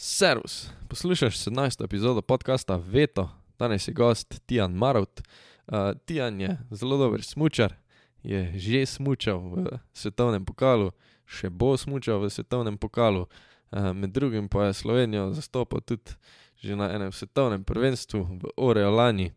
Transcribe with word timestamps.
Servus, 0.00 0.70
poslušaj 0.88 1.28
17. 1.28 1.84
epizodo 1.84 2.22
podcasta 2.22 2.80
Veto, 2.86 3.30
danes 3.58 3.88
je 3.88 3.94
gost 3.94 4.46
Tijan 4.46 4.72
Marovt. 4.72 5.20
Uh, 5.66 5.74
Tijan 6.04 6.40
je 6.40 6.58
zelo 6.70 6.96
dober 6.96 7.22
smočar, 7.22 7.74
je 8.22 8.52
že 8.58 8.86
smučal 8.86 9.38
v 9.38 9.66
svetovnem 9.92 10.44
pokalu, 10.44 10.92
še 11.26 11.50
bo 11.50 11.76
smučal 11.76 12.22
v 12.22 12.30
svetovnem 12.30 12.78
pokalu, 12.78 13.26
uh, 13.26 13.90
med 13.92 14.10
drugim 14.10 14.48
pa 14.48 14.70
je 14.70 14.78
Slovenijo 14.78 15.32
zastopal 15.32 15.80
tudi 15.80 16.14
že 16.62 16.76
na 16.76 16.94
enem 16.94 17.12
svetovnem 17.12 17.64
prvenstvu 17.64 18.22
v 18.22 18.54
Oreolani. 18.56 19.32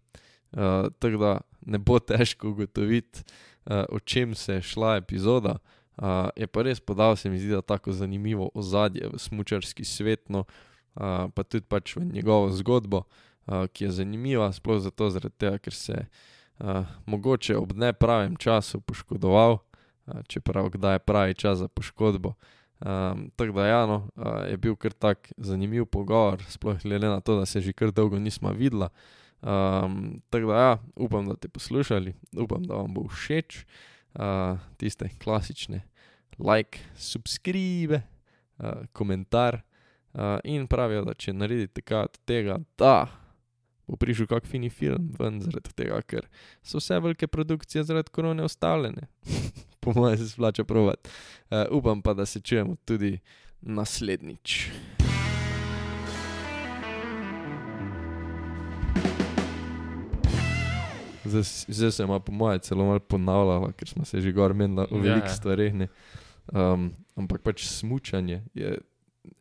Uh, 0.54 0.94
tako 1.00 1.18
da 1.18 1.42
ne 1.66 1.78
bo 1.80 1.98
težko 2.00 2.54
ugotoviti, 2.54 3.26
uh, 3.66 3.90
o 3.90 4.00
čem 4.00 4.36
se 4.36 4.54
je 4.54 4.62
šla 4.62 4.96
epizoda. 5.02 5.58
Uh, 5.58 5.81
je 6.36 6.48
pa 6.48 6.62
res 6.66 6.80
podal, 6.80 7.16
se 7.16 7.30
mi 7.30 7.40
zdi, 7.40 7.54
da 7.54 7.62
tako 7.62 7.94
zanimivo 7.94 8.50
ozadje 8.54 9.10
v 9.14 9.20
smočarski 9.20 9.86
svet, 9.86 10.30
no, 10.30 10.46
uh, 10.96 11.30
pa 11.30 11.44
tudi 11.44 11.66
pač 11.70 11.96
v 11.96 12.06
njegovo 12.06 12.50
zgodbo, 12.50 13.04
uh, 13.06 13.68
ki 13.70 13.86
je 13.86 13.92
zanimiva, 14.02 14.50
sploh 14.54 14.82
zato, 14.82 15.12
tega, 15.38 15.60
ker 15.62 15.74
se 15.74 15.94
je 15.94 16.08
uh, 16.66 16.90
mogoče 17.06 17.58
ob 17.58 17.76
ne 17.78 17.94
pravem 17.94 18.34
času 18.36 18.82
poškodoval, 18.82 19.60
uh, 19.60 20.24
čeprav 20.28 20.72
kdaj 20.74 20.98
je 20.98 21.06
pravi 21.06 21.38
čas 21.38 21.62
za 21.62 21.68
poškodbo. 21.68 22.34
Um, 22.82 23.30
tako 23.38 23.60
da, 23.60 23.68
ja, 23.68 23.86
no, 23.86 24.08
uh, 24.18 24.50
je 24.50 24.58
bil 24.58 24.74
kar 24.76 24.94
tak 24.98 25.30
zanimiv 25.38 25.86
pogovor, 25.86 26.42
sploh 26.50 26.82
glede 26.82 27.14
na 27.14 27.22
to, 27.22 27.38
da 27.38 27.46
se 27.46 27.62
že 27.62 27.78
kar 27.78 27.94
dolgo 27.94 28.18
nismo 28.18 28.50
videla. 28.58 28.90
Um, 29.42 30.22
tako 30.34 30.50
da, 30.50 30.58
ja, 30.58 30.78
upam, 30.96 31.30
da 31.30 31.38
ste 31.38 31.48
poslušali, 31.48 32.14
upam, 32.42 32.66
da 32.66 32.82
vam 32.82 32.94
bo 32.94 33.06
všeč. 33.06 33.66
Uh, 34.12 34.60
tiste 34.76 35.08
klasične 35.24 35.86
like, 36.44 36.80
subscribe, 36.96 38.02
uh, 38.60 38.86
komentar. 38.94 39.62
Uh, 40.14 40.40
in 40.44 40.68
pravijo, 40.68 41.06
da 41.08 41.14
če 41.16 41.32
naredite 41.34 41.82
kaj 41.82 42.10
od 42.10 42.18
tega, 42.28 42.58
da 42.78 43.08
bo 43.88 43.96
prišel 43.96 44.28
kak 44.28 44.44
fini 44.48 44.70
film 44.70 45.14
ven, 45.20 45.40
zaradi 45.40 45.72
tega, 45.76 46.02
ker 46.04 46.28
so 46.64 46.82
vse 46.82 47.00
velike 47.00 47.28
produkcije 47.32 47.86
zaradi 47.88 48.12
korone 48.12 48.44
ustavljene. 48.44 49.08
po 49.84 49.94
mojem 49.96 50.18
se 50.18 50.30
splača 50.30 50.64
provat. 50.64 51.08
Uh, 51.50 51.64
upam 51.72 52.02
pa, 52.02 52.14
da 52.14 52.26
se 52.26 52.42
čujemo 52.42 52.76
tudi 52.86 53.20
naslednjič. 53.62 54.70
Zdaj 61.68 61.92
se 61.92 62.04
ima 62.04 62.20
po 62.20 62.32
mojem 62.32 62.60
celo 62.60 62.86
malo 62.86 63.00
ponavljala, 63.00 63.72
ker 63.72 63.88
smo 63.88 64.06
se 64.06 64.22
že 64.22 64.32
gor 64.32 64.54
menili 64.54 64.88
o 64.92 64.98
velikih 64.98 65.30
ja, 65.30 65.36
stvareh. 65.36 65.74
Um, 66.50 66.90
ampak 67.16 67.44
pač 67.46 67.68
smutanje 67.70 68.42
je 68.58 68.80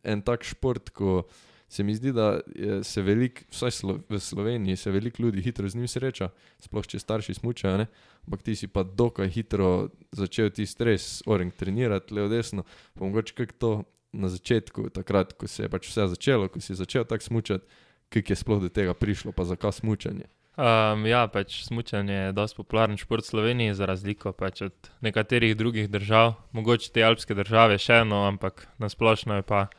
en 0.05 0.21
tak 0.21 0.45
šport, 0.45 0.93
ko 0.93 1.25
se 1.71 1.83
mi 1.83 1.95
zdi, 1.95 2.11
da 2.11 2.41
se 2.83 3.01
veliko, 3.01 3.45
vsaj 3.49 3.71
slo, 3.71 3.95
v 4.09 4.19
Sloveniji, 4.19 4.75
se 4.75 4.91
veliko 4.91 5.23
ljudi 5.23 5.41
hitro 5.41 5.69
z 5.69 5.79
njim 5.79 5.87
sreča, 5.87 6.27
sploh 6.59 6.87
če 6.87 6.99
starši 6.99 7.37
smučajo. 7.39 7.85
Ampak 8.27 8.43
ti 8.43 8.55
si 8.59 8.67
pa 8.67 8.83
dokaj 8.83 9.31
hitro 9.31 9.87
začel 10.11 10.51
ti 10.51 10.67
stres, 10.67 11.23
oring 11.25 11.55
trenirati, 11.55 12.13
levo 12.13 12.27
desno. 12.29 12.65
Pa 12.93 13.05
mogoče 13.05 13.37
kako 13.39 13.57
to 13.57 13.71
na 14.11 14.27
začetku, 14.27 14.89
takrat, 14.91 15.33
ko 15.33 15.47
se 15.47 15.63
je 15.63 15.71
pač 15.71 15.87
vse 15.87 16.09
začelo, 16.11 16.51
ko 16.51 16.59
si 16.59 16.75
začel 16.75 17.07
tako 17.07 17.23
smučati, 17.23 17.79
kako 18.11 18.33
je 18.33 18.41
sploh 18.43 18.61
do 18.61 18.69
tega 18.69 18.93
prišlo, 18.93 19.31
pa 19.31 19.47
zakaj 19.47 19.79
smučanje. 19.79 20.27
Um, 20.51 21.05
ja, 21.07 21.27
pač 21.31 21.61
smučanje 21.63 22.13
je 22.13 22.31
dosti 22.35 22.57
popularen 22.59 22.97
šport 22.99 23.23
v 23.23 23.27
Sloveniji, 23.27 23.73
za 23.73 23.87
razliko 23.87 24.33
pač 24.35 24.65
od 24.67 24.89
nekaterih 24.99 25.55
drugih 25.55 25.87
držav, 25.89 26.33
mogoče 26.51 26.91
te 26.91 27.05
alpske 27.07 27.33
države 27.33 27.77
še 27.79 28.01
eno, 28.03 28.25
ampak 28.27 28.67
nasplošno 28.75 29.39
je 29.39 29.45
pa 29.47 29.69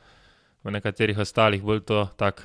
v 0.64 0.72
nekaterih 0.72 1.18
ostalih 1.18 1.60
bolj 1.60 1.84
to 1.84 2.06
tak 2.16 2.40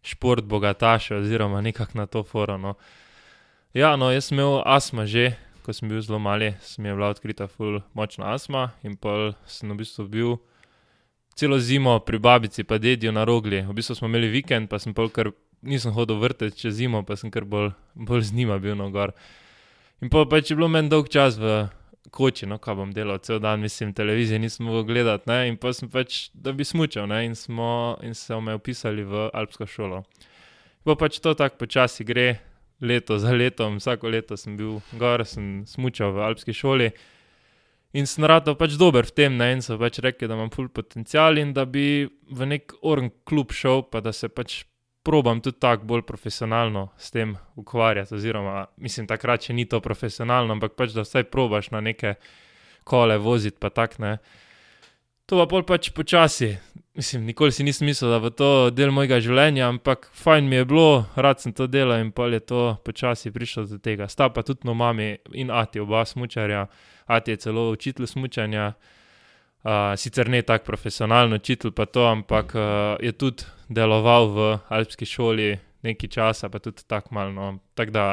šport 0.00 0.48
bogataše 0.48 1.20
oziroma 1.20 1.60
nekako 1.60 1.98
na 1.98 2.06
to 2.06 2.24
forono. 2.24 2.74
Ja, 3.76 3.96
no, 3.96 4.08
jaz 4.12 4.30
sem 4.30 4.38
imel 4.38 4.62
astma 4.64 5.04
že, 5.04 5.34
ko 5.60 5.76
sem 5.76 5.92
bil 5.92 6.00
zelo 6.00 6.18
mali, 6.18 6.54
sem 6.64 6.86
je 6.88 6.94
bila 6.96 7.12
odkrita 7.12 7.50
ful 7.52 7.82
močna 7.92 8.32
astma 8.32 8.70
in 8.80 8.96
pol 8.96 9.34
sem 9.44 9.68
v 9.68 9.76
bistvu 9.82 10.08
bil 10.08 10.38
celo 11.36 11.60
zimo 11.60 11.98
pri 12.00 12.18
babici 12.18 12.64
pa 12.64 12.78
dedijo 12.78 13.12
na 13.12 13.28
rogli. 13.28 13.60
V 13.60 13.76
bistvu 13.76 13.94
smo 13.94 14.08
imeli 14.08 14.32
vikend, 14.32 14.72
pa 14.72 14.80
sem 14.80 14.96
pol 14.96 15.12
kar 15.12 15.28
nisem 15.62 15.92
hodil 15.92 16.20
vrteti 16.20 16.58
čez 16.64 16.78
zimo, 16.78 17.02
pa 17.02 17.16
sem 17.16 17.30
kar 17.30 17.44
bolj, 17.44 17.72
bolj 17.94 18.28
z 18.30 18.38
njima 18.38 18.58
bil 18.58 18.76
na 18.78 18.88
gor. 18.94 19.12
In 20.02 20.10
pa 20.12 20.24
pač 20.30 20.50
je 20.50 20.56
bilo 20.56 20.68
meni 20.70 20.90
dolg 20.92 21.10
čas 21.10 21.38
v 21.38 21.66
koči, 22.10 22.46
no, 22.48 22.58
kaj 22.62 22.76
bom 22.78 22.92
delal, 22.94 23.18
cel 23.24 23.40
dan, 23.42 23.60
mislim, 23.60 23.92
televizije 23.92 24.38
nisem 24.38 24.66
mogel 24.66 24.84
gledati, 24.88 25.28
ne, 25.28 25.38
in 25.50 25.56
pa 25.60 25.72
sem 25.76 25.90
pač, 25.92 26.28
da 26.32 26.54
bi 26.56 26.64
smučal, 26.64 27.08
ne, 27.10 27.24
in 27.26 27.34
smo, 27.36 27.98
in 28.02 28.14
se 28.14 28.38
me 28.40 28.54
upisali 28.56 29.04
v 29.04 29.28
alpsko 29.34 29.66
šolo. 29.66 30.02
Pa 30.86 30.96
pač 30.96 31.18
to 31.20 31.34
tako 31.36 31.64
počasi 31.64 32.06
gre, 32.08 32.38
leto 32.80 33.18
za 33.18 33.34
letom, 33.34 33.76
vsako 33.82 34.08
leto 34.14 34.38
sem 34.38 34.56
bil 34.56 34.78
gor, 34.98 35.24
sem 35.26 35.66
smučal 35.66 36.14
v 36.14 36.24
alpski 36.30 36.54
šoli. 36.54 36.92
In 37.98 38.06
sem 38.06 38.24
rado 38.28 38.54
pač 38.54 38.76
dober 38.78 39.08
v 39.08 39.16
tem, 39.16 39.36
ne, 39.36 39.50
in 39.56 39.64
so 39.64 39.78
pač 39.80 40.00
rekli, 40.04 40.28
da 40.28 40.38
imam 40.38 40.52
full 40.54 40.70
potencial 40.72 41.40
in 41.40 41.52
da 41.56 41.66
bi 41.66 42.06
v 42.06 42.48
nek 42.48 42.76
orn 42.86 43.10
klub 43.28 43.52
šel, 43.52 43.88
pa 43.90 44.00
da 44.04 44.12
se 44.12 44.30
pač 44.30 44.62
probam 45.02 45.40
tudi 45.40 45.60
tako 45.60 45.84
bolj 45.84 46.02
profesionalno 46.02 46.88
s 46.98 47.10
tem 47.10 47.36
ukvarjati. 47.56 48.14
Oziroma, 48.14 48.66
mislim, 48.76 49.06
takrat 49.06 49.48
še 49.48 49.56
ni 49.56 49.64
to 49.64 49.80
profesionalno, 49.80 50.56
ampak 50.56 50.76
pač 50.76 50.92
da 50.96 51.04
vsaj 51.06 51.28
probaš 51.32 51.70
na 51.70 51.80
neke 51.80 52.14
kole 52.84 53.18
voziti, 53.18 53.58
pa 53.60 53.70
tak 53.70 53.98
ne. 53.98 54.18
To 55.28 55.36
pa 55.36 55.46
pol 55.48 55.64
pač 55.68 55.90
počasi. 55.92 56.54
Mislim, 56.98 57.26
nikoli 57.28 57.52
si 57.52 57.62
nisem 57.62 57.86
mislil, 57.86 58.10
da 58.10 58.18
bo 58.18 58.32
to 58.34 58.70
del 58.74 58.90
mojega 58.90 59.20
življenja, 59.22 59.68
ampak 59.68 60.08
fajn 60.18 60.48
mi 60.50 60.58
je 60.58 60.66
bilo, 60.66 61.06
rad 61.16 61.38
sem 61.38 61.54
to 61.54 61.68
delal 61.70 62.00
in 62.02 62.10
pol 62.12 62.32
je 62.34 62.40
to 62.42 62.62
počasi 62.84 63.30
prišlo 63.30 63.68
do 63.70 63.78
tega. 63.78 64.08
Sta 64.10 64.32
pa 64.34 64.42
tudi 64.42 64.66
no 64.66 64.74
mami 64.74 65.12
in 65.38 65.52
ati, 65.54 65.78
oba 65.84 66.02
smučarja, 66.08 66.66
ati 67.06 67.36
je 67.36 67.44
celo 67.44 67.68
učitelj 67.70 68.10
smučanja. 68.10 68.72
Uh, 68.72 68.97
sicer 69.96 70.28
ne 70.28 70.42
tako 70.42 70.64
profesionalno 70.64 71.36
učitelj, 71.36 71.72
pa 71.76 71.86
to, 71.86 72.06
ampak 72.06 72.54
uh, 72.54 72.62
je 73.00 73.12
tudi 73.12 73.44
deloval 73.68 74.28
v 74.32 74.46
alpski 74.68 75.06
šoli 75.06 75.58
nekaj 75.82 76.10
časa, 76.10 76.48
pa 76.48 76.58
tudi 76.58 76.86
tako 76.86 77.14
malo. 77.14 77.32
No. 77.32 77.58
Tako 77.74 77.90
da 77.90 78.04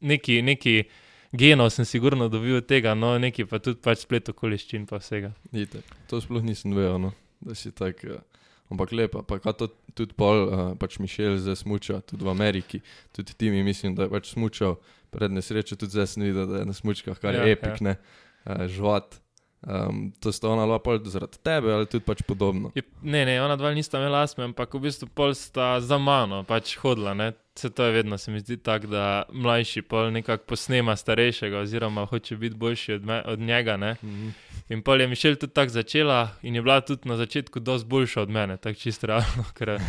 neki, 0.00 0.42
neki 0.42 0.84
genov 1.32 1.70
sem 1.70 1.84
sigurno 1.84 2.28
dobil 2.28 2.56
od 2.56 2.66
tega, 2.66 2.94
no 2.94 3.18
neki 3.18 3.44
pa 3.44 3.58
tudi 3.58 3.80
pač 3.82 4.06
splet 4.06 4.28
okoliščin 4.32 4.86
pa 4.86 5.00
vsega. 5.02 5.32
Ite, 5.52 5.82
to 6.10 6.20
sploh 6.20 6.44
nisem 6.44 6.74
vedel, 6.76 6.98
no, 7.08 7.12
da 7.40 7.54
si 7.54 7.72
tak. 7.72 8.04
Uh... 8.04 8.22
Ampak 8.66 8.90
lepa, 8.90 9.20
pa 9.22 9.52
to 9.54 9.68
tudi 9.94 10.10
pol, 10.18 10.40
uh, 10.42 10.70
pač 10.74 10.96
Mišel 10.98 11.36
zdaj 11.38 11.60
smuča, 11.60 12.00
tudi 12.02 12.26
v 12.26 12.32
Ameriki, 12.32 12.80
tudi 13.14 13.36
ti 13.38 13.50
mi 13.54 13.60
mislim, 13.62 13.94
da 13.94 14.08
je 14.08 14.10
pač 14.10 14.32
smučal 14.32 14.74
pred 15.14 15.30
nesrečo, 15.30 15.78
tudi 15.78 15.94
zdaj 15.94 16.08
sem 16.10 16.24
videl, 16.26 16.48
da 16.50 16.64
je 16.64 16.66
na 16.66 16.74
smučkah, 16.74 17.14
kar 17.22 17.38
je 17.38 17.44
ja, 17.46 17.52
epik, 17.54 17.78
ja. 17.78 17.86
ne, 17.86 17.94
uh, 18.42 18.66
žvat. 18.66 19.20
Um, 19.66 20.12
to 20.20 20.32
sta 20.32 20.48
ona 20.48 20.64
lapa 20.64 20.98
zaradi 21.04 21.38
tebe 21.42 21.72
ali 21.74 21.86
tudi 21.86 22.04
pač 22.04 22.20
podobno? 22.22 22.70
Je, 22.74 22.82
ne, 23.02 23.24
ne, 23.26 23.42
ona 23.42 23.56
dva 23.58 23.72
nista 23.74 23.98
imela 23.98 24.20
asme, 24.22 24.44
ampak 24.46 24.74
v 24.78 24.84
bistvu 24.84 25.08
pol 25.10 25.34
sta 25.34 25.80
za 25.82 25.98
mano 25.98 26.44
pač 26.46 26.76
hodila. 26.78 27.16
Ne? 27.18 27.32
Se 27.58 27.70
to 27.74 27.82
je 27.82 27.96
vedno, 27.96 28.18
se 28.18 28.30
mi 28.30 28.38
zdi 28.40 28.60
tako, 28.62 28.86
da 28.86 29.24
mlajši 29.32 29.82
pol 29.82 30.12
nekako 30.14 30.44
posnema 30.52 30.94
starejšega 30.96 31.64
oziroma 31.64 32.04
hoče 32.06 32.36
biti 32.36 32.54
boljši 32.54 32.92
od, 32.92 33.04
me, 33.04 33.22
od 33.26 33.38
njega. 33.38 33.76
Mm 33.76 33.82
-hmm. 33.92 34.30
In 34.68 34.82
pol 34.82 35.00
je 35.00 35.08
Mišel 35.08 35.34
tudi 35.34 35.52
tako 35.52 35.70
začela 35.70 36.30
in 36.42 36.54
je 36.54 36.62
bila 36.62 36.80
tudi 36.80 37.08
na 37.08 37.16
začetku 37.16 37.60
dosti 37.60 37.88
boljša 37.88 38.22
od 38.22 38.30
mene, 38.30 38.56
tako 38.56 38.78
čisto 38.78 39.06
realno, 39.06 39.44
ker 39.58 39.80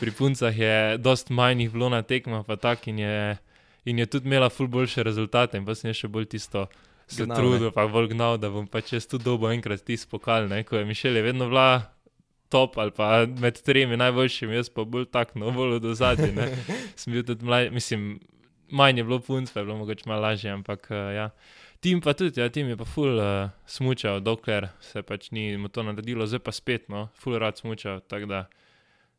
pri 0.00 0.10
puncah 0.10 0.58
je 0.58 0.98
dosti 0.98 1.32
manjih 1.32 1.70
bilo 1.72 1.88
na 1.88 2.02
tekmah 2.02 2.46
pa 2.46 2.56
tak 2.56 2.88
in 2.88 2.98
je, 2.98 3.36
in 3.84 3.98
je 3.98 4.06
tudi 4.06 4.26
imela 4.26 4.48
ful 4.48 4.66
boljše 4.66 5.02
rezultate 5.02 5.56
in 5.56 5.66
pa 5.66 5.74
sem 5.74 5.92
še 5.92 6.08
bolj 6.08 6.24
tisto 6.24 6.66
se 7.08 7.24
gnal, 7.24 7.36
trudil, 7.36 7.70
pa 7.72 7.86
bolj 7.88 8.12
gnal, 8.12 8.38
da 8.38 8.50
bom 8.52 8.66
pa 8.68 8.80
čez 8.84 9.06
to 9.08 9.18
dobo 9.18 9.50
enkrat 9.50 9.84
ti 9.84 9.96
spokal. 9.96 10.48
Ko 10.68 10.76
je 10.76 10.84
Mišel 10.84 11.16
je 11.16 11.22
vedno 11.22 11.48
bila 11.48 11.68
top 12.48 12.78
ali 12.78 12.90
pa 12.90 13.26
med 13.26 13.60
tremi 13.62 13.96
najboljšimi, 13.96 14.54
jaz 14.54 14.70
pa 14.72 14.84
bolj 14.84 15.08
tak, 15.12 15.34
no 15.34 15.50
bolj 15.50 15.80
do 15.80 15.94
zadnje. 15.94 16.48
Sem 17.00 17.12
bil 17.12 17.24
tudi 17.24 17.44
mlajši, 17.44 17.74
mislim, 17.74 18.20
manj 18.68 18.98
je 18.98 19.04
bilo 19.04 19.20
punc, 19.20 19.52
pa 19.52 19.60
je 19.60 19.64
bilo 19.64 19.76
mogoče 19.76 20.04
malo 20.06 20.22
lažje, 20.22 20.50
ampak 20.50 20.88
uh, 20.90 21.14
ja. 21.14 21.30
Tim 21.80 22.00
pa 22.00 22.12
tudi, 22.12 22.40
ja, 22.40 22.48
tim 22.48 22.68
je 22.68 22.76
pa 22.76 22.84
ful 22.84 23.20
uh, 23.20 23.50
smučal, 23.66 24.20
dokler 24.20 24.68
se 24.80 25.02
pač 25.02 25.30
ni 25.30 25.56
mu 25.56 25.68
to 25.68 25.82
naredilo, 25.82 26.26
zdaj 26.26 26.42
pa 26.42 26.52
spet, 26.52 26.88
no, 26.88 27.08
ful 27.14 27.38
rad 27.38 27.56
smučal, 27.56 28.00
tako 28.00 28.26
da 28.26 28.46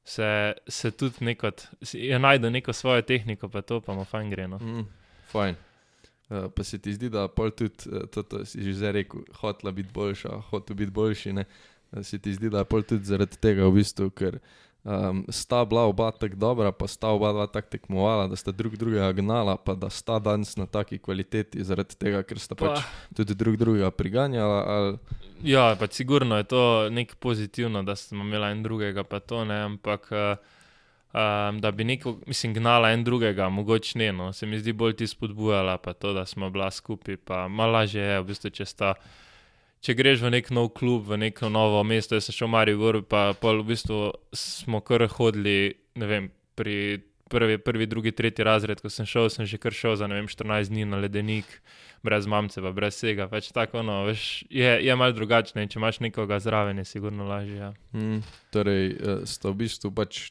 se, 0.04 0.54
se 0.68 0.92
tudi 0.92 1.26
neko, 1.26 1.52
je 1.94 2.20
najdel 2.20 2.52
neko 2.52 2.74
svojo 2.74 3.02
tehniko, 3.02 3.50
pa 3.50 3.62
to 3.62 3.82
pa 3.82 3.94
mu 3.94 4.04
fajn 4.04 4.30
gre, 4.30 4.48
no. 4.48 4.58
Mm, 4.58 4.86
fajn. 5.32 5.56
Uh, 6.30 6.46
pa 6.54 6.64
se 6.64 6.78
ti 6.78 6.94
zdi, 6.94 7.10
da 7.10 7.28
pol 7.28 7.50
tudi, 7.52 7.90
uh, 7.90 8.06
to, 8.14 8.24
to 8.24 8.46
si 8.46 8.62
že 8.64 8.76
zdaj 8.78 8.92
rekel, 9.02 9.26
hotla 9.42 9.72
biti 9.74 9.90
boljša, 9.94 10.42
hotla 10.52 10.76
biti 10.76 10.92
boljši. 10.92 11.34
Ne? 11.34 11.46
Se 12.06 12.20
ti 12.22 12.34
zdi, 12.34 12.52
da 12.54 12.64
pol 12.70 12.86
tudi 12.86 13.10
zaradi 13.10 13.38
tega, 13.42 13.66
v 13.66 13.80
bistvu, 13.82 14.12
ker 14.14 14.38
um, 14.84 15.24
sta 15.30 15.66
bila 15.66 15.88
oba 15.90 16.12
tako 16.12 16.36
dobra, 16.36 16.72
pa 16.72 16.88
sta 16.88 17.08
oba 17.08 17.32
dva 17.34 17.48
tako 17.48 17.70
tekmovala, 17.70 18.28
da 18.28 18.36
sta 18.36 18.52
drug 18.52 18.78
drugega 18.78 19.12
gnala, 19.12 19.58
pa 19.58 19.74
da 19.76 19.90
sta 19.90 20.20
danes 20.20 20.54
na 20.58 20.66
taki 20.66 20.98
kvaliteti, 20.98 21.64
zaradi 21.64 21.98
tega, 21.98 22.24
ker 22.24 22.40
sta 22.40 22.56
pa. 22.56 22.76
pač 22.76 22.86
tudi 23.16 23.36
drug 23.36 23.58
drugega 23.58 23.92
priganjala. 23.92 24.62
Ali... 24.68 24.98
Ja, 25.44 25.74
pač 25.80 25.98
sigurno 25.98 26.38
je 26.38 26.44
to 26.44 26.64
nekaj 26.94 27.18
pozitivno, 27.20 27.84
da 27.84 27.96
smo 27.96 28.24
imeli 28.24 28.52
en 28.52 28.64
drugega, 28.64 29.04
pa 29.04 29.20
to 29.20 29.46
ne, 29.46 29.62
ampak 29.74 30.12
uh, 30.12 30.38
um, 31.14 31.62
da 31.62 31.72
bi 31.72 31.84
neko, 31.84 32.18
mislim, 32.28 32.54
gnala 32.54 32.92
en 32.92 33.04
drugega, 33.04 33.50
mogoče 33.50 34.00
ne, 34.00 34.12
no, 34.14 34.34
se 34.34 34.46
mi 34.46 34.60
zdi 34.60 34.74
bolj 34.74 34.96
ti 35.02 35.08
spodbujala, 35.08 35.78
pa 35.78 35.94
to, 35.94 36.14
da 36.14 36.26
smo 36.26 36.50
bila 36.50 36.72
skupaj, 36.72 37.18
pa 37.18 37.48
malo 37.48 37.80
lažje 37.80 38.04
je, 38.04 38.22
v 38.22 38.30
bistvu, 38.32 38.54
če 38.60 38.66
sta. 38.66 38.94
Če 39.80 39.94
greš 39.96 40.26
v 40.26 40.34
nek 40.34 40.50
nov 40.52 40.74
klub, 40.76 41.06
v 41.08 41.16
neko 41.22 41.48
novo 41.48 41.80
mesto, 41.88 42.18
jaz 42.18 42.26
sem 42.28 42.36
šel 42.36 42.50
v 42.50 42.52
Marijo, 42.52 43.04
pa 43.08 43.32
v 43.40 43.64
bistvu 43.64 44.10
smo 44.36 44.82
kar 44.84 45.06
hodili, 45.08 45.78
ne 45.96 46.10
vem, 46.10 46.28
pri 46.60 47.00
prvi, 47.30 47.58
prvi, 47.58 47.86
drugi, 47.86 48.12
tretji 48.12 48.44
razred, 48.44 48.82
ko 48.82 48.90
sem 48.90 49.06
šel, 49.06 49.30
sem 49.30 49.46
že 49.46 49.60
kar 49.62 49.74
šel 49.76 49.96
za 50.00 50.10
vem, 50.10 50.28
14 50.28 50.74
dni 50.74 50.86
na 50.90 51.00
ledenik, 51.00 51.46
brez 52.04 52.28
mamce, 52.28 52.62
pa 52.62 52.72
brez 52.76 52.98
vsega. 52.98 53.30
Pač 53.32 53.52
tako, 53.56 53.84
no, 53.86 54.02
veš, 54.08 54.44
je 54.50 54.80
je 54.86 54.96
malo 54.96 55.16
drugačno 55.16 55.62
in 55.62 55.70
če 55.70 55.80
imaš 55.80 56.02
nekoga 56.04 56.40
zraven, 56.44 56.82
je 56.82 56.86
sigurno 56.90 57.28
lažje. 57.30 57.56
Ja. 57.56 57.72
Mm, 57.94 58.24
torej, 58.52 58.86
uh, 58.98 59.24
sta 59.30 59.54
v 59.54 59.62
bistvu 59.64 59.94
pač 59.96 60.30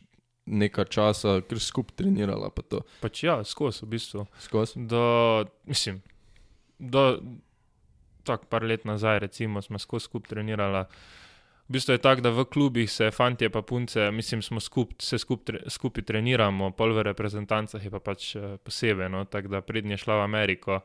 nekaj 0.48 0.88
časa, 0.92 1.38
ker 1.44 1.60
skupaj 1.60 2.00
trenirala. 2.02 2.50
Pa 2.50 2.80
pač 3.02 3.22
ja, 3.24 3.38
skozi 3.44 3.84
v 3.84 3.92
bistvu. 3.96 4.24
Skozi. 4.40 4.80
Do, 4.88 5.04
mislim, 5.68 6.00
do 6.78 7.20
tako 8.28 8.48
par 8.50 8.64
let 8.64 8.84
nazaj, 8.84 9.18
recimo, 9.18 9.62
smo 9.62 9.78
skozi 9.78 10.08
skupaj 10.08 10.34
trenirala. 10.34 10.84
V 11.68 11.76
bistvu 11.76 11.98
je 11.98 12.00
tako, 12.00 12.24
da 12.24 12.30
v 12.32 12.44
klubih 12.48 12.90
se 12.90 13.10
fanti 13.10 13.44
in 13.44 13.52
punce, 13.52 14.10
mislim, 14.10 14.42
smo 14.42 14.60
skup, 14.60 14.94
se 15.02 15.18
skupaj 15.18 15.68
skup 15.68 15.98
treniramo, 16.06 16.70
pol 16.70 16.94
v 16.96 17.04
reprezentancah 17.10 17.84
je 17.84 17.90
pa 17.90 18.00
pač 18.00 18.36
eh, 18.36 18.56
posebej. 18.64 19.08
No? 19.12 19.24
Tako 19.24 19.48
da 19.48 19.60
prednje 19.60 19.96
šla 19.96 20.16
v 20.22 20.24
Ameriko, 20.24 20.80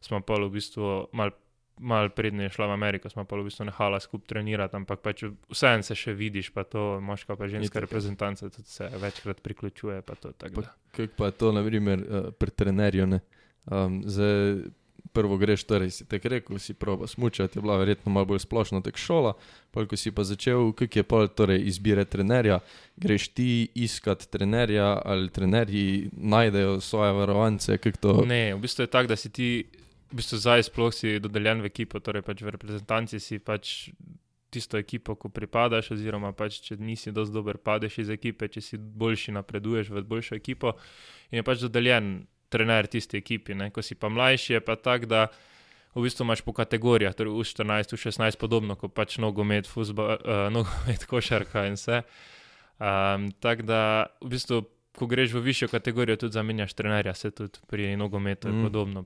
smo 0.00 0.20
pa 0.22 0.38
v 0.38 0.50
bistvu 0.50 1.08
mal, 1.12 1.34
mal 1.78 2.10
prednje 2.10 2.48
šla 2.54 2.66
v 2.66 2.76
Ameriko, 2.76 3.10
smo 3.10 3.24
pa 3.24 3.36
v 3.36 3.48
bistvu 3.48 3.68
nehala 3.68 4.00
skupaj 4.00 4.28
trenirati, 4.34 4.76
ampak 4.76 5.02
pač 5.04 5.24
vseeno 5.50 5.86
se 5.86 5.96
še 5.98 6.14
vidiš, 6.16 6.50
pa 6.54 6.64
to 6.64 6.98
moška 7.00 7.36
pa 7.36 7.48
ženska 7.48 7.80
reprezentanca 7.80 8.50
tudi 8.50 8.68
se 8.68 8.90
večkrat 9.00 9.42
priključuje. 9.42 10.02
Pa 10.02 10.14
to, 10.14 10.32
pa, 10.32 10.68
kako 10.92 11.12
pa 11.16 11.30
je 11.30 11.38
to, 11.38 11.52
na 11.52 11.64
primer, 11.64 12.02
uh, 12.02 12.30
pri 12.34 12.50
trenerju? 12.50 13.08
Um, 13.68 14.02
zdaj, 14.06 14.68
prvo 15.12 15.36
greš, 15.36 15.64
torej 15.64 15.90
si 15.90 16.04
tek 16.06 16.24
rekel, 16.24 16.58
si 16.58 16.74
proba 16.74 17.06
smučati, 17.06 17.58
je 17.58 17.62
bila 17.62 17.76
verjetno 17.76 18.12
malo 18.12 18.26
bolj 18.26 18.38
splošna 18.44 18.80
tek 18.82 18.96
šola, 18.96 19.34
pa 19.70 19.86
ko 19.86 19.96
si 19.96 20.12
pa 20.14 20.24
začel, 20.24 20.72
kak 20.76 20.96
je 20.96 21.02
pol 21.02 21.28
torej 21.28 21.64
izbire 21.68 22.04
trenerja, 22.04 22.60
greš 22.96 23.28
ti 23.34 23.68
iskat 23.74 24.28
trenerja 24.30 25.00
ali 25.04 25.30
trenerji 25.30 26.10
najdejo 26.12 26.80
svoje 26.80 27.12
varovance, 27.12 27.78
kak 27.78 27.96
to? 27.96 28.22
Ne, 28.26 28.54
v 28.54 28.62
bistvu 28.62 28.86
je 28.86 28.92
tako, 28.92 29.14
da 29.14 29.16
si 29.16 29.32
ti, 29.32 29.50
v 30.10 30.16
bistvu 30.16 30.38
zdaj 30.40 30.64
sploh 30.68 30.94
si 30.94 31.18
dodeljen 31.20 31.60
v 31.62 31.68
ekipo, 31.68 32.00
torej 32.00 32.24
pač 32.24 32.42
v 32.42 32.54
reprezentanci 32.54 33.20
si 33.20 33.38
pač 33.38 33.90
tisto 34.48 34.78
ekipo, 34.80 35.14
ko 35.20 35.28
pripadaš, 35.28 35.92
oziroma 35.92 36.32
pač 36.32 36.62
če 36.64 36.78
nisi 36.80 37.12
dosti 37.12 37.34
dober, 37.34 37.58
padeš 37.60 38.00
iz 38.04 38.12
ekipe, 38.12 38.48
če 38.48 38.64
si 38.64 38.78
boljši, 38.80 39.36
napreduješ 39.36 39.92
v 39.92 40.04
boljšo 40.08 40.38
ekipo 40.38 40.72
in 41.28 41.40
je 41.40 41.44
pač 41.44 41.60
dodeljen 41.66 42.24
trener 42.48 42.88
tisti 42.88 43.20
ekipi. 43.20 43.54
Ne? 43.54 43.68
Ko 43.70 43.84
si 43.84 43.94
pa 43.94 44.08
mlajši, 44.08 44.56
je 44.56 44.62
pa 44.64 44.78
tako, 44.80 45.10
da 45.10 45.26
v 45.92 46.06
bistvu 46.06 46.24
imaš 46.24 46.40
po 46.46 46.56
kategorijah, 46.56 47.12
torej 47.16 47.36
v 47.36 47.44
14, 47.44 47.92
v 47.92 48.00
16, 48.00 48.40
podobno 48.40 48.76
kot 48.80 48.96
pač 48.96 49.18
nogomet, 49.20 49.68
fuzbol, 49.68 50.16
uh, 50.16 50.48
nogomet, 50.56 51.04
košarka 51.10 51.68
in 51.68 51.76
vse. 51.76 52.02
Um, 52.78 53.28
tako 53.44 53.68
da 53.68 53.80
v 54.24 54.32
bistvu, 54.32 54.64
ko 54.98 55.06
greš 55.06 55.36
v 55.36 55.44
višjo 55.44 55.68
kategorijo, 55.70 56.16
tudi 56.24 56.38
zamenjaš 56.38 56.72
trenerja, 56.74 57.14
se 57.14 57.30
tudi 57.30 57.60
pri 57.68 57.92
nogometu 58.00 58.48
mm. 58.48 58.54
je 58.54 58.64
podobno. 58.64 59.04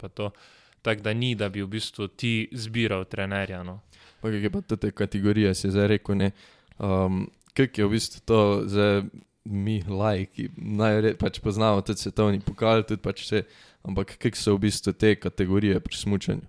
Tako 0.83 1.03
da 1.03 1.13
ni, 1.15 1.35
da 1.35 1.49
bi 1.49 1.63
v 1.63 1.71
bistvu 1.71 2.09
ti 2.09 2.49
zbiral 2.53 3.05
trenerja. 3.05 3.63
No. 3.63 3.81
Pa 4.21 4.31
kaj 4.31 4.43
je 4.43 4.51
pa 4.51 4.63
te 4.77 4.91
kategorije, 4.91 5.55
si 5.55 5.71
zdaj 5.71 5.87
rekel, 5.95 6.31
um, 6.79 7.27
kaj 7.55 7.69
je 7.77 7.87
v 7.87 7.91
bistvu 7.91 8.23
to 8.27 8.41
zdaj 8.67 9.03
mi, 9.45 9.83
lajki, 9.89 10.49
najbolj 10.57 11.17
pač 11.19 11.41
poznamo 11.43 11.83
tudi 11.83 11.99
svetovni 11.99 12.41
pokal, 12.41 12.85
tudi 12.87 13.03
pač 13.03 13.27
vse. 13.27 13.45
Ampak 13.83 14.15
kak 14.23 14.39
so 14.39 14.55
v 14.55 14.69
bistvu 14.69 14.93
te 14.95 15.17
kategorije 15.19 15.81
pri 15.83 15.97
smutnju? 15.99 16.43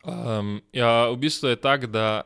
Um, 0.00 0.62
ja, 0.72 1.10
v 1.12 1.18
bistvu 1.20 1.52
je 1.52 1.58
tako, 1.60 1.90
da 1.92 2.22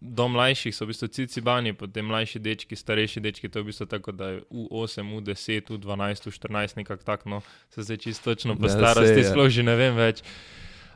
do 0.00 0.28
mlajših 0.28 0.74
so 0.76 0.84
v 0.84 0.92
bistvu 0.92 1.08
cici 1.08 1.40
bani, 1.40 1.72
potem 1.72 2.06
mlajši 2.06 2.38
dečki, 2.38 2.76
starejši 2.76 3.22
dečki. 3.24 3.48
To 3.48 3.58
je 3.58 3.64
v 3.64 3.70
bistvu 3.72 3.86
tako, 3.88 4.12
da 4.12 4.28
je 4.28 4.42
U8, 4.52 5.08
U10, 5.18 5.72
U12, 5.74 6.28
U14, 6.28 6.76
nekako 6.76 7.02
tako, 7.02 7.28
no, 7.28 7.40
se 7.74 7.82
zdaj 7.82 7.96
čisto 7.96 8.34
točno 8.34 8.56
po 8.56 8.68
ja, 8.68 8.76
starosti, 8.76 9.24
sploh 9.24 9.48
že 9.48 9.64
ne 9.64 9.74
vem 9.76 9.96
več. 9.96 10.22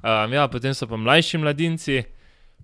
Um, 0.02 0.34
ja, 0.34 0.48
potem 0.50 0.74
so 0.74 0.88
pa 0.90 0.98
mlajši 0.98 1.38
mladinci 1.38 2.02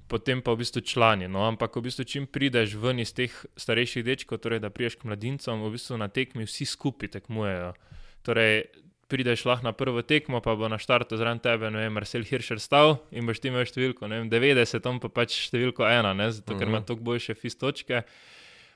potem 0.08 0.40
pa 0.40 0.56
v 0.56 0.64
bistvu 0.64 0.80
člani. 0.80 1.28
No? 1.28 1.44
Ampak 1.44 1.76
v 1.76 1.86
bistvu, 1.86 2.08
čim 2.08 2.24
prideš 2.24 2.74
ven 2.80 3.04
iz 3.04 3.12
teh 3.12 3.30
starejših 3.60 4.02
dečkov, 4.02 4.40
torej 4.40 4.64
da 4.64 4.72
priješ 4.72 4.96
k 4.98 5.06
mladincem, 5.06 5.60
v 5.60 5.76
bistvu 5.76 6.00
na 6.00 6.08
tekmi 6.08 6.48
vsi 6.48 6.64
skupaj 6.64 7.12
tekmujejo. 7.20 7.76
Torej, 8.24 8.72
prideš 9.08 9.44
lahko 9.48 9.68
na 9.68 9.72
prvo 9.76 10.00
tekmo, 10.02 10.40
pa 10.40 10.56
bo 10.56 10.68
na 10.68 10.80
štartu 10.80 11.20
zraven 11.20 11.40
tebe, 11.44 11.68
ne 11.70 11.84
vem, 11.84 11.92
Marcel 11.92 12.24
Hirscher 12.24 12.60
stal 12.60 12.98
in 13.12 13.28
boš 13.28 13.40
ti 13.40 13.52
imel 13.52 13.68
številko, 13.68 14.08
ne 14.08 14.20
vem, 14.20 14.32
90, 14.32 14.88
on 14.88 15.00
pa 15.00 15.08
pač 15.12 15.36
številko 15.48 15.86
ena, 15.88 16.12
ne? 16.16 16.28
zato 16.32 16.56
ker 16.56 16.68
ima 16.68 16.80
mhm. 16.80 16.88
toliko 16.88 17.08
boljše 17.12 17.36
fistočke 17.38 18.02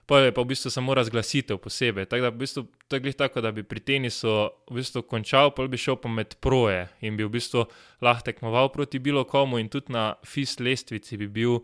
pa 0.06 0.18
je 0.18 0.32
pa 0.34 0.42
v 0.42 0.50
bistvu 0.52 0.70
samo 0.70 0.94
razglasitev 0.94 1.58
posebej. 1.62 2.06
Tako 2.10 2.22
da 2.22 2.28
v 2.28 2.38
bistvu, 2.42 2.66
to 2.88 2.96
je 2.96 3.12
tako, 3.12 3.40
da 3.40 3.52
bi 3.52 3.62
pri 3.62 3.80
tenisu 3.80 4.50
v 4.70 4.74
bistvu 4.74 5.02
končal, 5.02 5.54
pa 5.54 5.66
bi 5.66 5.78
šel 5.78 5.96
pa 5.96 6.08
med 6.08 6.34
proje 6.40 6.88
in 7.00 7.16
bi 7.16 7.24
v 7.24 7.30
bistvu 7.30 7.64
lahko 8.02 8.26
tekmoval 8.30 8.72
proti 8.72 8.98
bilo 8.98 9.24
komu 9.24 9.58
in 9.58 9.68
tudi 9.68 9.92
na 9.92 10.14
FIS 10.24 10.58
lestvici 10.60 11.16
bi 11.16 11.28
bil. 11.28 11.62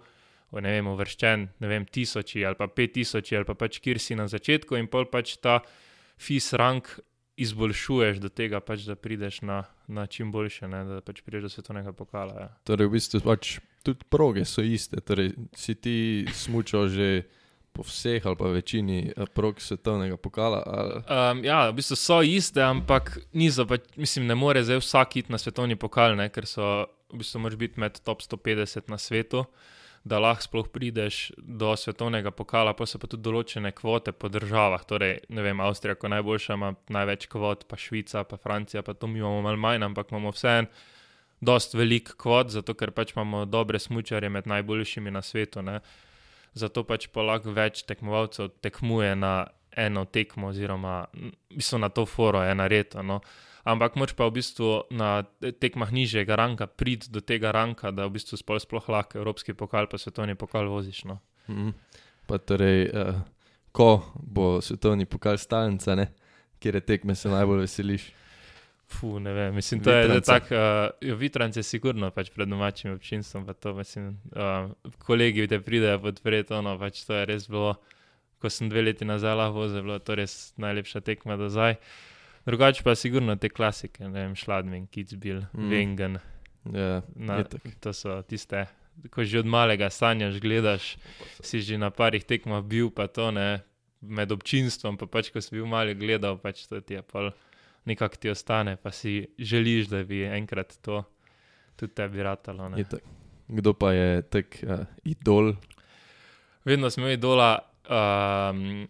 Ne 0.48 0.70
vem, 0.72 0.86
uvrščen, 0.88 1.42
ne 1.60 1.68
vem, 1.68 1.84
tisoči 1.84 2.40
ali 2.40 2.56
pa 2.56 2.70
pet 2.72 2.94
tisoči 2.96 3.36
ali 3.36 3.44
pa 3.44 3.52
pač 3.52 3.82
kjer 3.84 3.98
si 4.00 4.14
na 4.16 4.24
začetku, 4.32 4.78
in 4.80 4.86
pol 4.88 5.04
pač 5.04 5.34
ta 5.44 5.58
FIS 6.16 6.54
rank 6.56 6.88
izboljšuješ 7.36 8.18
do 8.18 8.30
tega, 8.32 8.60
pač, 8.64 8.86
da 8.88 8.96
prideš 8.96 9.42
na, 9.44 9.62
na 9.86 10.06
čim 10.10 10.32
boljše, 10.32 10.70
ne, 10.72 10.80
da 10.88 11.02
pač 11.04 11.20
prideš 11.22 11.46
do 11.46 11.50
svetovnega 11.52 11.92
pokala. 11.92 12.34
Ja. 12.40 12.48
Torej, 12.64 12.88
v 12.88 12.96
bistvu 12.96 13.20
pač 13.22 13.58
tudi 13.86 14.08
proge 14.10 14.46
so 14.48 14.64
iste, 14.64 15.04
torej 15.04 15.34
si 15.52 15.76
ti 15.78 15.98
smučal 16.34 16.88
že 16.88 17.28
po 17.72 17.82
vseh 17.86 18.26
ali 18.26 18.36
pa 18.36 18.50
večini 18.52 19.12
eh, 19.16 19.26
prog 19.34 19.60
svetovnega 19.60 20.16
pokala? 20.16 20.62
Um, 21.08 21.44
ja, 21.44 21.68
v 21.70 21.78
bistvu 21.78 21.96
so 21.96 22.20
iste, 22.22 22.62
ampak 22.62 23.18
niso, 23.32 23.66
pa, 23.66 23.78
mislim, 23.96 24.26
ne 24.26 24.34
more 24.34 24.62
zdaj 24.64 24.82
vsak 24.82 25.16
iti 25.16 25.32
na 25.32 25.38
svetovni 25.38 25.76
pokal, 25.76 26.16
ne, 26.18 26.28
ker 26.28 26.46
so 26.46 26.86
v 27.12 27.22
bistvu 27.22 27.42
moraš 27.44 27.58
biti 27.58 27.80
med 27.80 28.00
top 28.04 28.22
150 28.22 28.90
na 28.90 28.98
svetu. 28.98 29.44
Da 30.08 30.20
lahko 30.22 30.46
sploh 30.46 30.68
prideš 30.72 31.32
do 31.36 31.72
svetovnega 31.76 32.30
pokala, 32.30 32.72
pa 32.72 32.86
so 32.86 33.00
pa 33.02 33.08
tudi 33.10 33.26
določene 33.26 33.74
kvote 33.76 34.14
po 34.14 34.30
državah. 34.32 34.84
Torej, 34.88 35.18
ne 35.28 35.42
vem, 35.44 35.58
Avstrija, 35.60 35.98
ko 35.98 36.08
najboljša 36.08 36.54
ima 36.54 36.70
največ 36.94 37.26
kvot, 37.28 37.66
pa 37.68 37.76
Švica, 37.76 38.22
pa 38.24 38.38
Francija, 38.40 38.82
pa 38.86 38.94
to 38.94 39.10
mi 39.10 39.18
imamo 39.18 39.42
malo 39.42 39.60
manj, 39.60 39.84
ampak 39.84 40.14
imamo 40.14 40.32
vseeno 40.32 40.70
dosti 41.40 41.76
velik 41.78 42.14
kvot, 42.18 42.50
zato 42.50 42.74
ker 42.74 42.90
pač 42.94 43.12
imamo 43.14 43.44
dobre 43.46 43.78
smočarje 43.78 44.30
med 44.30 44.46
najboljšimi 44.46 45.10
na 45.10 45.22
svetu. 45.22 45.60
Uh, 45.60 45.82
zato 46.54 46.84
pač 46.84 47.08
pa 47.12 47.24
lahko 47.26 47.52
več 47.56 47.84
tekmovalcev 47.88 48.50
tekmuje 48.64 49.14
na 49.16 49.48
eno 49.78 50.04
tekmo, 50.04 50.48
oziroma 50.48 51.04
bistvo, 51.54 51.78
na 51.78 51.88
to 51.88 52.06
foro, 52.06 52.42
ena 52.42 52.66
reta. 52.68 53.02
No. 53.02 53.20
Ampak 53.68 53.98
moč 54.00 54.14
pa 54.16 54.26
v 54.26 54.38
bistvu 54.40 54.88
na 54.90 55.22
tekmah 55.38 55.92
nižjega 55.92 56.38
ranka 56.38 56.66
priti 56.66 57.12
do 57.12 57.20
tega 57.20 57.52
ranka, 57.52 57.92
da 57.92 58.08
v 58.08 58.16
bistvu 58.16 58.40
sploh, 58.40 58.62
sploh 58.62 58.88
lahko 58.88 59.20
evropski 59.20 59.54
pokal, 59.54 59.86
pa 59.90 60.00
svetovni 60.00 60.34
pokal 60.34 60.70
voziš. 60.72 61.04
No. 61.04 61.20
Mm. 61.52 61.76
Pa 62.26 62.40
torej, 62.40 62.88
uh, 62.90 63.20
ko 63.72 64.02
bo 64.16 64.58
svetovni 64.64 65.06
pokal 65.06 65.38
stalnica, 65.38 66.08
kjer 66.58 66.80
je 66.80 66.86
tekme 66.86 67.14
se 67.14 67.28
najbolj 67.28 67.66
veseliš? 67.66 68.08
Fu, 68.88 69.18
ne 69.20 69.32
vem, 69.32 69.54
mislim, 69.54 69.82
da 69.84 69.98
je 69.98 70.20
tako. 70.20 70.54
Uh, 70.54 71.18
Vitranc 71.18 71.56
je 71.56 71.62
sigurno 71.62 72.10
pač 72.10 72.30
pred 72.32 72.48
domačim 72.48 72.92
občinstvom. 72.96 73.44
To, 73.60 73.74
mislim, 73.76 74.14
uh, 74.32 74.70
kolegi 74.98 75.46
te 75.48 75.60
pridejo 75.60 76.00
podpreti, 76.06 76.54
ono 76.56 76.78
pač 76.80 77.04
to 77.04 77.14
je 77.14 77.26
res 77.28 77.48
bilo. 77.48 77.76
Ko 78.38 78.50
sem 78.50 78.70
dve 78.70 78.86
leti 78.86 79.04
nazaj 79.04 79.34
lahko 79.34 79.64
vozil, 79.64 79.82
bilo 79.82 79.98
to 79.98 80.14
res 80.14 80.54
najlepša 80.56 81.02
tekma 81.04 81.36
do 81.36 81.50
zdaj. 81.52 81.76
Drugače 82.46 82.82
pa 82.86 82.94
sigurno 82.94 83.36
te 83.36 83.50
klasike, 83.52 84.06
ne 84.06 84.22
vem, 84.22 84.34
Šladmin, 84.38 84.86
Kitzbil, 84.86 85.42
mm. 85.52 85.70
Wengen. 85.70 86.18
Yeah, 86.68 87.02
ja, 87.16 87.44
to 87.80 87.92
so 87.92 88.20
tiste, 88.28 88.66
ko 89.12 89.24
že 89.24 89.40
od 89.40 89.48
malega 89.48 89.90
sanjaš, 89.92 90.40
gledaš, 90.40 90.96
si 91.40 91.60
že 91.60 91.78
na 91.80 91.90
parih 91.90 92.24
tekmah 92.24 92.64
bil, 92.64 92.90
pa 92.90 93.06
to 93.08 93.30
ne 93.30 93.60
med 94.00 94.32
občinstvom, 94.32 94.96
pa 94.96 95.06
pač 95.10 95.30
ko 95.34 95.42
si 95.42 95.54
bil 95.54 95.66
mali 95.66 95.94
gledal, 95.98 96.38
pač 96.38 96.66
to 96.70 96.80
ti 96.80 96.98
je 96.98 97.02
pol 97.02 97.30
nekako 97.88 98.20
ti 98.20 98.30
ostane, 98.30 98.76
pa 98.76 98.92
si 98.92 99.22
želiš, 99.38 99.88
da 99.92 100.02
bi 100.04 100.22
enkrat 100.24 100.76
to 100.84 101.02
tudi 101.76 101.94
tebi 101.94 102.22
ratalo. 102.22 102.70
Kdo 103.48 103.72
pa 103.72 103.92
je 103.96 104.22
tak 104.22 104.60
uh, 104.62 104.84
idol? 105.04 105.54
Vedno 106.64 106.90
smo 106.90 107.06
imeli 107.06 107.16
idola, 107.16 107.58
um, 107.88 108.88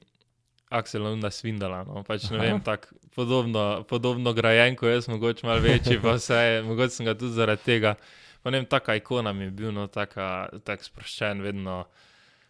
Aksel 0.68 1.02
Lunda 1.02 1.30
Svindala. 1.30 1.84
No? 1.84 2.02
Pač, 2.04 2.28
vem, 2.30 2.60
tak, 2.60 2.90
podobno, 3.14 3.84
podobno 3.88 4.32
grajen, 4.32 4.76
kot 4.76 4.90
jaz, 4.90 5.08
mogoče 5.08 5.46
malo 5.46 5.62
večji, 5.64 6.00
pa 6.02 6.16
vse, 6.18 6.62
mogoče 6.66 6.94
sem 6.94 7.06
ga 7.06 7.14
tudi 7.14 7.32
zaradi 7.32 7.64
tega. 7.64 7.94
pa 8.42 8.50
ne 8.50 8.60
vem, 8.60 8.66
taka 8.66 8.94
ikona 8.94 9.32
mi 9.32 9.44
je 9.44 9.50
bil, 9.50 9.72
no, 9.74 9.86
taka, 9.86 10.48
tak 10.64 10.84
sproščen, 10.84 11.42
vedno 11.42 11.84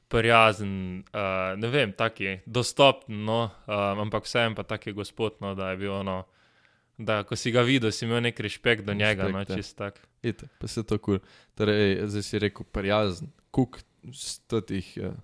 prijazen, 0.08 1.04
uh, 1.12 1.54
ne 1.56 1.68
vem, 1.72 1.92
taki 1.92 2.38
dostopen, 2.46 3.24
no, 3.24 3.40
uh, 3.66 4.00
ampak 4.00 4.24
vseeno 4.24 4.56
pa 4.56 4.64
taki 4.64 4.92
gospod, 4.92 5.40
no, 5.40 5.54
da 5.54 5.70
je 5.70 5.80
bil 5.80 5.92
ono, 5.92 6.22
da 6.98 7.22
ko 7.24 7.36
si 7.38 7.52
ga 7.54 7.62
videl, 7.62 7.92
si 7.94 8.04
imel 8.04 8.22
nek 8.26 8.40
respekt 8.42 8.84
do 8.86 8.94
njega, 8.94 9.28
no, 9.28 9.38
Respekt, 9.38 9.50
ja. 9.50 9.56
čist 9.62 9.78
tak. 9.78 10.00
Ite, 10.22 10.48
pa 10.58 10.66
se 10.66 10.82
to 10.82 10.98
kul. 10.98 11.18
Cool. 11.18 11.36
Torej, 11.54 12.02
zdaj 12.10 12.26
si 12.26 12.42
rekel 12.42 12.66
prijazen, 12.74 13.30
kuk 13.54 13.78
stotih 14.14 14.90
uh, 15.02 15.14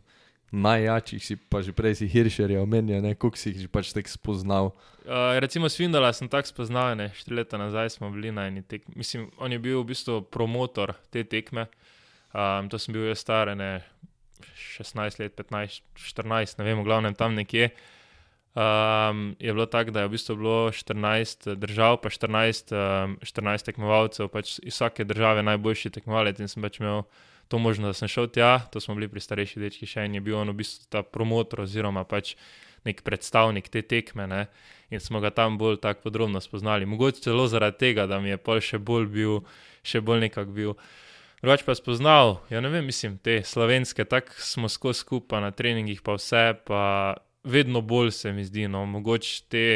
najjačih 0.54 1.24
si 1.26 1.36
pa 1.36 1.62
že 1.66 1.74
prej 1.74 1.98
si 1.98 2.06
Hiršerja 2.06 2.62
omenjal, 2.62 3.02
ne, 3.02 3.14
kuk 3.18 3.34
si 3.36 3.50
jih 3.50 3.66
že 3.66 3.68
pač 3.68 3.90
tek 3.90 4.06
spoznal. 4.06 4.70
Uh, 5.02 5.34
recimo 5.42 5.66
Svindala 5.66 6.14
sem 6.14 6.30
tako 6.30 6.48
spoznal, 6.48 6.94
ne, 6.94 7.10
štiri 7.10 7.42
leta 7.42 7.58
nazaj 7.58 7.98
smo 7.98 8.10
bili 8.14 8.30
na 8.30 8.46
eni 8.46 8.62
tekmi. 8.62 8.94
Mislim, 8.96 9.26
on 9.42 9.50
je 9.52 9.58
bil 9.58 9.82
v 9.82 9.90
bistvu 9.90 10.22
promotor 10.30 10.94
te 11.10 11.26
tekme. 11.26 11.66
Um, 12.34 12.70
to 12.70 12.78
sem 12.78 12.94
bil 12.94 13.10
jaz 13.10 13.22
star, 13.22 13.50
ne 13.58 13.82
16 14.78 15.18
let, 15.22 15.34
15, 15.34 15.82
14, 15.98 16.58
ne 16.58 16.64
vem, 16.66 16.78
v 16.78 16.86
glavnem 16.86 17.14
tam 17.14 17.34
nekje. 17.34 17.70
Um, 18.54 19.36
je 19.38 19.52
bilo 19.52 19.66
tako, 19.66 19.90
da 19.90 20.00
je 20.00 20.06
v 20.06 20.10
bistvu 20.10 20.36
bilo 20.36 20.70
14 20.70 21.54
držav, 21.54 21.96
pa 22.02 22.08
14, 22.08 22.70
um, 22.70 23.16
14 23.18 23.66
tekmovalcev, 23.66 24.28
pač 24.30 24.58
iz 24.62 24.76
vsake 24.76 25.04
države 25.04 25.42
najboljši 25.42 25.90
tekmovalec 25.90 26.38
in 26.38 26.48
sem 26.48 26.62
pač 26.62 26.78
imel 26.78 27.02
to 27.48 27.58
možnost, 27.58 27.88
da 27.88 27.98
sem 27.98 28.08
šel 28.08 28.28
tja, 28.30 28.60
to 28.70 28.80
smo 28.80 28.94
bili 28.94 29.08
pri 29.10 29.20
starejših 29.20 29.62
dečkih 29.62 29.90
še 29.90 30.06
in 30.06 30.14
je 30.14 30.22
bil 30.22 30.38
on 30.38 30.54
v 30.54 30.60
bistvu 30.62 30.86
ta 30.86 31.02
promotor 31.02 31.64
oziroma 31.66 32.06
pač 32.06 32.36
nek 32.86 33.02
predstavnik 33.02 33.68
te 33.68 33.82
tekme 33.82 34.28
ne? 34.30 34.46
in 34.90 35.00
smo 35.00 35.18
ga 35.20 35.34
tam 35.34 35.58
bolj 35.58 35.80
tako 35.82 36.06
podrobno 36.06 36.40
spoznali. 36.40 36.86
Mogoče 36.86 37.26
celo 37.26 37.48
zaradi 37.50 37.78
tega, 37.78 38.06
da 38.06 38.20
mi 38.20 38.30
je 38.30 38.38
pol 38.38 38.62
še 38.62 38.78
bolj 38.78 39.10
bil, 39.10 39.40
še 39.82 39.98
bolj 39.98 40.28
nekak 40.28 40.54
bil. 40.54 40.76
Drugač 41.42 41.66
pa 41.66 41.74
spoznal, 41.74 42.38
ja 42.54 42.62
ne 42.62 42.70
vem, 42.70 42.86
mislim, 42.86 43.18
te 43.18 43.42
slovenske, 43.42 44.06
tako 44.06 44.38
smo 44.38 44.70
skozi 44.70 45.02
skupaj 45.02 45.42
na 45.42 45.50
treningih, 45.50 46.06
pa 46.06 46.14
vse, 46.14 46.52
pa 46.62 46.84
vedno 47.44 47.80
bolj 47.80 48.10
se 48.10 48.32
mi 48.32 48.44
zdi, 48.44 48.68
no, 48.68 48.86
mogoče 48.86 49.42
te 49.48 49.66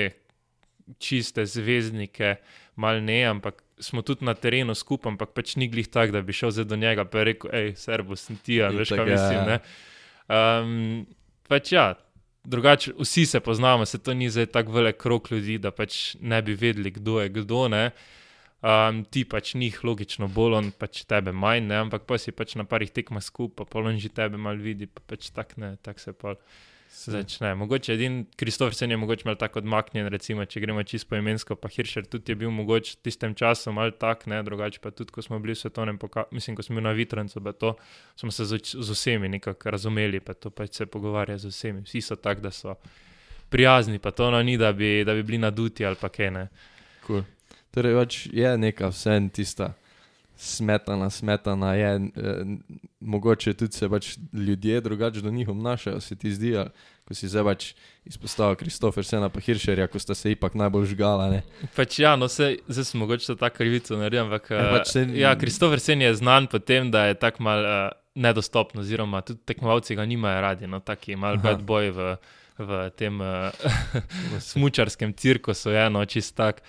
čiste 0.98 1.44
zvezdnike, 1.46 2.36
mal 2.76 3.02
ne, 3.04 3.22
ampak 3.28 3.62
smo 3.78 4.02
tudi 4.02 4.24
na 4.24 4.34
terenu 4.34 4.74
skupaj, 4.74 5.12
ampak 5.12 5.34
pač 5.36 5.56
ni 5.56 5.68
glih 5.68 5.88
tak, 5.88 6.12
da 6.14 6.22
bi 6.22 6.32
šel 6.32 6.50
zdaj 6.54 6.68
do 6.70 6.76
njega 6.76 7.04
in 7.04 7.24
rekel, 7.28 7.50
hej, 7.52 7.72
servo, 7.76 8.16
sem 8.16 8.36
ti, 8.36 8.60
veš, 8.60 8.94
kaj 8.96 9.04
ja, 9.04 9.14
mislim, 9.14 9.38
ja. 9.38 9.46
ne. 9.46 9.58
Um, 10.28 11.06
pač 11.48 11.72
ja, 11.72 11.94
drugače 12.44 12.94
vsi 12.98 13.26
se 13.26 13.40
poznamo, 13.40 13.86
se 13.86 13.98
to 13.98 14.14
ni 14.14 14.30
zdaj 14.30 14.46
tako 14.46 14.72
velik 14.72 14.96
krok 14.96 15.30
ljudi, 15.30 15.58
da 15.58 15.70
pač 15.70 16.16
ne 16.20 16.42
bi 16.42 16.54
vedeli, 16.54 16.90
kdo 16.90 17.20
je 17.20 17.28
kdo, 17.28 17.68
ne. 17.68 17.90
Um, 18.58 19.04
ti 19.04 19.22
pač 19.24 19.54
njih 19.54 19.76
logično 19.84 20.26
bolj, 20.34 20.56
on 20.58 20.72
pač 20.74 21.04
tebe 21.06 21.32
manj, 21.32 21.68
ne, 21.68 21.76
ampak 21.84 22.08
pa 22.08 22.18
si 22.18 22.34
pač 22.34 22.56
na 22.58 22.66
parih 22.66 22.90
tekmah 22.90 23.22
skupaj, 23.22 23.68
pa 23.70 23.84
on 23.84 24.00
že 24.02 24.10
tebe 24.10 24.40
mal 24.40 24.58
vidi, 24.58 24.88
pa 24.90 25.04
pač 25.06 25.30
tak 25.30 25.54
ne, 25.56 25.76
tak 25.82 26.02
se 26.02 26.12
pa 26.12 26.34
začne. 26.90 27.54
Mogoče 27.54 27.92
edin 27.94 28.26
Kristofrsen 28.36 28.90
je 28.90 28.96
mogoče 28.96 29.22
mal 29.24 29.36
tako 29.36 29.58
odmaknjen, 29.58 30.06
recimo, 30.06 30.44
če 30.44 30.60
gremo 30.60 30.82
čisto 30.82 31.08
poimensko, 31.12 31.56
pa 31.56 31.68
Hirscher 31.68 32.06
tudi 32.06 32.32
je 32.32 32.36
bil 32.36 32.50
mogoče 32.50 32.96
v 32.96 33.02
tistem 33.08 33.34
času 33.34 33.72
mal 33.72 33.92
tak, 33.98 34.26
ne, 34.26 34.42
drugače 34.42 34.80
pa 34.82 34.90
tudi, 34.90 35.12
ko 35.12 35.22
smo 35.22 35.38
bili 35.38 35.54
v 35.54 35.60
svetovnem 35.62 35.98
pokalu, 35.98 36.26
mislim, 36.32 36.56
ko 36.56 36.62
smo 36.62 36.78
bili 36.78 36.84
na 36.88 36.92
Vitrancu, 36.96 37.42
pa 37.44 37.52
to 37.52 37.74
smo 38.16 38.30
se 38.30 38.44
z, 38.44 38.60
z 38.74 38.90
vsemi 38.90 39.28
nekako 39.28 39.70
razumeli, 39.70 40.20
pa 40.20 40.34
to 40.34 40.50
pač 40.50 40.80
se 40.80 40.86
pogovarja 40.86 41.38
z 41.38 41.52
vsemi. 41.52 41.82
Vsi 41.86 42.00
so 42.00 42.16
tak, 42.16 42.40
da 42.40 42.50
so 42.50 42.74
prijazni, 43.48 43.98
pa 43.98 44.10
to 44.10 44.30
no 44.30 44.42
ni, 44.42 44.58
da 44.58 44.72
bi, 44.72 45.04
da 45.04 45.14
bi 45.14 45.22
bili 45.22 45.38
naduti 45.38 45.86
ali 45.86 45.96
pa 46.00 46.08
kaj 46.08 46.30
ne. 46.30 46.48
Cool. 47.06 47.22
Torej, 47.70 47.94
pač 47.94 48.26
je 48.32 48.56
neka 48.58 48.88
vsem 48.92 49.30
tista 49.30 49.74
smetana, 50.38 51.10
smetana 51.10 51.74
je, 51.74 51.90
eh, 51.96 52.44
mogoče 53.00 53.54
tudi 53.54 53.72
se 53.72 53.88
pač 53.88 54.12
ljudje 54.32 54.80
drugače 54.80 55.20
do 55.20 55.30
njih 55.30 55.48
obnašajo, 55.48 56.00
se 56.00 56.16
ti 56.16 56.30
zdi, 56.32 56.54
ko 57.04 57.14
si 57.14 57.28
zdaj 57.28 57.44
pač 57.44 57.66
izpostavil 58.04 58.54
Kristofersena 58.54 59.28
pa 59.28 59.40
Hiršerja, 59.40 59.86
ko 59.86 59.98
sta 59.98 60.14
se 60.14 60.30
ipak 60.30 60.54
najbolj 60.54 60.86
žgala, 60.86 61.30
ne. 61.30 61.42
Pač 61.76 61.98
ja, 61.98 62.16
no 62.16 62.28
se, 62.28 62.56
zdaj 62.68 62.84
sem 62.84 63.00
mogoče 63.00 63.34
tako 63.34 63.56
krivico 63.56 63.96
naredil, 63.96 64.22
ampak 64.22 64.50
Ja, 64.50 64.70
pač 64.70 64.86
se- 64.88 65.06
ja, 65.14 65.34
Kristofer 65.34 65.80
Sen 65.80 66.02
je 66.02 66.14
znan 66.14 66.46
po 66.46 66.58
tem, 66.58 66.90
da 66.90 67.06
je 67.06 67.14
tako 67.16 67.42
mal 67.42 67.58
uh, 67.60 67.90
nedostopen, 68.14 68.80
oziroma 68.80 69.20
tudi 69.20 69.40
tekmovalci 69.44 69.94
ga 69.94 70.04
nimajo 70.04 70.40
radi, 70.40 70.66
no 70.66 70.80
taki 70.80 71.16
mal 71.16 71.34
Aha. 71.34 71.42
bad 71.42 71.62
boy 71.62 71.90
v, 71.90 72.16
v 72.58 72.90
tem 72.96 73.20
uh, 73.22 73.50
smučarskem 74.38 75.12
cirkusu, 75.12 75.70
je 75.70 75.90
no 75.90 76.04
čist 76.04 76.36
tak. 76.36 76.62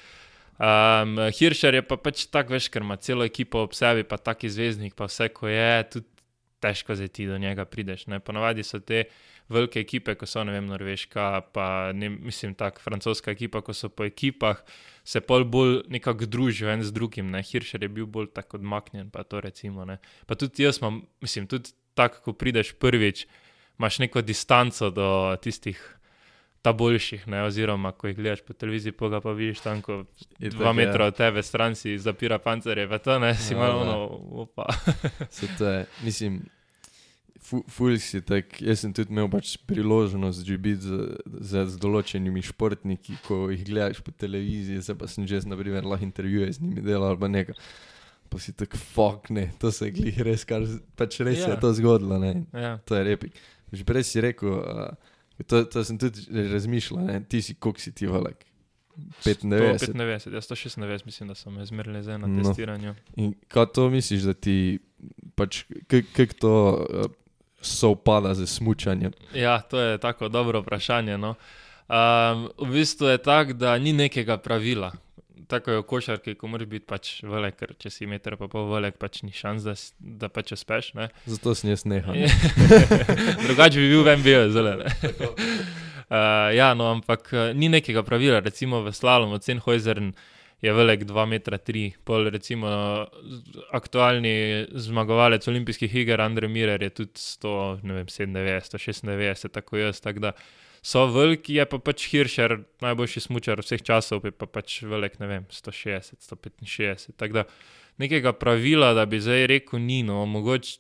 Um, 0.60 1.16
Hiršer 1.32 1.80
je 1.80 1.82
pa 1.88 1.96
pač 1.96 2.26
tak, 2.28 2.50
veš, 2.52 2.68
ker 2.68 2.84
ima 2.84 2.98
celo 3.00 3.24
ekipo 3.24 3.64
ob 3.64 3.76
sebi, 3.78 4.04
pa 4.04 4.18
taki 4.20 4.52
zvezdnik, 4.52 4.92
pa 4.92 5.08
vse, 5.08 5.30
ko 5.32 5.48
je, 5.48 5.72
tudi 5.96 6.10
težko 6.60 6.96
zdaj 7.00 7.08
ti 7.16 7.28
do 7.28 7.38
njega 7.40 7.64
prideš. 7.66 8.04
Ponavadi 8.26 8.64
so 8.68 8.82
te 8.84 9.06
velike 9.50 9.80
ekipe, 9.80 10.18
ko 10.20 10.28
so, 10.28 10.44
ne 10.44 10.54
vem, 10.54 10.68
norveška, 10.68 11.28
pa 11.56 11.68
ne, 11.96 12.10
mislim, 12.10 12.54
tako 12.60 12.84
francoska 12.84 13.32
ekipa, 13.32 13.62
ko 13.66 13.74
so 13.74 13.90
po 13.90 14.04
ekipah, 14.04 14.60
se 15.04 15.22
pol 15.24 15.48
bolj 15.48 15.80
nekako 15.90 16.28
družijo 16.30 16.70
en 16.74 16.84
z 16.84 16.92
drugim. 16.94 17.32
Ne? 17.32 17.42
Hiršer 17.44 17.84
je 17.88 17.90
bil 17.90 18.06
bolj 18.06 18.30
tako 18.36 18.60
odmaknjen, 18.60 19.10
pa 19.10 19.24
to 19.24 19.42
recimo. 19.42 19.88
Ne? 19.88 19.98
Pa 20.28 20.36
tudi 20.36 20.68
jaz 20.68 20.82
imam, 20.82 21.02
mislim, 21.24 21.48
tudi 21.48 21.72
tako, 21.98 22.22
ko 22.28 22.36
prideš 22.36 22.76
prvič, 22.80 23.26
imaš 23.80 24.04
neko 24.04 24.22
distanco 24.22 24.92
do 24.92 25.10
tistih. 25.42 25.80
Ta 26.62 26.74
boljših, 26.76 27.28
ne, 27.32 27.44
oziroma 27.48 27.94
ko 27.96 28.10
jih 28.10 28.18
gledaš 28.18 28.42
po 28.44 28.54
televiziji, 28.54 28.92
pa 28.92 29.22
pa 29.24 29.32
vidiš 29.32 29.62
tam, 29.64 29.80
ko 29.82 30.04
Itak, 30.40 30.58
dva 30.58 30.74
ja. 30.74 30.74
metra 30.76 31.06
od 31.08 31.16
tebe 31.16 31.44
stran 31.44 31.76
si 31.76 31.94
zapira 31.98 32.36
pancerje, 32.40 32.84
pa 32.90 32.98
to 33.00 33.16
ne, 33.20 33.32
si 33.36 33.54
Ja, 33.54 33.60
malo 33.60 33.80
ja. 33.80 33.82
ono, 33.88 33.98
opa. 34.44 34.66
Se 35.32 35.48
to 35.58 35.66
je, 35.66 35.86
mislim, 36.04 36.42
fu- 37.40 37.64
ful 37.70 37.96
si 37.98 38.20
tak, 38.22 38.60
jaz 38.62 38.84
sem 38.84 38.94
tudi 38.94 39.14
imel 39.14 39.30
pač 39.32 39.56
priložnost 39.70 40.44
že 40.44 40.58
biti 40.60 40.84
z, 40.84 41.16
z, 41.40 41.64
z 41.72 41.80
določenimi 41.80 42.44
športniki, 42.44 43.16
ko 43.24 43.48
jih 43.54 43.64
gledaš 43.66 44.04
po 44.04 44.12
televiziji, 44.12 44.84
zdaj 44.84 44.98
pa 45.00 45.08
sem 45.08 45.24
že, 45.28 45.40
naprimer, 45.48 45.88
lahko 45.88 46.04
intervjuje 46.06 46.52
z 46.60 46.62
njimi 46.62 46.84
delal 46.84 47.16
ali 47.16 47.32
nekaj. 47.40 47.56
Pa 48.30 48.38
si 48.38 48.54
tako, 48.54 48.78
fuck 48.78 49.32
ne, 49.34 49.48
to 49.58 49.72
se 49.74 49.88
glih 49.90 50.20
res, 50.22 50.44
kar 50.46 50.62
pač 51.00 51.18
res. 51.26 51.40
Ja. 51.42 51.56
je 51.56 51.62
to 51.64 51.72
zgodilo, 51.74 52.20
ne. 52.22 52.44
Ja. 52.54 52.76
To 52.86 52.94
je 52.94 53.08
repik. 53.08 53.34
Že 53.74 53.82
prej 53.88 54.04
si 54.06 54.22
rekel, 54.22 54.54
uh, 54.54 55.09
to, 55.44 55.64
to 55.64 55.84
sem 55.84 55.98
tudi 55.98 56.22
razmišljal, 56.30 57.00
ne, 57.02 57.24
ti 57.24 57.42
si, 57.42 57.54
koliko 57.54 57.80
si 57.80 57.92
ti 57.92 58.08
velik? 58.08 58.46
95. 59.24 59.94
195, 59.94 60.34
ja, 60.34 60.42
196, 60.42 61.06
mislim, 61.06 61.28
da 61.28 61.36
so 61.36 61.50
me 61.50 61.66
zmerili 61.66 62.04
zdaj 62.04 62.18
na 62.18 62.28
No. 62.28 62.44
testiranju. 62.44 62.96
In 63.16 63.34
kaj 63.48 63.66
to 63.66 63.90
misliš, 63.90 64.22
da 64.22 64.34
ti, 64.34 64.80
pač, 65.36 65.64
kako 65.88 66.34
to 66.34 66.54
uh, 66.90 67.12
sovpada 67.62 68.34
z 68.34 68.48
smučanjem? 68.48 69.12
Ja, 69.34 69.62
to 69.62 69.80
je 69.80 69.98
tako 69.98 70.28
dobro 70.30 70.62
vprašanje. 70.62 71.18
No. 71.18 71.36
Um, 71.90 72.50
v 72.60 72.72
bistvu 72.72 73.08
je 73.08 73.18
tako, 73.18 73.54
da 73.54 73.78
ni 73.78 73.94
nekega 73.94 74.38
pravila. 74.38 74.92
Tako 75.50 75.72
je 75.72 75.78
v 75.82 75.86
košarki, 75.90 76.36
ko 76.38 76.48
moraš 76.48 76.68
biti 76.70 76.86
pač 76.86 77.08
velik, 77.26 77.56
ker 77.58 77.72
če 77.82 77.90
si 77.90 78.06
meter 78.06 78.36
pa 78.38 78.46
pol 78.52 78.68
velik, 78.70 79.00
pač 79.02 79.24
ni 79.26 79.32
šans, 79.34 79.64
da, 79.66 79.74
da 79.98 80.30
pač 80.30 80.54
uspeš. 80.54 80.92
ne. 80.94 81.08
Zato 81.26 81.56
sem 81.58 81.72
jaz 81.72 81.88
nehal. 81.90 82.14
Drugače 83.48 83.82
bi 83.82 83.88
bil 83.90 84.04
v 84.06 84.14
MBO, 84.22 84.44
zelo 84.54 84.76
ne. 84.84 84.92
Uh, 86.06 86.54
ja, 86.60 86.74
no, 86.78 86.92
ampak 86.94 87.32
uh, 87.34 87.48
ni 87.58 87.70
nekega 87.70 88.04
pravila, 88.06 88.44
recimo 88.46 88.84
v 88.86 88.94
slalomu, 88.94 89.42
Cenhojzern 89.42 90.14
je 90.62 90.74
velik 90.76 91.06
2,3 91.08 91.86
m, 91.88 91.98
pol 92.06 92.30
recimo 92.30 92.70
z- 93.24 93.66
aktualni 93.74 94.66
zmagovalec 94.76 95.48
olimpijskih 95.48 95.94
iger, 96.04 96.22
Andrej 96.22 96.52
Mirer 96.52 96.84
je 96.84 96.90
tudi 96.90 97.16
100, 97.16 97.80
ne 97.88 98.02
vem, 98.02 98.06
97, 98.06 98.76
196, 98.76 99.50
tako 99.56 99.78
jaz, 99.82 100.02
tako 100.04 100.20
da 100.30 100.34
so 100.82 101.06
veliki, 101.12 101.58
je 101.60 101.66
pa 101.70 101.80
pač 101.84 102.06
Hiršer, 102.12 102.58
najboljši 102.84 103.26
smučar 103.28 103.62
vseh 103.64 103.82
časov, 103.86 104.24
pa 104.38 104.48
pač 104.48 104.82
velik, 104.88 105.20
ne 105.20 105.28
vem, 105.28 105.48
160, 105.52 106.22
165, 106.24 107.12
tako 107.20 107.42
da 107.42 107.46
nekega 108.00 108.34
pravila, 108.34 108.94
da 108.98 109.06
bi 109.06 109.20
zdaj 109.22 109.48
rekel, 109.52 109.82
ni, 109.84 110.02
no, 110.08 110.24
mogoče 110.30 110.80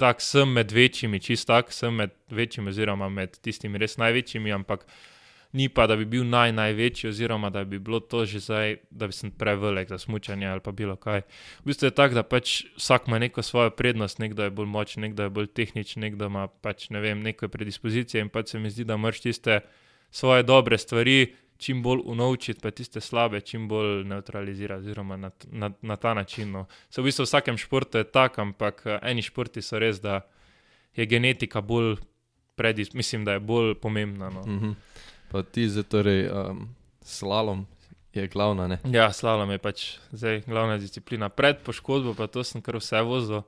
tak 0.00 0.22
sem 0.24 0.48
med 0.56 0.72
večjimi, 0.72 1.20
čist 1.20 1.46
tak 1.50 1.72
sem 1.76 1.94
med 1.94 2.14
večjimi, 2.32 2.72
oziroma 2.72 3.10
med 3.12 3.36
tistimi 3.44 3.78
res 3.78 3.98
največjimi, 4.00 4.52
ampak 4.56 4.86
ni 5.52 5.68
pa, 5.68 5.86
da 5.86 5.96
bi 5.96 6.04
bil 6.04 6.24
naj, 6.26 6.52
največji, 6.52 7.08
oziroma 7.10 7.50
da 7.50 7.64
bi 7.64 7.78
bilo 7.78 8.00
to 8.00 8.24
že 8.24 8.40
zdaj, 8.40 8.76
da 8.90 9.06
bi 9.06 9.12
sem 9.12 9.30
prevelik 9.30 9.88
za 9.88 9.98
smučanje 9.98 10.46
ali 10.46 10.60
pa 10.60 10.72
bilo 10.72 10.96
kaj. 10.96 11.20
V 11.60 11.64
bistvu 11.64 11.86
je 11.86 11.94
tako, 11.94 12.14
da 12.14 12.22
pač 12.22 12.64
vsak 12.76 13.08
ima 13.08 13.18
neko 13.18 13.42
svojo 13.42 13.70
prednost, 13.70 14.18
nekdo 14.18 14.42
je 14.42 14.50
bolj 14.50 14.66
močen, 14.66 15.02
nekdo 15.02 15.22
je 15.22 15.30
bolj 15.30 15.46
tehničen, 15.46 16.00
nekdo 16.00 16.26
ima 16.26 16.46
pač 16.48 16.90
ne 16.90 17.00
vem, 17.00 17.22
neko 17.22 17.48
predispozicije 17.48 18.20
in 18.20 18.28
pač 18.28 18.54
se 18.54 18.58
mi 18.58 18.70
zdi, 18.70 18.84
da 18.84 18.96
moraš 18.96 19.20
tiste 19.20 19.60
svoje 20.10 20.42
dobre 20.42 20.78
stvari 20.78 21.34
čim 21.60 21.82
bolj 21.82 22.00
unovčiti, 22.04 22.60
pa 22.62 22.70
tiste 22.70 23.00
slabe 23.00 23.40
čim 23.40 23.68
bolj 23.68 24.04
neutralizirati, 24.04 24.80
oziroma 24.80 25.16
na, 25.16 25.30
na, 25.52 25.70
na 25.82 25.96
ta 25.96 26.14
način. 26.14 26.50
No. 26.50 26.66
Se 26.90 27.02
v 27.02 27.04
bistvu 27.04 27.24
v 27.24 27.28
vsakem 27.28 27.58
športu 27.58 27.98
je 27.98 28.04
tako, 28.04 28.40
ampak 28.40 28.82
eh, 28.86 28.98
eni 29.02 29.22
športi 29.22 29.62
so 29.62 29.78
res, 29.78 30.00
da 30.00 30.22
je 30.96 31.06
genetika 31.06 31.60
bolj 31.60 31.98
predis, 32.56 32.94
mislim, 32.94 33.24
da 33.24 33.36
je 33.36 33.40
bolj 33.40 33.74
pomembna. 33.74 34.30
No. 34.30 34.40
Mhm. 34.46 34.72
Pa 35.30 35.42
ti 35.46 35.68
zdaj 35.70 35.86
torej 35.92 36.26
um, 36.28 36.68
slalom 37.06 37.66
je 38.12 38.26
glavna. 38.28 38.66
Ne? 38.68 38.78
Ja, 38.90 39.12
slalom 39.14 39.50
je 39.54 39.58
pač 39.62 39.86
zdaj 40.10 40.42
glavna 40.46 40.78
disciplina. 40.82 41.30
Pred 41.30 41.62
poškodbo 41.66 42.16
pa 42.18 42.26
to 42.26 42.44
sem 42.44 42.62
kar 42.62 42.80
vse 42.80 43.02
vozil. 43.06 43.44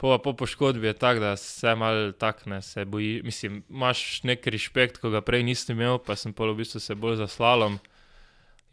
Po, 0.00 0.10
pa 0.10 0.18
po 0.18 0.32
poškodbi 0.36 0.86
je 0.86 0.94
tako, 0.98 1.20
da 1.20 1.36
se 1.36 1.74
mal 1.74 2.12
takne, 2.18 2.62
se 2.62 2.84
boji. 2.84 3.20
Mislim, 3.24 3.62
imaš 3.70 4.22
nek 4.24 4.46
respekt, 4.46 4.98
ko 4.98 5.12
ga 5.12 5.20
prej 5.20 5.44
nisem 5.46 5.76
imel, 5.76 6.00
pa 6.02 6.16
sem 6.16 6.32
pol 6.32 6.54
v 6.54 6.64
bistvu 6.64 6.80
se 6.80 6.96
bolj 6.98 7.20
za 7.22 7.28
slalom 7.30 7.78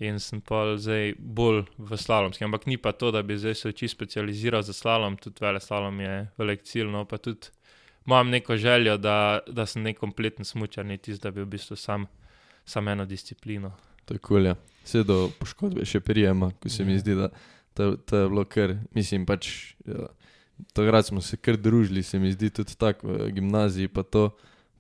in 0.02 0.18
sem 0.20 0.42
pa 0.42 0.64
zdaj 0.82 1.14
bolj 1.20 1.66
v 1.78 1.98
slalomski. 1.98 2.44
Ampak 2.48 2.66
ni 2.66 2.78
pa 2.82 2.92
to, 2.92 3.12
da 3.14 3.22
bi 3.22 3.38
zdaj 3.38 3.56
se 3.56 3.70
oči 3.70 3.88
specializiral 3.88 4.64
za 4.66 4.74
slalom, 4.74 5.18
tudi 5.22 5.44
vele 5.44 5.62
slalom 5.62 6.00
je 6.02 6.16
velik 6.42 6.64
cilj, 6.66 6.90
no 6.90 7.06
pa 7.06 7.20
tudi 7.22 7.54
imam 8.08 8.30
neko 8.30 8.58
željo, 8.58 8.98
da, 8.98 9.40
da 9.48 9.66
sem 9.66 9.84
nek 9.84 10.00
kompleten 10.00 10.46
smučar, 10.46 10.86
ni 10.86 10.98
tisto, 10.98 11.28
da 11.28 11.32
bi 11.32 11.46
v 11.46 11.52
bistvu 11.54 11.78
sam, 11.78 12.08
sam 12.72 12.88
eno 12.88 13.06
disciplino. 13.06 13.74
To 14.06 14.16
je 14.16 14.22
kul, 14.22 14.46
ja. 14.46 14.56
Vse 14.82 15.04
do 15.04 15.28
poškodbe 15.38 15.84
še 15.86 16.00
prijema, 16.02 16.52
ko 16.58 16.70
se 16.70 16.84
mi 16.84 16.94
Ja. 16.94 17.00
zdi, 17.00 17.16
da 17.16 17.28
to, 17.74 17.96
to 17.98 18.18
je 18.18 18.30
bilo 18.30 18.46
kar, 18.46 18.74
mislim 18.92 19.26
pač, 19.26 19.52
ja, 19.86 20.08
takrat 20.74 21.06
smo 21.06 21.22
se 21.22 21.38
kar 21.38 21.56
družili, 21.58 22.02
se 22.04 22.20
mi 22.20 22.32
zdi 22.32 22.50
tudi 22.52 22.74
tako 22.76 23.08
v 23.10 23.30
gimnaziji, 23.32 23.88
pa 23.88 24.04
to, 24.04 24.32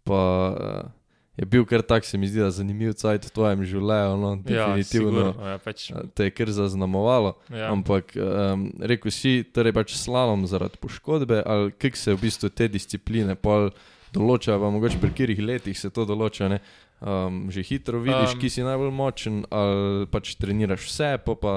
pa 0.03 0.21
uh, 0.49 0.89
je 1.37 1.45
bil 1.45 1.63
kar 1.65 1.81
tak, 1.81 2.03
se 2.03 2.17
mi 2.17 2.27
zdi, 2.27 2.41
zanimiv 2.51 2.93
cajt 2.93 3.25
v 3.25 3.31
tvojem 3.31 3.63
življenju, 3.63 4.17
no, 4.17 4.33
definitivno. 4.37 4.83
sigurno, 4.83 5.47
ja, 5.47 5.57
pač, 5.59 5.87
Ja, 5.89 6.03
Te 6.09 6.27
je 6.27 6.33
kar 6.33 6.51
zaznamovalo, 6.51 7.35
ja. 7.49 7.69
ampak 7.71 8.11
um, 8.17 8.67
rekel 8.81 9.11
si, 9.11 9.43
torej 9.45 9.73
pač 9.73 9.95
slalom 9.95 10.43
zaradi 10.45 10.81
poškodbe, 10.81 11.43
ali 11.45 11.71
kako 11.71 11.97
se 11.97 12.13
v 12.13 12.21
bistvu 12.21 12.49
te 12.49 12.67
discipline 12.67 13.37
pol 13.37 13.69
določa, 14.11 14.57
pa 14.59 14.67
mogoče 14.67 14.99
pri 14.99 15.13
katerih 15.13 15.39
letih 15.39 15.77
se 15.77 15.89
to 15.89 16.03
določa, 16.03 16.49
ne? 16.51 16.59
Um, 17.01 17.47
že 17.49 17.63
hitro 17.65 17.99
vidiš, 17.99 18.35
Um, 18.35 18.39
ki 18.41 18.49
si 18.49 18.61
najbolj 18.61 18.91
močen, 18.93 19.41
ali 19.49 20.05
pač 20.05 20.35
treniraš 20.37 20.85
vse, 20.85 21.17
pa 21.25 21.33
pa 21.33 21.55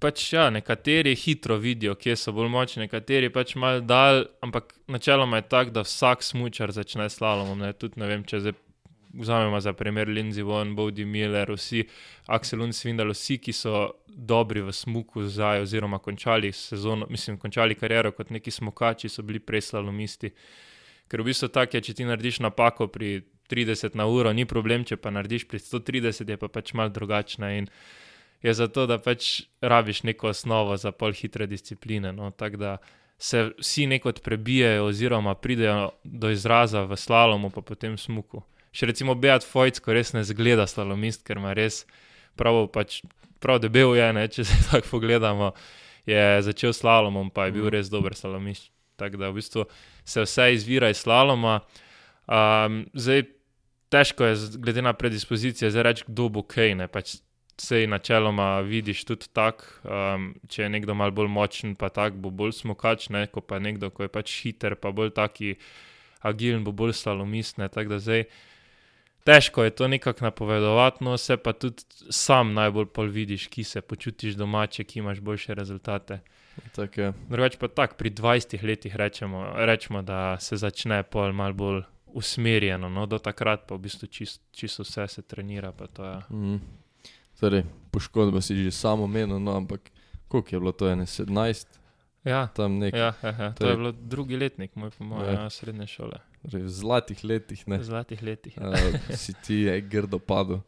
Pač 0.00 0.32
ja, 0.32 0.46
nekateri 0.48 1.12
hitro 1.12 1.58
vidijo, 1.60 1.92
kje 1.92 2.14
so 2.16 2.32
bolj 2.32 2.48
močni, 2.48 2.86
nekateri 2.86 3.28
pač 3.28 3.52
malo 3.60 3.82
dal, 3.84 4.22
ampak 4.40 4.72
načeloma 4.88 5.42
je 5.42 5.48
tako, 5.52 5.74
da 5.76 5.82
vsak 5.84 6.24
smučar 6.24 6.72
začne 6.72 7.10
s 7.10 7.18
slalomom. 7.18 7.60
Ne? 7.60 7.74
Tudi 7.76 8.00
ne 8.00 8.08
vem, 8.08 8.24
če 8.24 8.40
zdaj 8.40 8.54
vzamemo 9.12 9.60
za 9.60 9.74
primer 9.76 10.08
Lindsay 10.08 10.42
Von, 10.42 10.72
Bowdy 10.76 11.04
Miller, 11.04 11.52
vsi 11.52 11.84
Axel 12.32 12.64
Unsvindal, 12.64 13.12
vsi, 13.12 13.36
ki 13.44 13.52
so 13.52 13.90
dobri 14.08 14.64
v 14.64 14.72
smuku 14.72 15.26
zdaj, 15.28 15.66
oziroma 15.66 15.98
končali 15.98 16.52
sezono, 16.52 17.06
mislim, 17.10 17.36
končali 17.38 17.76
kariero 17.76 18.12
kot 18.16 18.30
neki 18.30 18.50
smukači, 18.50 19.08
so 19.12 19.22
bili 19.22 19.40
prej 19.40 19.68
slalomisti. 19.68 20.32
Ker 21.10 21.24
v 21.24 21.30
bistvu 21.32 21.48
tako 21.50 21.76
je, 21.76 21.88
če 21.90 21.94
ti 21.98 22.06
narediš 22.06 22.38
napako 22.44 22.86
pri 22.86 23.24
30 23.50 23.96
na 23.98 24.06
uro, 24.06 24.30
ni 24.32 24.46
problem, 24.46 24.84
če 24.86 24.94
pa 24.96 25.10
narediš 25.10 25.48
pri 25.50 25.58
130, 25.58 26.28
je 26.30 26.36
pa 26.38 26.48
pač 26.48 26.70
mal 26.78 26.92
drugačna 26.94 27.50
in 27.58 27.66
je 28.40 28.54
zato, 28.54 28.86
da 28.86 28.96
pač 29.02 29.42
rabiš 29.60 30.04
neko 30.06 30.30
osnovo 30.30 30.76
za 30.78 30.92
pol 30.94 31.12
hitre 31.12 31.46
discipline. 31.50 32.12
No? 32.14 32.30
Tako 32.30 32.56
da 32.56 32.76
se 33.18 33.50
vsi 33.58 33.84
nekot 33.90 34.22
prebijajo, 34.22 34.86
oziroma 34.86 35.34
pridejo 35.34 35.90
do 36.04 36.30
izraza 36.30 36.86
v 36.88 36.96
slalomu, 36.96 37.50
pa 37.50 37.60
potem 37.60 37.98
smuku. 37.98 38.40
Še 38.72 38.86
recimo 38.86 39.18
Beat 39.18 39.44
Fojc, 39.44 39.82
ko 39.82 39.92
res 39.92 40.14
ne 40.14 40.22
zgleda 40.24 40.64
slalomist, 40.70 41.26
ker 41.26 41.42
ima 41.42 41.52
res 41.52 41.82
prav, 42.38 42.70
pač, 42.72 43.02
prav 43.42 43.58
debel 43.60 43.96
je, 43.98 44.12
ne? 44.14 44.28
če 44.30 44.44
se 44.48 44.56
tako 44.70 44.94
pogledamo. 44.94 45.52
Je 46.08 46.22
začel 46.46 46.72
s 46.72 46.80
slalomom, 46.80 47.28
pa 47.34 47.50
je 47.50 47.58
bil 47.58 47.66
Mhm. 47.66 47.74
res 47.74 47.90
dober 47.90 48.14
slalomist. 48.16 48.70
Tako 48.96 49.16
da 49.20 49.28
v 49.30 49.40
bistvu 49.40 49.66
se 50.10 50.26
vse 50.26 50.48
izvira 50.54 50.90
iz 50.90 51.02
slaloma. 51.04 51.60
Um, 52.26 52.84
zdaj, 52.94 53.24
težko 53.90 54.24
je, 54.24 54.36
glede 54.58 54.82
na 54.82 54.92
predispozicije, 54.92 55.70
zdaj 55.70 55.82
reči, 55.82 56.04
kdo 56.06 56.28
bo 56.28 56.42
kaj. 56.46 56.74
Ne? 56.82 56.88
Pač 56.90 57.16
sej 57.60 57.86
načeloma 57.90 58.60
vidiš 58.64 59.04
tudi 59.04 59.28
tako, 59.36 59.66
um, 59.84 60.30
če 60.48 60.64
je 60.64 60.72
nekdo 60.72 60.96
malo 60.96 61.14
bolj 61.14 61.28
močen, 61.28 61.74
pa 61.76 61.90
tak 61.92 62.16
bo 62.18 62.30
bolj 62.30 62.56
smokač, 62.62 63.10
ne? 63.14 63.26
ko 63.30 63.42
pa 63.44 63.60
nekdo, 63.62 63.90
ko 63.94 64.06
je 64.06 64.12
pač 64.12 64.36
hiter, 64.42 64.78
pa 64.80 64.94
bolj 64.94 65.12
taki 65.16 65.56
agilen, 66.26 66.64
bo 66.64 66.72
bolj 66.72 66.96
slalomist. 67.02 67.58
ne. 67.58 67.68
Tako 67.68 67.96
da 67.96 68.00
zdaj. 68.02 68.24
Težko 69.20 69.66
je 69.66 69.70
to 69.76 69.88
nekako 69.88 70.24
napovedovati, 70.24 71.04
no 71.04 71.18
se 71.20 71.36
pa 71.36 71.52
tudi 71.52 71.84
sam 72.08 72.54
najbolj 72.56 73.10
vidiš, 73.12 73.50
ki 73.52 73.64
se 73.64 73.80
počutiš 73.80 74.34
domače, 74.34 74.84
ki 74.84 74.98
imaš 74.98 75.20
boljše 75.20 75.54
rezultate. 75.54 76.22
Tako 76.70 77.00
je. 77.00 77.12
Drugače 77.28 77.58
pa 77.58 77.68
tako, 77.68 77.94
pri 77.94 78.10
20 78.10 78.62
letih 78.62 78.96
rečemo, 78.96 79.52
rečemo, 79.56 80.02
da 80.02 80.38
se 80.38 80.56
začne 80.56 81.02
pol 81.02 81.32
malo 81.32 81.54
bolj 81.54 81.82
usmerjeno, 82.06 82.88
no 82.88 83.06
do 83.06 83.18
takrat 83.18 83.66
pa 83.66 83.74
v 83.74 83.78
bistvu 83.80 84.06
čisto 84.06 84.42
čist 84.50 84.78
vse 84.80 85.08
se 85.08 85.22
trenira. 85.22 85.72
To, 85.72 86.04
ja. 86.04 86.20
Mm. 86.30 86.58
Torej, 87.34 87.62
poškodba 87.90 88.40
si 88.40 88.54
že 88.54 88.70
samo 88.70 89.06
menil, 89.06 89.38
no, 89.38 89.54
ampak 89.54 89.80
koliko 90.28 90.48
je 90.48 90.60
bilo 90.60 90.72
to, 90.72 90.86
ene 90.86 91.04
17, 91.04 91.66
Ja, 92.22 92.46
tam 92.48 92.76
nek, 92.76 92.92
ja, 92.92 93.14
ja, 93.16 93.30
ja. 93.30 93.52
To 93.52 93.64
je- 93.64 93.70
je 93.70 93.76
bilo 93.76 93.92
drugi 93.92 94.36
letnik, 94.36 94.76
moj 94.76 94.90
po 94.90 95.04
mojem, 95.04 95.24
Ja. 95.26 95.40
ja, 95.40 95.50
srednje 95.50 95.86
šole. 95.86 96.18
torej 96.42 96.62
v 96.62 96.68
zlatih 96.70 97.24
letih, 97.24 97.68
ne, 97.68 97.78
V 97.78 97.84
zlatih 97.84 98.22
letih. 98.22 98.56
Ja. 98.56 98.68
uh, 98.68 98.76
si 99.10 99.32
ti 99.34 99.54
je 99.62 99.80
grdo 99.80 100.18
padel, 100.18 100.60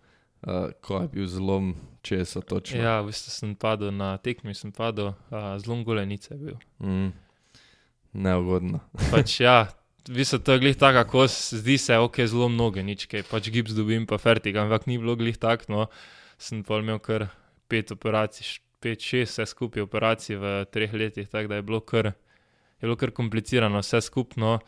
uh, 0.46 0.70
ko 0.80 1.02
je 1.02 1.08
bil 1.08 1.26
zlom 1.26 1.74
česa 2.02 2.40
točno. 2.40 2.82
ja, 2.82 3.00
v 3.00 3.10
bistvu 3.10 3.30
sem 3.30 3.54
padel 3.54 3.92
na 3.94 4.16
tekmi, 4.18 4.54
sem 4.54 4.72
padel, 4.72 5.14
uh, 5.30 5.54
zelo 5.62 5.82
golenice 5.86 6.34
je 6.34 6.38
bil. 6.38 6.56
Mm. 6.82 7.12
Neugodno. 8.12 8.82
Pač 9.10 9.40
ja, 9.40 9.70
v 10.08 10.18
bistvu 10.18 10.42
to 10.42 10.56
je 10.56 10.62
glih 10.64 10.76
tako, 10.76 11.04
kako 11.04 11.26
zdi 11.30 11.78
se, 11.78 11.98
ok, 11.98 12.24
zelo 12.26 12.48
mnogo, 12.48 12.82
nič 12.82 13.06
kaj, 13.06 13.24
pač 13.30 13.52
gips 13.54 13.76
dobim, 13.76 14.06
pa 14.06 14.18
fertig, 14.18 14.56
ampak 14.58 14.86
ni 14.90 14.98
bilo 14.98 15.16
glih 15.16 15.38
tako, 15.38 15.64
no, 15.72 15.86
sem 16.38 16.64
pa 16.66 16.82
imel 16.82 16.98
kar 16.98 17.30
pet 17.70 17.94
operacij, 17.94 18.58
pet, 18.82 19.00
šest, 19.00 19.38
vse 19.38 19.46
skupaj 19.46 19.86
operacij 19.86 20.36
v 20.36 20.56
treh 20.74 20.92
letih, 20.92 21.30
tako 21.30 21.54
da 21.54 21.60
je 21.60 21.66
bilo 21.66 21.80
kar, 21.80 22.12
je 22.82 22.84
bilo 22.84 22.98
kar 22.98 23.14
komplicirano, 23.14 23.80
vse 23.80 24.02
skupno. 24.02 24.58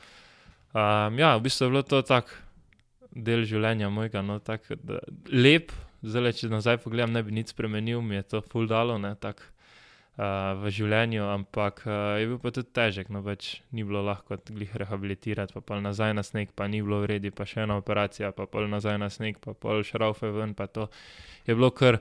Um, 0.74 1.18
ja, 1.18 1.34
v 1.37 1.44
bistvu 1.44 1.66
je 1.66 1.72
bilo 1.74 1.82
to 1.82 2.02
tak 2.06 2.30
del 3.14 3.46
življenja 3.48 3.90
mojega, 3.94 4.22
no, 4.27 4.40
tak, 4.42 4.66
da, 4.83 5.00
lep, 5.31 5.72
zdaj, 6.03 6.35
če 6.40 6.53
nazaj 6.53 6.81
pogledam, 6.83 7.14
ne 7.14 7.22
bi 7.24 7.35
nič 7.35 7.55
spremenil, 7.55 8.03
mi 8.03 8.18
je 8.18 8.29
to 8.35 8.42
full 8.44 8.68
dalo, 8.70 8.98
ne, 9.00 9.14
tako 9.20 9.55
uh, 10.18 10.55
v 10.61 10.72
življenju, 10.74 11.24
ampak 11.31 11.83
uh, 11.87 12.16
je 12.20 12.29
bil 12.31 12.40
pa 12.42 12.53
tudi 12.55 12.70
težek, 12.77 13.11
no 13.14 13.22
več 13.24 13.61
ni 13.74 13.87
bilo 13.87 14.03
lahko 14.05 14.38
glih 14.50 14.74
rehabilitirati, 14.83 15.55
pa 15.57 15.62
pol 15.64 15.83
nazaj 15.85 16.14
na 16.16 16.24
sneg, 16.27 16.53
pa 16.57 16.68
ni 16.70 16.83
bilo 16.85 17.03
v 17.05 17.14
redu, 17.14 17.33
pa 17.35 17.46
še 17.48 17.64
ena 17.64 17.79
operacija, 17.81 18.35
pa 18.37 18.46
pol 18.50 18.68
nazaj 18.70 18.98
na 19.03 19.11
sneg, 19.12 19.40
pa 19.42 19.57
pol 19.59 19.85
šraufe 19.87 20.31
ven, 20.35 20.55
pa 20.59 20.68
to. 20.70 20.88
Je 21.48 21.57
bilo 21.57 21.70
kar, 21.74 22.00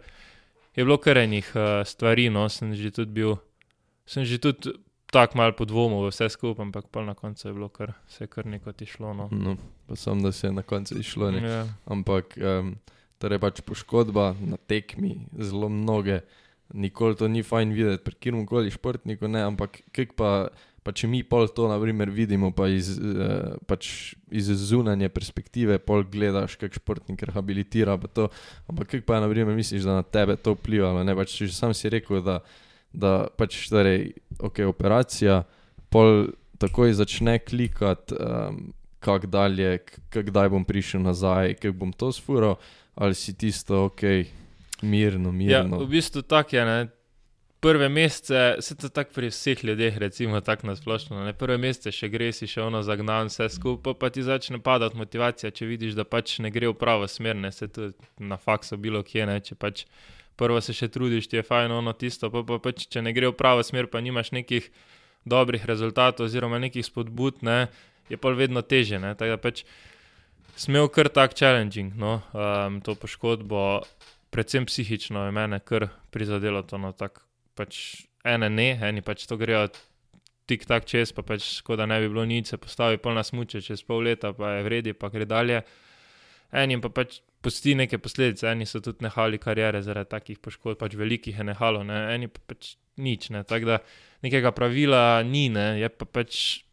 je 0.78 0.86
bilo 0.86 1.00
kar 1.02 1.22
enih 1.24 1.54
uh, 1.56 1.82
stvari, 1.88 2.30
no, 2.34 2.48
sem 2.50 2.76
že 2.78 2.94
tudi 2.94 3.22
bil, 3.22 3.38
sem 4.10 4.28
že 4.28 4.42
tudi 4.42 4.76
tako 5.14 5.38
malo 5.38 5.54
podvomil 5.54 6.08
v 6.08 6.10
vse 6.10 6.30
skupaj, 6.34 6.66
ampak 6.66 6.90
pol 6.90 7.06
na 7.06 7.14
koncu 7.14 7.46
je 7.48 7.54
bilo 7.54 7.70
kar, 7.70 7.94
se 8.10 8.26
je 8.26 8.32
kar 8.32 8.50
neko 8.50 8.74
ti 8.74 8.90
šlo, 8.90 9.14
no. 9.14 9.30
No, 9.32 9.56
pa 9.88 9.96
sem, 9.96 10.24
da 10.26 10.32
se 10.34 10.50
je 10.50 10.54
na 10.58 10.66
koncu 10.66 10.98
išlo. 11.00 11.30
Ne. 11.32 11.42
Ja, 11.46 11.62
Ampak 11.86 12.34
um, 12.42 12.74
torej 13.22 13.40
pač 13.40 13.62
poškodba 13.62 14.34
na 14.42 14.58
tekmi, 14.58 15.30
zelo 15.38 15.70
mnoge, 15.70 16.24
nikoli 16.74 17.16
to 17.16 17.30
ni 17.30 17.46
fajn 17.46 17.78
videti 17.78 18.04
pri 18.04 18.18
kjerkoli 18.18 18.50
koli 18.50 18.74
športniku, 18.74 19.30
ne, 19.30 19.46
ampak 19.46 19.84
kak 19.94 20.18
pa, 20.18 20.50
pa 20.82 20.92
če 20.92 21.08
mi 21.08 21.22
pol 21.22 21.46
to 21.54 21.70
naprimer 21.70 22.10
vidimo, 22.10 22.50
pa 22.50 22.68
iz, 22.74 22.96
uh, 22.98 23.54
pač 23.70 24.18
iz 24.34 24.50
zunanje 24.50 25.14
perspektive, 25.14 25.78
pol 25.78 26.04
gledaš, 26.10 26.58
kak 26.58 26.74
športnik 26.74 27.22
rehabilitira, 27.30 28.00
pa 28.02 28.10
to, 28.10 28.28
ampak 28.66 28.98
kak 28.98 29.06
pa 29.06 29.22
naprimer 29.22 29.54
misliš, 29.54 29.86
da 29.86 30.02
na 30.02 30.04
tebe 30.04 30.36
to 30.42 30.58
vplivalo, 30.58 31.06
ne, 31.06 31.14
pač 31.14 31.38
že 31.38 31.54
sam 31.54 31.78
si 31.78 31.94
rekel, 31.94 32.24
da, 32.26 32.42
da 32.94 33.28
pač 33.38 33.58
torej, 33.70 34.14
ok, 34.40 34.64
operacija, 34.70 35.42
pol 35.94 36.28
takoj 36.62 36.94
začne 36.94 37.40
klikati, 37.42 38.16
um, 38.16 38.74
kak 39.04 39.26
dalje, 39.28 39.80
kdaj 40.14 40.50
bom 40.54 40.66
prišel 40.66 41.04
nazaj, 41.04 41.58
kako 41.60 41.78
bom 41.78 41.94
to 41.94 42.12
sfural, 42.16 42.56
ali 42.96 43.16
si 43.16 43.34
tisto, 43.38 43.86
ok, 43.90 44.04
mirno, 44.82 45.34
ja 45.42 45.64
mirno. 45.64 45.84
v 45.84 45.88
bistvu 45.98 46.22
tako 46.22 46.56
je, 46.56 46.66
ne. 46.66 46.82
Prve 47.64 47.88
mesece, 47.90 48.56
se 48.60 48.76
to 48.76 48.90
tako 48.92 49.14
pri 49.16 49.30
vseh 49.32 49.64
ljudeh, 49.64 49.98
recimo 49.98 50.42
tako 50.42 50.68
na 50.68 50.76
splošno. 50.76 51.24
Ne? 51.24 51.32
Prve 51.34 51.56
mesece 51.58 51.94
še 51.96 52.10
greš, 52.12 52.42
še 52.52 52.60
ono 52.62 52.82
zagnan, 52.84 53.32
vse 53.32 53.48
skupaj, 53.56 53.96
pa 54.00 54.10
ti 54.12 54.24
začne 54.24 54.60
padati 54.60 55.00
motivacija, 55.00 55.52
če 55.52 55.70
vidiš, 55.70 55.96
da 55.96 56.04
pač 56.04 56.42
ne 56.44 56.52
gre 56.52 56.68
v 56.68 56.76
pravo 56.76 57.08
smer, 57.08 57.40
ne 57.40 57.52
se 57.56 57.70
tudi 57.72 57.96
na 58.20 58.36
faksu 58.36 58.76
bilo 58.78 59.00
kje, 59.04 59.30
ne? 59.32 59.40
če 59.40 59.56
pač 59.56 59.86
prvo 60.40 60.62
se 60.62 60.74
še 60.74 60.90
trudiš, 60.94 61.30
ti 61.30 61.40
je 61.40 61.46
fajn 61.46 61.72
ono 61.72 61.94
tisto, 61.94 62.30
pa, 62.34 62.44
pa 62.48 62.60
pač 62.64 62.88
če 62.92 63.04
ne 63.06 63.14
gre 63.16 63.30
v 63.30 63.38
pravo 63.38 63.64
smer, 63.66 63.90
pa 63.92 64.02
nimaš 64.02 64.34
nekih 64.36 64.70
dobrih 65.26 65.66
rezultatov 65.66 66.28
oziroma 66.28 66.60
nekih 66.60 66.86
spodbud, 66.86 67.44
ne? 67.46 67.68
je 68.10 68.20
pa 68.20 68.34
vedno 68.36 68.62
teže. 68.62 69.00
Ne? 69.00 69.14
Tako 69.16 69.38
da 69.38 69.40
pač 69.40 69.64
smel 70.60 70.90
kar 70.92 71.10
tak 71.10 71.38
challenging, 71.38 71.94
no? 71.96 72.20
um, 72.36 72.82
to 72.84 72.96
poškodbo, 73.00 73.84
predvsem 74.34 74.68
psihično 74.68 75.26
je 75.26 75.36
mene 75.36 75.62
kar 75.64 75.88
prizadelo 76.12 76.64
to, 76.68 76.78
no 76.82 76.92
tako 76.92 77.24
pač 77.56 78.04
ene 78.26 78.50
ne, 78.50 78.74
eni 78.82 79.04
pač 79.06 79.28
to 79.30 79.38
grejo 79.38 79.68
tik 80.50 80.66
tak 80.68 80.88
čez, 80.90 81.14
pa 81.16 81.24
pač 81.24 81.46
škoda 81.62 81.86
ne 81.88 82.00
bi 82.04 82.10
bilo 82.12 82.26
nič, 82.28 82.52
se 82.52 82.60
postavi 82.60 83.00
polna 83.00 83.24
smuče 83.24 83.62
čez 83.64 83.84
pol 83.88 84.04
leta, 84.04 84.34
pa 84.36 84.58
je 84.58 84.66
vredi, 84.68 84.94
pa 84.94 85.10
gre 85.14 85.26
dalje. 85.26 85.62
enim 86.52 86.82
pa 86.82 86.90
pač 86.90 87.22
pusti 87.44 87.76
neke 87.76 88.00
posledice, 88.00 88.48
eni 88.52 88.66
so 88.70 88.80
tudi 88.84 89.04
nehali 89.06 89.40
karijere 89.42 89.82
zaradi 89.84 90.12
takih 90.14 90.40
poškodb, 90.44 90.80
pač 90.80 90.96
velikih 91.00 91.38
je 91.38 91.46
nehalo, 91.48 91.84
ne? 91.88 92.00
eni 92.16 92.30
pa 92.32 92.42
pač 92.54 92.76
nič. 92.98 93.30
Ne? 93.36 93.44
Tako 93.48 93.74
da 93.74 93.80
nekega 94.26 94.54
pravila 94.56 95.22
ni, 95.28 95.50
ne? 95.54 95.74
je 95.82 95.90
pa 95.92 96.08
pač, 96.08 96.64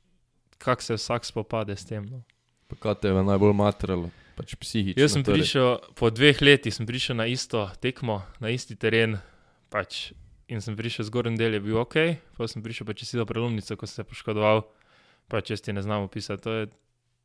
kako 0.62 0.87
se 0.87 0.98
vsak 1.00 1.28
spopade 1.28 1.76
s 1.76 1.88
tem. 1.88 2.06
No? 2.06 2.22
Pa 2.70 2.78
kaj 2.78 3.00
te 3.02 3.11
je 3.11 3.26
najbolj 3.26 3.56
matralo, 3.59 4.11
pač 4.38 4.54
psihično. 4.61 5.02
Jaz 5.02 5.16
sem 5.16 5.26
torej. 5.26 5.42
prišel, 5.42 5.70
po 5.98 6.12
dveh 6.14 6.42
letih 6.44 6.74
sem 6.74 6.87
prišel 6.87 7.18
na 7.18 7.26
isto 7.26 7.66
tekmo, 7.83 8.22
na 8.42 8.54
isti 8.54 8.78
teren. 8.78 9.18
Pač, 9.70 10.11
in 10.50 10.62
sem 10.62 10.74
prišel 10.78 11.06
zgornji 11.06 11.38
del, 11.38 11.54
je 11.59 11.62
bil 11.62 11.78
ok, 11.78 11.96
pa 12.35 12.46
sem 12.50 12.62
prišel 12.62 12.87
pa 12.87 12.94
čez 12.94 13.14
do 13.18 13.26
prelomnice, 13.26 13.78
ko 13.78 13.87
sem 13.87 14.02
se 14.02 14.06
poškodoval. 14.06 14.64
Pač 15.30 15.54
jaz 15.54 15.62
ti 15.62 15.74
ne 15.74 15.83
znam 15.83 16.09
opisati. 16.09 16.42
To 16.42 16.54
je 16.54 16.70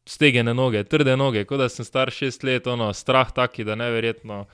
stegene 0.06 0.54
noge, 0.54 0.84
trde 0.84 1.16
noge, 1.18 1.46
kot 1.50 1.60
da 1.64 1.70
sem 1.70 1.86
star 1.86 2.12
šest 2.14 2.44
let, 2.46 2.68
ono, 2.68 2.92
strah 2.94 3.32
taki, 3.34 3.66
da 3.66 3.78
neverjetno. 3.80 4.46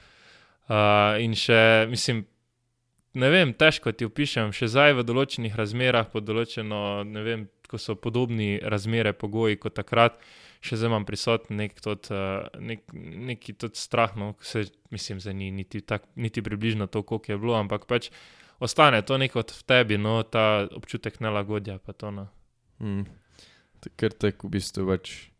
Uh, 0.71 1.17
in 1.19 1.33
še, 1.35 1.87
mislim, 1.91 2.23
ne 3.19 3.29
vem, 3.33 3.51
težko 3.57 3.91
ti 3.91 4.07
opišem, 4.07 4.53
še 4.55 4.69
zdaj 4.71 4.95
v 4.99 5.05
določenih 5.07 5.55
razmerah, 5.57 6.07
pod 6.11 6.27
določeno, 6.27 7.01
ne 7.07 7.23
vem, 7.25 7.49
ko 7.71 7.79
so 7.79 7.95
podobni 7.99 8.57
razmere, 8.59 9.13
pogoji 9.15 9.59
kot 9.59 9.75
takrat, 9.79 10.19
še 10.63 10.77
zdaj 10.79 10.91
imam 10.91 11.07
prisoten 11.07 11.59
nek 11.59 11.79
tot, 11.83 12.11
nek, 12.59 12.83
neki 13.31 13.55
tot 13.59 13.79
strah, 13.79 14.13
no, 14.19 14.33
se, 14.45 14.67
mislim, 14.91 15.19
za 15.23 15.33
ni 15.35 15.49
niti, 15.55 15.81
tak, 15.83 16.05
niti 16.15 16.43
približno 16.43 16.87
to, 16.91 17.03
koliko 17.07 17.33
je 17.33 17.39
bilo, 17.41 17.57
ampak 17.59 17.87
pač 17.89 18.11
ostane 18.61 19.01
to 19.07 19.17
neko 19.17 19.43
v 19.47 19.63
tebi, 19.67 19.97
no, 19.99 20.21
ta 20.23 20.67
občutek 20.71 21.19
nelagodja, 21.23 21.79
pa 21.83 21.95
to, 21.97 22.13
no. 22.15 22.29
Mm. 22.79 23.07
Ker 23.97 24.13
tako 24.13 24.47
v 24.47 24.59
bistvu 24.59 24.85
več 24.91 25.30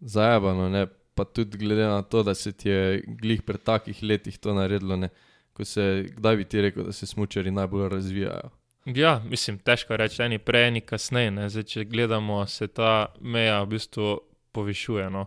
zajabano, 0.00 0.68
ne? 0.68 0.86
pa 1.14 1.24
tudi 1.24 1.58
glede 1.58 1.82
na 1.82 2.02
to, 2.02 2.22
da 2.22 2.34
se 2.34 2.52
ti 2.52 2.68
je 2.68 3.02
glih 3.06 3.42
pred 3.42 3.62
takih 3.62 4.02
letih 4.02 4.38
to 4.38 4.54
naredilo, 4.54 4.96
ne? 4.96 5.08
ko 5.52 5.64
se, 5.64 6.06
kdaj 6.16 6.36
bi 6.36 6.44
ti 6.44 6.60
rekel, 6.62 6.84
da 6.86 6.92
se 6.92 7.06
smučari 7.06 7.50
najbolj 7.50 7.88
razvijajo. 7.88 8.50
Ja, 8.94 9.18
mislim, 9.26 9.58
težko 9.58 9.96
reči, 9.96 10.22
eni 10.22 10.38
prej, 10.38 10.68
eni 10.68 10.80
kasneje. 10.80 11.30
ne. 11.30 11.48
Zdaj, 11.50 11.64
če 11.72 11.84
gledamo, 11.84 12.46
se 12.46 12.68
ta 12.72 13.12
meja 13.20 13.58
v 13.62 13.74
bistvu 13.74 14.20
povišuje. 14.52 15.10
No. 15.10 15.26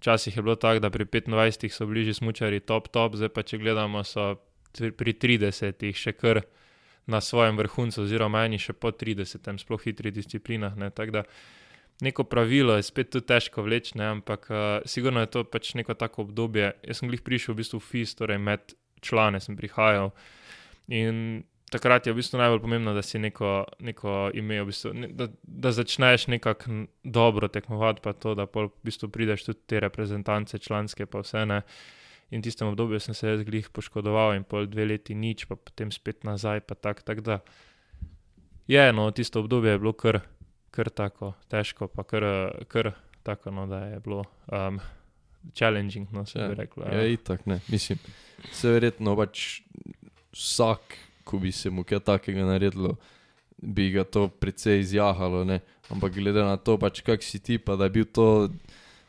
Včasih 0.00 0.36
je 0.36 0.42
bilo 0.42 0.56
tako, 0.56 0.82
da 0.82 0.90
pri 0.90 1.04
25 1.04 1.70
so 1.72 1.86
bili 1.86 2.04
že 2.04 2.14
smučari 2.14 2.60
top, 2.60 2.88
top, 2.88 3.16
zdaj 3.16 3.28
pa 3.28 3.42
če 3.42 3.58
gledamo, 3.58 4.04
so 4.04 4.34
pri 4.72 5.14
30 5.14 5.86
še 5.94 6.12
kar 6.12 6.42
na 7.06 7.20
svojem 7.20 7.56
vrhuncu, 7.56 8.02
oziroma 8.02 8.44
eni 8.44 8.58
še 8.58 8.72
po 8.72 8.90
30, 8.90 9.48
sploh 9.62 9.80
v 9.80 9.90
hitrih 9.90 10.12
disciplinah. 10.12 10.76
Ne. 10.76 10.90
Tako 10.90 11.20
da 11.20 11.24
neko 12.00 12.24
pravilo 12.24 12.76
je 12.76 12.86
spet 12.86 13.10
tu 13.10 13.20
težko 13.20 13.62
vleči, 13.66 13.98
ne, 13.98 14.06
ampak 14.16 14.46
uh, 14.50 14.58
sigurno 14.88 15.20
je 15.20 15.30
to 15.30 15.44
pač 15.44 15.74
neko 15.74 15.94
tako 15.94 16.22
obdobje. 16.28 16.72
Jaz 16.86 17.00
sem 17.00 17.10
glih 17.10 17.22
prišel 17.26 17.54
v 17.54 17.62
bistvu 17.62 17.80
v 17.80 17.86
FIS, 17.86 18.14
torej 18.18 18.38
med 18.38 18.74
člane 19.04 19.40
sem 19.40 19.56
prihajal. 19.56 20.12
In 20.90 21.42
takrat 21.70 22.06
je 22.06 22.12
v 22.12 22.18
bistvu 22.18 22.40
najbolj 22.40 22.60
pomembno, 22.64 22.94
da 22.94 23.02
si 23.02 23.18
neko, 23.18 23.64
neko 23.86 24.30
ime, 24.34 24.58
v 24.62 24.70
bistvu, 24.70 24.92
da, 25.14 25.28
da 25.42 25.72
začneš 25.72 26.26
nekako 26.32 26.84
dobro 27.04 27.48
tekmovati, 27.48 28.02
pa 28.02 28.12
to, 28.12 28.34
da 28.34 28.46
pol 28.50 28.68
v 28.68 28.90
bistvu 28.90 29.10
prideš 29.12 29.46
tudi 29.46 29.66
te 29.70 29.80
reprezentance, 29.80 30.58
članske, 30.58 31.06
pa 31.06 31.22
vse 31.24 31.46
ne. 31.46 31.62
In 32.30 32.42
v 32.42 32.46
tistem 32.46 32.70
obdobju 32.70 33.00
sem 33.02 33.14
se 33.14 33.28
jaz 33.28 33.40
glih 33.46 33.70
poškodoval 33.74 34.36
in 34.38 34.44
pol 34.46 34.68
dve 34.70 34.86
leti 34.86 35.14
nič, 35.18 35.46
pa 35.50 35.58
potem 35.58 35.90
spet 35.90 36.22
nazaj, 36.26 36.62
pa 36.62 36.78
tako, 36.78 37.02
tak, 37.06 37.22
da 37.26 37.40
je, 38.70 38.92
no, 38.94 39.10
tisto 39.10 39.42
obdobje 39.42 39.74
je 39.74 39.82
bilo 39.82 39.92
kar, 39.98 40.20
kar 40.70 40.90
tako 40.90 41.32
težko, 41.50 41.88
pa 41.88 42.04
kar, 42.06 42.24
kar 42.68 42.92
tako, 43.26 43.50
no, 43.50 43.66
da 43.66 43.84
je 43.90 44.00
bilo 44.00 44.24
um, 44.52 44.80
challenging, 45.54 46.08
no, 46.12 46.26
se 46.26 46.38
Ja, 46.38 46.48
bi 46.48 46.54
reklo. 46.54 46.84
Ja, 46.84 47.04
itak 47.06 47.46
ne, 47.46 47.60
mislim, 47.68 47.98
se 48.52 48.70
verjetno 48.70 49.16
pač 49.16 49.62
vsak, 50.32 50.96
ko 51.24 51.38
bi 51.38 51.52
se 51.52 51.70
mu 51.70 51.84
kaj 51.84 52.00
takega 52.06 52.46
naredilo, 52.46 52.96
bi 53.60 53.90
ga 53.90 54.04
to 54.04 54.28
precej 54.28 54.80
izjahalo, 54.80 55.44
ne? 55.44 55.60
ampak 55.90 56.14
glede 56.14 56.42
na 56.46 56.56
to, 56.56 56.78
pač 56.78 57.02
kak 57.02 57.22
si 57.22 57.42
ti, 57.42 57.58
pa 57.58 57.76
da 57.76 57.88
je 57.88 57.94
bil 57.98 58.06
to 58.06 58.48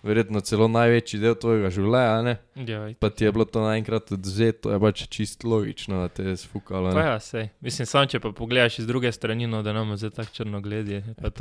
verjetno 0.03 0.41
celo 0.41 0.67
največji 0.71 1.19
del 1.21 1.35
tvojega 1.39 1.69
življenja? 1.73 2.35
Ja, 2.67 2.81
pa 2.99 3.09
ti 3.13 3.25
je 3.25 3.31
bilo 3.35 3.45
to 3.45 3.63
naenkrat 3.63 4.11
odvzeto, 4.15 4.73
je 4.73 4.81
pač 4.81 5.05
čist 5.13 5.45
logično, 5.45 6.01
da 6.03 6.09
te 6.09 6.25
je 6.31 6.35
sfukalo. 6.41 6.93
Ja, 6.97 7.19
sej. 7.21 7.49
Mislim, 7.61 7.89
sam 7.89 8.09
če 8.09 8.21
pa 8.23 8.33
pogledaš 8.35 8.81
iz 8.81 8.89
druge 8.89 9.11
strani, 9.13 9.49
no, 9.49 9.61
da 9.65 9.75
nam 9.77 9.93
zdaj 9.97 10.15
tako 10.17 10.35
črno 10.41 10.61
gledi, 10.61 11.03
pa 11.21 11.31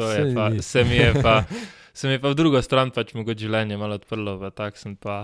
se 0.63 0.85
mi 0.85 1.01
je 1.01 1.13
pa, 1.23 1.43
se 1.99 2.09
mi 2.09 2.19
je 2.19 2.23
pa 2.23 2.33
v 2.33 2.39
drugo 2.39 2.63
stran 2.63 2.93
pač 2.95 3.15
mogoče 3.17 3.47
življenje 3.47 3.81
malo 3.81 4.01
odprlo, 4.01 4.39
pa 4.41 4.53
tako 4.55 4.85
sem 4.85 4.97
pa 4.97 5.19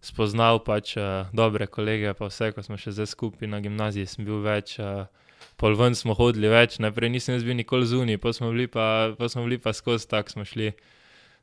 spoznal 0.00 0.62
pač 0.64 0.96
uh, 0.96 1.28
dobre 1.34 1.66
kolege, 1.66 2.12
pa 2.14 2.30
vse, 2.30 2.52
ko 2.54 2.62
smo 2.62 2.78
še 2.78 2.94
zdaj 2.96 3.10
skupaj 3.12 3.50
na 3.50 3.60
gimnaziji, 3.62 4.08
sem 4.08 4.26
bil 4.26 4.40
več, 4.44 4.76
uh, 4.82 5.10
pol 5.58 5.74
ven 5.78 5.96
smo 5.98 6.14
hodili 6.18 6.50
več, 6.50 6.78
najprej 6.82 7.10
nisem 7.12 7.38
bil 7.42 7.58
nikoli 7.58 7.88
zunaj, 7.88 8.20
pa 8.22 8.32
smo 8.34 8.52
bili 8.54 8.68
pa, 8.70 9.10
pa, 9.18 9.28
smo 9.30 9.44
bili 9.46 9.58
pa 9.62 9.74
skozi 9.74 10.06
tako, 10.10 10.38
smo 10.38 10.46
šli 10.46 10.70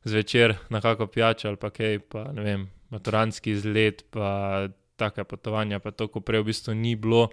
zvečer 0.06 0.54
na 0.70 0.80
kako 0.80 1.06
pijačo 1.06 1.48
ali 1.48 1.56
pa 1.56 1.70
kaj, 1.70 1.98
pa 1.98 2.30
ne 2.32 2.42
vem, 2.42 2.68
maturantski 2.90 3.50
izlet, 3.50 4.04
pa 4.10 4.68
take 4.96 5.24
potovanja, 5.24 5.78
pa 5.82 5.90
to, 5.90 6.08
ko 6.08 6.22
prej 6.22 6.44
v 6.44 6.48
bistvu 6.52 6.74
ni 6.74 6.94
bilo 6.96 7.28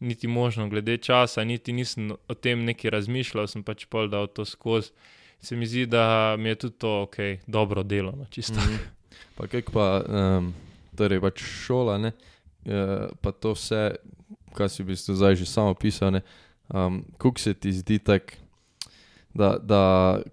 niti 0.00 0.28
možno 0.28 0.68
glede 0.68 0.96
časa, 0.96 1.44
niti 1.44 1.72
nisem 1.72 2.10
o 2.28 2.34
tem 2.34 2.64
neki 2.64 2.90
razmišljal, 2.90 3.46
sem 3.46 3.62
pač 3.62 3.84
pol 3.86 4.08
dal 4.08 4.26
to 4.26 4.44
skozi. 4.44 4.90
Se 5.40 5.56
mi 5.56 5.66
zdi, 5.66 5.86
da 5.86 6.36
mi 6.38 6.48
je 6.48 6.54
tudi 6.54 6.76
to 6.78 7.02
ok, 7.02 7.16
dobro 7.46 7.82
delo, 7.82 8.12
no, 8.16 8.26
čisto. 8.30 8.60
Mhm. 8.60 8.76
Pa 9.36 9.46
kaj 9.46 9.62
pa, 9.72 9.86
um, 10.04 10.52
torej 10.96 11.20
pač 11.20 11.44
šola, 11.44 11.98
ne? 11.98 12.12
Uh, 12.64 13.08
pa 13.20 13.32
to 13.32 13.54
vse, 13.56 13.96
kar 14.56 14.68
si 14.68 14.82
v 14.82 14.92
bistvu 14.92 15.16
zdaj 15.16 15.40
že 15.40 15.48
samo 15.48 15.72
pisal, 15.74 16.12
ne? 16.18 16.22
Um, 16.68 17.04
Kuk 17.18 17.38
se 17.38 17.54
ti 17.54 17.72
zdi 17.72 17.98
tak, 17.98 18.36
da, 19.34 19.58
da 19.62 19.82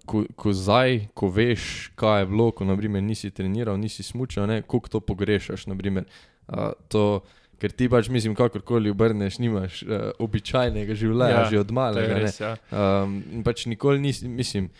ko, 0.06 0.24
ko 0.36 0.52
zdaj, 0.52 1.08
ko 1.14 1.28
veš, 1.30 1.90
kaj 1.98 2.22
je 2.22 2.26
bilo, 2.26 2.50
ko 2.50 2.66
naprimer 2.66 3.02
nisi 3.02 3.30
treniral, 3.30 3.78
nisi 3.78 4.02
smučal? 4.02 4.50
Kuk 4.66 4.88
to 4.88 5.00
pogrešaš, 5.00 5.66
naprimer. 5.70 6.08
Uh, 6.48 6.72
to, 6.88 7.22
ker 7.60 7.72
ti 7.74 7.88
pač, 7.90 8.08
mislim, 8.08 8.34
kakorkoli 8.38 8.90
obrneš, 8.90 9.38
nimaš 9.38 9.82
uh, 9.82 10.10
običajnega 10.18 10.94
življenja, 10.98 11.44
Ja, 11.44 11.46
že 11.50 11.60
od 11.60 11.70
malega. 11.74 12.18
res, 12.18 12.40
ja. 12.40 12.56
Um, 12.72 13.20
in 13.32 13.46
pač 13.46 13.66
nikoli 13.70 14.02
nisi, 14.02 14.28
mislim, 14.28 14.70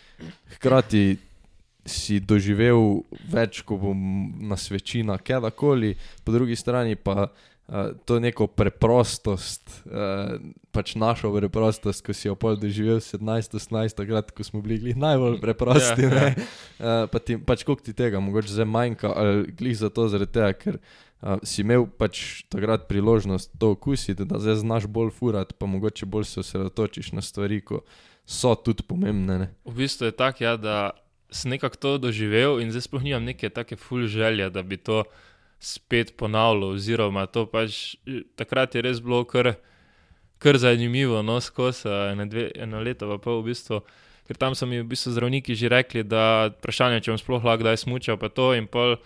hkrati 0.57 1.18
si 1.88 2.18
doživel 2.20 3.02
več, 3.33 3.62
ko 3.64 3.78
bom 3.81 4.00
na 4.50 4.59
svečina, 4.61 5.16
kjerkoli, 5.18 5.94
po 6.24 6.35
drugi 6.35 6.57
strani 6.57 6.96
pa 6.96 7.31
uh, 7.68 7.92
to 8.04 8.18
neko 8.20 8.46
preprostost, 8.46 9.83
uh, 9.87 10.37
pač 10.72 10.94
našo 10.98 11.31
preprostost, 11.35 12.04
ko 12.04 12.16
si 12.16 12.28
jo 12.28 12.35
pol 12.35 12.57
doživel 12.61 13.00
17-18, 13.04 13.96
takrat, 13.96 14.33
ko 14.33 14.44
smo 14.44 14.62
bili 14.64 14.94
najbolj 14.96 15.40
preprosti. 15.40 16.09
Ja, 16.09 16.09
Ja, 16.09 16.24
ja. 16.24 16.35
uh, 16.35 17.11
pa 17.12 17.18
ti, 17.18 17.38
pač 17.38 17.64
koliko 17.68 17.85
ti 17.85 17.92
tega, 17.96 18.20
mogoče 18.20 18.52
zdaj 18.52 18.68
manjka, 18.68 19.12
ali 19.12 19.52
glih 19.52 19.76
zato, 19.78 20.09
zaradi 20.09 20.33
tega, 20.38 20.52
ker 20.57 20.78
uh, 20.78 21.37
si 21.42 21.62
imel 21.62 21.87
pač 21.87 22.44
takrat 22.52 22.88
priložnost 22.88 23.54
to 23.61 23.74
okusiti, 23.76 24.24
da 24.28 24.40
zdaj 24.42 24.62
znaš 24.64 24.88
bolj 24.90 25.12
furati, 25.16 25.57
pa 25.59 25.68
mogoče 25.70 26.07
bolj 26.07 26.31
se 26.33 26.40
osredotočiš 26.40 27.12
na 27.12 27.24
stvari, 27.24 27.61
ko 27.61 27.85
so 28.28 28.54
tudi 28.54 28.85
pomembne. 28.85 29.38
Ne? 29.38 29.52
V 29.64 29.76
bistvu 29.81 30.11
je 30.11 30.16
tako, 30.16 30.44
ja, 30.44 30.57
da 30.61 30.90
sem 31.31 31.50
nekako 31.50 31.76
to 31.76 31.92
doživel 31.98 32.61
in 32.61 32.72
zdaj 32.72 32.88
sploh 32.88 33.04
nimam 33.04 33.24
neke 33.24 33.48
take 33.52 33.76
full 33.76 34.07
želje, 34.09 34.50
da 34.50 34.62
bi 34.62 34.76
to 34.76 35.04
spet 35.61 36.16
ponavljal. 36.16 36.77
Oziroma, 36.77 37.27
to 37.27 37.47
pač 37.51 37.97
takrat 38.38 38.75
je 38.75 38.83
res 38.83 39.01
bilo 39.05 39.25
kar, 39.29 39.55
kar 40.38 40.59
zanimivo, 40.59 41.23
no, 41.23 41.40
skozi 41.40 41.88
ene 42.12 42.29
dve, 42.31 42.51
eno 42.57 42.83
leto, 42.83 43.11
pa 43.18 43.38
v 43.38 43.49
bistvu. 43.51 43.83
Ker 44.29 44.37
tam 44.37 44.55
so 44.55 44.68
mi 44.68 44.83
v 44.83 44.85
bistvu 44.85 45.14
zdravniki 45.16 45.57
že 45.57 45.71
rekli, 45.73 46.05
da 46.05 46.53
vprašanje, 46.59 47.01
če 47.01 47.14
bom 47.14 47.21
sploh 47.21 47.44
lahko 47.44 47.64
kdaj 47.64 47.81
smučal, 47.81 48.18
pa 48.21 48.29
to 48.29 48.53
in 48.59 48.68
pol 48.68 48.99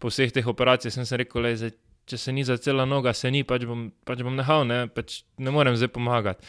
po 0.00 0.08
vseh 0.08 0.32
teh 0.32 0.46
operacijah 0.46 0.94
sem 0.94 1.04
se 1.04 1.18
rekel, 1.20 1.44
le, 1.44 1.70
če 2.08 2.16
se 2.16 2.32
ni 2.32 2.42
zacela 2.48 2.86
noga, 2.88 3.12
se 3.12 3.28
ni, 3.30 3.44
pač 3.44 3.66
bom, 3.68 3.90
pač 4.08 4.24
bom 4.24 4.32
nehal, 4.34 4.64
ne, 4.64 4.86
pač 4.88 5.20
ne 5.36 5.52
morem 5.52 5.76
zdaj 5.76 5.92
pomagati. 5.92 6.48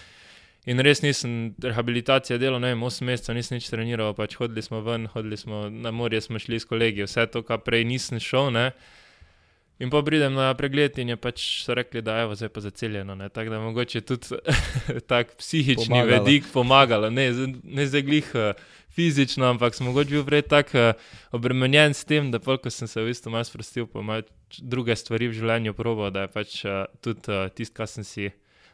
In 0.70 0.80
res 0.86 1.02
nisem 1.02 1.56
rehabilitacije 1.58 2.38
delal, 2.40 2.62
ne 2.62 2.72
vem, 2.72 2.84
8 2.86 3.08
mesecev 3.10 3.36
nisem 3.36 3.58
nič 3.58 3.68
treniral, 3.68 4.14
pač 4.14 4.38
hodili 4.38 4.62
smo 4.62 4.80
ven, 4.86 5.10
hodili 5.10 5.38
smo 5.38 5.66
na 5.74 5.92
morje, 5.92 6.22
smo 6.22 6.40
šli 6.40 6.62
s 6.62 6.70
kolegi, 6.70 7.04
vse 7.04 7.26
to, 7.34 7.42
kar 7.44 7.64
prej 7.66 7.84
nisem 7.90 8.22
šel, 8.22 8.52
ne. 8.54 8.68
In 9.82 9.90
pa 9.90 10.04
pridem 10.06 10.34
na 10.38 10.52
pregled 10.54 10.98
in 11.02 11.10
je 11.10 11.18
pač 11.18 11.44
so 11.66 11.74
rekli, 11.74 12.04
da 12.06 12.20
je 12.20 12.36
zdaj 12.38 12.50
pa 12.54 12.62
zaceljeno, 12.62 13.16
ne, 13.18 13.30
tako 13.34 13.50
da 13.50 13.60
mogoče 13.60 14.02
tudi 14.06 14.38
tak 15.12 15.34
psihični 15.40 15.88
pomagalo. 15.90 16.12
vedik 16.12 16.44
pomagalo, 16.54 17.10
ne, 17.10 17.26
ne 17.64 17.86
zdaj 17.90 18.04
glih 18.06 18.30
eh, 18.38 18.54
fizično, 18.94 19.48
ampak 19.50 19.74
sem 19.76 19.88
mogoče 19.90 20.14
bil 20.14 20.26
prej 20.28 20.44
tako 20.54 20.78
eh, 20.78 20.94
obremenjen 21.34 21.98
s 21.98 22.06
tem, 22.06 22.30
da 22.32 22.38
pol, 22.40 22.60
ko 22.62 22.70
sem 22.70 22.88
se 22.88 23.02
v 23.02 23.10
bistvu 23.10 23.34
malo 23.34 23.48
sprostil, 23.48 23.88
pa 23.90 24.06
malo 24.06 24.28
druge 24.62 24.94
stvari 24.96 25.32
v 25.32 25.40
življenju 25.40 25.74
probo, 25.74 26.12
da 26.14 26.28
je 26.28 26.34
pač 26.36 26.60
eh, 26.66 26.86
tudi 27.02 27.42
tisto, 27.58 27.74
kar 27.82 27.90
sem 27.90 28.06
si 28.06 28.30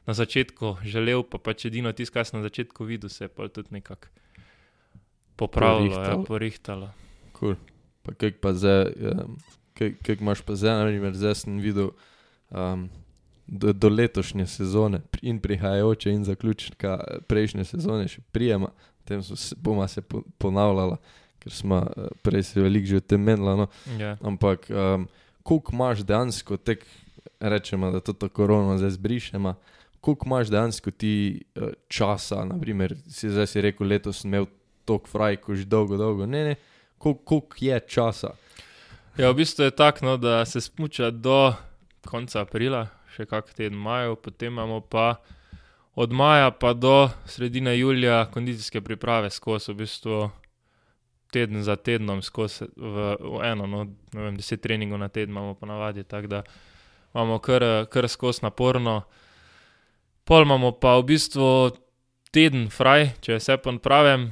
na 0.08 0.16
začetku 0.18 0.78
želel, 0.84 1.24
pa 1.24 1.40
pač 1.40 1.70
edino 1.72 1.94
tisto, 1.96 2.18
kar 2.20 2.28
sem 2.28 2.42
na 2.42 2.50
začetku 2.50 2.84
videl, 2.84 3.08
se 3.08 3.26
je 3.26 3.32
pa 3.32 3.48
tudi 3.48 3.80
nekako 3.80 4.12
popravilo, 5.40 6.02
ja, 6.02 6.20
Porihtalo. 6.20 6.26
porihtalo. 6.28 6.92
Cool. 7.40 7.56
Pa 8.04 8.12
kaj 8.12 8.36
pa 8.42 8.52
zdaj, 8.56 8.92
um, 9.08 9.38
kaj 9.78 10.18
imaš 10.20 10.42
pa 10.42 10.56
zdaj, 10.58 10.80
na 10.82 10.88
primer, 10.90 11.14
zdaj 11.16 11.36
sem 11.44 11.60
videl 11.62 11.92
um, 12.50 12.88
do, 13.48 13.74
do 13.74 13.90
letošnje 13.90 14.48
sezone 14.48 15.02
in 15.22 15.40
prihajajoče 15.40 16.12
in 16.12 16.26
zaključka 16.28 16.98
prejšnje 17.28 17.64
sezone 17.66 18.08
še 18.12 18.22
prijema, 18.32 18.72
tem 19.08 19.24
so 19.24 19.38
se, 19.40 19.56
bomo 19.56 19.86
se 19.88 20.02
po, 20.02 20.22
ponavljala, 20.38 20.98
ker 21.40 21.54
smo 21.54 21.78
eh, 21.86 22.10
prej 22.22 22.44
se 22.44 22.62
veliko 22.62 22.90
že 22.92 22.98
o 23.00 23.06
tem 23.08 23.22
menila, 23.24 23.56
no, 23.56 23.68
Ja. 24.00 24.18
ampak 24.22 24.68
um, 24.70 25.08
koliko 25.48 25.72
imaš 25.74 26.04
dejansko 26.04 26.58
tek, 26.58 26.84
rečemo, 27.40 27.92
da 27.92 28.00
to 28.04 28.14
tako 28.14 28.48
ravno 28.48 28.78
zdaj 28.78 28.98
zbrišemo, 28.98 29.54
koliko 30.02 30.28
imaš 30.28 30.52
dejansko 30.52 30.92
ti 30.92 31.14
uh, 31.56 31.72
časa, 31.88 32.44
naprimer, 32.46 32.98
si 33.08 33.30
zdaj 33.30 33.48
si 33.48 33.62
rekel, 33.64 33.88
letos 33.88 34.22
sem 34.26 34.34
imel 34.34 34.50
tok 34.88 35.08
fraj, 35.08 35.38
ko 35.44 35.56
že 35.56 35.64
dolgo, 35.68 35.98
dolgo, 35.98 36.26
ne, 36.26 36.44
ne, 36.44 36.56
koliko, 36.98 37.24
koliko 37.24 37.56
je 37.62 37.80
časa. 37.88 38.34
Ja, 39.18 39.32
v 39.34 39.42
bistvu 39.42 39.64
je 39.66 39.72
tako, 39.72 40.06
no, 40.06 40.18
da 40.18 40.46
se 40.46 40.62
smuča 40.62 41.10
do 41.10 41.54
konca 42.06 42.44
aprila, 42.46 42.84
še 43.16 43.26
kak 43.26 43.50
teden 43.50 43.74
maja, 43.74 44.12
potem 44.14 44.54
imamo 44.54 44.78
pa 44.86 45.16
od 45.98 46.14
maja 46.14 46.52
pa 46.54 46.76
do 46.78 47.10
sredine 47.26 47.74
julija 47.80 48.28
kondicijske 48.30 48.82
priprave 48.86 49.32
skozi, 49.34 49.72
v 49.74 49.76
bistvu 49.82 50.20
teden 51.34 51.66
za 51.66 51.76
tednom 51.82 52.22
skozi 52.22 52.70
v, 52.78 53.16
v 53.18 53.42
eno, 53.50 53.66
no, 53.66 53.88
ne 54.14 54.22
vem, 54.22 54.38
deset 54.38 54.62
treningov 54.62 55.02
na 55.02 55.10
teden 55.10 55.34
imamo 55.34 55.58
ponavadi, 55.58 56.06
tako 56.06 56.28
da 56.28 56.44
imamo 57.16 57.40
kar, 57.42 57.66
kar 57.90 58.06
skozi 58.06 58.46
naporno. 58.46 59.02
Pol 60.30 60.46
imamo 60.46 60.76
pa 60.78 60.94
v 61.02 61.10
bistvu 61.10 61.50
teden 62.30 62.70
fraj, 62.70 63.16
če 63.26 63.42
vse 63.42 63.58
pon 63.66 63.82
pravim, 63.82 64.30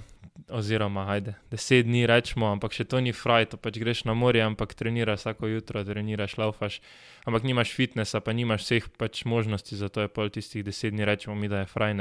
oziroma 0.50 1.08
ajde, 1.10 1.34
deset 1.52 1.86
dni 1.86 2.06
rečemo, 2.06 2.52
ampak 2.54 2.74
še 2.76 2.86
to 2.86 3.02
ni 3.02 3.14
fraj, 3.16 3.50
to 3.54 3.58
pač 3.58 3.80
greš 3.82 4.04
na 4.06 4.14
morje, 4.14 4.44
ampak 4.46 4.76
treniraš 4.78 5.24
vsako 5.24 5.50
jutro, 5.50 5.84
treniraš, 5.84 6.38
laufaš, 6.38 6.80
ampak 7.26 7.48
nimaš 7.48 7.74
fitnesa, 7.74 8.22
pa 8.22 8.34
nimaš 8.34 8.66
vseh 8.66 8.90
pač 9.00 9.26
možnosti, 9.26 9.78
zato 9.78 10.06
je 10.06 10.12
pol 10.12 10.30
tistih 10.30 10.66
deset 10.66 10.94
dni 10.94 11.06
rečemo 11.06 11.36
mi, 11.36 11.50
da 11.50 11.64
je 11.64 11.72
fraj. 11.72 11.98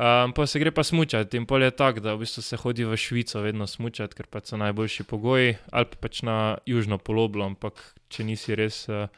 Um, 0.00 0.32
pa 0.32 0.46
se 0.46 0.60
gre 0.60 0.72
pa 0.72 0.84
smučati 0.84 1.36
in 1.36 1.44
pol 1.48 1.62
je 1.62 1.70
tako, 1.76 2.00
da 2.00 2.14
v 2.16 2.24
bistvu 2.24 2.44
se 2.44 2.56
hodi 2.56 2.84
v 2.88 2.96
Švico 2.96 3.40
vedno 3.44 3.66
smučati, 3.68 4.16
ker 4.16 4.28
pač 4.32 4.52
so 4.52 4.60
najboljši 4.60 5.04
pogoji, 5.04 5.56
ali 5.72 5.88
pa 5.92 5.96
pač 6.08 6.22
na 6.24 6.36
južno 6.68 6.96
poloblo, 6.96 7.44
ampak 7.44 7.80
če 8.08 8.24
nisi 8.24 8.56
res 8.56 8.86
uh, 8.88 9.08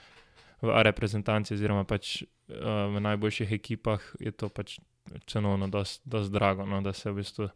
v 0.63 0.83
reprezentanci 0.83 1.55
oziroma 1.55 1.87
pač 1.87 2.23
uh, 2.23 2.91
v 2.95 3.03
najboljših 3.03 3.55
ekipah, 3.55 4.03
je 4.19 4.35
to 4.35 4.51
pač 4.51 4.79
cenovno 5.27 5.71
dosti 5.71 6.03
dost 6.07 6.35
drago, 6.35 6.67
no, 6.67 6.83
da 6.83 6.93
se 6.93 7.11
v 7.11 7.23
bistvu 7.23 7.51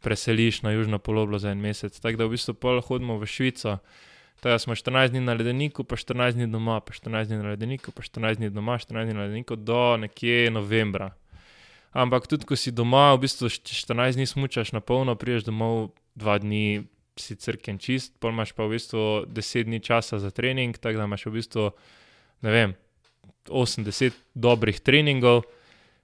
preseliš 0.00 0.62
na 0.62 0.72
južno 0.72 0.98
poloblo 0.98 1.38
za 1.38 1.50
en 1.50 1.60
mesec. 1.60 2.00
Tako 2.00 2.16
da 2.16 2.28
v 2.28 2.36
bistvu 2.36 2.54
pol 2.54 2.80
hodimo 2.80 3.18
v 3.18 3.26
Švico. 3.26 3.78
Tako 4.40 4.54
da 4.54 4.58
smo 4.58 4.74
14 4.74 5.08
dni 5.12 5.20
na 5.20 5.32
ledeniku, 5.32 5.84
pa 5.84 5.96
14 5.96 6.32
dni 6.32 6.46
doma, 6.46 6.80
pa 6.80 6.92
14 6.92 7.28
dni 7.28 7.36
na 7.42 7.48
ledeniku, 7.48 7.92
pa 7.92 8.02
14 8.02 8.40
dni 8.40 8.50
doma, 8.50 8.78
14 8.78 9.04
dni 9.04 9.14
na 9.14 9.26
ledeniku 9.28 9.56
do 9.56 9.96
nekje 9.96 10.50
novembra. 10.50 11.10
Ampak 11.92 12.26
tudi, 12.26 12.46
ko 12.46 12.56
si 12.56 12.72
doma, 12.72 13.12
v 13.14 13.26
bistvu 13.26 13.50
če 13.50 13.74
14 13.74 14.16
dni 14.16 14.26
smučaš 14.26 14.72
na 14.72 14.80
polno, 14.80 15.16
priješ 15.18 15.44
domov, 15.50 15.90
dva 16.14 16.38
dni 16.38 16.86
si 17.20 17.36
crken 17.36 17.78
čist, 17.82 18.14
pol 18.22 18.32
imaš 18.32 18.54
pa 18.56 18.64
v 18.64 18.78
bistvu 18.78 19.06
10 19.28 19.68
dni 19.68 19.80
časa 19.84 20.20
za 20.22 20.30
trening, 20.32 20.78
tako 20.78 21.02
da 21.02 21.08
imaš 21.10 21.26
v 21.26 21.34
bistvu, 21.36 21.64
ne 22.46 22.54
vem, 22.54 22.76
80 23.50 24.16
dobrih 24.34 24.80
treningov, 24.80 25.44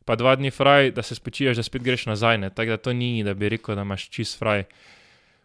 pa 0.07 0.15
dva 0.17 0.37
dni 0.39 0.53
fraj, 0.55 0.93
da 0.95 1.03
se 1.03 1.15
spočiješ, 1.19 1.59
da 1.59 1.65
spet 1.67 1.83
greš 1.83 2.07
nazaj. 2.07 2.39
Tako 2.55 2.71
da 2.71 2.77
to 2.77 2.93
ni, 2.93 3.25
da 3.27 3.35
bi 3.35 3.51
rekel, 3.51 3.75
da 3.75 3.83
imaš 3.83 4.09
čist 4.11 4.39
fraj. 4.39 4.65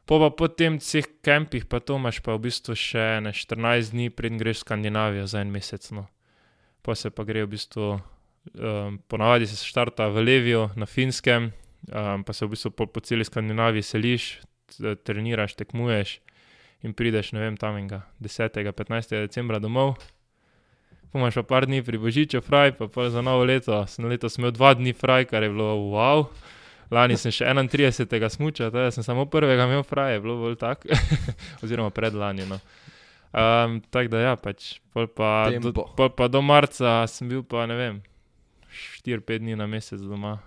Po 0.06 0.20
pa 0.20 0.30
po 0.30 0.48
tem 0.48 0.78
vseh 0.78 1.06
kempih, 1.26 1.66
pa 1.66 1.80
to 1.80 1.98
imaš 1.98 2.20
pa 2.22 2.36
v 2.36 2.46
bistvu 2.46 2.76
še 2.78 3.22
ne 3.26 3.34
14 3.34 3.94
dni, 3.94 4.10
preden 4.14 4.42
greš 4.42 4.62
v 4.62 4.66
Skandinavijo 4.66 5.28
za 5.30 5.42
en 5.42 5.54
mesec. 5.54 5.90
No. 5.96 6.08
Pa 6.86 6.96
se 6.96 7.10
pa 7.10 7.26
gre 7.26 7.46
v 7.46 7.52
bistvu, 7.54 7.90
um, 7.98 8.98
ponavadi 9.08 9.50
se 9.50 9.58
štarta 9.66 10.10
v 10.14 10.26
Leviju 10.26 10.70
na 10.76 10.86
Finskem, 10.86 11.52
um, 11.90 12.26
pa 12.26 12.34
se 12.34 12.46
v 12.46 12.54
bistvu 12.54 12.74
po, 12.76 12.90
po 12.90 13.02
celi 13.02 13.26
Skandinaviji 13.26 13.86
seliš, 13.86 14.32
treniraš, 15.06 15.58
tekmuješ 15.58 16.20
in 16.86 16.94
prideš, 16.98 17.34
ne 17.34 17.46
vem, 17.46 17.58
tam 17.58 17.78
enega 17.78 18.02
10. 18.20 18.62
15. 18.74 19.18
decembra 19.26 19.62
domov. 19.62 19.98
Pomaš 21.12 21.36
pa 21.42 21.44
par 21.44 21.66
dni 21.68 21.84
pri 21.84 22.00
Božiču 22.00 22.40
fraj, 22.42 22.72
pa, 22.80 22.88
pa 22.88 23.10
za 23.12 23.22
novo 23.22 23.44
leto. 23.44 23.76
Sem 23.88 24.08
letos 24.08 24.38
imel 24.40 24.54
dva 24.56 24.74
dni 24.74 24.94
fraj, 24.96 25.28
kar 25.32 25.44
je 25.44 25.52
bilo 25.52 25.74
wow. 25.92 26.26
Lani 26.92 27.16
sem 27.20 27.32
še 27.32 27.48
31. 27.48 28.30
smučal, 28.30 28.72
tako 28.72 28.86
da 28.88 28.92
sem 28.92 29.04
samo 29.04 29.26
prvega 29.32 29.64
imel 29.68 29.84
fraj, 29.88 30.14
je 30.14 30.22
bilo 30.24 30.38
bolj 30.44 30.58
tako. 30.60 30.92
Oziroma 31.64 31.92
predlani. 31.96 32.48
No. 32.48 32.60
Um, 33.32 33.80
tako 33.92 34.12
da 34.12 34.24
ja, 34.26 34.36
pač, 34.36 34.74
pol 34.92 35.08
pa, 35.08 35.48
do, 35.48 35.72
Tempo. 35.72 35.86
pol 35.96 36.10
pa 36.12 36.28
do 36.28 36.42
marca 36.44 37.06
sem 37.08 37.30
bil 37.32 37.46
pa 37.48 37.64
ne 37.64 37.78
vem, 37.80 38.02
4-5 39.08 39.40
dni 39.40 39.56
na 39.56 39.68
mesec 39.72 40.04
doma. 40.04 40.38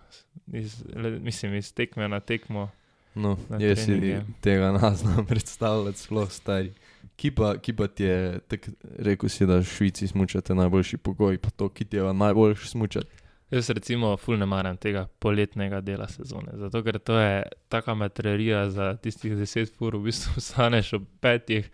Iz, 0.53 0.83
le, 0.93 1.15
mislim, 1.25 1.55
iz 1.57 1.73
tekme 1.73 2.09
na 2.13 2.21
tekmo. 2.21 2.69
No, 3.15 3.39
Na 3.49 3.61
jaz 3.63 3.87
si 3.87 3.97
tega 4.45 4.73
ne 4.75 4.91
znam 4.97 5.25
predstavljati, 5.31 5.99
sploh 5.99 6.29
stari. 6.33 6.75
Ki 7.17 7.31
pa, 7.31 7.55
ki 7.63 7.73
pa 7.79 7.87
ti 7.87 8.05
je, 8.05 8.41
tak, 8.51 8.67
rekel 8.99 9.31
si, 9.31 9.47
da 9.47 9.61
v 9.61 9.69
Švici 9.69 10.09
smučate 10.11 10.55
najboljši 10.55 10.99
pogoji, 10.99 11.39
pa 11.39 11.51
to, 11.51 11.69
ki 11.69 11.85
ti 11.85 11.97
je 11.97 12.15
najboljši 12.15 12.69
smučati. 12.69 13.25
Jaz 13.55 13.71
recimo 13.71 14.17
ful 14.17 14.39
ne 14.39 14.47
maram 14.47 14.77
tega 14.77 15.05
poletnega 15.19 15.81
dela 15.81 16.09
sezone, 16.09 16.57
zato 16.59 16.83
ker 16.83 16.99
to 16.99 17.19
je 17.19 17.43
taka 17.69 17.95
materija 17.95 18.71
za 18.71 18.97
tistih 18.97 19.37
10 19.37 19.77
fur, 19.79 19.97
v 19.97 20.09
bistvu 20.09 20.41
staneš 20.49 20.93
ob 20.99 21.05
petih, 21.21 21.71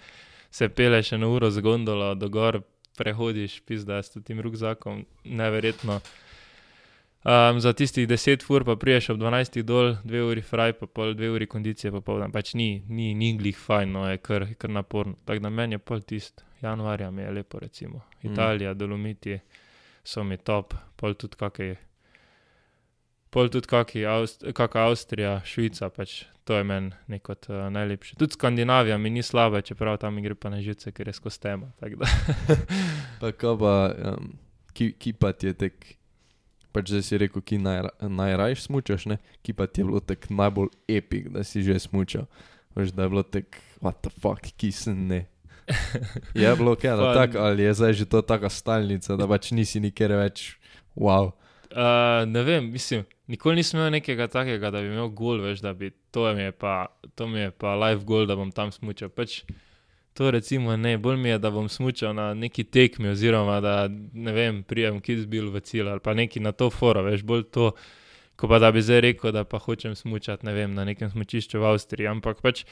se 0.51 0.69
peleš 0.69 1.13
eno 1.17 1.31
uro 1.33 1.51
z 1.51 1.63
gondolo 1.65 2.15
do 2.15 2.29
gor, 2.29 2.61
prehodiš, 2.99 3.61
pizda 3.65 4.03
s 4.03 4.13
tem 4.25 4.41
rukzakom, 4.41 5.07
neverjetno. 5.25 6.01
Um, 7.25 7.61
za 7.61 7.73
tistih 7.73 8.09
10 8.09 8.47
fur 8.47 8.65
pa 8.65 8.77
priješ 8.77 9.11
ob 9.11 9.19
12 9.19 9.63
dol, 9.63 9.97
2 10.05 10.21
uri 10.31 10.43
fraj, 10.43 10.73
pa 10.73 10.87
pol 10.87 11.13
2 11.15 11.29
uri 11.35 11.47
kondicije 11.47 11.91
popoldan. 11.93 12.33
Pač 12.33 12.55
ni, 12.55 12.83
ni, 12.89 13.15
ni 13.15 13.35
glih 13.37 13.59
fajn, 13.59 13.93
no 13.93 14.07
je 14.09 14.17
kar, 14.25 14.47
kar 14.59 14.71
naporno. 14.71 15.19
Tako 15.25 15.45
da 15.45 15.51
meni 15.51 15.77
je 15.77 15.79
pol 15.79 16.01
tist, 16.01 16.45
januarja 16.63 17.11
mi 17.11 17.23
je 17.23 17.31
lepo 17.31 17.59
recimo. 17.59 18.01
Mm. 18.23 18.33
Italija, 18.33 18.75
Dolomiti 18.75 19.39
so 20.05 20.25
mi 20.25 20.37
top, 20.37 20.75
pol 20.97 21.15
tudi 21.15 21.37
kakej. 21.37 21.77
Pol 23.31 23.49
tudi 23.49 23.69
kaki, 23.69 24.07
Avst 24.07 24.45
Avstrija, 24.75 25.41
Švica, 25.45 25.91
pač 25.91 26.25
to 26.45 26.57
je 26.57 26.65
meni 26.65 26.91
neko 27.07 27.33
uh, 27.33 27.69
najlepše. 27.71 28.17
Tudi 28.17 28.33
Skandinavija 28.33 28.99
mi 28.99 29.11
ni 29.11 29.23
slaba, 29.23 29.61
čeprav 29.61 29.97
tam 29.97 30.23
gre 30.23 30.35
pa 30.35 30.51
na 30.51 30.61
živce, 30.61 30.93
ker 30.93 31.09
je 31.09 31.13
skozi 31.13 31.41
tema. 31.41 31.73
Pa 33.21 33.33
kaj 33.33 33.59
pa, 33.61 33.75
um, 34.17 34.33
ki, 34.73 34.93
ki 34.99 35.13
pa 35.13 35.33
ti 35.33 35.47
je 35.47 35.55
tek, 35.55 36.00
pač 36.73 36.93
zdaj 36.93 37.05
si 37.07 37.19
rekel, 37.21 37.43
ki 37.43 37.59
najra, 37.63 37.91
najrajš 38.01 38.69
smučaš, 38.69 39.07
ne? 39.11 39.19
Ki 39.47 39.55
pa 39.57 39.67
ti 39.67 39.83
je 39.83 39.89
bilo 39.91 40.01
tek 40.01 40.29
najbolj 40.31 40.71
epik, 40.89 41.31
da 41.35 41.45
si 41.47 41.63
že 41.67 41.79
smučal. 41.83 42.29
Veš, 42.79 42.95
da 42.95 43.07
je 43.07 43.13
bilo 43.13 43.25
tek, 43.27 43.59
what 43.83 44.01
the 44.05 44.13
fuck, 44.23 44.53
ki 44.57 44.73
sem 44.75 45.07
ne. 45.11 45.25
Je 46.35 46.51
bilo 46.57 46.75
kaj, 46.79 46.97
da 46.97 47.13
tako, 47.21 47.39
ali 47.47 47.63
je 47.63 47.75
zdaj 47.75 47.93
že 48.03 48.09
to 48.11 48.23
taka 48.23 48.51
stalnica, 48.51 49.17
da 49.17 49.29
pač 49.31 49.53
nisi 49.55 49.83
nikjer 49.83 50.17
več, 50.19 50.55
wow. 50.97 51.33
Uh, 51.71 52.27
ne 52.27 52.43
vem, 52.43 52.67
mislim, 52.73 53.05
nikoli 53.31 53.61
nisem 53.61 53.79
imel 53.79 53.93
nekega 53.95 54.27
takega, 54.27 54.73
da 54.75 54.83
bi 54.83 54.91
imel 54.91 55.13
gol, 55.15 55.39
veš, 55.45 55.63
da 55.63 55.75
bi 55.75 55.93
to 56.11 56.27
mi 56.35 56.49
je 56.49 56.53
pa, 56.53 56.89
to 57.15 57.29
mi 57.31 57.45
je 57.45 57.51
pa 57.55 57.77
live 57.79 58.03
goal, 58.05 58.27
da 58.27 58.35
bom 58.39 58.51
tam 58.51 58.73
smučal. 58.75 59.13
Pač 59.15 59.45
to 60.15 60.31
recimo 60.31 60.77
ne, 60.77 60.99
bolj 60.99 61.17
mi 61.17 61.29
je, 61.29 61.39
da 61.39 61.51
bom 61.51 61.69
smučal 61.69 62.15
na 62.15 62.35
neki 62.35 62.65
tekmi, 62.65 63.09
oziroma 63.09 63.61
da 63.61 63.89
ne 64.13 64.33
vem, 64.33 64.63
prijem 64.63 65.01
kids 65.01 65.27
bil 65.27 65.51
v 65.51 65.61
cilj 65.61 65.89
ali 65.89 66.01
pa 66.01 66.15
neki 66.15 66.41
na 66.41 66.53
to 66.53 66.71
foro, 66.71 67.03
veš, 67.07 67.23
bolj 67.23 67.45
to, 67.51 67.73
ko 68.37 68.49
pa 68.49 68.59
da 68.59 68.73
bi 68.73 68.83
zdaj 68.83 69.01
rekel, 69.01 69.33
da 69.33 69.45
pa 69.45 69.59
hočem 69.59 69.95
smučati, 69.97 70.47
ne 70.47 70.55
vem, 70.57 70.75
na 70.75 70.85
nekem 70.85 71.11
smučišču 71.11 71.61
v 71.61 71.73
Avstriji, 71.73 72.09
ampak 72.11 72.41
pač 72.43 72.65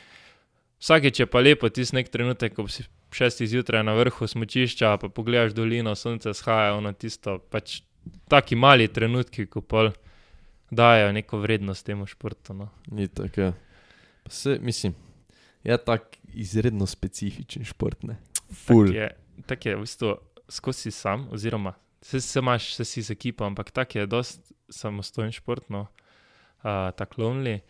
vsakeč 0.80 1.20
je 1.20 1.26
pa 1.26 1.42
lepo 1.44 1.68
tisti 1.68 1.96
nek 1.96 2.10
trenutek, 2.12 2.54
ko 2.56 2.68
si 2.68 2.86
šestih 3.14 3.48
zjutraj 3.48 3.84
na 3.84 3.94
vrhu 3.98 4.26
smučišča, 4.26 4.96
pa 5.00 5.08
pogledaš 5.08 5.54
dolino, 5.56 5.94
sonce 5.94 6.34
shaja, 6.34 6.74
ono 6.76 6.92
tisto, 6.92 7.38
pač 7.50 7.80
taki 8.28 8.56
mali 8.56 8.88
trenutki, 8.88 9.46
ko 9.46 9.60
pa 9.60 9.90
dajo 10.70 11.12
neko 11.12 11.38
vrednost 11.38 11.86
temu 11.86 12.06
športu. 12.06 12.54
No. 12.54 12.68
Ni 12.90 13.08
tako. 13.08 13.40
ja. 13.40 13.52
Se, 14.28 14.58
mislim, 14.60 14.94
je 15.64 15.78
tak 15.84 16.16
izredno 16.34 16.86
specifičen 16.86 17.64
šport, 17.64 18.02
ne. 18.02 18.18
Ful. 18.52 18.86
Tak 18.86 18.94
je, 18.94 19.08
tak 19.46 19.66
je 19.66 19.76
v 19.76 19.84
bistvu 19.84 20.14
skozi 20.48 20.90
sam, 20.90 21.28
oziroma 21.32 21.74
se, 22.02 22.20
se 22.20 22.38
imaš, 22.38 22.74
se 22.74 22.84
si 22.84 23.02
z 23.02 23.10
ekipo, 23.10 23.44
ampak 23.44 23.70
tak 23.70 23.94
je 23.94 24.06
dost 24.06 24.52
samostojen 24.68 25.32
šport, 25.32 25.68
no, 25.70 25.86
uh, 26.62 26.90
tako 26.96 27.22
lonely. 27.22 27.60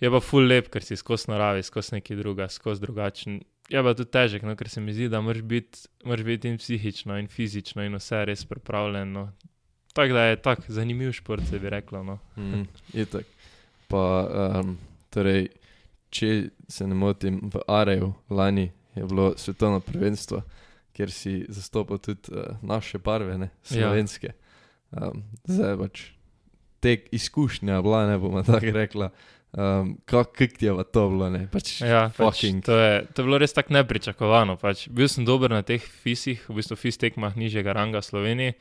Je 0.00 0.10
pa 0.10 0.20
full 0.20 0.46
lep, 0.46 0.68
ker 0.72 0.82
si 0.82 0.96
skozi 0.96 1.30
naravi, 1.30 1.62
skozi 1.62 1.94
neki 1.94 2.16
druga, 2.16 2.48
skozi 2.48 2.80
drugačen. 2.80 3.40
Je 3.68 3.82
pa 3.82 3.94
tudi 3.94 4.10
težek, 4.10 4.42
no, 4.44 4.56
ker 4.56 4.68
se 4.68 4.80
mi 4.80 4.92
zdi, 4.92 5.08
da 5.08 5.20
moraš 5.24 5.42
biti, 5.42 5.88
biti 6.24 6.48
in 6.48 6.58
psihično, 6.58 7.18
in 7.18 7.28
fizično, 7.28 7.84
in 7.86 7.96
vse 7.96 8.24
res 8.28 8.44
pripravljen. 8.44 9.12
No. 9.12 9.28
Tako 9.94 10.18
da 10.18 10.24
je 10.24 10.42
tak 10.42 10.66
zanimiv 10.68 11.12
šport, 11.12 11.46
se 11.48 11.58
bi 11.58 11.70
reklo. 11.70 12.02
No. 12.04 12.18
Mm, 12.36 12.66
itak. 12.92 13.24
Pa, 13.88 14.02
um, 14.60 14.76
torej, 15.14 15.48
če 16.14 16.28
se 16.68 16.86
ne 16.86 16.94
motim, 16.94 17.40
v 17.44 17.62
Areju 17.68 18.12
lani 18.30 18.68
je 18.94 19.02
bilo 19.02 19.32
svetovno 19.34 19.80
prvenstvo, 19.80 20.42
kjer 20.92 21.10
si 21.10 21.42
zastopal 21.50 21.98
tudi 21.98 22.30
uh, 22.30 22.54
naše 22.62 22.98
barve, 22.98 23.34
ne, 23.36 23.50
Ja. 23.66 23.90
slovenske. 23.90 24.30
Um, 24.92 25.24
zdaj 25.42 25.74
pač 25.76 26.02
te 26.78 26.92
izkušnje, 27.10 27.80
bila 27.82 28.04
ne 28.06 28.14
bomo 28.16 28.42
tako 28.42 28.70
rekla. 28.72 29.10
Um, 29.52 29.98
Kako 30.04 30.46
ti 30.48 30.66
je 30.66 30.72
pa 30.72 30.84
to 30.84 31.08
bilo, 31.08 31.30
ne? 31.30 31.48
Pač 31.48 31.80
Ja, 31.80 32.08
pač, 32.08 32.18
fucking. 32.18 32.62
to, 32.62 32.74
je, 32.74 33.06
to 33.06 33.22
je 33.22 33.24
bilo 33.24 33.38
res 33.38 33.52
tako 33.52 33.72
nepričakovano. 33.72 34.56
Pač. 34.56 34.88
Bil 34.88 35.06
sem 35.06 35.22
dober 35.24 35.50
na 35.50 35.62
teh 35.62 35.78
fisih, 35.78 36.42
v 36.46 36.58
bistvu 36.58 36.74
fis 36.76 36.98
tekmah 36.98 37.34
nižjega 37.34 37.70
ranga 37.72 37.98
v 37.98 38.06
Sloveniji 38.06 38.54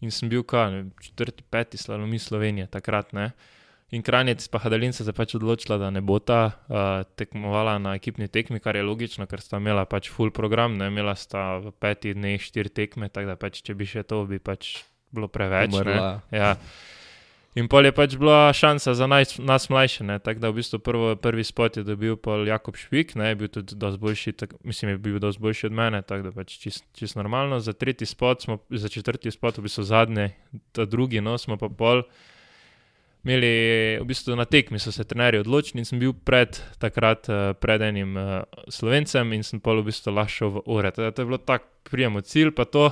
in 0.00 0.10
sem 0.10 0.26
bil 0.26 0.42
kaj, 0.42 0.86
četrti, 0.98 1.42
peti 1.46 1.78
slalomi 1.78 2.18
Slovenije 2.18 2.66
takrat. 2.66 3.10
Ne? 3.12 3.30
In 3.92 4.00
Kranjec 4.00 4.46
pa 4.48 4.58
Hadalin 4.58 4.94
se 4.96 5.04
je 5.04 5.12
pač 5.12 5.34
odločila, 5.36 5.76
da 5.76 5.90
ne 5.92 6.00
bo 6.00 6.16
ta 6.16 6.40
uh, 6.48 7.04
tekmovala 7.20 7.76
na 7.78 7.92
ekipni 7.98 8.28
tekmi, 8.32 8.56
kar 8.60 8.76
je 8.76 8.86
logično, 8.88 9.26
ker 9.28 9.42
sta 9.44 9.60
imela 9.60 9.84
pač 9.84 10.08
full 10.08 10.32
program, 10.32 10.78
ne 10.80 10.88
imela 10.88 11.12
sta 11.12 11.60
v 11.60 11.74
petih 11.76 12.16
dneh 12.16 12.40
štiri 12.40 12.72
tekme, 12.72 13.12
tako 13.12 13.34
da 13.34 13.36
pač, 13.36 13.60
če 13.60 13.76
bi 13.76 13.84
še 13.84 14.06
to, 14.08 14.24
bi 14.24 14.40
pač 14.40 14.78
bilo 15.12 15.28
preveč. 15.28 15.76
Ja. 16.32 16.56
In 17.52 17.68
pol 17.68 17.84
je 17.84 17.92
pač 17.92 18.16
bila 18.16 18.48
šansa 18.56 18.94
za 18.96 19.04
naj, 19.04 19.36
nas 19.44 19.68
mlajše, 19.68 20.08
ne? 20.08 20.16
tako 20.24 20.40
da 20.40 20.48
v 20.48 20.62
bistvu 20.62 20.80
prvo, 20.80 21.12
prvi 21.20 21.44
spot 21.44 21.76
je 21.76 21.84
dobil 21.84 22.16
pol 22.16 22.48
Jakob 22.48 22.80
Švik, 22.80 23.12
ne? 23.20 23.28
je 23.28 23.36
bil 23.42 23.52
tudi 23.52 23.76
dosti 23.76 24.00
boljši, 24.00 24.32
tak, 24.40 24.54
mislim, 24.64 24.94
je 24.94 25.00
bil 25.04 25.20
dosti 25.20 25.44
boljši 25.44 25.68
od 25.68 25.76
mene, 25.76 26.00
tako 26.00 26.30
da 26.30 26.32
pač 26.32 26.56
čist, 26.64 26.88
čist 26.96 27.20
normalno. 27.20 27.60
Za 27.60 27.76
tretji 27.76 28.08
spot, 28.08 28.48
smo, 28.48 28.62
za 28.72 28.88
četrti 28.88 29.28
spot, 29.28 29.60
v 29.60 29.68
bistvu 29.68 29.84
zadnji, 29.84 30.30
ta 30.72 30.88
drugi, 30.88 31.20
no, 31.20 31.36
smo 31.36 31.60
pa 31.60 31.68
pol 31.68 32.06
imeli, 33.24 33.52
v 34.00 34.06
bistvu 34.06 34.36
na 34.36 34.44
tekmi 34.44 34.78
so 34.82 34.92
se 34.92 35.04
trenerji 35.04 35.40
odločili 35.40 35.80
in 35.80 35.86
sem 35.86 36.00
bil 36.02 36.12
pred, 36.12 36.58
takrat 36.82 37.28
eh, 37.30 37.52
pred 37.54 37.82
enim 37.82 38.16
uh, 38.16 38.42
slovencem 38.68 39.32
in 39.32 39.46
sem 39.46 39.60
pol 39.62 39.82
v 39.82 39.90
bistvu 39.90 40.14
lahko 40.14 40.34
šel 40.34 40.50
v 40.56 40.62
ure. 40.66 40.90
To, 40.90 41.10
to 41.10 41.22
je 41.22 41.30
bilo 41.30 41.38
tako, 41.38 41.70
prijemo 41.86 42.20
cilj, 42.20 42.54
pa 42.56 42.64
to. 42.64 42.90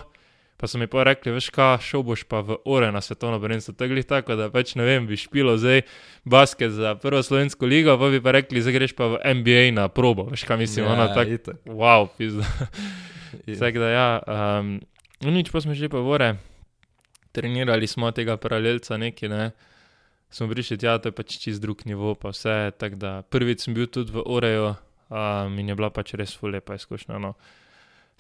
Pa 0.60 0.68
so 0.68 0.76
mi 0.76 0.84
pa 0.84 1.06
rekli, 1.08 1.32
veš 1.32 1.48
kaj, 1.56 1.78
šel 1.80 2.02
boš 2.04 2.26
pa 2.28 2.42
v 2.44 2.58
ore 2.68 2.90
na 2.92 3.00
svetovno 3.00 3.38
prvenstvo. 3.40 3.72
Tako 3.80 3.96
je 3.96 4.02
tako, 4.04 4.36
da 4.36 4.50
pač 4.52 4.74
ne 4.76 4.84
vem, 4.84 5.06
bi 5.08 5.16
špilo 5.16 5.54
zdaj 5.56 5.86
basket 6.28 6.76
za 6.76 6.92
prvo 7.00 7.22
slovensko 7.24 7.64
ligo, 7.64 7.96
pa 7.96 8.10
bi 8.12 8.20
pa 8.20 8.34
rekli, 8.36 8.60
zdaj 8.60 8.76
greš 8.76 8.92
pa 8.92 9.08
v 9.08 9.22
NBA 9.40 9.72
na 9.72 9.88
probo. 9.88 10.28
Veš 10.28 10.44
kaj 10.44 10.60
mislim, 10.60 10.84
ja, 10.84 10.92
ona 10.92 11.08
tako, 11.16 11.40
itak. 11.40 11.64
wow, 11.64 12.04
pizda. 12.12 12.44
Tako 13.62 13.78
da 13.78 13.88
ja, 13.88 14.08
um, 14.60 14.76
nič 15.24 15.48
pa 15.48 15.64
smo 15.64 15.72
že 15.72 15.88
pa 15.88 16.02
v 16.02 16.12
ore, 16.12 16.30
trenirali 17.32 17.86
smo 17.86 18.10
tega 18.12 18.36
paralelca 18.36 19.00
neki, 19.00 19.32
ne. 19.32 19.52
Smo 20.30 20.46
prišli 20.48 20.78
tja, 20.78 20.98
to 20.98 21.10
je 21.10 21.16
pač 21.16 21.38
čist 21.42 21.62
drug 21.62 21.82
nivo, 21.90 22.14
pa 22.14 22.30
vse. 22.30 22.70
Da 22.94 23.22
prvič 23.26 23.66
sem 23.66 23.74
bil 23.74 23.90
tudi 23.90 24.14
v 24.14 24.22
Oreju 24.22 24.68
um, 24.70 25.58
in 25.58 25.68
je 25.68 25.74
bila 25.74 25.90
pač 25.90 26.14
res 26.14 26.36
fulepa 26.38 26.78
izkušnja. 26.78 27.18
No. 27.18 27.34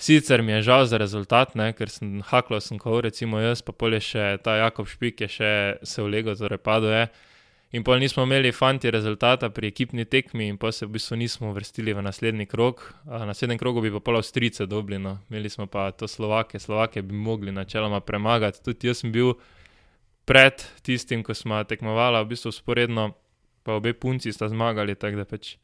Sicer 0.00 0.42
mi 0.42 0.52
je 0.52 0.62
žal 0.62 0.86
za 0.88 0.98
rezultat, 0.98 1.54
ne, 1.54 1.70
ker 1.76 1.92
sem 1.92 2.22
haklo, 2.24 2.58
sem 2.60 2.80
kot 2.80 3.04
recimo 3.04 3.38
jaz, 3.38 3.60
pa 3.62 3.74
pol 3.76 3.94
je 3.98 4.00
še 4.00 4.24
ta 4.42 4.56
Jakob 4.56 4.88
Špik, 4.88 5.20
je 5.20 5.28
še 5.28 5.50
se 5.84 6.02
vlego, 6.02 6.34
torej 6.34 6.58
padel 6.64 6.94
je. 6.96 7.04
In 7.76 7.84
pol 7.86 8.00
nismo 8.02 8.24
imeli 8.26 8.50
fanti 8.50 8.90
rezultata 8.90 9.52
pri 9.54 9.68
ekipni 9.70 10.02
tekmi, 10.08 10.48
in 10.50 10.56
pa 10.58 10.72
se 10.74 10.88
v 10.88 10.96
bistvu 10.96 11.20
nismo 11.20 11.52
uvrstili 11.52 11.92
v 11.94 12.02
naslednji 12.02 12.48
krog. 12.50 12.82
A, 13.06 13.20
Na 13.20 13.30
naslednjem 13.30 13.60
krogu 13.60 13.84
bi 13.84 13.92
pa 13.92 14.00
pol 14.00 14.18
Avstrice 14.18 14.66
dobili, 14.66 14.98
no. 14.98 15.20
imeli 15.30 15.52
smo 15.52 15.68
pa 15.70 15.90
to 15.92 16.08
Slovake, 16.08 16.58
Slovake 16.58 17.02
bi 17.02 17.14
mogli 17.14 17.52
načeloma 17.52 18.00
premagati. 18.00 18.64
Tudi 18.64 18.88
jaz 18.88 19.04
sem 19.04 19.12
bil 19.12 19.36
pred 20.24 20.62
tistim, 20.82 21.24
ko 21.26 21.34
smo 21.34 21.62
tekmovali, 21.64 22.20
v 22.24 22.30
bistvu 22.32 22.52
sporedno, 22.54 23.10
pa 23.62 23.76
obe 23.78 23.92
punci 23.94 24.32
sta 24.32 24.48
zmagali, 24.48 24.94
tako 24.94 25.22
da 25.22 25.26
pač. 25.28 25.56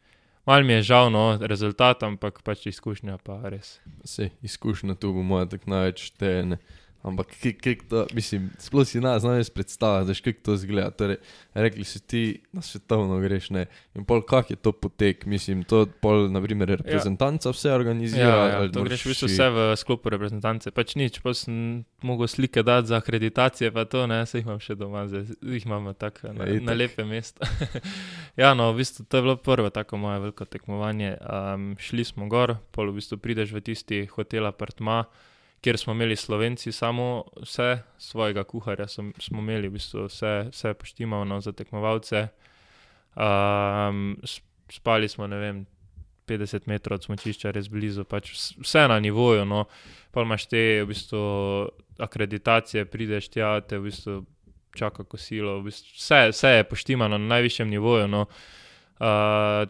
Mal 0.46 0.62
mi 0.62 0.76
je 0.78 0.82
žal, 0.92 1.10
no, 1.10 1.34
rezultat, 1.42 2.04
ampak 2.06 2.38
pač 2.46 2.68
izkušnja 2.70 3.18
pa 3.26 3.40
res. 3.50 3.80
Se, 4.06 4.30
izkušnja 4.46 4.94
tu 4.94 5.10
bo 5.12 5.24
moja 5.26 5.48
tako 5.50 5.72
največ 5.74 6.04
štejene. 6.12 6.60
Ampak, 7.06 7.26
kako 7.54 7.84
to, 7.88 8.06
mislim, 8.12 8.50
sploh 8.58 8.82
si 8.82 9.00
nas 9.00 9.22
znaš 9.22 9.48
predstavljati, 9.48 10.08
veš, 10.08 10.20
kako 10.20 10.40
to 10.42 10.54
izgleda. 10.54 10.90
Torej, 10.90 11.16
rekli 11.54 11.84
si 11.84 12.00
ti 12.00 12.22
na 12.52 12.62
svetovno 12.62 13.18
greš, 13.18 13.50
ne. 13.50 13.66
In 13.94 14.04
pol, 14.04 14.22
kak 14.22 14.50
je 14.50 14.56
to 14.56 14.72
potek, 14.72 15.22
mislim, 15.24 15.62
to 15.62 15.86
pol, 16.00 16.26
naprimer, 16.26 16.68
reprezentanca 16.76 17.50
vse 17.50 17.70
organizira. 17.72 18.26
Ja, 18.26 18.46
ja, 18.48 18.68
to 18.68 18.82
greš 18.82 19.04
v 19.04 19.08
bistvu 19.08 19.28
si- 19.28 19.34
vse 19.34 19.46
v 19.48 19.76
sklopu 19.76 20.10
reprezentance. 20.10 20.70
Pač 20.70 20.96
nič, 20.96 21.22
pa 21.22 21.30
sem 21.30 21.56
mogel 22.02 22.26
slike 22.26 22.62
dati 22.62 22.88
za 22.88 22.96
akreditacije, 22.96 23.70
pa 23.70 23.84
to 23.84 24.06
ne, 24.06 24.26
se 24.26 24.38
jih 24.38 24.46
imam 24.46 24.58
še 24.58 24.74
doma, 24.74 25.06
zdaj 25.06 25.30
jih 25.40 25.64
imamo 25.64 25.92
tako 25.92 26.32
na, 26.32 26.44
Ja, 26.44 26.60
na 26.60 26.74
lepe 26.74 27.04
mesta. 27.04 27.46
ja, 28.42 28.50
no, 28.54 28.72
v 28.72 28.82
bistvu 28.82 29.06
to 29.06 29.16
je 29.16 29.22
bilo 29.22 29.36
prvo 29.36 29.70
tako 29.70 29.96
moje 29.96 30.20
veliko 30.20 30.44
tekmovanje. 30.44 31.14
Um, 31.22 31.76
šli 31.78 32.04
smo 32.04 32.26
gor, 32.26 32.56
pol 32.70 32.90
v 32.90 32.98
bistvu 32.98 33.18
prideš 33.18 33.54
v 33.54 33.62
tisti 33.62 34.06
hotel 34.06 34.46
apartma, 34.46 35.04
kjer 35.60 35.78
smo 35.78 35.92
imeli 35.92 36.16
slovenci 36.16 36.72
samo 36.72 37.24
vse, 37.42 37.78
svojega 37.98 38.44
kuharja 38.44 38.88
smo, 38.88 39.12
smo 39.18 39.38
imeli, 39.38 39.68
v 39.68 39.72
bistvu 39.72 40.06
vse, 40.06 40.48
vse 40.52 40.74
poštimano 40.74 41.40
za 41.40 41.52
tekmovalce. 41.52 42.28
Um, 43.16 44.18
s- 44.24 44.40
spali 44.70 45.08
smo, 45.08 45.26
ne 45.26 45.36
vem, 45.36 45.66
50 46.26 46.66
metrov 46.66 46.96
od 46.98 47.04
smočišča, 47.04 47.50
res 47.50 47.68
blizu, 47.70 48.04
pač 48.04 48.32
vs- 48.34 48.56
vse 48.60 48.88
na 48.88 48.98
nivoju. 49.00 49.44
No. 49.44 49.64
Pa 50.10 50.22
imaš 50.22 50.46
te 50.46 50.82
v 50.82 50.86
bistvu, 50.90 51.20
akreditacije, 51.98 52.84
prideš 52.84 53.28
tja, 53.28 53.60
te 53.60 53.78
v 53.78 53.88
bistvu 53.88 54.24
čaka 54.76 55.04
kosilo, 55.04 55.60
v 55.60 55.70
bistvu, 55.70 55.94
vse, 55.96 56.20
vse 56.34 56.48
je 56.58 56.64
poštimano 56.68 57.18
na 57.18 57.26
najvišjem 57.36 57.70
nivoju. 57.70 58.08
No. 58.08 58.26
Uh, 59.00 59.64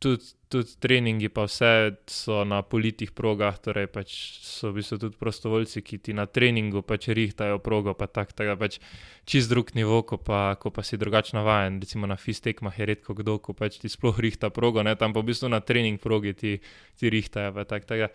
tudi, 0.00 0.24
tudi 0.48 0.72
treningi, 0.80 1.28
pa 1.28 1.44
vse 1.44 2.00
so 2.08 2.40
na 2.48 2.62
politih 2.64 3.12
progah, 3.12 3.58
torej 3.60 3.86
pač 3.92 4.40
so 4.40 4.72
v 4.72 4.80
bistvu 4.80 4.98
tudi 5.04 5.20
prostovoljci, 5.20 5.84
ki 5.84 6.00
ti 6.08 6.16
na 6.16 6.24
treningu 6.26 6.80
pač 6.82 7.12
rihtajo 7.12 7.60
progo, 7.60 7.92
pa 7.94 8.08
tak, 8.08 8.32
tako, 8.32 8.56
pač 8.56 8.80
čist 9.28 9.52
drug 9.52 9.70
nivo, 9.76 10.00
ko 10.02 10.16
pa, 10.16 10.56
ko 10.56 10.72
pa 10.72 10.82
si 10.82 10.96
drugače 10.96 11.36
navajen. 11.36 11.78
Recimo 11.84 12.08
na 12.08 12.16
fistekmah 12.16 12.74
je 12.74 12.88
redko 12.88 13.14
kdo, 13.14 13.38
ko 13.44 13.52
pač 13.52 13.78
ti 13.78 13.92
sploh 13.92 14.16
rihta 14.16 14.48
progo, 14.50 14.82
ne? 14.82 14.96
tam 14.96 15.12
pa 15.12 15.20
v 15.20 15.30
bistvu 15.30 15.52
na 15.52 15.60
trening 15.60 16.00
progi 16.00 16.34
ti, 16.34 16.52
ti 16.96 17.12
rihtajo. 17.12 17.52
pa 17.54 17.68
Tak, 17.68 17.84
tako, 17.84 18.08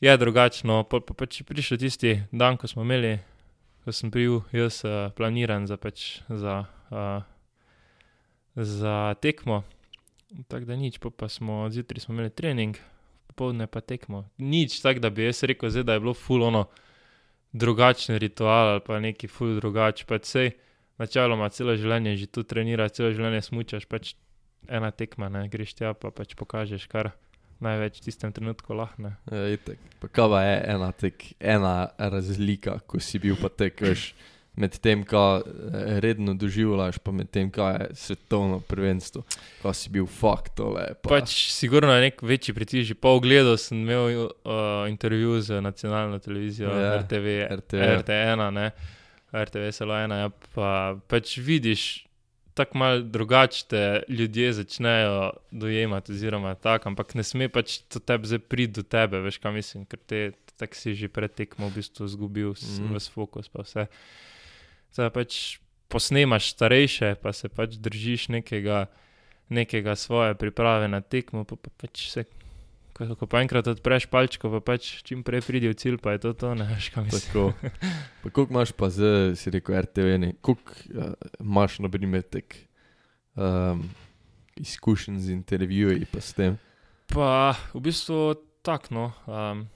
je 0.00 0.16
drugačno, 0.16 0.84
pa, 0.86 1.02
pa 1.02 1.18
pač 1.18 1.42
je 1.42 1.44
prišel 1.44 1.82
tisti 1.82 2.22
dan, 2.30 2.56
ko 2.56 2.70
smo 2.70 2.86
imeli, 2.86 3.18
ko 3.82 3.92
sem 3.92 4.14
bil 4.14 4.46
jaz 4.54 4.86
uh, 4.86 5.10
planiran 5.10 5.66
za, 5.66 5.76
pač, 5.76 6.22
za, 6.30 6.62
uh, 6.94 7.26
za 8.54 9.18
tekmo. 9.18 9.66
Tako 10.48 10.64
da 10.66 10.76
nič, 10.76 10.98
pa, 10.98 11.10
pa 11.10 11.28
smo 11.28 11.64
zjutraj 11.70 12.00
smo 12.00 12.14
imeli 12.14 12.30
trening, 12.30 12.76
popoldne 13.26 13.66
pa 13.66 13.80
tekmo. 13.80 14.24
Nič 14.38 14.80
tako, 14.80 15.00
da 15.00 15.10
bi 15.10 15.24
jaz 15.24 15.42
rekel, 15.46 15.70
zdaj, 15.70 15.86
da 15.86 15.96
je 15.96 16.00
bilo 16.00 16.14
fulono 16.14 16.66
drugačen 17.52 18.18
ritual 18.18 18.68
ali 18.68 18.80
pa 18.86 19.00
neki 19.00 19.28
ful 19.28 19.54
drugač. 19.56 20.04
Pač 20.04 20.26
sej, 20.32 20.50
načeloma 20.98 21.48
celo 21.48 21.76
življenje 21.76 22.16
že 22.16 22.26
tu 22.26 22.42
treniraš, 22.42 22.98
celo 22.98 23.12
življenje 23.14 23.42
smučaš, 23.46 23.86
pač 23.86 24.14
ena 24.68 24.90
tekma, 24.90 25.28
ne 25.30 25.46
greš 25.48 25.76
tja, 25.78 25.94
pa 25.94 26.10
pač 26.10 26.34
pokažeš, 26.34 26.88
kar 26.90 27.12
največ 27.62 28.00
v 28.00 28.06
tistem 28.08 28.32
trenutku 28.34 28.76
lahne. 28.76 29.16
Ja, 29.30 29.46
itak. 29.54 29.80
Pa 30.02 30.10
kava 30.12 30.42
je 30.44 30.56
ena, 30.74 30.90
tek, 30.92 31.28
ena 31.40 31.76
razlika, 31.96 32.80
ko 32.84 33.00
si 33.00 33.20
bil 33.22 33.38
pa 33.40 33.48
tek, 33.48 33.80
veš, 33.80 34.10
med 34.56 34.78
tem, 34.80 35.02
kaj 35.04 35.42
eh, 35.44 35.98
redno 36.00 36.34
doživljaš, 36.34 36.98
pa 37.04 37.12
med 37.12 37.28
tem, 37.30 37.50
kaj 37.52 37.76
je 37.76 37.88
svetovno 38.06 38.60
prvenstvo, 38.64 39.22
kaj 39.62 39.74
si 39.76 39.92
bil 39.92 40.08
fakt 40.08 40.56
tole. 40.60 40.86
Pa, 41.02 41.16
Pač 41.18 41.34
sigurno 41.52 41.92
je 41.96 42.06
nek 42.08 42.22
večji 42.24 42.54
pritisk, 42.56 42.88
že 42.92 42.96
po 42.96 43.16
ogledu 43.18 43.56
sem 43.60 43.82
imel 43.84 44.24
uh, 44.24 44.30
intervju 44.88 45.40
z 45.40 45.60
nacionalno 45.60 46.18
televizijo 46.18 46.72
Ja, 46.72 46.80
ja, 46.80 46.96
RTV, 47.02 47.36
RTV. 47.60 47.92
RT1, 48.00 48.50
ne, 48.56 48.70
RTV 49.32 49.70
Selo 49.76 49.94
1, 49.94 50.18
ja, 50.24 50.32
pa 50.54 50.96
pač 51.08 51.36
vidiš, 51.36 52.06
tako 52.56 52.78
malo 52.78 53.00
drugače 53.00 53.64
te 53.68 53.82
ljudje 54.08 54.52
začnejo 54.56 55.30
dojemati, 55.50 56.12
oziroma 56.12 56.54
tako, 56.54 56.88
ampak 56.94 57.14
ne 57.14 57.22
sme 57.22 57.50
pač 57.52 57.82
to 57.92 58.00
tebe 58.00 58.24
zdaj 58.26 58.40
priti 58.48 58.80
do 58.80 58.82
tebe, 58.82 59.20
veš 59.20 59.38
kaj 59.42 59.52
mislim, 59.52 59.84
ker 59.84 60.00
te 60.00 60.22
tako 60.56 60.74
si 60.74 60.96
že 60.96 61.12
pred 61.12 61.28
tekmo 61.28 61.68
v 61.68 61.76
bistvu 61.76 62.08
izgubil 62.08 62.56
mm. 62.56 62.96
vse 62.96 63.12
fokus, 63.12 63.52
pa 63.52 63.60
vse. 63.60 63.86
Zdaj 64.94 65.10
pač 65.14 65.58
posnemaš 65.88 66.50
starejše, 66.54 67.14
pa 67.22 67.32
se 67.32 67.48
pač 67.48 67.76
držiš 67.80 68.28
nekega, 68.28 68.86
nekega 69.48 69.96
svoje 69.96 70.34
priprave 70.34 70.88
na 70.88 71.00
tekmo, 71.00 71.44
pa, 71.44 71.56
pa 71.56 71.70
pač 71.76 72.10
se. 72.10 72.26
Ko, 72.96 73.04
ko 73.12 73.28
pa 73.28 73.42
enkrat 73.44 73.66
odpreš 73.68 74.06
palčko, 74.08 74.48
pa 74.56 74.62
pač 74.64 75.04
čim 75.04 75.20
prej 75.20 75.44
pridi 75.44 75.68
v 75.68 75.76
cilj, 75.76 75.98
pa 76.00 76.16
je 76.16 76.24
to 76.24 76.32
to, 76.32 76.54
ne 76.56 76.64
veš 76.72 76.90
kam. 76.94 77.08
Tako. 77.12 77.52
Pa 78.24 78.32
koliko 78.32 78.56
imaš 78.56 78.72
pa 78.72 78.88
zdaj, 78.88 79.36
si 79.36 79.52
rekel, 79.52 79.76
RTV, 79.84 80.32
koliko 80.40 80.80
uh, 80.96 81.12
imaš, 81.44 81.78
na 81.84 81.92
primer, 81.92 82.24
tek 82.24 82.56
um, 83.36 83.84
izkušenj 84.56 85.20
z 85.20 85.36
intervjuji 85.36 86.08
pa 86.08 86.24
s 86.24 86.32
tem? 86.32 86.56
Pa 87.12 87.54
v 87.74 87.84
bistvu 87.84 88.34
tako, 88.64 88.94
no. 88.96 89.04
Um, 89.28 89.68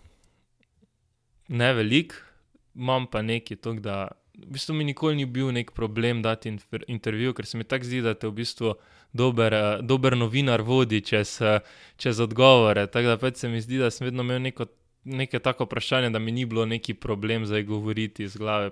ne 1.48 1.74
velik, 1.74 2.16
imam 2.74 3.06
pa 3.06 3.22
nekaj 3.22 3.60
to, 3.60 3.76
da, 3.84 4.08
v 4.46 4.52
bistvu 4.52 4.74
mi 4.74 4.84
nikoli 4.84 5.16
ni 5.16 5.26
bil 5.26 5.52
nek 5.52 5.70
problem 5.76 6.22
dati 6.22 6.48
inter, 6.48 6.84
intervju, 6.88 7.34
ker 7.34 7.46
se 7.46 7.58
mi 7.58 7.64
tako 7.64 7.84
zdi, 7.84 8.02
da 8.02 8.14
te 8.14 8.28
v 8.28 8.36
bistvu 8.40 8.74
dober, 9.12 9.54
uh, 9.54 9.70
dober 9.82 10.16
novinar 10.16 10.62
vodi 10.62 11.00
čez, 11.00 11.38
uh, 11.40 11.58
čez 11.96 12.20
odgovore. 12.20 12.86
Tako 12.86 13.14
da 13.14 13.18
pač 13.18 13.42
se 13.42 13.48
mi 13.48 13.60
zdi, 13.60 13.78
da 13.78 13.90
sem 13.90 14.08
vedno 14.08 14.26
imel 14.26 14.42
neko, 14.42 14.66
neke 15.04 15.38
tako 15.38 15.68
vprašanje, 15.68 16.10
da 16.10 16.18
mi 16.18 16.32
ni 16.32 16.44
bilo 16.44 16.66
neki 16.66 16.94
problem 16.94 17.46
zdaj 17.46 17.62
govoriti 17.68 18.24
iz 18.24 18.36
glave. 18.36 18.70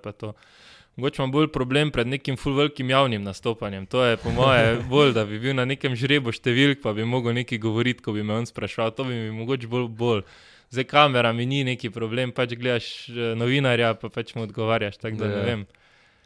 Mogoče 0.98 1.22
imam 1.22 1.32
bolj 1.32 1.48
problem 1.54 1.90
pred 1.94 2.06
nekim 2.10 2.36
full 2.36 2.56
velikim 2.58 2.90
javnim 2.90 3.22
nastopanjem. 3.22 3.86
To 3.86 4.04
je 4.04 4.16
po 4.16 4.30
moje 4.30 4.80
bolj, 4.90 5.12
da 5.12 5.24
bi 5.24 5.38
bil 5.38 5.54
na 5.54 5.64
nekem 5.64 5.94
žrebu 5.94 6.34
številk, 6.34 6.82
pa 6.82 6.92
bi 6.92 7.06
mogel 7.06 7.36
nekaj 7.38 7.58
govoriti, 7.62 8.02
ko 8.02 8.16
bi 8.16 8.26
me 8.26 8.34
on 8.34 8.48
sprašval. 8.50 8.90
To 8.98 9.06
bi 9.06 9.14
mi 9.14 9.30
mogoče 9.36 9.70
bolj 9.70 9.86
bolj. 9.88 10.24
Zdaj 10.70 10.84
kamera 10.84 11.32
mi 11.32 11.46
ni 11.46 11.62
neki 11.64 11.90
problem, 11.90 12.32
pač 12.36 12.54
gledaš 12.58 13.08
eh, 13.08 13.34
novinarja, 13.38 13.94
pa 14.00 14.10
pač 14.12 14.34
mu 14.36 14.44
odgovarjaš. 14.44 15.00
Tak, 15.00 15.16
da, 15.20 15.26
Ja. 15.26 15.58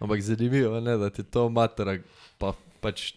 Ampak 0.02 0.20
zanimivo 0.20 0.76
je, 0.76 0.96
da 0.98 1.10
ti 1.10 1.22
to 1.22 1.46
matera, 1.48 1.94
pa 2.38 2.56
pač 2.82 3.12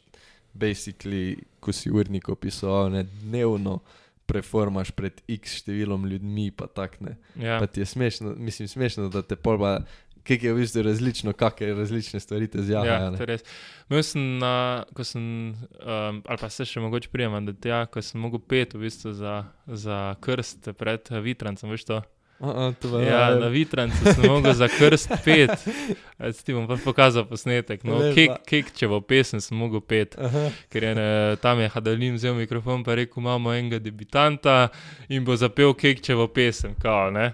basically, 0.53 1.39
ko 1.59 1.73
si 1.73 1.89
urnik 1.89 2.30
opisoval, 2.30 2.91
ne 2.93 3.03
dnevno 3.03 3.80
preformaš 4.26 4.91
pred 4.95 5.17
x 5.30 5.59
številom 5.61 6.05
ljudmi, 6.09 6.49
pa 6.55 6.67
tak 6.69 6.97
ne. 7.01 7.17
ja. 7.38 7.59
Pa 7.61 7.67
ti 7.69 7.82
je 7.84 7.89
smešno, 7.89 8.36
mislim, 8.38 8.69
smešno, 8.69 9.09
da 9.13 9.21
te 9.21 9.38
polba, 9.38 9.80
kaj 10.26 10.41
je 10.41 10.53
v 10.53 10.57
bistvu 10.59 10.82
različno, 10.88 11.34
kakšne 11.38 11.73
različne 11.78 12.19
stvari 12.19 12.47
te 12.49 12.57
Ja, 12.57 12.63
zjahajo. 12.63 13.11
to 13.17 13.23
je 13.23 13.30
res. 13.30 13.45
Imel 13.89 14.03
sem, 14.03 14.26
na, 14.41 14.53
ko 14.97 15.03
sem 15.05 15.23
um, 15.53 16.19
ali 16.26 16.41
pa 16.41 16.49
se 16.49 16.65
še 16.65 16.82
mogoče 16.82 17.09
prijemam, 17.13 17.45
da 17.45 17.53
tja, 17.53 17.86
ko 17.86 18.01
sem 18.01 18.21
mogel 18.21 18.41
pet 18.41 18.73
v 18.73 18.88
bistvu 18.88 19.13
za, 19.13 19.43
za 19.67 20.15
krst 20.19 20.73
pred 20.78 21.05
uh, 21.13 21.21
Vitrancem, 21.21 21.69
veš 21.69 21.86
to? 21.86 22.01
To 22.36 22.89
pa 22.91 22.99
Ja, 22.99 23.30
ne 23.32 23.45
na. 23.45 23.47
Vitrancu 23.47 23.95
sem 24.11 24.26
mogel 24.28 24.51
za 24.53 24.67
krst 24.67 25.07
pet. 25.23 25.53
Zdaj 26.19 26.34
ti 26.43 26.51
bom 26.53 26.65
pa 26.67 26.76
pokazal 26.76 27.23
posnetek. 27.30 27.86
No, 27.88 28.01
kek, 28.11 28.41
kek, 28.43 28.73
če 28.76 28.89
bo 28.91 28.99
pesem, 28.99 29.39
sem 29.39 29.55
mogel 29.55 29.80
pet. 29.80 30.17
Aha. 30.19 30.49
Ker 30.67 30.84
je 30.84 30.91
ne, 30.99 31.05
tam 31.39 31.61
je 31.63 31.69
Hadalin 31.71 32.17
vzel 32.19 32.36
mikrofon 32.36 32.84
in 32.84 32.91
rekel: 32.99 33.23
imamo 33.23 33.53
enega 33.55 33.80
debitanta 33.80 34.67
in 35.07 35.23
bo 35.23 35.38
zapel 35.39 35.71
kek, 35.80 36.03
če 36.03 36.17
bo 36.19 36.28
pesem. 36.28 36.76
Kao, 36.76 37.07
ne? 37.09 37.32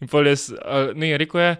in 0.00 0.08
pol 0.08 0.26
jaz, 0.26 0.48
ne, 0.96 1.12
rekel 1.20 1.40
je, 1.40 1.50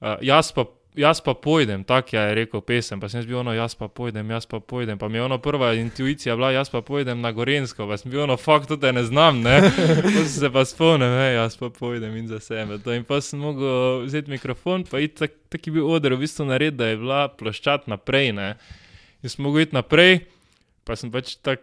a, 0.00 0.18
jaz 0.22 0.52
pa. 0.52 0.68
Jaz 0.98 1.20
pa 1.22 1.30
pojdem, 1.34 1.84
tako 1.86 2.16
je 2.16 2.34
rekel 2.34 2.60
pesem, 2.66 2.98
pa 2.98 3.06
sem 3.08 3.22
bil 3.22 3.36
ono, 3.38 3.52
jaz 3.54 3.76
pa 3.78 3.86
pojdem, 3.86 4.30
jaz 4.34 4.48
pa 4.50 4.58
pojdem. 4.58 4.98
Pa 4.98 5.06
mi 5.08 5.18
je 5.18 5.22
ono 5.22 5.36
prva 5.38 5.68
intuicija 5.78 6.34
bila, 6.34 6.48
jaz 6.50 6.72
pa 6.72 6.80
pojdem 6.82 7.20
na 7.20 7.30
Gorensko, 7.32 7.86
pa 7.86 7.96
sem 8.00 8.10
bil 8.10 8.24
ono, 8.24 8.34
fakt, 8.40 8.72
te 8.80 8.92
ne 8.92 9.04
znam, 9.06 9.38
ne. 9.44 9.60
Pa 10.02 10.10
sem 10.10 10.26
se 10.26 10.50
pa 10.50 10.64
spomnil, 10.66 11.12
ne, 11.12 11.28
jaz 11.36 11.54
pa 11.60 11.70
pojdem 11.70 12.16
in 12.16 12.26
za 12.26 12.40
sebe. 12.42 12.80
To. 12.82 12.90
In 12.96 13.04
pa 13.06 13.20
sem 13.22 13.38
mogel 13.38 14.08
vzeti 14.08 14.32
mikrofon, 14.32 14.88
pa 14.90 14.98
iti 14.98 15.20
tak, 15.20 15.38
tak 15.52 15.66
je 15.68 15.76
bil 15.76 15.86
oder, 15.86 16.16
v 16.16 16.24
bistvu 16.24 16.48
nared, 16.48 16.74
da 16.80 16.90
je 16.90 16.98
bila 16.98 17.28
ploščat 17.30 17.86
naprej, 17.86 18.32
ne. 18.34 18.50
In 19.22 19.30
sem 19.30 19.44
mogel 19.46 19.68
iti 19.68 19.78
naprej, 19.78 20.24
pa 20.88 20.98
sem 20.98 21.14
pač 21.14 21.36
tak, 21.44 21.62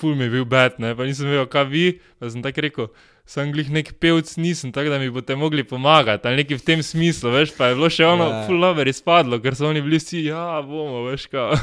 ful 0.00 0.16
mi 0.16 0.26
je 0.26 0.40
bil 0.40 0.48
bed, 0.48 0.80
ne, 0.82 0.96
pa 0.96 1.06
nisem 1.06 1.28
vedel, 1.30 1.46
kaj 1.52 1.70
vi, 1.70 1.86
pa 2.18 2.32
sem 2.32 2.42
tako 2.42 2.66
rekel, 2.66 2.90
sem 3.26 3.50
glih 3.50 3.70
nek 3.70 3.88
pevc, 3.98 4.36
nisem 4.38 4.70
tako, 4.72 4.90
da 4.90 4.98
mi 4.98 5.10
boste 5.10 5.34
mogli 5.34 5.64
pomagati, 5.66 6.28
ali 6.28 6.44
nekaj 6.44 6.60
v 6.60 6.64
tem 6.64 6.82
smislu, 6.82 7.30
veš, 7.30 7.56
pa 7.58 7.66
je 7.66 7.74
bilo 7.74 7.90
še 7.90 8.06
ono, 8.06 8.28
Ja. 8.30 8.42
ful 8.46 8.56
lover 8.56 8.86
izpadlo, 8.86 9.40
ker 9.42 9.54
so 9.54 9.66
oni 9.66 9.82
bili 9.82 9.98
vsi, 9.98 10.24
ja, 10.24 10.62
bomo, 10.62 11.02
veš, 11.10 11.26
kaj. 11.26 11.58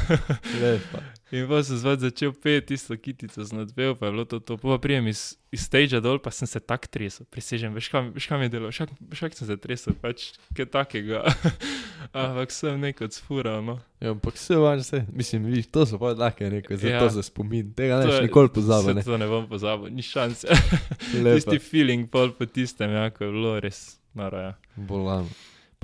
In 1.32 1.48
pa 1.48 1.62
sem 1.64 1.76
zvati 1.80 2.00
začel 2.04 2.32
peti 2.36 2.66
tisto 2.74 2.96
kitico, 2.96 3.44
sem 3.44 3.58
odpel, 3.58 3.94
pa 3.96 4.06
je 4.06 4.12
bilo 4.12 4.24
to, 4.24 4.38
to. 4.38 4.58
Pa 4.60 4.76
prijem 4.78 5.06
iz, 5.08 5.34
iz 5.50 5.64
stage 5.64 5.96
dol, 6.00 6.18
pa 6.20 6.30
sem 6.30 6.46
se 6.46 6.60
tak 6.60 6.84
tresel, 6.86 7.24
prisežem, 7.32 7.72
veš, 7.74 7.88
kaj, 7.88 8.10
veš, 8.14 8.26
kaj 8.28 8.38
mi 8.38 8.44
je 8.44 8.52
delo, 8.52 8.68
veš, 8.68 9.20
kak 9.20 9.34
sem 9.34 9.48
se 9.48 9.56
tresel, 9.56 9.96
pač 9.96 10.34
kaj 10.54 10.66
takega. 10.66 11.24
Ampak 12.12 12.52
sem 12.52 12.76
neko 12.78 13.08
sfural, 13.10 13.64
no. 13.64 13.78
Ja, 13.98 14.12
ampak 14.12 14.36
vse 14.36 14.56
vaš 14.60 14.84
se, 14.84 15.00
mislim, 15.10 15.48
viš, 15.48 15.66
to 15.72 15.86
so 15.86 15.98
pa 15.98 16.12
take 16.14 16.50
neko, 16.50 16.76
za 16.76 16.88
Ja. 16.88 17.08
za 17.08 17.22
spomin. 17.22 17.72
Tega 17.74 18.04
ne 18.04 18.12
je- 18.12 18.22
nikoli 18.22 18.48
pozabi, 18.48 18.94
ne. 18.94 19.02
Se 19.02 19.10
To 19.10 19.18
ne 19.18 19.26
bom 19.26 19.48
pozabil, 19.48 19.90
ni 19.90 20.02
šanse. 20.02 20.46
Tisti 21.34 21.58
feeling 21.58 22.06
pol 22.10 22.30
po 22.30 22.46
tistem, 22.46 22.92
ja, 22.92 23.08
ko 23.10 23.24
je 23.24 23.32
bilo 23.32 23.56
res 23.60 23.96
noro, 24.14 24.38
ja. 24.38 24.52
Bolan. 24.76 25.26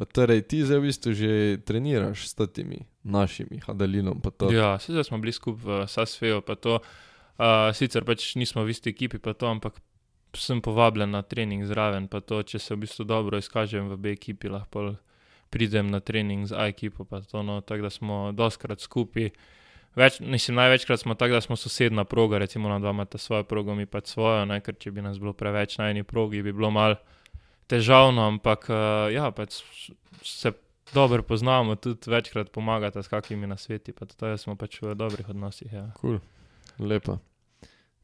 Pa 0.01 0.09
torej, 0.09 0.49
ti 0.49 0.65
zdaj 0.65 0.81
v 0.81 0.89
bistvu 0.89 1.11
že 1.13 1.31
treniraš 1.61 2.33
s 2.33 2.35
temi 2.49 2.89
našimi 3.05 3.61
hadalinom, 3.61 4.17
pa. 4.25 4.33
Ja, 4.49 4.79
se 4.81 4.97
zdaj 4.97 5.13
smo 5.13 5.21
bili 5.21 5.33
skupaj 5.37 5.61
v 5.61 5.85
Sasfeju, 5.85 6.41
pa 6.41 6.57
to. 6.57 6.81
Uh, 7.37 7.69
sicer 7.77 8.05
pač 8.05 8.33
nismo 8.37 8.65
v 8.65 8.73
isti 8.73 8.97
ekipi, 8.97 9.21
pa 9.21 9.37
to, 9.37 9.45
ampak 9.49 9.77
sem 10.33 10.65
povabljen 10.65 11.13
na 11.13 11.21
trening 11.21 11.69
zraven, 11.69 12.09
pa 12.09 12.25
to, 12.25 12.41
če 12.41 12.57
se 12.57 12.73
v 12.73 12.85
bistvu 12.89 13.05
dobro 13.05 13.37
izkažem 13.37 13.93
v 13.93 13.97
B 14.01 14.17
ekipi, 14.17 14.49
lahko 14.49 14.97
pridem 15.53 15.93
na 15.93 16.01
trening 16.01 16.49
z 16.49 16.57
A 16.57 16.73
ekipo, 16.73 17.05
pa 17.05 17.21
to, 17.21 17.45
no, 17.45 17.61
tako 17.61 17.89
da 17.89 17.93
smo 17.93 18.33
doskrat 18.33 18.81
skupaj. 18.81 19.33
Več, 20.01 20.21
mislim, 20.25 20.57
največkrat 20.63 21.05
smo 21.05 21.13
tako, 21.19 21.37
da 21.37 21.45
smo 21.45 21.61
sosedna 21.61 22.05
proga, 22.09 22.39
recimo 22.41 22.73
na 22.73 22.81
dva 22.81 22.97
imata 22.97 23.19
svojo 23.19 23.45
progo, 23.45 23.75
mi 23.75 23.85
pač 23.85 24.15
svojo, 24.15 24.45
ne, 24.49 24.61
ker 24.65 24.81
če 24.81 24.97
bi 24.97 25.05
nas 25.05 25.21
bilo 25.21 25.37
preveč 25.37 25.77
na 25.77 25.91
eni 25.91 26.09
progi, 26.09 26.45
bi 26.47 26.57
bilo 26.57 26.71
mal 26.73 26.97
težavno, 27.71 28.27
ampak 28.35 28.66
uh, 28.73 29.07
ja, 29.14 29.31
pač 29.35 29.62
se 30.27 30.53
dobro 30.95 31.23
poznamo, 31.23 31.77
tudi 31.79 32.11
večkrat 32.11 32.51
pomagate 32.51 33.03
s 33.03 33.09
kakimi 33.09 33.47
nasveti, 33.47 33.95
pa 33.95 34.07
to 34.07 34.37
smo 34.39 34.57
pač 34.59 34.81
v 34.83 34.95
dobrih 34.99 35.29
odnosih. 35.29 35.73
Ja. 35.73 35.89
Cool. 36.01 36.18
Lepa. 36.79 37.18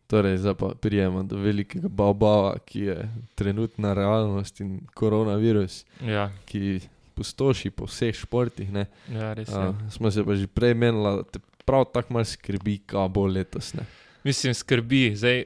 Torej, 0.07 0.37
zdaj 0.39 0.55
pa 0.55 0.69
prijemo 0.81 1.25
do 1.27 1.39
velikega 1.43 1.89
baobaba, 1.89 2.55
ki 2.62 2.81
je 2.81 2.97
trenutna 3.35 3.95
realnost 3.95 4.61
in 4.62 4.85
koronavirus, 4.95 5.83
Ja, 6.07 6.29
ki 6.47 6.79
pustoši 7.17 7.73
po 7.75 7.89
vseh 7.91 8.14
športih. 8.14 8.71
Ne? 8.71 8.87
ja, 9.11 9.33
res 9.35 9.51
je. 9.51 9.59
A, 9.59 9.75
smo 9.91 10.11
se 10.14 10.23
pa 10.23 10.37
že 10.39 10.47
prej 10.47 10.77
menili, 10.79 11.17
da 11.17 11.27
te 11.27 11.43
prav 11.67 11.89
tako 11.91 12.14
malo 12.14 12.29
skrbi, 12.29 12.79
kaj 12.87 13.09
bo 13.09 13.27
letos. 13.27 13.73
Ne? 13.75 13.87
Mislim, 14.23 14.55
skrbi, 14.55 15.17
zdaj 15.17 15.45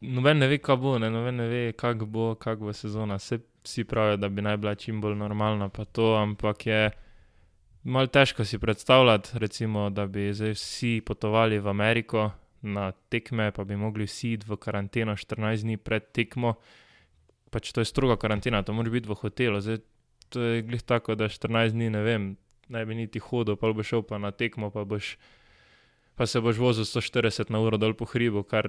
noben 0.00 0.38
ne 0.38 0.48
ve, 0.48 0.58
kaj 0.58 0.76
bo, 0.76 0.98
ne, 0.98 1.10
noben 1.10 1.36
ne 1.36 1.46
ve, 1.48 1.62
kako 1.76 2.06
bo, 2.06 2.34
kak 2.34 2.58
bo 2.58 2.72
sezona. 2.72 3.18
Vse, 3.20 3.40
vsi 3.64 3.84
pravijo, 3.84 4.16
da 4.16 4.28
bi 4.28 4.42
naj 4.42 4.56
bila 4.56 4.74
čim 4.74 5.00
bolj 5.00 5.16
normalna, 5.16 5.68
pa 5.68 5.84
to, 5.84 6.14
ampak 6.16 6.66
je 6.66 6.90
malo 7.84 8.06
težko 8.06 8.44
si 8.44 8.58
predstavljati, 8.58 9.38
recimo, 9.38 9.90
da 9.90 10.06
bi 10.06 10.32
zdaj 10.34 10.54
vsi 10.56 11.00
potovali 11.06 11.58
v 11.58 11.68
Ameriko 11.68 12.30
na 12.62 12.90
tekme, 12.92 13.50
pa 13.52 13.64
bi 13.64 13.76
mogli 13.76 14.04
vsi 14.06 14.32
iti 14.32 14.46
v 14.48 14.56
karanteno 14.56 15.16
14 15.16 15.64
dni 15.64 15.76
pred 15.76 16.12
tekmo. 16.12 16.54
Pač 17.50 17.72
to 17.72 17.80
je 17.80 17.88
stroga 17.88 18.16
karantena, 18.16 18.62
to 18.62 18.72
mora 18.72 18.90
biti 18.90 19.08
v 19.08 19.16
hotelu. 19.16 19.60
Zdaj, 19.60 19.80
to 20.30 20.40
je 20.40 20.62
glih 20.62 20.82
tako, 20.82 21.14
da 21.14 21.28
14 21.28 21.74
dni 21.74 21.90
ne 21.90 22.02
vem, 22.02 22.36
naj 22.68 22.86
bi 22.86 22.94
niti 22.94 23.18
hodil, 23.18 23.56
pa 23.56 23.72
boš 23.72 23.88
šel 23.94 24.02
pa 24.06 24.18
na 24.18 24.30
tekmo, 24.30 24.70
pa 24.70 24.84
boš 24.84 25.16
pa 26.14 26.26
se 26.26 26.40
boš 26.40 26.58
vozil 26.60 26.84
140 26.84 27.50
na 27.50 27.60
uro 27.64 27.78
dol 27.80 27.94
po 27.96 28.04
hribu, 28.04 28.42
kar 28.44 28.68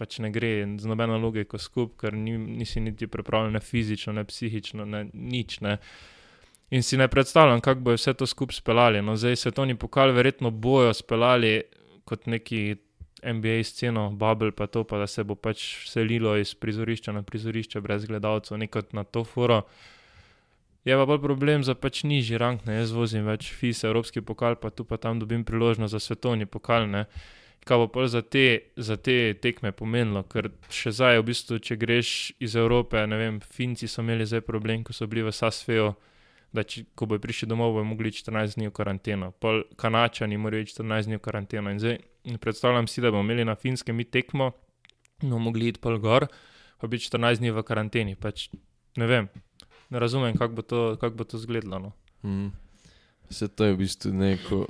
pač 0.00 0.18
ne 0.24 0.32
gre 0.32 0.64
z 0.80 0.88
nobeno 0.88 1.18
logiko 1.20 1.60
skup, 1.60 1.98
ker 2.00 2.16
ni, 2.16 2.38
nisi 2.38 2.80
niti 2.80 3.06
pripravljen 3.06 3.60
fizično, 3.60 4.16
ne 4.16 4.24
psihično, 4.24 4.88
ne 4.88 5.04
nič. 5.12 5.60
Ne. 5.60 5.76
In 6.70 6.86
si 6.86 6.96
ne 6.96 7.08
predstavljam, 7.12 7.60
kako 7.60 7.86
bo 7.86 7.96
vse 7.96 8.14
to 8.14 8.26
skupaj 8.26 8.62
speljali. 8.62 9.02
No, 9.02 9.16
zdaj 9.18 9.36
svetovni 9.36 9.76
pokal 9.76 10.14
verjetno 10.16 10.50
bojo 10.50 10.94
speljali 10.94 11.60
kot 12.08 12.26
neki 12.26 12.76
NBA 13.22 13.62
sceno, 13.64 14.10
Bubble 14.10 14.52
pa 14.56 14.66
to, 14.66 14.84
pa 14.84 14.98
da 14.98 15.06
se 15.06 15.24
bo 15.24 15.34
pač 15.34 15.62
selilo 15.90 16.36
iz 16.40 16.54
prizorišča 16.54 17.12
na 17.12 17.22
prizorišče 17.22 17.80
brez 17.80 18.06
gledalcev, 18.08 18.58
nekot 18.58 18.92
na 18.92 19.04
to 19.04 19.24
foro. 19.24 19.62
Je 20.84 20.96
pa 20.96 21.04
bolj 21.04 21.20
problem 21.20 21.64
za 21.64 21.74
pač 21.74 22.04
nižji 22.08 22.38
rang, 22.40 22.62
ne 22.64 22.78
jaz 22.78 22.94
vozim 22.96 23.26
več 23.28 23.50
FIS, 23.52 23.84
Evropski 23.84 24.22
pokal, 24.24 24.56
pa 24.56 24.70
tu 24.70 24.86
pa 24.88 24.96
tam 24.96 25.20
dobim 25.20 25.44
priložnost 25.44 25.92
za 25.92 26.00
svetovni 26.00 26.46
pokal. 26.46 26.88
Ne. 26.88 27.04
Kaj 27.64 27.76
bo 27.76 27.88
pa 27.92 28.06
za 28.08 28.22
te, 28.22 28.72
za 28.76 28.96
te 28.96 29.34
tekme 29.36 29.72
pomenilo, 29.76 30.22
ker 30.24 30.48
še 30.72 30.94
zdaj, 30.96 31.18
v 31.20 31.26
bistvu, 31.28 31.58
če 31.60 31.76
greš 31.76 32.12
iz 32.40 32.56
Evrope, 32.56 33.02
ne 33.06 33.18
vem, 33.20 33.40
Finci 33.44 33.88
so 33.88 34.00
imeli 34.00 34.24
zdaj 34.26 34.40
problem, 34.46 34.84
ko 34.86 34.96
so 34.96 35.06
bili 35.10 35.26
v 35.26 35.34
Sasfeju, 35.34 35.90
da 36.56 36.64
če, 36.66 36.86
ko 36.96 37.06
bojo 37.10 37.22
prišli 37.22 37.50
domov, 37.50 37.74
bojo 37.76 37.84
mogli 37.86 38.10
iti 38.10 38.24
14 38.24 38.56
dni 38.58 38.70
v 38.70 38.74
karanteno, 38.74 39.30
pol 39.44 39.62
Kanačani 39.78 40.40
morajo 40.40 40.64
iti 40.64 40.74
14 40.78 41.10
dni 41.10 41.20
v 41.20 41.24
karanteno. 41.26 41.74
In 41.74 41.82
zdaj 41.82 42.00
predstavljam 42.40 42.88
si, 42.90 43.04
da 43.04 43.12
bomo 43.12 43.28
imeli 43.28 43.44
na 43.44 43.54
Finskem 43.60 43.96
mi 43.96 44.08
tekmo, 44.08 44.50
no 45.28 45.38
mogli 45.38 45.68
iti 45.70 45.82
pol 45.84 46.00
gor, 46.02 46.26
pa 46.80 46.90
biti 46.90 47.10
14 47.12 47.44
dni 47.44 47.54
v 47.54 47.66
karanteni. 47.68 48.16
Pač, 48.16 48.48
ne 48.96 49.06
vem, 49.10 49.28
ne 49.92 50.02
razumem, 50.02 50.34
kako 50.40 50.56
bo 50.56 50.66
to, 50.66 50.82
kak 50.96 51.14
bo 51.14 51.28
to 51.28 51.36
izgledalo. 51.36 51.90
No. 51.90 51.92
Mm. 52.24 52.50
Vse 53.30 53.46
to 53.48 53.68
je 53.68 53.76
v 53.76 53.78
bistvu 53.84 54.10
neko. 54.16 54.64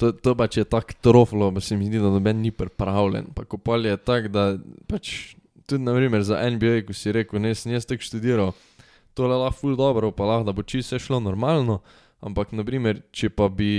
To, 0.00 0.12
to 0.16 0.32
pač 0.32 0.56
je 0.56 0.64
tako 0.64 0.96
troflo, 1.04 1.50
pa 1.52 1.60
se 1.60 1.76
mi 1.76 1.90
zdi, 1.90 2.00
da 2.00 2.08
noben 2.08 2.40
ni 2.40 2.50
pripravljen. 2.50 3.34
Pa 3.36 3.44
ko 3.44 3.58
pa 3.60 3.76
je 3.76 3.96
tako, 4.00 4.32
da 4.32 4.44
pač 4.88 5.34
tudi 5.68 5.84
naprimer 5.84 6.24
za 6.24 6.40
NBA, 6.50 6.82
ko 6.88 6.96
si 6.96 7.12
rekel, 7.12 7.40
ne, 7.42 7.52
sem 7.54 7.74
jaz 7.74 7.86
tako 7.86 8.06
študiral, 8.08 8.54
to 9.14 9.28
je 9.28 9.36
lahko 9.36 9.58
ful 9.60 9.76
dobro, 9.78 10.10
pa 10.10 10.26
lahko 10.26 10.48
da 10.48 10.56
bo 10.56 10.64
čisto 10.66 10.98
šlo 10.98 11.20
normalno, 11.20 11.80
Ampak, 12.20 12.52
naprimer, 12.52 12.98
če 13.10 13.30
pa 13.30 13.46
bi 13.48 13.70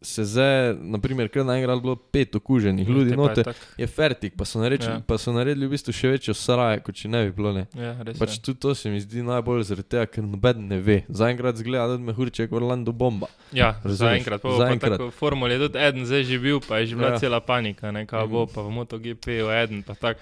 se 0.00 0.22
zdaj, 0.22 0.76
naprimer, 0.76 1.26
kar 1.26 1.42
naenkrat 1.42 1.78
bilo 1.78 1.96
pet 1.96 2.30
okuženih 2.32 2.86
ljudi 2.86 3.10
Te 3.10 3.16
pa 3.16 3.22
je 3.22 3.28
noter, 3.28 3.44
tako. 3.44 3.66
je 3.76 3.86
fertik, 3.88 4.36
pa 4.36 4.44
so, 4.44 4.58
nareči, 4.58 4.84
Ja. 4.84 4.92
ja. 4.92 5.00
pa 5.00 5.16
so 5.16 5.32
naredili 5.32 5.66
v 5.66 5.70
bistvu 5.70 5.90
še 5.92 6.08
večjo 6.08 6.30
saraje, 6.32 6.78
kot 6.78 6.94
če 6.94 7.08
ne 7.08 7.24
bi 7.24 7.32
bilo. 7.32 7.52
Ne. 7.52 7.66
Ja, 7.72 7.94
Pač 8.14 8.36
je. 8.36 8.40
tudi 8.40 8.60
to 8.60 8.74
se 8.74 8.86
mi 8.86 9.00
zdi 9.00 9.22
najbolj 9.22 9.62
zaradi 9.64 9.88
tega, 9.88 10.06
ker 10.08 10.22
noben 10.22 10.62
ne 10.64 10.78
ve. 10.78 11.02
Zaenkrat 11.08 11.56
zgleda, 11.56 11.88
da 11.88 11.98
me 12.00 12.12
hurče 12.12 12.46
kot 12.46 12.56
Orlando 12.56 12.92
bomba. 12.92 13.26
Ja, 13.52 13.74
zaenkrat. 13.84 14.38
Pa, 14.38 14.48
bo 14.48 14.54
pa 14.54 14.62
Zaenkrat. 14.64 14.98
tako 15.00 15.10
je 15.48 15.58
tudi 15.60 15.78
eden 15.80 16.02
zdaj 16.04 16.22
že 16.24 16.38
bil, 16.38 16.60
pa 16.60 16.78
je 16.78 16.86
že 16.86 16.94
bila 16.94 17.08
Ja. 17.08 17.12
ja. 17.12 17.18
cela 17.18 17.40
panika, 17.40 17.90
ne, 17.90 18.06
kaj 18.06 18.26
bo, 18.26 18.44
Mhm. 18.44 18.54
pa 18.54 18.60
v 18.60 18.70
MotoGP-ju 18.72 19.50
eden, 19.52 19.82
pa 19.82 19.94
tako. 19.96 20.20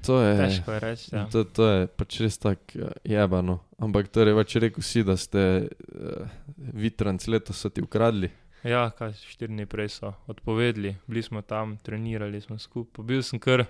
To 0.00 0.16
je, 0.18 0.32
Težko 0.38 0.70
je 0.70 0.80
reči. 0.80 1.06
Ja. 1.12 1.26
to, 1.26 1.44
to 1.44 1.62
je 1.62 1.86
pač 1.88 2.16
res 2.18 2.38
tako 2.38 2.88
jebano. 3.04 3.60
Ampak 3.84 4.08
torej, 4.08 4.32
pač 4.38 4.56
rekel 4.62 4.84
si, 4.84 5.04
da 5.04 5.16
ste 5.20 5.68
uh, 5.68 6.24
vitranc 6.72 7.26
letos 7.28 7.60
ti 7.68 7.84
ukradli. 7.84 8.30
Ja, 8.64 8.88
kaj 8.96 9.12
štiri 9.28 9.52
dni 9.52 9.66
prej 9.68 9.90
so 9.92 10.14
odpovedali, 10.30 10.94
bili 11.04 11.22
smo 11.22 11.42
tam, 11.44 11.76
trenirali 11.84 12.40
smo 12.40 12.56
skupaj. 12.56 13.04
Bil 13.04 13.20
sem 13.20 13.36
kar 13.36 13.66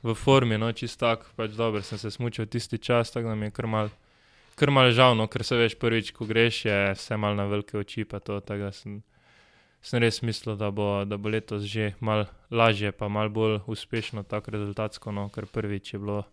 v 0.00 0.14
formi, 0.16 0.56
no 0.56 0.70
čist 0.72 0.96
tak, 1.00 1.26
pač 1.36 1.52
dobro 1.58 1.84
sem 1.84 2.00
se 2.00 2.08
smučal 2.12 2.48
tisti 2.48 2.80
čas, 2.80 3.12
tako 3.12 3.32
da 3.32 3.34
mi 3.36 3.50
je 3.50 3.56
kar 3.56 3.68
mal, 3.68 3.92
kar 4.56 4.72
mal 4.72 4.88
žal, 4.96 5.12
no, 5.16 5.28
ker 5.28 5.44
se 5.44 5.58
veš 5.60 5.76
prvič, 5.76 6.14
ko 6.16 6.24
greš, 6.28 6.64
je 6.64 6.78
vse 6.96 7.20
mal 7.20 7.36
na 7.36 7.44
velike 7.48 7.76
oči, 7.76 8.06
pa 8.08 8.20
to, 8.24 8.40
tako 8.40 8.70
da 8.70 8.72
sem, 8.72 9.02
sem 9.84 10.00
res 10.00 10.22
mislil, 10.24 10.56
da 10.56 10.72
bo, 10.72 11.04
da 11.04 11.20
bo 11.20 11.28
letos 11.28 11.68
že 11.68 11.92
mal 12.00 12.24
lažje, 12.48 12.92
pa 12.96 13.12
mal 13.12 13.28
bolj 13.28 13.60
uspešno, 13.68 14.24
tako 14.24 14.56
rezultatsko, 14.56 15.12
no, 15.12 15.28
ker 15.28 15.44
prvič 15.52 15.92
je 15.92 16.00
bilo 16.00 16.24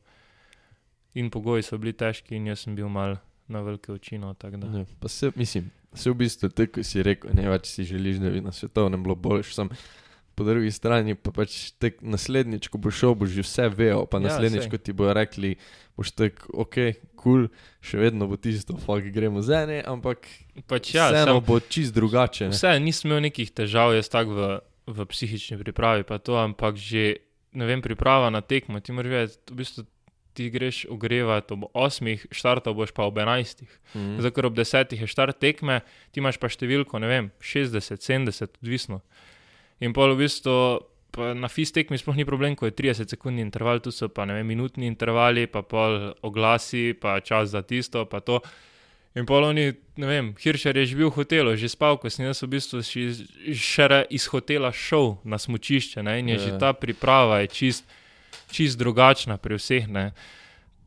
in 1.13 1.29
pogoji 1.29 1.63
so 1.63 1.77
bili 1.77 1.93
težki 1.93 2.35
in 2.35 2.47
jaz 2.47 2.65
sem 2.65 2.75
bil 2.75 2.89
mal 2.89 3.17
na 3.51 3.61
velike 3.61 3.91
oči, 3.91 4.17
no. 4.17 4.35
Ne, 4.43 4.85
pa 4.99 5.07
se, 5.11 5.31
mislim, 5.35 5.71
se 5.93 6.11
v 6.11 6.15
bistvu 6.15 6.49
tako 6.49 6.83
si 6.87 7.03
rekel, 7.03 7.33
ne 7.35 7.49
več 7.51 7.67
si 7.67 7.83
želiš, 7.83 8.21
da 8.23 8.29
bi 8.31 8.41
na 8.41 8.51
svetovnem 8.51 9.03
bilo 9.03 9.15
boljše. 9.15 9.53
Sam 9.53 9.69
po 10.35 10.45
drugi 10.47 10.71
strani 10.71 11.15
pa 11.15 11.31
pač 11.35 11.71
tek 11.75 11.99
naslednjič, 12.01 12.69
ko 12.71 12.79
boš 12.79 12.95
šel, 13.01 13.15
boš 13.19 13.33
že 13.35 13.43
vse 13.43 13.67
vejo, 13.75 14.05
pa 14.07 14.17
Ja, 14.17 14.29
naslednjič, 14.29 14.63
sej. 14.63 14.71
ko 14.71 14.77
ti 14.79 14.95
bojo 14.95 15.13
rekli, 15.13 15.55
boš 15.99 16.11
tek, 16.15 16.39
ok, 16.53 16.77
kul, 17.19 17.19
cool, 17.19 17.43
še 17.83 17.99
vedno 17.99 18.27
bo 18.31 18.39
tisto, 18.39 18.77
fuck, 18.79 19.03
gremo 19.11 19.43
z 19.43 19.59
ene, 19.65 19.79
ampak 19.83 20.23
Pač 20.71 20.95
ja, 20.95 21.09
ja, 21.11 21.11
vseeno 21.11 21.37
sem, 21.37 21.45
bo 21.45 21.59
čist 21.59 21.93
drugače. 21.93 22.47
ne. 22.49 22.55
Vse, 22.55 22.71
nisem 22.79 23.11
imel 23.11 23.27
nekih 23.27 23.51
težav, 23.51 23.91
jaz 23.93 24.07
tako 24.09 24.33
v, 24.39 24.47
v 24.87 25.05
psihični 25.11 25.59
pripravi, 25.59 26.07
pa 26.07 26.17
to, 26.17 26.39
ampak 26.39 26.79
že, 26.79 27.19
ne 27.51 27.67
vem, 27.67 27.83
priprava 27.83 28.31
na 28.31 28.39
tekmo, 28.41 28.79
ti 28.79 28.95
moraš 28.95 29.11
vedeti, 29.11 29.43
v 29.51 29.59
bistvu 29.59 29.85
ti 30.33 30.49
greš 30.49 30.85
ogrevati 30.89 31.53
ob 31.53 31.65
8, 31.73 32.27
štartal 32.31 32.73
boš 32.73 32.91
pa 32.95 33.03
ob 33.03 33.17
11. 33.17 33.63
Mhm. 33.95 34.19
Zdaj, 34.19 34.31
ker 34.31 34.45
ob 34.47 34.55
10 34.55 34.95
je 34.95 35.07
štart 35.07 35.39
tekme, 35.39 35.81
ti 36.11 36.19
imaš 36.23 36.39
pa 36.39 36.47
številko, 36.47 36.99
ne 36.99 37.07
vem, 37.07 37.31
60, 37.41 37.99
70, 37.99 38.57
odvisno. 38.63 39.01
In 39.81 39.93
pol 39.93 40.13
v 40.15 40.23
bistvu 40.25 40.55
pa 41.11 41.33
na 41.35 41.49
FIS 41.51 41.73
tekmi 41.75 41.97
sploh 41.99 42.15
ni 42.15 42.23
problem, 42.23 42.55
ko 42.55 42.69
je 42.69 42.71
30 42.71 43.09
sekundni 43.11 43.43
interval, 43.43 43.81
tu 43.83 43.91
so 43.91 44.07
pa 44.07 44.23
ne 44.23 44.37
vem, 44.37 44.47
minutni 44.47 44.87
intervali, 44.87 45.43
pa 45.51 45.59
pol 45.61 46.15
oglasi, 46.23 46.93
pa 46.95 47.19
čas 47.19 47.51
za 47.51 47.61
tisto, 47.67 48.05
pa 48.07 48.23
to. 48.23 48.39
In 49.19 49.25
pol 49.27 49.43
oni, 49.43 49.73
ne 49.99 50.07
vem, 50.07 50.31
Hiršer 50.39 50.77
je 50.79 50.85
že 50.85 50.95
bil 50.95 51.11
v 51.11 51.19
hotelu, 51.19 51.51
že 51.59 51.67
spal, 51.67 51.99
ko 51.99 52.07
sem 52.07 52.23
jaz 52.29 52.39
v 52.39 52.55
bistvu 52.55 52.79
še, 52.79 53.27
še 53.51 54.07
iz 54.07 54.23
hotela 54.31 54.71
šel 54.71 55.19
na 55.27 55.35
smučišče, 55.35 55.99
ne, 55.99 56.19
in 56.23 56.31
je 56.31 56.37
Ja. 56.39 56.43
že 56.47 56.51
ta 56.55 56.71
priprava 56.71 57.43
je 57.43 57.47
čist, 57.51 57.83
čist 58.51 58.79
drugačna 58.79 59.37
pri 59.41 59.57
vseh, 59.59 59.87
ne, 59.87 60.11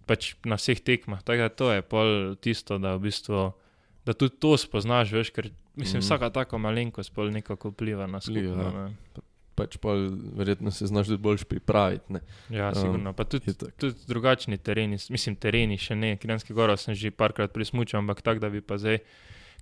pač 0.08 0.34
na 0.44 0.58
vseh 0.60 0.80
tekmah. 0.80 1.24
Tako 1.24 1.46
da 1.46 1.50
to 1.50 1.70
je 1.72 1.82
pol 1.82 2.08
tisto, 2.40 2.78
da 2.78 2.96
v 2.96 3.08
bistvu, 3.08 3.50
da 4.04 4.16
tudi 4.16 4.36
to 4.40 4.56
spoznaš, 4.60 5.14
veš, 5.16 5.32
ker 5.34 5.50
mislim, 5.80 6.00
mm. 6.00 6.06
vsaka 6.06 6.30
taka 6.30 6.60
malenkost 6.60 7.14
pol 7.14 7.32
nekako 7.32 7.72
vpliva 7.72 8.06
na 8.06 8.20
Vpliva, 8.20 8.52
skupno. 8.52 8.64
ja. 8.64 8.88
ne. 8.88 9.30
Pač 9.54 9.76
pa 9.78 9.92
verjetno 10.34 10.72
se 10.74 10.88
znaš 10.90 11.12
tudi 11.12 11.22
boljš 11.22 11.44
pripraviti. 11.46 12.16
Ne. 12.16 12.20
Ja, 12.50 12.72
Um, 12.74 12.74
sigurno. 12.74 13.12
Pa 13.14 13.22
tudi, 13.24 13.54
tudi 13.54 13.94
drugačni 14.06 14.58
tereni, 14.58 14.98
mislim, 15.10 15.36
tereni 15.38 15.78
še 15.78 15.94
ne, 15.94 16.16
Kranjski 16.18 16.52
goro 16.52 16.74
sem 16.76 16.94
že 16.98 17.14
parkrat 17.14 17.54
prismučal, 17.54 18.02
ampak 18.02 18.22
tako, 18.22 18.42
da 18.42 18.50
bi 18.50 18.60
pa 18.60 18.78
zdaj 18.82 18.98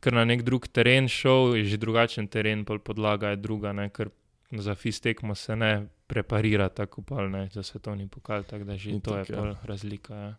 kar 0.03 0.16
na 0.16 0.24
nek 0.26 0.42
drug 0.42 0.66
teren 0.66 1.07
šel, 1.09 1.55
je 1.61 1.64
že 1.70 1.78
drugačen 1.78 2.26
teren, 2.26 2.64
pol 2.66 2.82
podlaga 2.82 3.32
je 3.32 3.42
druga, 3.44 3.70
ne, 3.76 3.86
ker 3.94 4.11
za 4.50 4.74
FIS 4.74 5.00
tekmo 5.00 5.34
se 5.38 5.57
ne 5.57 5.72
preparira 6.12 6.68
tako 6.68 7.04
pol, 7.08 7.30
ne, 7.32 7.46
za 7.54 7.64
svetovni 7.64 8.08
pokal, 8.12 8.44
tako 8.44 8.68
da 8.68 8.76
že 8.76 8.98
Itak, 8.98 9.04
to 9.04 9.16
je 9.16 9.24
ja. 9.28 9.38
pol 9.40 9.54
razlika. 9.64 10.14
Ja. 10.14 10.34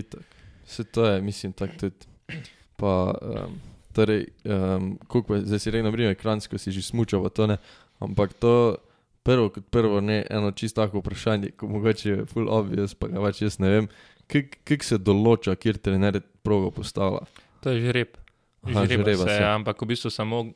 Itak. 0.00 0.40
Vse 0.64 0.84
to 0.84 1.04
je, 1.06 1.20
mislim, 1.22 1.52
tako 1.52 1.84
tudi. 1.84 2.08
Pa, 2.80 3.12
um, 3.20 3.60
torej, 3.92 4.24
um, 4.48 4.96
pa, 5.28 5.38
zdaj 5.44 5.60
si 5.60 5.70
rekel, 5.70 5.84
naprimer, 5.86 6.16
kranjsko 6.16 6.58
si 6.58 6.72
že 6.72 6.82
smučal, 6.82 7.28
to 7.28 7.46
ne. 7.46 7.60
Ampak 8.00 8.32
to 8.40 8.80
prvo 9.24 9.48
kot 9.48 9.64
prvo 9.70 10.00
ne 10.00 10.24
eno 10.30 10.50
čisto 10.50 10.82
tako 10.82 10.98
vprašanje, 10.98 11.54
ko 11.56 11.68
mogoče 11.68 12.10
je 12.10 12.24
full 12.26 12.48
obvious, 12.48 12.94
pa 12.94 13.08
ga 13.08 13.20
pač 13.20 13.42
jaz 13.42 13.58
ne 13.58 13.70
vem. 13.70 13.88
Kako 14.28 14.84
se 14.84 14.98
določa, 14.98 15.56
kjer 15.60 15.78
trener 15.80 16.20
progo 16.44 16.70
postavlja? 16.72 17.24
To 17.64 17.72
je 17.72 17.84
žreb. 17.86 18.16
Aha, 18.64 18.86
Žreba 18.86 19.04
žreba 19.04 19.24
se, 19.24 19.36
se. 19.36 19.44
ampak 19.44 19.82
v 19.82 19.86
bistvu 19.86 20.10
samo 20.10 20.40
um, 20.40 20.52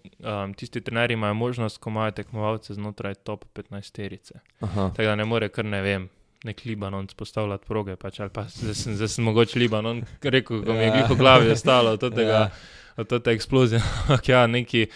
tisti 0.55 0.81
trenerji 0.81 1.15
imajo 1.15 1.35
možnost, 1.35 1.79
ko 1.79 1.91
imajo 1.91 2.11
tekmovalce 2.11 2.75
znotraj 2.75 3.15
top 3.15 3.45
15 3.55 3.93
terice. 3.93 4.41
Tako 4.61 4.97
da 4.99 5.15
ne 5.15 5.25
more 5.25 5.49
kar 5.49 5.65
ne 5.65 5.83
vem. 5.83 6.09
Nek 6.45 6.65
Libanon 6.65 7.09
spostavljati 7.09 7.67
proge, 7.67 7.97
pač, 7.97 8.21
ali 8.21 8.31
pa 8.31 8.45
zdaj 8.47 8.75
sem, 8.75 8.95
zdaj 8.95 9.09
sem 9.09 9.25
mogoče 9.25 9.59
Libanon 9.59 10.05
rekel, 10.23 10.63
ko 10.63 10.73
mi 10.73 10.79
je 10.79 10.87
Ja. 10.87 10.93
glih 10.93 11.11
v 11.11 11.17
glavi 11.19 11.51
ostalo 11.51 11.91
od 11.91 12.01
tega, 12.15 12.23
Ja. 12.23 12.51
ja. 12.97 13.19
te 13.19 13.31
eksplozije. 13.31 13.81
Ja, 14.27 14.47
neki 14.47 14.87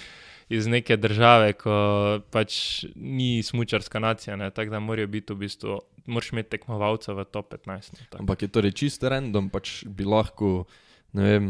iz 0.49 0.67
neke 0.67 0.97
države, 0.97 1.53
ko 1.53 1.75
pač 2.31 2.85
ni 2.95 3.43
smučarska 3.43 3.99
nacija, 3.99 4.37
ne, 4.37 4.51
tako 4.51 4.71
da 4.71 4.81
morajo 4.81 5.07
biti 5.07 5.33
v 5.33 5.37
bistvu, 5.37 5.81
moraš 6.07 6.33
imeti 6.33 6.51
tekmovalca 6.51 7.13
v 7.13 7.25
top 7.25 7.55
15. 7.55 7.69
ne, 7.93 8.07
tako. 8.11 8.21
ampak 8.21 8.43
je 8.43 8.49
torej 8.49 8.73
čisto 8.73 9.09
random, 9.09 9.51
pač 9.51 9.85
bi 9.85 10.05
lahko, 10.05 10.65
ne 11.13 11.23
vem, 11.25 11.47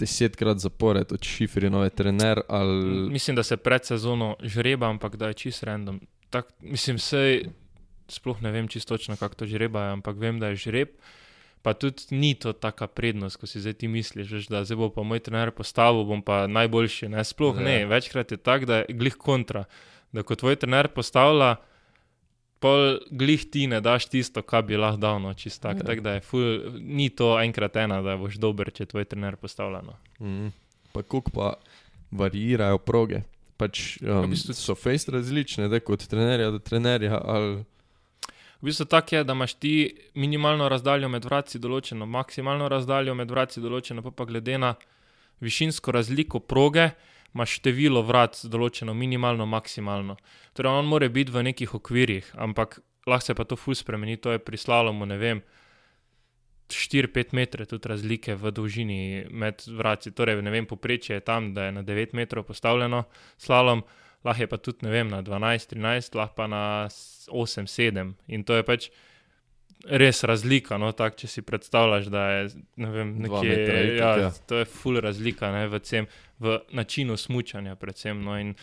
desetkrat 0.00 0.58
zapored 0.58 1.12
od 1.12 1.22
šifri 1.24 1.70
nove 1.70 1.90
trener 1.90 2.40
ali. 2.48 3.10
Mislim, 3.10 3.36
da 3.36 3.42
se 3.42 3.56
pred 3.56 3.84
sezono 3.86 4.36
žreba, 4.42 4.88
ampak 4.88 5.16
da 5.16 5.28
je 5.30 5.34
čist 5.44 5.62
random. 5.68 6.00
Tak, 6.30 6.46
mislim, 6.60 6.98
sej, 6.98 7.44
sploh 8.08 8.42
ne 8.42 8.50
vem 8.50 8.68
čisto 8.68 8.96
točno, 8.96 9.16
kako 9.16 9.34
to 9.34 9.46
žrebajo, 9.46 9.92
ampak 9.92 10.16
vem, 10.18 10.40
da 10.40 10.50
je 10.52 10.56
žreb. 10.66 10.88
Pa 11.62 11.74
tudi 11.76 12.16
ni 12.16 12.32
to 12.34 12.52
taka 12.56 12.86
prednost, 12.88 13.36
ko 13.36 13.44
si 13.46 13.60
zdaj 13.60 13.74
ti 13.82 13.88
misliš, 13.88 14.30
veš, 14.32 14.46
da 14.48 14.62
zdaj 14.64 14.78
bo 14.80 14.88
pa 14.88 15.02
moj 15.04 15.20
trener 15.20 15.50
postavil, 15.52 16.06
bom 16.08 16.22
pa 16.24 16.46
najboljši. 16.48 17.08
Ne, 17.12 17.24
sploh 17.24 17.58
Ja. 17.58 17.62
ne, 17.62 17.76
večkrat 17.86 18.32
je 18.32 18.38
tako, 18.40 18.64
da 18.64 18.76
je 18.80 18.94
glih 18.96 19.14
kontra. 19.20 19.64
Da 20.12 20.22
ko 20.22 20.34
tvoj 20.34 20.56
trener 20.56 20.88
postavlja, 20.88 21.56
pol 22.60 22.98
glih 23.10 23.44
ti 23.50 23.66
ne 23.66 23.80
daš 23.80 24.06
tisto, 24.12 24.42
kar 24.42 24.62
bi 24.68 24.76
lahko 24.76 25.00
dal, 25.00 25.20
no, 25.22 25.32
čist 25.34 25.62
tako. 25.62 25.80
Ja. 25.82 25.88
Tak, 25.90 26.00
da 26.04 26.14
je 26.18 26.20
ful, 26.24 26.46
ni 26.80 27.08
to 27.08 27.32
enkrat 27.40 27.76
ena, 27.80 28.02
da 28.04 28.16
boš 28.20 28.36
dober, 28.40 28.70
če 28.72 28.86
tvoj 28.92 29.08
trener 29.08 29.36
postavlja. 29.40 29.82
No. 29.86 29.96
Mm. 30.20 30.52
Pa 30.92 31.02
koliko 31.02 31.30
pa 31.34 31.54
variirajo 32.10 32.78
proge. 32.78 33.22
Pač, 33.60 33.98
um, 34.02 34.24
V 34.24 34.32
bistvu- 34.32 34.56
so 34.56 34.74
face 34.74 35.12
različne, 35.12 35.68
da 35.68 35.80
od 35.86 36.06
trenerja 36.08 36.50
do 36.50 36.58
trenerja. 36.58 37.20
Ali, 37.24 37.64
V 38.60 38.68
bistvu 38.68 38.84
tako 38.84 39.16
je, 39.16 39.24
da 39.24 39.32
imaš 39.32 39.54
ti 39.54 39.96
minimalno 40.14 40.68
razdaljo 40.68 41.08
med 41.08 41.24
vrati 41.24 41.58
določeno, 41.58 42.06
maksimalno 42.06 42.68
razdaljo 42.68 43.14
med 43.14 43.30
vrati 43.30 43.60
določeno, 43.60 44.02
pa, 44.02 44.10
pa 44.10 44.24
glede 44.24 44.58
na 44.58 44.74
višinsko 45.40 45.92
razliko 45.92 46.40
proge, 46.40 46.90
imaš 47.34 47.56
število 47.60 48.02
vrat 48.06 48.42
določeno 48.50 48.94
minimalno, 48.94 49.46
maksimalno. 49.46 50.16
Torej, 50.56 50.80
on 50.82 50.90
mora 50.90 51.08
biti 51.08 51.32
v 51.32 51.44
nekih 51.50 51.74
okvirjih, 51.78 52.34
ampak 52.42 52.80
lahko 53.06 53.26
se 53.26 53.34
pa 53.34 53.44
to 53.44 53.56
fus 53.56 53.82
spremeni, 53.84 54.16
to 54.16 54.34
je 54.34 54.42
pri 54.42 54.58
slalomu, 54.58 55.06
ne 55.06 55.18
vem. 55.18 55.42
4-5 56.70 57.34
metrov 57.34 57.66
tudi 57.66 57.88
razlike 57.90 58.36
v 58.38 58.52
dolžini 58.54 59.00
med 59.30 59.62
vrati. 59.66 60.12
Torej, 60.14 60.38
ne 60.42 60.52
vem, 60.54 60.66
poprečje 60.70 61.18
je 61.18 61.24
tam, 61.26 61.50
da 61.54 61.66
je 61.66 61.72
na 61.80 61.82
9 61.82 62.14
metrov 62.14 62.46
postavljeno 62.46 63.04
slalom, 63.38 63.82
lahko 64.24 64.42
je 64.42 64.50
pa 64.50 64.58
tudi 64.58 64.86
ne 64.86 64.94
vem, 64.94 65.10
na 65.10 65.22
12-13, 65.22 66.14
lahko 66.14 66.34
pa 66.36 66.46
na 66.46 66.64
8-7. 66.86 68.14
In 68.28 68.46
to 68.46 68.54
je 68.54 68.66
pač 68.66 68.90
res 69.88 70.22
razlika. 70.24 70.78
No, 70.78 70.92
tak, 70.92 71.16
če 71.18 71.28
si 71.30 71.42
predstavljaš, 71.42 72.10
da 72.12 72.24
je 72.30 72.42
ne 72.82 72.90
vem, 72.94 73.14
nekje, 73.24 73.42
metra 73.48 73.78
ja, 73.82 74.10
ja. 74.26 74.32
to 74.46 74.60
je 74.60 74.68
full 74.68 75.00
razlika 75.00 75.50
ne, 75.54 75.66
v, 75.72 75.80
cem, 75.82 76.10
v 76.40 76.58
načinu 76.76 77.16
smučanja. 77.16 77.76
Predvsem, 77.76 78.22
no, 78.24 78.38
in 78.40 78.54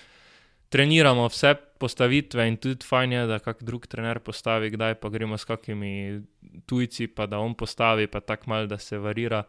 treniramo 0.70 1.28
vse 1.30 1.54
postavitve, 1.80 2.48
in 2.48 2.58
tudi 2.58 2.86
fajn 2.86 3.14
je, 3.14 3.24
da 3.28 3.40
kak 3.40 3.64
drug 3.64 3.88
trener 3.88 4.20
postavi, 4.20 4.72
kdaj 4.74 4.98
pa 5.00 5.10
gremo 5.10 5.38
s 5.38 5.46
kakimi 5.46 6.22
tujci, 6.66 7.08
pa 7.08 7.26
da 7.26 7.40
on 7.40 7.56
postavi, 7.56 8.08
pa 8.08 8.20
tako 8.20 8.50
mal, 8.50 8.68
da 8.68 8.78
se 8.78 8.98
varira. 8.98 9.44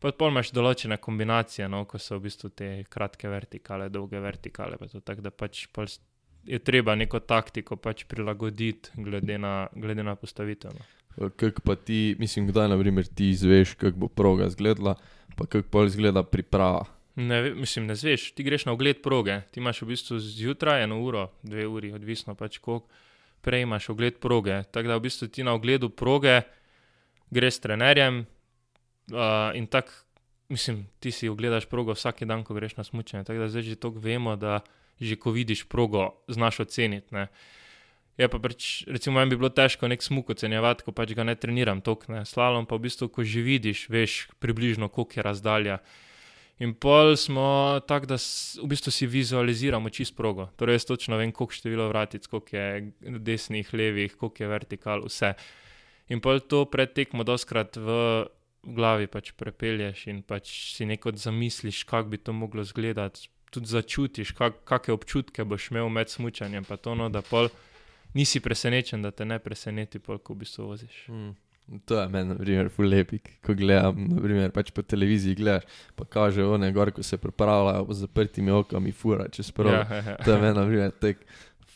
Pa 0.00 0.12
pol 0.12 0.32
imaš 0.32 0.50
določene 0.52 0.98
kombinacije, 1.00 1.68
no, 1.72 1.84
ko 1.88 1.98
so 1.98 2.18
v 2.18 2.26
bistvu 2.26 2.50
te 2.52 2.68
kratke 2.90 3.30
vertikale, 3.32 3.88
dolge 3.88 4.20
vertikale. 4.20 4.76
pa 4.76 4.88
Tako 4.88 5.24
da 5.24 5.30
pač 5.30 5.64
je 6.46 6.58
treba 6.58 6.94
neko 6.94 7.20
taktiko 7.20 7.76
pač 7.76 8.04
prilagoditi 8.04 9.02
glede 9.02 9.38
na, 9.38 9.68
glede 9.74 10.02
na 10.02 10.14
postavitev. 10.16 10.76
No. 10.76 11.30
kako 11.30 11.60
pa 11.64 11.74
ti, 11.76 12.16
mislim, 12.18 12.46
kdaj 12.46 12.68
naprimer, 12.68 13.06
ti 13.06 13.30
izveš, 13.30 13.74
kako 13.74 13.98
bo 13.98 14.08
proga 14.08 14.46
izgledala, 14.46 14.94
pa 15.36 15.46
kako 15.46 15.68
pa 15.70 15.84
izgleda 15.84 16.22
priprava. 16.22 16.84
Ne, 17.16 17.38
mislim, 17.56 17.86
ne 17.88 17.94
zveš, 17.96 18.30
ti 18.36 18.44
greš 18.44 18.66
na 18.68 18.74
ogled 18.76 19.00
proge, 19.02 19.40
ti 19.50 19.60
imaš 19.60 19.82
v 19.82 19.86
bistvu 19.94 20.18
zjutraj 20.20 20.84
eno 20.84 21.00
uro, 21.00 21.30
dve 21.42 21.64
uri, 21.66 21.92
odvisno 21.96 22.34
pač 22.36 22.58
koliko 22.58 22.92
prej 23.40 23.62
imaš 23.62 23.88
ogled 23.88 24.18
proge. 24.20 24.62
Tako 24.72 24.88
da 24.88 24.96
v 24.96 25.06
bistvu 25.06 25.28
ti 25.32 25.44
na 25.46 25.54
ogledu 25.56 25.88
proge 25.88 26.42
greš 27.30 27.54
s 27.54 27.60
trenerjem 27.64 28.24
uh, 28.24 29.54
in 29.54 29.66
tako, 29.66 29.92
mislim, 30.48 30.86
ti 31.00 31.10
si 31.10 31.28
ogledaš 31.28 31.66
progo 31.70 31.94
vsak 31.94 32.24
dan, 32.24 32.44
ko 32.44 32.54
greš 32.54 32.76
na 32.76 32.84
smučanje. 32.84 33.24
Tako 33.24 33.38
da 33.38 33.48
zdaj 33.48 33.62
že 33.62 33.76
to 33.76 33.90
vemo, 33.90 34.36
da 34.36 34.60
že 35.00 35.16
ko 35.16 35.30
vidiš 35.30 35.68
progo, 35.68 36.10
znaš 36.28 36.60
oceniti. 36.60 37.14
Ne. 37.14 37.28
Je 38.16 38.28
pa 38.28 38.38
pač, 38.40 38.84
recimo, 38.88 39.20
meni 39.20 39.30
bi 39.30 39.36
bilo 39.36 39.52
težko 39.52 39.88
nek 39.88 40.02
smuk 40.02 40.30
ocenjevati, 40.32 40.84
ko 40.84 40.92
pač 40.92 41.12
ga 41.12 41.24
ne 41.24 41.34
treniram 41.36 41.80
tok, 41.84 42.08
ne. 42.08 42.24
Slalom 42.24 42.66
pa 42.66 42.76
v 42.76 42.88
bistvu, 42.88 43.08
ko 43.12 43.24
že 43.24 43.44
vidiš, 43.44 43.88
veš 43.92 44.28
približno, 44.40 44.88
koliko 44.88 45.20
je 45.20 45.22
razdalja. 45.22 45.78
In 46.64 46.72
pol 46.72 47.16
smo 47.20 47.80
tako, 47.84 48.08
da 48.14 48.16
v 48.16 48.68
bistvu 48.70 48.92
si 48.94 49.06
vizualiziramo 49.06 49.90
čist 49.92 50.16
progo. 50.16 50.48
Torej, 50.56 50.80
jaz 50.80 50.86
točno 50.88 51.18
vem, 51.20 51.32
koliko 51.32 51.52
število 51.52 51.88
vratic, 51.90 52.26
koliko 52.26 52.56
je 52.56 52.92
desnih, 53.00 53.74
levih, 53.74 54.16
koliko 54.16 54.42
je 54.42 54.48
vertikal, 54.48 55.04
vse. 55.04 55.34
In 56.08 56.22
pol 56.24 56.40
to 56.40 56.64
pred 56.64 56.94
tekmo 56.96 57.26
doskrat 57.28 57.76
v, 57.76 57.98
glavi 58.66 59.06
pač 59.06 59.32
prepelješ 59.38 60.06
in 60.10 60.20
pač 60.26 60.50
si 60.74 60.86
neko 60.86 61.12
zamisliš, 61.16 61.84
kako 61.84 62.08
bi 62.08 62.18
to 62.18 62.32
moglo 62.32 62.62
izgledati. 62.62 63.28
Tudi 63.50 63.70
začutiš, 63.70 64.32
kak, 64.34 64.64
kakšne 64.66 64.94
občutke 64.96 65.44
boš 65.44 65.70
imel 65.70 65.88
med 65.88 66.10
smučanjem, 66.10 66.64
pa 66.66 66.76
to, 66.76 66.96
no, 66.98 67.08
da 67.08 67.22
pol 67.22 67.48
nisi 68.14 68.40
presenečen, 68.42 69.02
da 69.02 69.12
te 69.14 69.24
ne 69.24 69.38
preseneti, 69.38 70.02
pol, 70.02 70.18
ko 70.18 70.34
v 70.34 70.42
bistvu 70.42 70.66
voziš. 70.66 71.04
Mm. 71.08 71.32
To 71.84 71.98
je 71.98 72.08
meni, 72.08 72.28
na 72.28 72.36
primer, 72.38 72.68
ful 72.70 72.86
lepik, 72.86 73.30
ko 73.42 73.54
gledam, 73.58 74.04
naprimer, 74.12 74.52
pač 74.54 74.70
po 74.70 74.84
televiziji 74.86 75.34
gledaš, 75.34 75.66
pa 75.98 76.04
kaže 76.06 76.44
one 76.46 76.68
gor, 76.72 76.92
ko 76.94 77.02
se 77.02 77.18
pripravljajo 77.18 77.88
z 77.90 78.04
zaprtimi 78.06 78.54
okami, 78.54 78.92
fura 78.94 79.26
čez 79.28 79.50
prvo. 79.50 79.74
Ja, 79.74 79.82
ja, 79.90 80.02
ja. 80.12 80.16
To 80.22 80.30
je 80.30 80.40
meni, 80.44 80.54
na 80.54 80.66
primer, 80.68 80.94
tek, 81.02 81.24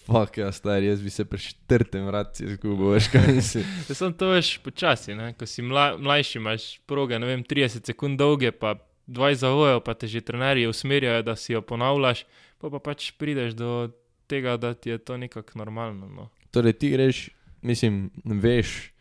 fuck, 0.07 0.39
ja, 0.39 0.53
stari, 0.53 0.87
jaz 0.87 1.03
bi 1.03 1.11
se 1.11 1.25
pri 1.25 1.39
četrtem 1.39 2.07
vratci 2.07 2.45
izgubil, 2.45 2.93
veš 2.95 3.09
kaj 3.09 3.27
mislim. 3.35 3.65
Ja, 3.89 3.95
Samo 3.95 4.15
to 4.15 4.31
veš 4.31 4.59
počasi, 4.63 5.15
ne? 5.15 5.33
ko 5.35 5.47
si 5.47 5.63
mla, 5.63 5.97
mlajši, 5.99 6.39
imaš 6.39 6.69
proge, 6.87 7.19
ne 7.19 7.27
vem, 7.27 7.43
30 7.45 7.87
sekund 7.87 8.19
dolge, 8.19 8.53
pa 8.53 8.77
20 9.07 9.35
zavojev, 9.43 9.81
pa 9.85 9.95
te 9.95 10.07
že 10.07 10.21
trenerji 10.21 10.71
usmerjajo, 10.71 11.23
da 11.23 11.37
si 11.37 11.53
jo 11.53 11.63
ponavljaš, 11.63 12.25
pa 12.63 12.71
pa 12.71 12.79
pač 12.79 13.11
prideš 13.19 13.59
do 13.59 13.91
tega, 14.31 14.57
da 14.57 14.75
ti 14.75 14.91
je 14.91 14.99
to 14.99 15.17
nekako 15.17 15.59
normalno. 15.59 16.09
No. 16.09 16.29
Torej, 16.51 16.79
ti 16.79 16.91
greš, 16.91 17.29
mislim, 17.63 18.11
veš, 18.25 18.93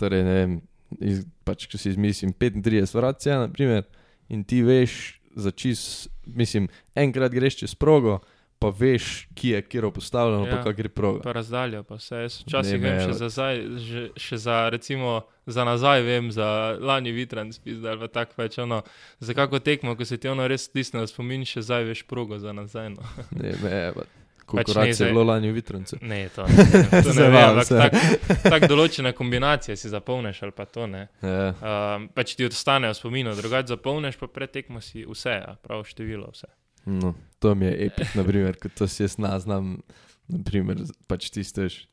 torej, 0.00 0.24
ne 0.26 0.36
vem, 0.36 0.60
iz, 1.00 1.24
pač, 1.46 1.66
ko 1.70 1.80
si 1.80 1.92
izmislim 1.92 2.34
35 2.36 2.94
vratc, 2.96 3.26
ja, 3.26 3.40
naprimer, 3.46 3.88
in 4.32 4.44
ti 4.44 4.62
veš, 4.66 5.00
za 5.36 5.50
čist, 5.50 6.10
mislim, 6.26 6.68
enkrat 6.98 7.32
greš 7.32 7.62
čez 7.62 7.74
progo, 7.74 8.20
pa 8.62 8.70
veš, 8.78 9.26
kje 9.34 9.56
je 9.56 9.62
kjer 9.62 9.88
postavljeno, 9.94 10.46
ja. 10.46 10.56
Pa 10.56 10.62
kak 10.62 10.76
gre 10.76 10.88
proga. 10.88 11.22
Pa 11.24 11.32
razdalja, 11.32 11.82
pa 11.82 11.96
vse. 11.98 12.20
Jaz 12.22 12.36
včasih 12.44 12.78
vem 12.82 13.00
še 13.00 13.16
za, 13.18 13.28
zdaj, 13.34 13.62
že, 13.82 14.02
še 14.14 14.38
za, 14.38 14.58
recimo, 14.70 15.16
za 15.50 15.64
nazaj, 15.66 16.04
vem, 16.06 16.30
za 16.30 16.46
lani 16.78 17.10
vitran 17.16 17.50
spis, 17.52 17.80
ali 17.82 18.08
tako 18.12 18.38
več, 18.38 18.60
ono, 18.62 18.82
za 19.18 19.34
kako 19.34 19.58
tekmo, 19.58 19.96
ko 19.98 20.06
se 20.06 20.20
ti 20.22 20.30
ono 20.30 20.46
res 20.46 20.68
stisne 20.70 21.02
v 21.02 21.10
spomin, 21.10 21.46
še 21.48 21.64
zdaj 21.66 21.88
veš 21.90 22.04
progo 22.06 22.38
za 22.38 22.54
nazaj. 22.54 22.92
No. 22.94 23.14
Ne, 23.34 23.56
me, 23.64 23.80
pa, 23.96 24.06
Ne, 24.52 24.64
pač 24.64 25.00
je 25.00 25.08
bilo 25.10 25.24
lani 25.24 25.50
v 25.50 25.58
Vitrancu. 25.58 25.98
Ne, 26.02 26.28
to 26.34 26.46
ne, 26.48 27.02
to 27.02 27.14
ne 27.16 27.28
vem, 27.28 27.38
ampak 27.48 27.68
se. 27.68 27.78
tako 27.78 28.54
tak 28.54 28.66
določene 28.70 29.12
kombinacije 29.16 29.76
si 29.78 29.92
zapolniš 29.92 30.42
ali 30.46 30.56
pa 30.56 30.66
to 30.68 30.86
ne. 30.90 31.06
Ja. 31.22 31.52
Um, 31.52 32.08
pač 32.14 32.36
ti 32.38 32.48
ostanejo 32.48 32.94
v 32.94 33.00
spominu, 33.00 33.36
drugače 33.38 33.74
zapolniš, 33.74 34.18
pa 34.20 34.30
pred 34.30 34.52
tekmo 34.52 34.82
si 34.84 35.06
vse, 35.08 35.38
ja, 35.38 35.54
prav 35.62 35.86
število 35.88 36.32
vse. 36.34 36.50
No, 36.86 37.14
to 37.38 37.54
mi 37.54 37.66
je 37.66 37.86
epik, 37.86 38.14
naprimer, 38.18 38.58
kot 38.58 38.74
to 38.74 38.88
si 38.90 39.04
jaz 39.04 39.18
na 39.22 39.36
znam, 39.40 39.78
naprimer, 40.28 40.82
pač 41.06 41.30
tisteš. 41.30 41.84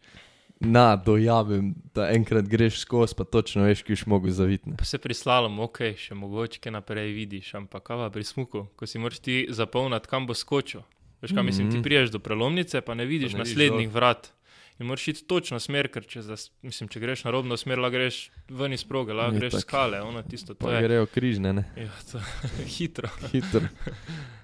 Na, 0.59 0.95
dojamem, 0.99 1.71
da 1.95 2.09
enkrat 2.11 2.47
greš 2.51 2.81
skozi, 2.81 3.15
pa 3.15 3.23
točno 3.23 3.63
veš, 3.63 3.83
ki 3.87 3.95
si 3.95 4.09
mogel 4.11 4.33
zavitne. 4.35 4.75
Pa 4.77 4.83
se 4.83 4.97
pri 4.99 5.15
slalomu, 5.15 5.63
ok, 5.69 5.93
še 5.95 6.17
mogoče 6.19 6.73
naprej 6.75 7.13
vidiš, 7.15 7.53
ampak 7.61 7.85
kava 7.87 8.09
pri 8.11 8.25
smuku, 8.27 8.65
ko 8.75 8.87
si 8.87 8.99
moraš 8.99 9.21
ti 9.23 9.37
zapolniti, 9.55 10.11
kam 10.11 10.27
bo 10.27 10.35
skočil. 10.35 10.83
Veš, 11.21 11.31
kaj 11.31 11.43
mislim, 11.43 11.67
ti 11.67 11.77
Mhm. 11.77 11.83
priješ 11.83 12.09
do 12.09 12.19
prelomnice, 12.19 12.81
pa 12.81 12.93
ne 12.93 13.05
vidiš 13.05 13.33
ne 13.33 13.37
vidiš 13.37 13.49
naslednjih 13.49 13.89
vrat. 13.89 14.31
In 14.79 14.85
moraš 14.85 15.07
iti 15.07 15.23
točno 15.23 15.59
smer, 15.59 15.87
ker 15.87 16.05
če, 16.05 16.21
zas, 16.21 16.51
mislim, 16.61 16.87
če 16.87 16.99
greš 16.99 17.23
na 17.23 17.31
robno 17.31 17.57
smer, 17.57 17.77
lahko 17.77 17.91
greš 17.91 18.19
ven 18.49 18.71
iz 18.71 18.83
proge, 18.83 19.11
lahko 19.11 19.35
greš 19.35 19.51
tako. 19.51 19.61
skale, 19.61 20.01
ono 20.01 20.21
tisto, 20.23 20.53
to 20.53 20.65
Pa 20.65 20.73
je. 20.73 20.83
grejo 20.83 21.05
križne, 21.05 21.53
ne, 21.53 21.65
Ja, 21.75 21.91
to, 22.07 22.19
hitro. 22.77 23.09
hitro. 23.27 23.67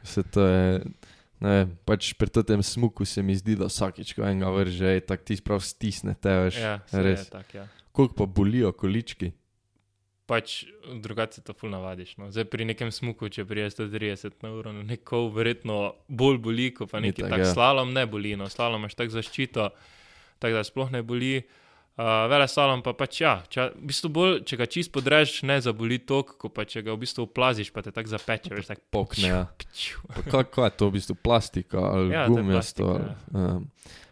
Se 0.04 0.24
to 0.26 0.42
je, 0.42 0.82
ne 1.40 1.50
vem, 1.52 1.78
pač 1.86 2.14
pri 2.14 2.28
tem 2.44 2.60
smuku 2.60 3.06
se 3.06 3.22
mi 3.22 3.32
zdi, 3.34 3.56
da 3.56 3.66
vsakič, 3.66 4.12
ko 4.14 4.22
enega 4.24 4.50
vrže, 4.50 5.00
tak 5.02 5.24
ti 5.24 5.36
sprav 5.36 5.60
stisne, 5.62 6.16
te 6.16 6.30
veš. 6.30 6.58
Ja, 6.58 6.84
res. 6.92 7.20
je 7.22 7.32
tako, 7.32 7.58
ja. 7.58 7.68
Koliko 7.94 8.14
pa 8.16 8.26
bolijo 8.26 8.72
količki? 8.74 9.32
Pač 10.26 10.64
drugače 11.02 11.44
to 11.46 11.54
ful 11.54 11.70
navadiš. 11.70 12.16
No. 12.18 12.32
Zdaj 12.34 12.48
pri 12.50 12.66
nekem 12.66 12.90
smuku, 12.92 13.30
če 13.30 13.46
priješ 13.46 13.76
130 13.78 14.40
na 14.42 14.56
uro, 14.58 14.72
neko 14.74 15.28
verjetno 15.34 15.94
bolj 16.08 16.40
boli, 16.42 16.72
kot 16.74 16.90
pa 16.90 17.02
neki 17.04 17.22
Itak, 17.22 17.36
tak 17.36 17.44
ja. 17.44 17.52
slalom 17.54 17.94
ne 17.94 18.08
boli. 18.10 18.34
No. 18.40 18.50
Slalom 18.50 18.82
imaš 18.82 18.98
tako 18.98 19.14
zaščito, 19.20 19.70
tako 20.42 20.58
da 20.58 20.66
sploh 20.66 20.90
ne 20.96 21.04
boli. 21.06 21.38
Uh, 21.96 22.26
vele 22.28 22.44
slalom 22.52 22.82
pa 22.84 22.92
pač 22.92 23.22
ja, 23.22 23.38
če, 23.48 23.70
v 23.72 23.86
bistvu 23.88 24.10
bolj, 24.12 24.34
če 24.50 24.58
ga 24.60 24.66
čist 24.68 24.92
podrežeš, 24.92 25.46
ne 25.48 25.56
zaboli 25.64 26.02
tok, 26.04 26.34
ko 26.42 26.50
pa 26.52 26.66
če 26.68 26.82
ga 26.84 26.92
v 26.92 27.00
bistvu 27.06 27.24
plaziš, 27.32 27.70
pa 27.72 27.86
te 27.86 27.94
tako 27.96 28.12
zapeče, 28.12 28.52
veš, 28.52 28.68
tako 28.68 28.84
Pokne, 28.92 29.30
ja. 29.32 29.46
kako 30.34 30.66
je 30.66 30.74
to 30.76 30.90
v 30.90 30.96
bistvu 30.98 31.16
plastika 31.16 31.86
ali 31.94 32.12
Ja, 32.12 32.26
ja, 32.26 32.34
gumijasto? 32.34 32.90
ali, 32.98 33.16
um, 33.32 33.70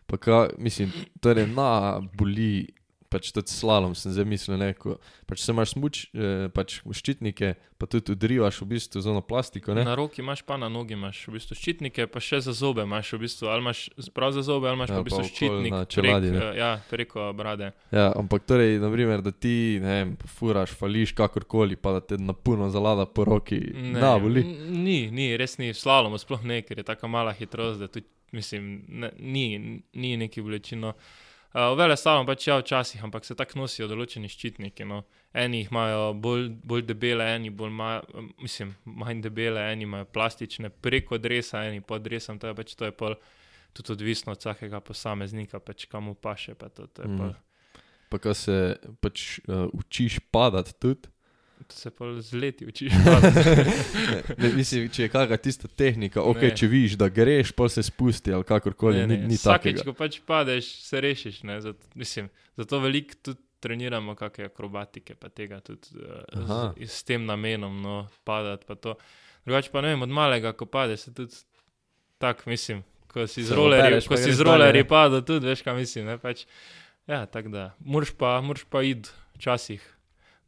pa 0.07 0.15
ka, 0.15 0.39
mislim, 0.63 0.95
torej 1.19 1.49
na 1.51 1.99
boli, 2.15 2.69
pač 3.13 3.29
tudi 3.33 3.53
slalom 3.53 3.93
sem 3.97 4.13
zdaj 4.13 4.25
mislil, 4.25 4.57
ne, 4.57 4.71
ko 4.73 4.97
pač 5.29 5.43
se 5.43 5.53
imaš 5.53 5.75
smuč, 5.75 5.99
eh, 6.13 6.47
pač 6.53 6.79
ščitnike, 6.81 7.53
pa 7.77 7.87
tudi 7.89 8.15
odrivaš 8.15 8.61
v 8.63 8.67
bistvu 8.73 9.03
z 9.03 9.11
ono 9.11 9.21
plastiko, 9.21 9.75
ne? 9.77 9.85
Na 9.85 9.93
roki 9.97 10.23
imaš, 10.23 10.41
pa 10.47 10.57
na 10.57 10.69
nogi 10.71 10.97
imaš 10.97 11.21
v 11.27 11.35
bistvu 11.37 11.57
ščitnike, 11.59 12.07
pa 12.11 12.21
še 12.23 12.41
za 12.45 12.55
zobe 12.57 12.85
imaš 12.87 13.13
v 13.13 13.21
bistvu, 13.25 13.49
ali 13.51 13.65
imaš 13.65 13.85
prav 14.15 14.33
za 14.35 14.43
zobe, 14.45 14.69
ali 14.71 14.79
imaš 14.79 14.93
Ja, 14.93 14.97
pa 14.97 15.01
v 15.01 15.09
bistvu 15.09 15.23
pa 15.23 15.29
ščitnik 15.29 15.75
na 15.75 15.81
čeladi, 15.85 16.31
prek, 16.33 16.39
ne. 16.39 16.49
eh, 16.49 16.59
ja, 16.59 16.71
preko 16.89 17.27
brade. 17.37 17.71
Ja, 17.93 18.07
ampak 18.17 18.47
torej, 18.49 18.79
naprimer, 18.81 19.21
da 19.25 19.33
ti, 19.35 19.79
ne 19.83 19.97
vem, 19.99 20.15
furaš, 20.39 20.73
fališ 20.79 21.13
kakorkoli, 21.17 21.77
pa 21.77 21.97
da 21.99 22.01
te 22.01 22.17
napuno 22.17 22.71
zalada 22.73 23.05
po 23.05 23.27
roki, 23.29 23.61
Ne, 23.73 23.99
na 23.99 24.15
boli. 24.17 24.41
Ni, 24.43 25.11
ni, 25.11 25.33
res 25.37 25.57
ni 25.59 25.73
slalom, 25.75 26.15
sploh 26.19 26.41
ne, 26.47 26.61
ker 26.65 26.81
je 26.81 26.87
tako 26.87 27.09
mala 27.11 27.33
hitrost, 27.35 27.81
da 27.83 27.89
tudi, 27.91 28.07
mislim, 28.33 28.85
ne, 28.89 29.11
ni, 29.19 29.45
ni 29.93 30.15
neki 30.17 30.41
bolečino. 30.41 30.93
Uh, 30.93 31.22
vele 31.53 31.97
slalom 31.97 32.25
pač 32.25 32.47
ja 32.47 32.57
včasih, 32.57 33.03
ampak 33.05 33.25
se 33.25 33.35
tako 33.37 33.59
nosijo 33.61 33.87
določeni 33.87 34.29
ščitniki. 34.31 34.87
No. 34.89 35.03
Eni 35.37 35.63
jih 35.63 35.69
imajo 35.71 36.13
bolj, 36.17 36.49
bolj 36.65 36.85
debele, 36.89 37.27
eni 37.35 37.51
bolj 37.53 37.71
ma, 37.73 37.91
mislim, 38.41 38.73
manj 38.85 39.21
debele, 39.21 39.61
eni 39.73 39.85
imajo 39.85 40.09
plastične 40.13 40.69
preko 40.69 41.17
dresa, 41.21 41.63
eni 41.69 41.81
pod 41.81 42.05
dresom, 42.05 42.41
to 42.41 42.49
je 42.49 42.57
pač 42.57 42.73
to 42.77 42.89
je 42.89 42.95
pol 42.97 43.17
tudi 43.73 43.93
odvisno 43.93 44.33
od 44.33 44.41
vsakega 44.41 44.81
posameznika, 44.85 45.61
pač 45.61 45.85
kam 45.89 46.09
mu 46.09 46.13
paše. 46.13 46.53
Pa 46.57 46.69
to, 46.69 46.87
to, 46.87 47.05
je 47.05 47.09
Mm. 47.09 47.17
pol, 47.17 47.33
Pa 48.09 48.19
ko 48.21 48.33
se 48.37 48.77
pač 49.01 49.39
uh, 49.49 49.65
učiš 49.73 50.19
padati 50.29 50.73
tudi. 50.77 51.09
To 51.63 51.75
se 51.75 51.89
pol 51.89 52.19
z 52.19 52.33
leti 52.35 52.65
učiš. 52.65 52.93
Ne, 54.37 54.49
mislim, 54.51 54.89
če 54.89 55.03
je 55.03 55.09
kakšna 55.09 55.37
tista 55.37 55.67
tehnika, 55.69 56.21
ok, 56.21 56.41
Ne. 56.41 56.51
če 56.53 56.67
vidiš, 56.67 56.93
da 56.93 57.07
greš, 57.09 57.51
pa 57.51 57.69
se 57.69 57.83
spusti 57.83 58.33
ali 58.33 58.43
kakorkoli, 58.43 58.97
Ne, 58.97 59.07
ni, 59.07 59.17
ne, 59.17 59.27
ni 59.27 59.35
Vsakeč, 59.35 59.75
takega. 59.75 59.85
ko 59.85 59.93
pač 59.95 60.19
padeš, 60.21 60.69
se 60.81 61.01
rešiš. 61.01 61.43
ne, 61.43 61.61
Zato, 61.61 61.79
mislim, 61.95 62.27
zato 62.55 62.79
veliko 62.79 63.15
tudi 63.21 63.41
treniramo, 63.59 64.15
kakšne 64.15 64.45
akrobatike, 64.45 65.15
pa 65.15 65.29
tega 65.29 65.61
tudi 65.61 65.95
uh, 65.95 66.23
Aha. 66.35 66.73
z, 66.75 66.89
s 66.89 67.03
tem 67.03 67.23
namenom, 67.23 67.77
no, 67.77 67.95
padati. 68.23 68.65
pa 68.65 68.75
to. 68.75 68.95
Drugače 69.45 69.71
pa 69.71 69.81
ne 69.81 69.87
vem, 69.89 70.01
od 70.01 70.09
malega, 70.11 70.51
ko 70.51 70.65
padeš, 70.65 70.99
se 71.01 71.13
tudi 71.13 71.35
tako, 72.17 72.49
mislim, 72.49 72.83
ko 73.07 73.27
si 73.27 73.43
z 73.43 73.51
rolerji, 73.51 74.01
ko 74.01 74.09
pa 74.09 74.17
si 74.17 74.33
z 74.33 74.41
rolerji 74.41 74.81
ne. 74.81 74.87
padel, 74.87 75.21
tudi 75.21 75.47
veš, 75.47 75.61
kaj 75.61 75.75
mislim. 75.75 76.05
Ne, 76.05 76.17
pač, 76.17 76.43
ja, 77.05 77.25
tako 77.25 77.49
da. 77.49 77.65
Moraš 77.79 78.11
pa, 78.11 78.41
moraš 78.41 78.63
pa 78.65 78.83
iti 78.83 79.09
včasih. 79.33 79.83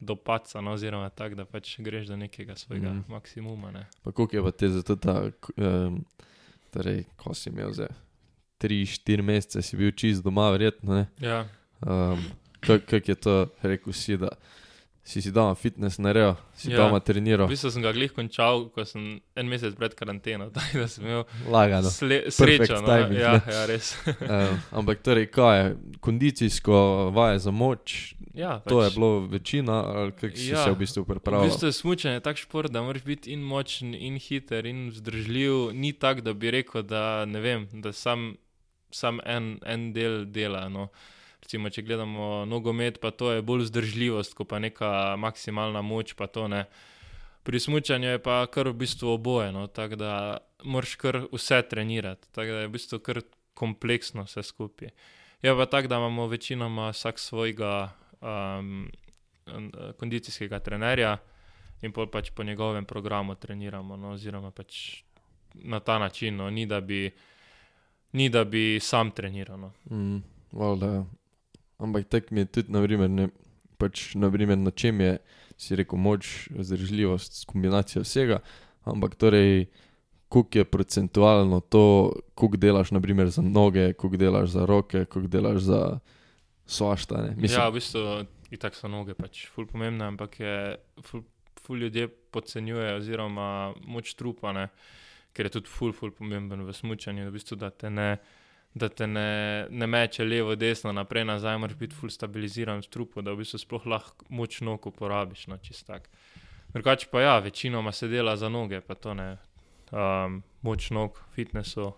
Do 0.00 0.16
paca, 0.16 0.60
no, 0.60 0.74
oziroma 0.76 1.08
tako, 1.08 1.38
da 1.38 1.44
pač 1.48 1.78
greš 1.80 2.10
do 2.10 2.16
nekega 2.20 2.56
svojega 2.56 2.90
mm. 2.92 3.04
maksimuma. 3.08 3.70
Ne. 3.72 3.86
Pa 4.04 4.12
koliko 4.12 4.36
je 4.36 4.42
pa 4.42 4.50
te 4.52 4.68
zato 4.68 4.96
ta, 4.96 5.14
um, 5.56 6.02
torej, 6.74 7.04
ko 7.16 7.32
si 7.34 7.48
imel 7.48 7.72
tri, 8.60 8.82
štiri 8.86 9.24
mesece 9.24 9.62
si 9.62 9.76
bil 9.76 9.94
čist 9.96 10.24
doma, 10.24 10.50
verjetno, 10.52 10.94
ne? 11.00 11.06
Ja, 11.20 11.46
Um, 11.80 12.24
Kako 12.60 12.86
kak 12.86 13.08
je 13.08 13.14
to, 13.14 13.46
rekel 13.62 13.92
si, 13.92 14.16
da 14.16 14.28
si 15.06 15.22
si 15.22 15.30
doma 15.30 15.54
fitness 15.54 15.98
naredil, 15.98 16.34
si 16.52 16.70
Ja. 16.70 16.76
doma 16.78 16.98
V 16.98 17.04
treniral, 17.04 17.46
bistvu 17.46 17.70
sem 17.70 17.78
ga 17.80 17.92
glih 17.92 18.10
končal, 18.10 18.66
ko 18.68 18.82
sem 18.84 19.04
en 19.34 19.46
mesec 19.46 19.76
pred 19.76 19.94
karanteno, 19.94 20.50
tako 20.54 20.78
da 20.78 20.88
sem 20.88 21.04
imel 21.04 21.22
lagano. 21.46 21.86
sle, 21.88 22.26
srečo. 22.28 22.74
No? 22.74 22.86
timing, 22.86 23.14
Ja, 23.16 23.32
ne. 23.38 23.42
ja, 23.48 23.66
res. 23.66 23.94
Uh, 24.02 24.50
ampak 24.78 24.98
torej, 25.00 25.26
kaj 25.28 25.54
je, 25.58 25.76
kondicijsko 26.00 26.74
vaje 27.10 27.38
za 27.38 27.50
moč, 27.52 28.14
Ja, 28.34 28.58
to 28.60 28.82
je 28.82 28.90
pač- 28.90 28.94
bilo 28.94 29.20
večina, 29.22 29.76
kako 30.12 30.36
si 30.36 30.50
Ja. 30.50 30.64
se 30.64 30.70
v 30.70 30.76
bistvu 30.76 31.02
V 31.02 31.06
pripravljal? 31.06 31.44
bistvu 31.46 31.66
je 31.66 31.72
smučanje 31.74 32.20
tak 32.20 32.36
šport, 32.36 32.68
da 32.68 32.82
moraš 32.82 33.02
biti 33.02 33.32
in 33.32 33.40
močen, 33.40 33.94
in 33.94 34.18
hiter, 34.18 34.66
in 34.66 34.90
vzdržljiv. 34.90 35.52
Ni 35.72 35.92
tako, 35.94 36.20
da 36.20 36.32
bi 36.34 36.50
rekel, 36.50 36.82
da, 36.82 37.24
ne 37.24 37.40
vem, 37.40 37.68
da 37.72 37.92
sam, 37.94 38.36
sam 38.90 39.20
en, 39.24 39.56
en 39.64 39.92
del 39.92 40.24
dela. 40.26 40.68
No. 40.68 40.88
Recimo, 41.46 41.70
če 41.70 41.84
gledamo 41.86 42.42
nogomet, 42.50 42.96
pa 42.98 43.12
to 43.14 43.30
je 43.30 43.42
bolj 43.46 43.68
vzdržljivost, 43.68 44.32
kot 44.34 44.48
pa 44.50 44.58
neka 44.58 45.14
maksimalna 45.22 45.78
moč. 45.78 46.16
Pa 46.18 46.26
to, 46.26 46.48
ne. 46.50 46.64
Pri 47.46 47.60
smučanju 47.62 48.08
je 48.08 48.18
pa 48.18 48.40
kar 48.50 48.66
v 48.66 48.74
bistvu 48.80 49.12
oboje, 49.12 49.52
no, 49.54 49.68
tako 49.70 49.94
da 50.00 50.12
moraš 50.66 50.96
kar 50.98 51.20
vse 51.30 51.60
trenirati, 51.70 52.26
tako 52.34 52.56
da 52.56 52.64
je 52.64 52.66
v 52.66 52.72
bistvu 52.74 52.98
kar 52.98 53.20
kompleksno 53.54 54.24
vse 54.26 54.42
skupaj. 54.42 54.90
Je 55.46 55.52
pa 55.54 55.66
tako, 55.70 55.88
da 55.88 56.00
imamo 56.02 56.26
večinoma 56.26 56.88
vsak 56.90 57.22
svojega 57.22 57.92
um, 58.18 58.88
kondicijskega 60.00 60.58
trenerja 60.58 61.12
in 61.86 61.94
pač 61.94 62.32
po 62.34 62.42
njegovem 62.42 62.84
programu 62.84 63.36
treniramo, 63.38 63.96
no, 63.96 64.16
oziroma 64.16 64.50
pač 64.50 65.04
na 65.54 65.78
ta 65.80 66.00
način, 66.02 66.36
no, 66.36 66.50
ni, 66.50 66.66
da 66.66 66.80
bi, 66.80 67.06
ni 68.12 68.26
da 68.28 68.42
bi 68.44 68.80
sam 68.82 69.14
treniral. 69.14 69.60
No. 69.60 69.72
Mm, 69.90 70.18
valjda, 70.52 70.90
ja. 70.90 71.04
Ampak 71.78 72.08
tek 72.08 72.30
mi 72.30 72.44
je 72.44 72.52
tudi, 72.58 72.72
naprimer, 72.72 73.10
ne, 73.10 73.28
pač, 73.80 74.14
naprimer, 74.16 74.56
na 74.58 74.72
čem 74.72 75.00
je, 75.00 75.18
si 75.60 75.76
rekel, 75.76 76.00
moč, 76.00 76.48
vzdržljivost, 76.56 77.44
kombinacija 77.48 78.04
vsega, 78.04 78.40
ampak 78.88 79.16
torej, 79.20 79.66
koliko 80.28 80.58
je 80.58 80.64
procentualno 80.64 81.60
to, 81.60 82.12
koliko 82.34 82.56
delaš, 82.56 82.90
naprimer, 82.96 83.28
za 83.30 83.42
noge, 83.42 83.92
koliko 83.92 84.16
delaš 84.16 84.48
za 84.56 84.66
roke, 84.66 85.04
koliko 85.04 85.30
delaš 85.30 85.60
za 85.68 85.80
svašta. 86.66 87.22
Mislim, 87.36 87.60
Ja, 87.60 87.68
v 87.68 87.78
bistvu 87.78 88.26
in 88.50 88.60
tako 88.62 88.76
so 88.78 88.90
noge 88.90 89.14
pač 89.18 89.46
ful 89.52 89.66
pomembne, 89.70 90.06
ampak 90.06 90.40
je 90.40 90.56
ful, 91.02 91.22
ful 91.62 91.82
ljudje 91.82 92.08
podcenjujejo 92.34 92.96
oziroma 93.00 93.74
moč 93.86 94.14
trupa, 94.18 94.52
ne, 94.52 94.68
ker 95.34 95.48
je 95.48 95.58
tudi 95.58 95.70
ful, 95.70 95.92
ful 95.92 96.12
pomemben 96.14 96.64
v 96.64 96.74
da, 96.74 97.30
v 97.30 97.38
bistvu, 97.38 97.58
da 97.60 97.70
te 97.70 97.90
ne. 97.90 98.16
Da 98.76 98.90
te 98.92 99.06
ne, 99.08 99.66
ne 99.72 99.86
meče 99.88 100.24
levo, 100.24 100.54
desno, 100.54 100.92
naprej, 100.92 101.24
nazaj, 101.24 101.56
moraš 101.58 101.78
biti 101.80 101.96
ful 101.96 102.10
stabiliziran 102.12 102.82
v 102.84 102.90
trupu, 102.92 103.22
da 103.24 103.32
v 103.32 103.40
bistvu 103.40 103.62
sploh 103.62 103.86
lahko 103.88 104.26
moč 104.28 104.60
nog 104.60 104.84
uporabiš. 104.86 105.46
No, 105.48 105.56
čist 105.64 105.86
tak. 105.88 106.10
Drugače 106.74 107.08
pa 107.10 107.22
ja, 107.24 107.38
večinoma 107.40 107.92
se 107.92 108.08
dela 108.08 108.36
za 108.36 108.50
noge, 108.52 108.82
pa 108.84 108.94
to 108.94 109.14
ne. 109.16 109.36
Um, 109.92 110.42
moč 110.60 110.90
nog, 110.90 111.16
fitnessu, 111.32 111.94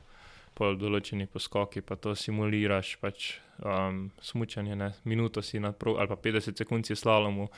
pol 0.55 0.77
določeni 0.79 1.27
poskoki, 1.27 1.83
pa 1.83 1.97
to 1.97 2.13
simuliraš, 2.15 2.93
pač 3.03 3.31
um, 3.65 4.05
smučanje, 4.23 4.77
ne. 4.77 4.93
minuto 5.05 5.43
si 5.43 5.59
na 5.59 5.73
pro, 5.73 5.97
ali 5.99 6.11
pa 6.11 6.19
50 6.29 6.63
sekund 6.63 6.87
si 6.87 6.95
v 6.95 7.01
slalomu, 7.01 7.49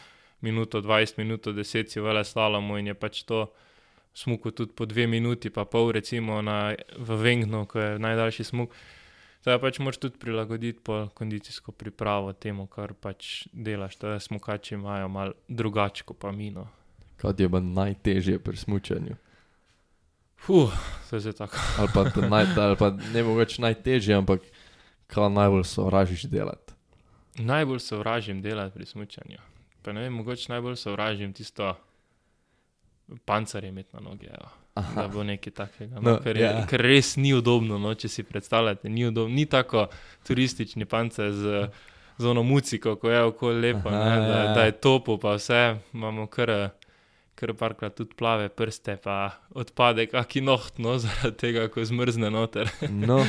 minuto 0.40 0.80
20, 0.80 1.18
minuto 1.20 1.52
10 1.52 1.92
si 1.92 2.00
v 2.00 2.06
vele 2.06 2.24
slalomu 2.24 2.78
in 2.80 2.88
je 2.92 2.94
pač 2.94 3.24
to 3.28 3.50
smuku 4.14 4.50
tudi 4.50 4.72
po 4.72 4.86
dve 4.86 5.04
minuti, 5.06 5.50
pa 5.50 5.64
pol 5.64 5.92
recimo 5.92 6.40
na, 6.42 6.72
v 6.96 7.20
Vengnu, 7.20 7.66
ko 7.66 7.78
je 7.78 7.98
najdaljši 8.00 8.48
smuk. 8.48 8.72
Zdaj 9.40 9.56
pač 9.60 9.78
moraš 9.80 9.96
tudi 9.96 10.18
prilagoditi 10.20 10.80
po 10.84 11.08
kondicijsko 11.14 11.72
pripravo 11.72 12.32
temu, 12.32 12.66
kar 12.66 12.92
pač 12.92 13.46
delaš. 13.52 13.96
Da 13.96 14.18
smukači 14.20 14.74
imajo 14.74 15.08
malo 15.08 15.32
drugačko 15.48 16.14
pa 16.14 16.32
mino. 16.32 16.68
kaj 17.16 17.32
je 17.38 17.48
pa 17.48 17.60
najtežje 17.60 18.38
pri 18.38 18.56
smučanju. 18.56 19.16
Fuh, 20.36 20.72
to 21.10 21.16
je 21.16 21.32
tako. 21.32 21.56
Ali 21.78 21.88
pa, 21.94 22.04
naj, 22.28 22.46
ali 22.56 22.76
pa 22.76 22.90
ne 22.90 23.22
mogoče 23.22 23.62
najtežje, 23.62 24.14
ampak 24.16 24.40
kaj 25.06 25.30
najbolj 25.30 25.64
sovražiš 25.64 26.24
delati. 26.32 26.72
Najbolj 27.38 27.78
sovražim 27.78 28.42
delati 28.42 28.74
pri 28.74 28.86
smučanju. 28.86 29.38
Pa 29.82 29.92
ne 29.92 30.00
vem, 30.00 30.12
mogoče 30.12 30.52
najbolj 30.52 30.76
sovražim 30.76 31.32
tisto 31.32 31.74
pancerje 33.24 33.68
imeti 33.68 33.96
na 33.96 34.00
noge. 34.00 34.26
Evo. 34.26 34.48
Da 34.94 35.08
bo 35.08 35.24
nekaj 35.24 35.52
takega. 35.52 35.94
No, 36.00 36.00
No, 36.00 36.18
ker, 36.22 36.36
je, 36.36 36.42
ja. 36.44 36.66
ker 36.66 36.80
res 36.80 37.16
ni 37.16 37.34
udobno, 37.34 37.78
no, 37.78 37.94
če 37.94 38.08
si 38.08 38.22
predstavljate. 38.22 38.88
Ni, 38.88 39.06
udobno, 39.08 39.34
ni 39.34 39.46
tako 39.46 39.88
turistični 40.26 40.86
pancer 40.88 41.32
z, 41.32 41.64
z 42.18 42.26
ono 42.26 42.42
muciko, 42.42 42.94
ko 42.96 43.10
je 43.10 43.22
okolje 43.22 43.60
lepo, 43.60 43.88
Aha, 43.88 43.98
ne, 44.04 44.28
da, 44.28 44.38
ja. 44.38 44.52
da 44.54 44.64
je 44.68 44.76
topo, 44.80 45.18
pa 45.18 45.34
vse. 45.36 45.76
Imamo 45.92 46.26
kar, 46.30 46.52
kar 47.34 47.54
parkrat 47.58 47.98
tudi 47.98 48.14
plave 48.16 48.48
prste, 48.48 48.96
pa 49.02 49.30
odpade 49.58 50.06
kaki 50.06 50.40
noht, 50.40 50.78
no, 50.78 50.96
zaradi 51.02 51.36
tega, 51.36 51.68
ko 51.68 51.84
zmrzne 51.84 52.30
noter. 52.30 52.70
No, 52.88 53.20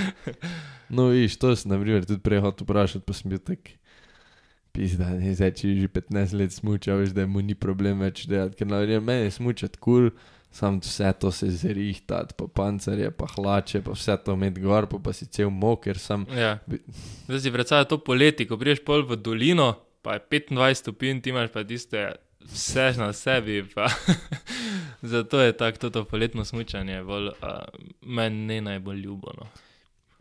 no 0.89 1.09
viš, 1.11 1.39
to 1.41 1.55
sem 1.55 1.73
naprimer 1.73 2.05
tudi 2.05 2.21
prej 2.23 2.45
hotel 2.45 2.69
vprašati, 2.69 3.05
pa 3.07 3.17
sem 3.17 3.33
bil 3.33 3.39
tak. 3.43 3.73
Pizda, 4.71 5.09
ne, 5.19 5.33
zdaj, 5.35 5.51
če 5.59 5.73
že 5.81 5.87
15 5.91 6.37
let 6.39 6.53
smuča, 6.55 6.95
veš, 6.95 7.15
da 7.15 7.25
mu 7.27 7.41
ni 7.43 7.55
problem 7.55 8.05
več 8.05 8.23
delati, 8.31 8.55
ker 8.61 8.69
naprimer 8.71 9.03
meni 9.03 9.27
je 9.27 9.33
smučati 9.35 9.79
kul, 9.79 10.09
cool, 10.09 10.29
sam 10.51 10.79
vse 10.79 11.13
to 11.19 11.31
se 11.31 11.49
zrihtati, 11.51 12.33
pa 12.37 12.47
pancerje, 12.47 13.11
pa 13.11 13.27
hlače, 13.35 13.81
pa 13.81 13.95
vse 13.95 14.17
to 14.25 14.35
imeti 14.35 14.61
gor, 14.61 14.87
pa, 14.87 14.99
pa 15.03 15.13
si 15.13 15.25
cel 15.25 15.49
moker, 15.49 15.99
sam. 15.99 16.25
Ja. 16.35 16.57
Zdaj 17.27 17.39
si 17.39 17.51
predstavljaj 17.51 17.87
to 17.87 17.97
poleti, 18.03 18.47
ko 18.47 18.59
priješ 18.59 18.83
pol 18.85 19.05
v 19.07 19.15
dolino, 19.15 19.73
pa 20.01 20.17
je 20.17 20.25
25 20.31 20.83
stopinj, 20.83 21.21
ti 21.21 21.31
imaš 21.31 21.51
pa 21.53 21.63
tiste 21.63 22.11
vse 22.51 22.91
na 22.97 23.13
sebi. 23.13 23.63
Zato 25.13 25.41
je 25.41 25.57
tako 25.57 25.89
to 25.89 26.05
poletno 26.05 26.45
smučanje 26.45 27.03
bolj, 27.03 27.27
uh, 27.27 27.59
meni 28.01 28.45
ne 28.45 28.61
najbolj 28.61 29.01
ljubno. 29.01 29.47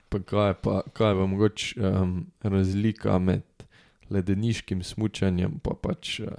Pa 0.08 0.18
kaj 0.18 0.48
je 0.48 0.54
pa, 0.62 0.80
kaj 0.92 1.10
je 1.10 1.16
pa 1.18 1.26
mogoče 1.26 1.80
um, 1.80 2.26
razlika 2.42 3.18
med 3.18 3.42
ledeniškim 4.10 4.82
smučanjem, 4.86 5.58
pa 5.64 5.74
pač 5.78 6.18
uh, 6.24 6.38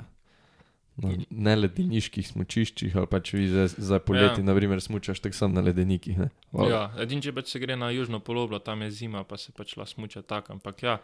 na 1.01 1.13
neledeniških 1.30 2.28
smučiščih, 2.28 2.95
ali 2.99 3.09
pač 3.09 3.32
vi 3.34 3.47
za, 3.49 3.67
za 3.72 3.99
poleti, 4.03 4.41
ja. 4.41 4.47
naprimer, 4.47 4.82
smučaš 4.84 5.22
tako 5.24 5.38
samo 5.38 5.55
na 5.57 5.63
ledenikih. 5.65 6.19
Ne? 6.19 6.30
Ja, 6.67 6.84
edin, 7.01 7.24
če 7.24 7.34
pač 7.36 7.53
se 7.53 7.61
gre 7.63 7.78
na 7.80 7.89
južno 7.95 8.19
poloblo, 8.19 8.59
tam 8.59 8.84
je 8.86 8.91
zima, 9.01 9.24
pa 9.28 9.39
se 9.41 9.55
pač 9.55 9.78
lahko 9.80 9.95
smuča 9.95 10.22
tako. 10.28 10.57
Ampak 10.57 10.84
ja, 10.84 10.99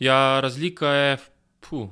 ja 0.00 0.20
razlika 0.40 0.94
je, 0.94 1.18
puh, 1.66 1.90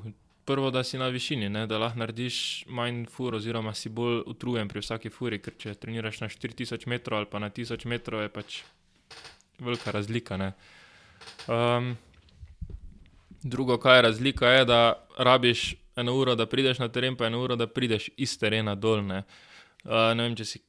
prvo, 0.48 0.70
da 0.72 0.84
si 0.86 1.00
na 1.00 1.10
višini, 1.12 1.50
ne, 1.52 1.66
da 1.68 1.82
lahko 1.82 2.00
narediš 2.00 2.40
manj 2.72 3.04
fur, 3.12 3.36
oziroma 3.36 3.74
si 3.76 3.92
bolj 3.92 4.22
utrujen 4.30 4.70
pri 4.70 4.84
vsaki 4.84 5.12
furi, 5.12 5.42
ker 5.44 5.58
če 5.60 5.76
treniraš 5.82 6.22
na 6.24 6.32
4000 6.32 6.88
metrov 6.88 7.20
ali 7.20 7.30
pa 7.30 7.42
na 7.42 7.50
1000 7.52 7.90
metrov, 7.90 8.24
je 8.24 8.32
pač 8.32 8.62
velika 9.58 9.92
razlika. 9.92 10.38
Ne. 10.40 10.52
Um, 11.50 11.96
drugo, 13.42 13.78
kaj 13.78 13.98
je 13.98 14.02
razlika, 14.02 14.48
je, 14.48 14.64
da 14.64 15.06
rabiš 15.18 15.74
eno 15.96 16.14
uro, 16.14 16.34
da 16.34 16.46
prideš 16.46 16.78
na 16.78 16.88
teren, 16.88 17.16
pa 17.16 17.26
eno 17.26 17.42
uro, 17.42 17.56
da 17.56 17.66
prideš 17.66 18.10
iz 18.16 18.38
terena 18.38 18.74
dolne. 18.74 19.22
Uh, 19.84 20.12
ne 20.14 20.26
vem, 20.26 20.36
če 20.38 20.44
si 20.44 20.62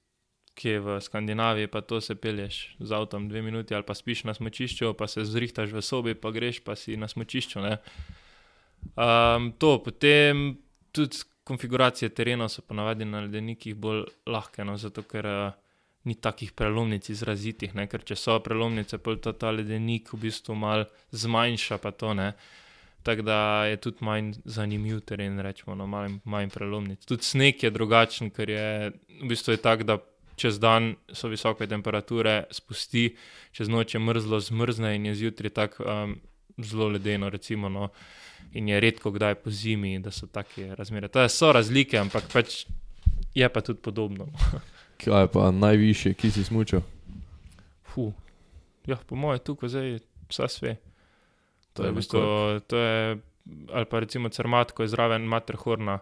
kje 0.59 0.79
v 0.83 0.97
Skandinaviji, 1.01 1.69
pa 1.71 1.81
to 1.81 2.01
se 2.01 2.15
pelješ 2.15 2.59
z 2.79 2.91
avtom 2.95 3.29
dve 3.29 3.41
minuti, 3.41 3.75
ali 3.75 3.85
pa 3.87 3.95
spiš 3.95 4.25
na 4.27 4.33
smočišču, 4.33 4.93
pa 4.97 5.07
se 5.07 5.23
zrihtaš 5.25 5.71
v 5.71 5.83
sobi, 5.85 6.15
pa 6.15 6.31
greš 6.35 6.59
pa 6.65 6.75
si 6.75 6.97
na 6.97 7.07
smočišču. 7.07 7.63
Um, 8.95 9.51
to, 9.59 9.77
potem 9.83 10.57
tudi 10.91 11.23
konfiguracije 11.43 12.09
terena 12.09 12.49
so 12.49 12.61
ponavadi 12.61 13.05
na 13.05 13.23
ledenikih 13.25 13.75
bolj 13.75 14.03
lahke, 14.27 14.65
no, 14.67 14.77
zato 14.77 15.03
ker 15.07 15.25
uh, 15.25 15.68
ni 16.09 16.15
takih 16.17 16.51
prelomnic 16.57 17.09
izrazitih, 17.13 17.75
ne, 17.77 17.85
ker 17.91 18.03
če 18.05 18.17
so 18.17 18.37
prelomnice, 18.43 18.97
pol 19.03 19.19
ta, 19.21 19.33
ta 19.37 19.53
ledenik 19.53 20.13
v 20.13 20.23
bistvu 20.25 20.57
mal 20.57 20.87
zmanjša 21.13 21.77
pa 21.83 21.93
to, 21.93 22.15
ne. 22.17 22.33
Tako 23.05 23.23
da 23.23 23.39
je 23.69 23.77
tudi 23.79 24.03
manj 24.03 24.33
zanimiv 24.43 24.99
teren, 25.07 25.39
rečemo, 25.39 25.77
no, 25.77 25.87
manj, 25.87 26.19
manj 26.27 26.49
prelomnic. 26.51 27.05
Tudi 27.07 27.23
sneg 27.23 27.63
je 27.63 27.71
drugačen, 27.71 28.33
ker 28.35 28.51
je 28.51 28.69
v 29.21 29.29
bistvu 29.29 29.55
je 29.55 29.61
tak, 29.63 29.85
da 29.87 30.01
čez 30.39 30.59
dan 30.59 30.93
so 31.13 31.31
visoke 31.31 31.67
temperature, 31.67 32.43
spusti, 32.55 33.09
čez 33.55 33.71
noč 33.71 33.95
je 33.95 34.01
mrzlo, 34.03 34.39
zmrzne 34.39 34.95
in 34.95 35.09
je 35.11 35.15
zjutraj 35.23 35.55
tako 35.55 35.83
um, 35.83 36.15
zelo 36.57 36.89
ledeno, 36.95 37.29
recimo. 37.29 37.69
No, 37.69 37.89
in 38.53 38.67
je 38.67 38.79
redko 38.79 39.11
kdaj 39.11 39.35
po 39.43 39.51
zimi, 39.51 39.99
da 39.99 40.11
so 40.11 40.27
take 40.27 40.75
razmere. 40.75 41.07
To 41.07 41.27
so 41.29 41.51
razlike, 41.53 41.99
ampak 41.99 42.31
pač 42.33 42.65
je 43.35 43.49
pa 43.49 43.61
tudi 43.61 43.81
podobno. 43.81 44.27
Kaj 44.99 45.21
je 45.21 45.27
pa 45.29 45.47
najvišje, 45.49 46.13
ki 46.13 46.27
si 46.29 46.43
smučal? 46.43 46.81
Fuh. 47.85 48.11
Ja, 48.85 48.97
po 48.99 49.15
mojem, 49.15 49.39
tukaj 49.41 49.69
zdaj 49.69 49.99
vse 50.27 50.47
sve. 50.49 50.71
To 51.71 51.73
To 51.73 51.83
je 51.83 51.89
v 51.89 51.95
bistvu, 51.95 52.19
to 52.61 52.75
je, 52.77 53.17
ali 53.69 53.85
pa 53.85 53.99
recimo 53.99 54.27
Cermat, 54.27 54.71
ko 54.71 54.83
je 54.83 54.89
zraven 54.89 55.23
Materhorna, 55.23 55.99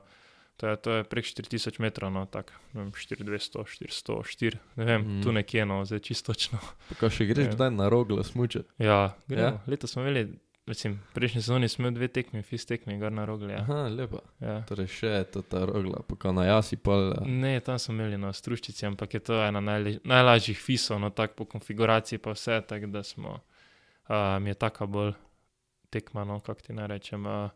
to 0.56 0.66
je, 0.66 0.76
to 0.76 0.90
je 0.92 1.04
prek 1.04 1.26
4000 1.28 1.78
metrov, 1.80 2.10
no 2.10 2.26
tako, 2.26 2.56
ne 2.74 2.82
vem, 2.82 2.92
4200, 2.92 3.62
400, 3.62 4.18
4, 4.18 4.58
ne 4.76 4.86
vem, 4.86 5.02
Mm. 5.04 5.22
tu 5.22 5.30
nekje, 5.32 5.62
no, 5.64 5.86
zdaj 5.86 6.00
čisto 6.02 6.34
točno. 6.34 6.58
Pa 6.98 7.10
še 7.10 7.26
greš 7.26 7.46
Ja. 7.46 7.54
kdaj 7.54 7.72
na 7.72 7.86
roglo 7.88 8.24
smučati? 8.24 8.66
Ja, 8.80 9.14
gremo. 9.28 9.44
Ja? 9.44 9.50
Ja. 9.52 9.62
Letos 9.68 9.92
smo 9.92 10.02
imeli 10.02 10.34
Recim, 10.68 11.00
prejšnji 11.14 11.42
sezoni 11.42 11.68
smo 11.70 11.82
imeli 11.88 11.96
dve 11.96 12.08
tekmi, 12.08 12.42
fis 12.44 12.66
tekmi, 12.66 12.98
gor 13.00 13.12
na 13.12 13.26
rogli. 13.26 13.54
Ja. 13.54 13.60
Aha, 13.62 13.88
lepo. 13.88 14.20
Ja. 14.44 14.58
Torej 14.68 14.88
še 14.92 15.12
to 15.32 15.42
ta 15.42 15.62
rogla, 15.66 16.02
pa 16.04 16.32
na 16.36 16.44
jasi 16.46 16.76
pol. 16.76 17.14
eh, 17.14 17.22
Ne, 17.26 17.60
tam 17.60 17.80
smo 17.80 17.94
imeli 17.96 18.18
na 18.20 18.34
struščici, 18.34 18.86
ampak 18.86 19.14
je 19.14 19.20
to 19.20 19.38
ena 19.46 19.62
najle, 19.64 20.00
najlažjih 20.04 20.60
fisov, 20.60 21.00
no 21.00 21.10
tako 21.10 21.34
po 21.34 21.46
konfiguraciji 21.46 22.20
pa 22.20 22.36
vse, 22.36 22.60
tako 22.68 22.88
da 22.92 23.04
smo, 23.04 23.40
uh, 24.10 24.36
mi 24.42 24.50
je 24.50 24.54
taka 24.60 24.86
bolj 24.86 25.14
tekma, 25.90 26.26
no 26.28 26.40
kako 26.40 26.62
ti 26.62 26.74
naj 26.74 26.88
rečem. 26.88 27.26
Uh, 27.26 27.50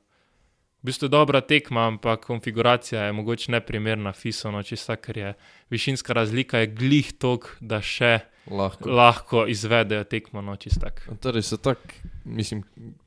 v 0.82 0.90
bistvu 0.90 1.06
je 1.06 1.10
dobra 1.10 1.42
tekma, 1.42 1.88
ampak 1.88 2.26
konfiguracija 2.26 3.04
je 3.06 3.14
mogoče 3.14 3.52
neprimerna 3.52 4.14
fiso, 4.14 4.52
no 4.52 4.64
čisto, 4.64 4.96
ker 4.98 5.18
je 5.18 5.34
višinska 5.70 6.14
razlika 6.14 6.58
je 6.58 6.68
glih 6.68 7.12
tok, 7.14 7.56
da 7.60 7.82
še 7.82 8.20
Lahko. 8.50 8.90
lahko 8.90 9.44
izvedejo 9.48 10.04
tekmo, 10.04 10.42
no 10.42 10.56
čisto 10.56 10.88
tako. 10.90 11.16
Torej 11.22 11.46
so 11.46 11.58
tako, 11.62 11.94
mislim, 12.26 12.64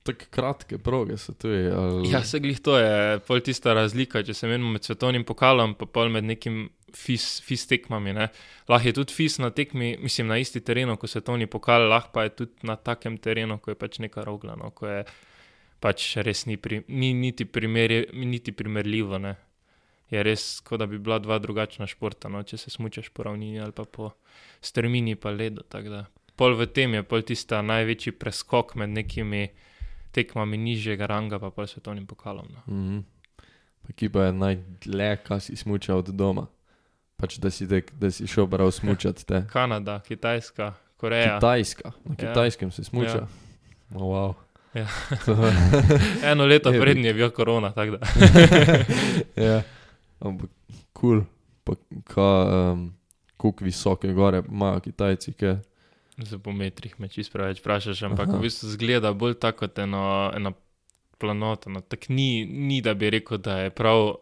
tako 0.07 0.31
kratke 0.31 0.79
proge 0.79 1.19
so 1.19 1.35
tu. 1.35 1.49
Ali... 1.51 2.13
Ja, 2.13 2.23
se 2.25 2.39
glih 2.41 2.61
to 2.63 2.79
je 2.79 3.19
pol 3.27 3.43
tista 3.43 3.75
razlika, 3.75 4.23
če 4.23 4.35
se 4.35 4.49
menimo 4.49 4.71
med 4.71 4.87
svetovnim 4.87 5.27
pokalom, 5.27 5.75
pa 5.75 5.91
pol 5.91 6.15
med 6.15 6.31
nekim 6.31 6.69
fis, 6.95 7.43
fis 7.43 7.67
tekmami. 7.67 8.15
Ne. 8.15 8.31
Lahko 8.71 8.89
je 8.89 8.97
tudi 9.03 9.19
fis 9.19 9.41
na 9.43 9.51
tekmi, 9.51 9.97
mislim, 9.99 10.31
na 10.31 10.39
isti 10.39 10.63
terenu, 10.63 10.95
kot 10.97 11.11
svetovni 11.11 11.51
pokal, 11.51 11.89
lahko 11.91 12.15
pa 12.15 12.29
je 12.29 12.37
tudi 12.39 12.71
na 12.71 12.79
takem 12.79 13.19
terenu, 13.19 13.59
ko 13.59 13.75
je 13.75 13.81
pač 13.83 13.99
neka 13.99 14.23
rogla, 14.23 14.55
no, 14.61 14.71
ko 14.71 14.87
je 14.87 15.05
pač 15.85 16.17
res 16.25 16.47
ni, 16.49 16.57
pri, 16.57 16.81
ni 16.89 17.13
niti, 17.13 17.45
primeri, 17.45 18.07
niti 18.17 18.55
primerljivo. 18.57 19.19
Ne. 19.21 19.35
Je 20.09 20.23
res, 20.25 20.61
kot 20.65 20.81
da 20.81 20.87
bi 20.89 20.97
bila 20.99 21.19
dva 21.21 21.37
drugačna 21.43 21.89
športa, 21.91 22.31
no, 22.33 22.41
če 22.47 22.57
se 22.61 22.73
smučaš 22.73 23.11
po 23.13 23.27
ravnini 23.29 23.61
ali 23.61 23.75
pa 23.77 23.85
po 23.85 24.15
strmini 24.65 25.17
pa 25.21 25.33
ledu. 25.35 25.65
Pol 26.35 26.57
v 26.59 26.67
tem 26.73 26.97
je 26.97 27.03
pol 27.07 27.23
tista 27.23 27.61
največji 27.63 28.15
preskok 28.17 28.75
med 28.81 28.95
nekimi 28.97 29.49
tekmami 30.15 30.59
nižjega 30.59 31.07
ranga, 31.11 31.39
pa 31.39 31.51
pol 31.55 31.69
svetovnim 31.69 32.07
pokalom. 32.09 32.49
No. 32.49 32.63
Mhm. 32.71 33.03
Pa 33.85 33.93
ki 33.93 34.09
pa 34.09 34.31
je 34.31 34.33
najdlje, 34.33 35.09
kaj 35.27 35.41
si 35.45 35.57
smučal 35.61 36.01
od 36.01 36.09
doma. 36.17 36.47
Pač 37.21 37.37
da 37.39 37.51
si, 37.53 37.69
tek, 37.69 37.93
da 38.01 38.09
si 38.11 38.25
šel 38.27 38.49
prav 38.49 38.73
smučati 38.73 39.27
te. 39.29 39.43
Kanada, 39.53 40.01
Kitajska, 40.01 40.73
Koreja. 40.97 41.37
Kitajska, 41.37 41.93
na 42.09 42.17
Ja. 42.17 42.17
kitajskem 42.17 42.73
se 42.73 42.85
smuča. 42.85 43.29
Ja. 43.29 43.29
Oh, 43.95 44.09
wow. 44.09 44.44
Ja. 44.75 44.87
Eno 46.31 46.47
leto 46.47 46.73
Je, 46.73 46.81
prednje 46.81 47.09
je 47.09 47.15
bil 47.15 47.31
korona, 47.31 47.73
ja, 49.37 49.63
ampak 50.21 50.51
kul, 50.93 51.23
cool. 51.23 51.23
pa 51.65 51.73
ka, 52.05 52.29
um, 52.73 52.95
koliko 53.37 53.65
visoke 53.65 54.13
gore 54.13 54.43
imajo 54.49 54.81
Kitajci, 54.81 55.33
ke. 55.33 55.57
Za 56.19 56.39
po 56.39 56.53
metrih 56.53 56.95
me 56.99 57.09
čist 57.09 57.33
preveč 57.33 57.59
vprašaš, 57.63 58.03
ampak 58.03 58.29
Aha. 58.29 58.39
v 58.39 58.47
bistvu 58.47 58.71
zgleda 58.75 59.13
bolj 59.13 59.35
tako 59.39 59.67
kot 59.67 59.79
eno, 59.79 60.31
ena 60.35 60.53
planota. 61.19 61.71
No. 61.71 61.81
Tako 61.81 62.13
ni, 62.13 62.45
ni, 62.47 62.81
da 62.83 62.95
bi 62.95 63.11
rekel, 63.11 63.39
da 63.39 63.59
je 63.67 63.71
prav 63.71 64.15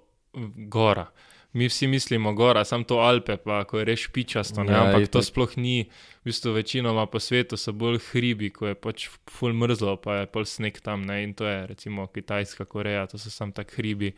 gora. 0.68 1.06
Mi 1.52 1.68
vsi 1.68 1.86
mislimo 1.86 2.32
gora, 2.32 2.64
samo 2.64 2.84
to 2.84 3.02
Alpe, 3.04 3.36
pa 3.36 3.64
ko 3.68 3.78
je 3.78 3.84
res 3.84 4.00
špičasto, 4.00 4.64
ne, 4.64 4.72
Ja, 4.72 4.86
ampak 4.86 5.10
to 5.12 5.20
itak. 5.20 5.28
sploh 5.28 5.56
ni. 5.56 5.84
V 6.22 6.30
bistvu 6.30 6.52
večinoma 6.52 7.06
po 7.10 7.18
svetu 7.18 7.56
so 7.58 7.72
bolj 7.74 7.98
hribi, 8.12 8.52
ko 8.54 8.68
je 8.70 8.76
pač 8.78 9.08
full 9.26 9.56
mrzlo, 9.58 9.96
pa 9.98 10.20
je 10.20 10.28
pol 10.30 10.44
sneg 10.46 10.78
tam, 10.78 11.02
ne, 11.02 11.16
in 11.24 11.32
to 11.34 11.48
je 11.48 11.66
recimo 11.66 12.06
Kitajska, 12.06 12.64
Koreja, 12.70 13.08
to 13.10 13.18
so 13.18 13.30
sam 13.30 13.50
tak 13.52 13.74
hribi. 13.74 14.12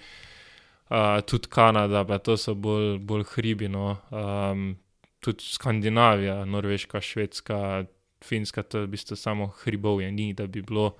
Uh, 0.93 1.25
tudi 1.25 1.49
Kanada, 1.49 2.05
pa 2.05 2.19
to 2.21 2.37
so 2.37 2.53
bolj, 2.53 2.99
bolj 3.01 3.25
hribi, 3.33 3.73
no. 3.73 3.97
Um, 4.13 4.77
tudi 5.25 5.49
Skandinavija, 5.49 6.45
Norveška, 6.45 7.01
Švedska, 7.01 7.87
Finska, 8.25 8.63
to 8.63 8.85
je 8.85 8.87
v 8.87 8.93
bistvu 8.99 9.17
samo 9.17 9.49
hribovje, 9.65 10.13
ni 10.13 10.35
da 10.37 10.47
bi 10.47 10.61
bilo, 10.63 10.99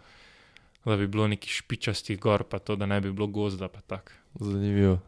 da 0.85 0.97
bi 0.97 1.07
bilo 1.07 1.29
neki 1.29 1.53
špičastih 1.53 2.17
gor, 2.21 2.49
pa 2.49 2.59
to, 2.59 2.81
da 2.81 2.87
ne 2.87 3.01
bi 3.05 3.13
bilo 3.13 3.27
gozda, 3.27 3.69
pa 3.69 3.81
tako. 3.81 4.24
Zanimivo. 4.41 4.99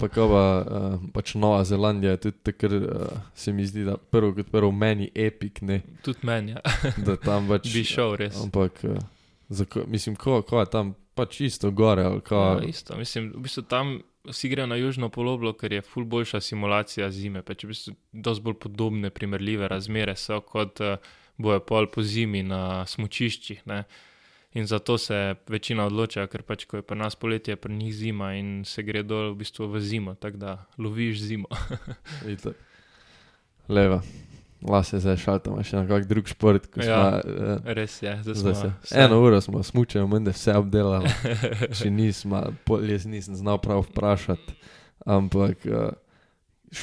Pa 0.00 0.08
ko 0.08 0.26
pa 0.28 0.44
uh, 0.60 1.00
pač 1.14 1.34
Nova 1.34 1.64
Zelandija 1.64 2.10
je 2.16 2.16
tudi 2.16 2.36
takrat, 2.42 2.72
uh, 2.72 3.20
se 3.34 3.52
mi 3.52 3.66
zdi, 3.66 3.84
da 3.84 3.96
prvo 3.96 4.34
kot 4.36 4.50
prvo 4.52 4.72
meni 4.72 5.10
epik, 5.14 5.62
ne, 5.62 5.80
Tudi 6.04 6.18
meni, 6.22 6.52
ja. 6.52 6.60
da 7.06 7.16
tam 7.16 7.48
pač. 7.48 7.70
bi 7.72 7.84
šel 7.84 8.16
res. 8.20 8.36
Ampak, 8.42 8.82
uh, 8.84 8.98
zako, 9.48 9.86
mislim, 9.88 10.16
ko, 10.16 10.42
ko 10.42 10.60
je 10.60 10.70
tam 10.70 10.92
pač 11.16 11.40
isto 11.40 11.70
gore, 11.70 12.04
ko. 12.26 12.42
Ja, 12.60 12.68
isto, 12.68 12.96
mislim, 13.00 13.32
v 13.36 13.46
bistvu 13.46 13.64
tam 13.70 13.96
vsi 14.28 14.50
grejo 14.52 14.66
na 14.66 14.76
južno 14.76 15.08
poloblo, 15.08 15.54
ker 15.56 15.72
je 15.72 15.84
ful 15.86 16.04
boljša 16.04 16.40
simulacija 16.40 17.08
zime, 17.10 17.42
pač 17.46 17.64
v 17.64 17.72
bistvu 17.72 17.94
dosti 18.12 18.44
bolj 18.44 18.58
podobne, 18.66 19.10
primerljive 19.10 19.68
razmere 19.72 20.16
so, 20.20 20.42
kot 20.44 20.84
uh, 20.84 20.98
bojo 21.40 21.62
pol 21.64 21.88
po 21.92 22.04
zimi 22.04 22.42
na 22.44 22.84
smučiščih. 22.88 23.64
Ne? 23.70 23.84
In 24.56 24.66
zato 24.66 24.98
se 24.98 25.34
večina 25.48 25.84
odloča, 25.84 26.24
ker 26.32 26.40
pač, 26.42 26.64
ko 26.64 26.80
je 26.80 26.84
pri 26.86 26.96
nas 26.96 27.14
poletje, 27.14 27.52
je 27.52 27.60
pri 27.60 27.74
njih 27.76 27.92
zima 27.94 28.30
in 28.38 28.62
se 28.64 28.80
gre 28.82 29.02
dol 29.04 29.34
v 29.34 29.42
bistvu 29.42 29.66
v 29.68 29.82
zimo, 29.84 30.14
tako 30.16 30.40
da 30.40 30.54
loviš 30.80 31.20
zimo. 31.28 31.50
Itak. 32.32 32.56
Leva. 33.68 34.00
Lase 34.64 34.96
zdaj 35.02 35.18
šaltamo 35.20 35.60
še 35.60 35.76
na 35.76 35.84
kak 35.84 36.06
drug 36.08 36.30
šport. 36.32 36.70
Ja. 36.80 37.20
Uh, 37.20 37.60
Res 37.76 37.98
je, 38.00 38.14
zdaj 38.22 38.38
Zdaj 38.40 38.54
smo 38.56 38.72
se. 38.80 38.96
Eno 38.96 39.20
uro 39.20 39.40
smo 39.44 39.60
smučali, 39.62 40.08
menda 40.08 40.32
vse 40.32 40.56
obdelali, 40.56 41.12
še 41.78 41.92
nismo, 41.92 42.40
jaz 42.88 43.04
nisem 43.04 43.36
znal 43.36 43.60
prav 43.60 43.84
vprašati. 43.90 44.56
Ampak 45.04 45.68
uh, 45.68 45.92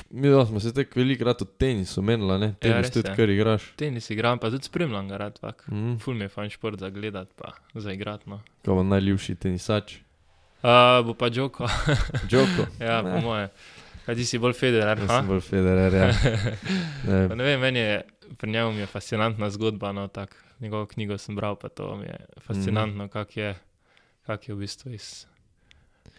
mi 0.10 0.30
dva 0.30 0.46
smo 0.46 0.60
se 0.60 0.74
tako 0.74 0.92
velikrat 0.96 1.42
od 1.42 1.58
tenisu 1.58 2.02
menila, 2.02 2.38
ne? 2.38 2.46
Ja, 2.48 2.54
Tenis 2.56 2.78
res 2.78 2.92
tudi, 2.92 3.10
je. 3.10 3.16
kar 3.16 3.30
igraš. 3.30 3.64
Tenis 3.76 4.10
igram, 4.10 4.40
pa 4.40 4.50
tudi 4.50 4.64
spremljam 4.64 5.08
ga 5.08 5.18
rad, 5.18 5.40
vak. 5.42 5.64
Mm. 5.68 5.98
Ful 5.98 6.14
mi 6.14 6.22
je 6.22 6.30
fajn 6.30 6.50
šport 6.50 6.80
za 6.80 6.90
gledati, 6.90 7.32
pa 7.36 7.52
za 7.76 7.92
igrati. 7.92 8.30
No. 8.30 8.42
Ko 8.66 8.76
bo 8.76 8.84
najljubši 8.84 9.36
tenisač. 9.38 9.96
Uh, 10.60 10.70
bo 11.06 11.14
pa 11.14 11.30
Džoko, 11.30 11.68
Joko. 12.32 12.68
ja, 12.80 13.02
Ne. 13.02 13.12
po 13.12 13.22
moje. 13.22 13.50
Kaj 14.06 14.16
ti 14.16 14.26
si 14.26 14.38
bolj 14.38 14.54
federer? 14.54 15.00
Ha? 15.00 15.18
sem 15.18 15.28
bolj 15.28 15.42
federer, 15.42 15.94
ja. 15.94 16.08
Ne, 17.08 17.28
Pa 17.30 17.36
ne 17.36 17.44
vem, 17.44 17.60
meni 17.60 17.80
je 17.80 18.02
pri 18.38 18.52
njemu 18.52 18.80
je 18.80 18.86
fascinantna 18.86 19.50
zgodba. 19.50 19.92
No, 19.92 20.08
tak, 20.08 20.32
njegovo 20.60 20.86
knjigo 20.86 21.18
sem 21.18 21.36
bral, 21.36 21.56
pa 21.56 21.70
to 21.70 21.96
mi 21.96 22.06
je 22.06 22.18
fascinantno, 22.40 23.06
mm 23.06 23.10
kako 23.10 23.40
je, 23.40 23.56
kak 24.22 24.48
je 24.48 24.56
v 24.56 24.60
bistvu 24.60 24.92
iz 24.92 25.26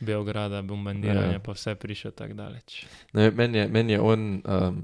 Beograda, 0.04 0.62
bombardiranje, 0.62 1.32
Ja. 1.32 1.42
pa 1.42 1.52
vse 1.52 1.74
prišel 1.74 2.12
tako 2.12 2.34
daleč. 2.34 2.84
ne, 3.12 3.30
meni 3.30 3.58
je, 3.58 3.68
men 3.68 3.90
je 3.90 4.00
on. 4.00 4.26
Um, 4.44 4.82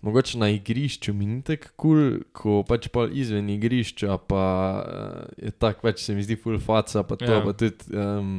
Mogoče 0.00 0.38
na 0.38 0.48
igrišču 0.48 1.12
mi 1.12 1.26
ni 1.26 1.42
tako 1.44 1.68
kul, 1.76 1.98
cool, 2.00 2.14
ko 2.32 2.62
pač 2.64 2.86
pa 2.88 3.02
izven 3.12 3.50
igrišča, 3.52 4.14
pa 4.24 4.44
uh, 4.80 5.26
je 5.36 5.50
tako 5.52 5.90
več, 5.90 6.00
se 6.00 6.14
mi 6.16 6.22
zdi, 6.24 6.38
full 6.40 6.56
faca, 6.58 7.02
pa 7.04 7.16
to, 7.16 7.28
Ja. 7.28 7.34
ja. 7.34 7.42
pa 7.44 7.52
tudi, 7.52 7.84
um, 7.92 8.30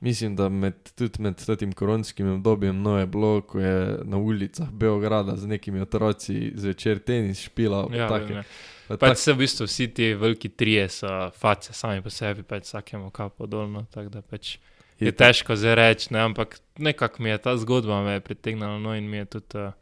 mislim, 0.00 0.36
da 0.36 0.48
med, 0.48 0.72
tudi 0.96 1.20
med 1.22 1.36
tem 1.58 1.72
koronskim 1.76 2.30
obdobjem, 2.38 2.80
no 2.82 2.96
je 2.96 3.06
bilo, 3.06 3.42
ko 3.44 3.60
je 3.60 3.76
na 4.08 4.16
ulicah 4.16 4.70
Beograda 4.72 5.36
z 5.36 5.46
nekimi 5.46 5.80
otroci 5.84 6.52
zvečer 6.56 6.98
tenis 7.04 7.44
špilal, 7.44 7.92
Ja, 7.92 8.08
pa 8.08 8.16
vem, 8.16 8.28
take, 8.28 8.34
ja. 8.40 8.44
pa 8.88 8.96
Pač 8.96 9.08
tak, 9.10 9.18
se 9.18 9.32
v 9.32 9.42
bistvu 9.44 9.68
vsi 9.68 9.88
ti 9.92 10.14
veliki 10.14 10.48
trije 10.48 10.88
so 10.88 11.12
face 11.36 11.76
sami 11.76 12.00
po 12.00 12.08
sebi, 12.08 12.40
pač 12.42 12.70
vsakemu 12.72 13.10
kapo 13.12 13.44
dolno, 13.46 13.84
tako 13.92 14.08
da 14.08 14.22
pač 14.24 14.56
je 14.98 15.12
tak- 15.12 15.18
težko 15.28 15.56
zdaj 15.56 15.74
reči, 15.74 16.06
ne, 16.10 16.20
ampak 16.22 16.56
nekako 16.78 17.22
mi 17.22 17.28
je 17.28 17.38
ta 17.38 17.56
zgodba 17.56 18.02
me 18.02 18.12
je 18.12 18.20
pritegnila, 18.22 18.78
no 18.78 18.94
in 18.94 19.04
mi 19.04 19.16
je 19.16 19.24
tudi 19.26 19.58
uh, 19.58 19.72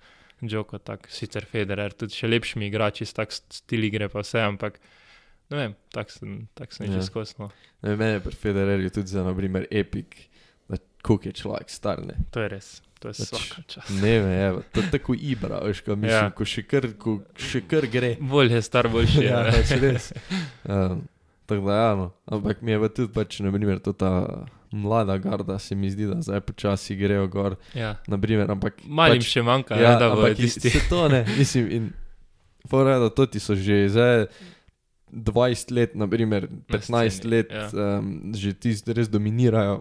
Džoko, 0.42 0.78
tako 0.78 1.08
sicer 1.08 1.44
Federer, 1.44 1.92
tudi 1.92 2.12
še 2.12 2.28
lepšimi 2.28 2.66
igrači, 2.66 3.06
tak 3.06 3.30
stil 3.30 3.84
igre 3.84 4.08
pa 4.08 4.20
vse, 4.20 4.42
ampak 4.42 4.76
ne 5.48 5.56
vem, 5.56 5.72
tako 5.88 6.10
sem, 6.10 6.30
tak 6.54 6.72
sem 6.72 6.86
Ja. 6.86 6.92
že 6.94 7.02
skosno. 7.04 7.48
Ne, 7.80 7.96
meni 7.96 8.12
je 8.12 8.20
pri 8.20 8.36
Federerju 8.36 8.90
tudi 8.90 9.08
za, 9.08 9.22
naprimer, 9.22 9.66
epik, 9.70 10.16
da 10.68 10.76
koliko 11.00 11.28
je 11.28 11.32
človek 11.34 11.70
star, 11.70 12.02
ne. 12.02 12.18
To 12.30 12.40
je 12.40 12.48
res, 12.48 12.68
to 12.98 13.08
je 13.08 13.24
Pač 13.24 13.46
čas. 13.68 13.88
Ne 13.94 14.18
vem, 14.18 14.28
evo, 14.42 14.62
to 14.68 14.80
je 14.80 14.90
tako 14.90 15.14
ibra, 15.14 15.60
veš, 15.60 15.80
ko 15.80 15.96
mislim, 15.96 16.10
Ja. 16.10 16.30
ko 16.30 16.44
še 16.44 16.62
kar, 16.64 16.88
ko 16.94 17.20
še 17.36 17.62
kar 17.62 17.86
gre. 17.86 18.16
Bolje 18.20 18.54
je 18.54 18.62
star, 18.62 18.88
boljši 18.88 19.20
je. 19.20 19.26
ja, 19.26 19.42
ne. 19.42 19.52
pač 19.52 19.70
res. 19.78 20.12
Um, 20.64 21.06
tako 21.46 21.62
da, 21.62 21.74
ja, 21.78 21.94
no. 21.94 22.06
ampak 22.26 22.60
mi 22.60 22.72
je 22.72 22.78
pa 22.78 22.88
tudi, 22.90 23.12
pač, 23.14 23.40
naprimer, 23.40 23.80
to 23.80 23.92
ta 23.92 24.12
mlada 24.74 25.16
garda, 25.18 25.58
se 25.58 25.74
mi 25.74 25.90
zdi, 25.90 26.06
da 26.10 26.18
zdaj 26.22 26.40
počasi 26.40 26.96
grejo 26.98 27.28
gor, 27.28 27.56
ja. 27.74 27.94
naprimer, 28.10 28.50
ampak. 28.50 28.82
Malim 28.84 29.22
pač, 29.22 29.30
še 29.30 29.42
manjka, 29.46 29.78
ja, 29.78 29.94
ne, 29.94 30.02
da 30.02 30.28
i- 30.30 30.34
tisti. 30.34 30.70
Se 30.70 30.82
to 30.90 31.08
ne, 31.08 31.22
mislim, 31.38 31.70
in 31.70 31.92
fora 32.68 32.94
je, 32.96 33.00
da 33.06 33.10
to 33.10 33.26
ti 33.26 33.40
so 33.40 33.54
že 33.54 33.88
zdaj 33.88 34.26
20 35.14 35.70
let, 35.72 35.94
naprimer 35.94 36.48
15 36.68 37.10
sceni, 37.10 37.30
let, 37.30 37.46
ja. 37.50 37.70
um, 37.98 38.32
že 38.34 38.52
tisti 38.52 38.92
res 38.92 39.08
dominirajo. 39.08 39.80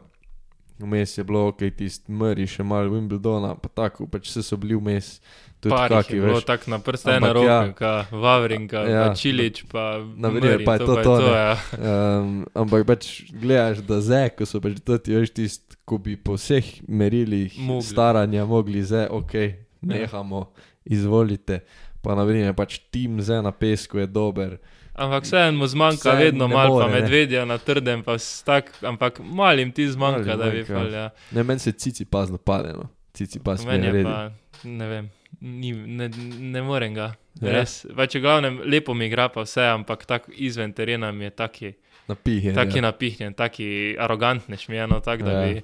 Vmes 0.80 1.18
je 1.18 1.24
bilo, 1.24 1.48
ok, 1.48 1.58
tisti 1.78 2.12
Murray, 2.12 2.48
še 2.50 2.64
malo 2.66 2.92
Wimbledona, 2.94 3.54
pa 3.58 3.70
tako, 3.70 4.08
pač 4.10 4.30
vse 4.30 4.42
so 4.44 4.58
bili 4.58 4.76
vmes. 4.76 5.20
Tudi 5.20 5.43
Par 5.70 5.88
jih 5.88 5.98
kaki, 5.98 6.16
je 6.16 6.22
bilo 6.22 6.42
tako 6.42 6.70
na 6.70 6.80
prste 6.80 7.10
ene 7.10 7.18
Ampak 7.18 7.34
roke, 7.34 7.48
ja. 7.48 7.60
ja. 7.82 8.06
Vavrinka, 8.12 8.78
Ja. 8.78 8.90
ja. 8.90 9.04
pa 9.04 9.16
Čilič, 9.16 9.64
pa 9.66 9.84
Na 10.16 10.30
primer, 10.30 10.58
Murray, 10.58 10.66
pa 10.66 10.74
je 10.74 10.80
to 10.80 10.96
pa 10.96 11.02
to, 11.02 11.14
ne. 11.18 11.28
ja. 11.30 11.54
Um, 11.78 12.46
ampak 12.54 12.86
pač 12.86 13.04
gledaš, 13.32 13.78
da 13.80 14.02
zdaj, 14.02 14.30
ko 14.30 14.46
so 14.46 14.60
pač 14.60 14.80
to 14.80 14.98
ti 14.98 15.14
veš 15.14 15.30
tisti, 15.32 15.76
ko 15.84 15.98
bi 15.98 16.16
po 16.16 16.34
vseh 16.34 16.64
merilih 16.88 17.54
Mogli. 17.60 17.84
staranja 17.84 18.46
mogli 18.46 18.80
zdaj, 18.82 19.08
ok, 19.10 19.34
nehamo, 19.82 20.52
izvolite. 20.86 21.60
Pa 22.02 22.16
na 22.16 22.24
primer, 22.24 22.54
pač 22.54 22.80
tim 22.90 23.22
zdaj 23.22 23.42
na 23.42 23.52
pesku 23.52 23.98
je 23.98 24.08
dober, 24.08 24.58
Ampak 24.94 25.24
vseeno 25.24 25.58
mu 25.58 25.66
zmanjka 25.66 26.06
Vseeno 26.06 26.20
vedno 26.20 26.48
ne 26.48 26.54
malo, 26.54 26.78
pa 26.78 26.86
more, 26.86 26.94
ne. 26.94 27.02
medvedja 27.02 27.46
na 27.46 27.58
trdem, 27.58 28.04
pa 28.04 28.14
s 28.14 28.44
tak, 28.46 28.70
ampak 28.84 29.18
malim 29.20 29.72
ti 29.72 29.90
zmanjka, 29.90 30.22
Malim 30.26 30.40
da 30.40 30.50
bi 30.50 30.62
fal, 30.64 30.86
ja. 30.94 31.10
Ne, 31.32 31.42
meni 31.44 31.60
se 31.60 31.72
cici 31.72 32.06
pazno 32.06 32.38
pade, 32.38 32.74
no. 32.74 32.90
Cici 33.12 33.40
pas 33.40 33.66
Meni 33.66 33.88
je 33.88 33.94
je 33.94 34.04
pa, 34.04 34.30
ne 34.64 34.88
vem, 34.88 35.10
ni, 35.44 35.72
ne, 35.76 36.08
ne 36.40 36.62
morem 36.64 36.96
ga. 36.96 37.12
Ja. 37.42 37.52
Res, 37.60 37.84
pač 37.92 38.16
v 38.16 38.24
glavnem 38.24 38.62
lepo 38.64 38.94
mi 38.96 39.10
igra 39.10 39.28
pa 39.30 39.44
vse, 39.44 39.66
ampak 39.68 40.06
tak 40.08 40.30
izven 40.32 40.72
terena 40.74 41.12
mi 41.12 41.26
je 41.26 41.32
taki, 41.36 41.72
Napihnjen. 42.08 42.56
taki 42.56 42.78
ja. 42.78 42.86
napihnjen, 42.88 43.34
taki 43.36 43.68
arogantnež 44.00 44.68
mi 44.70 44.78
je, 44.78 44.88
no, 44.88 45.00
tak, 45.00 45.24
da, 45.24 45.32
Ja. 45.32 45.48
bi, 45.48 45.64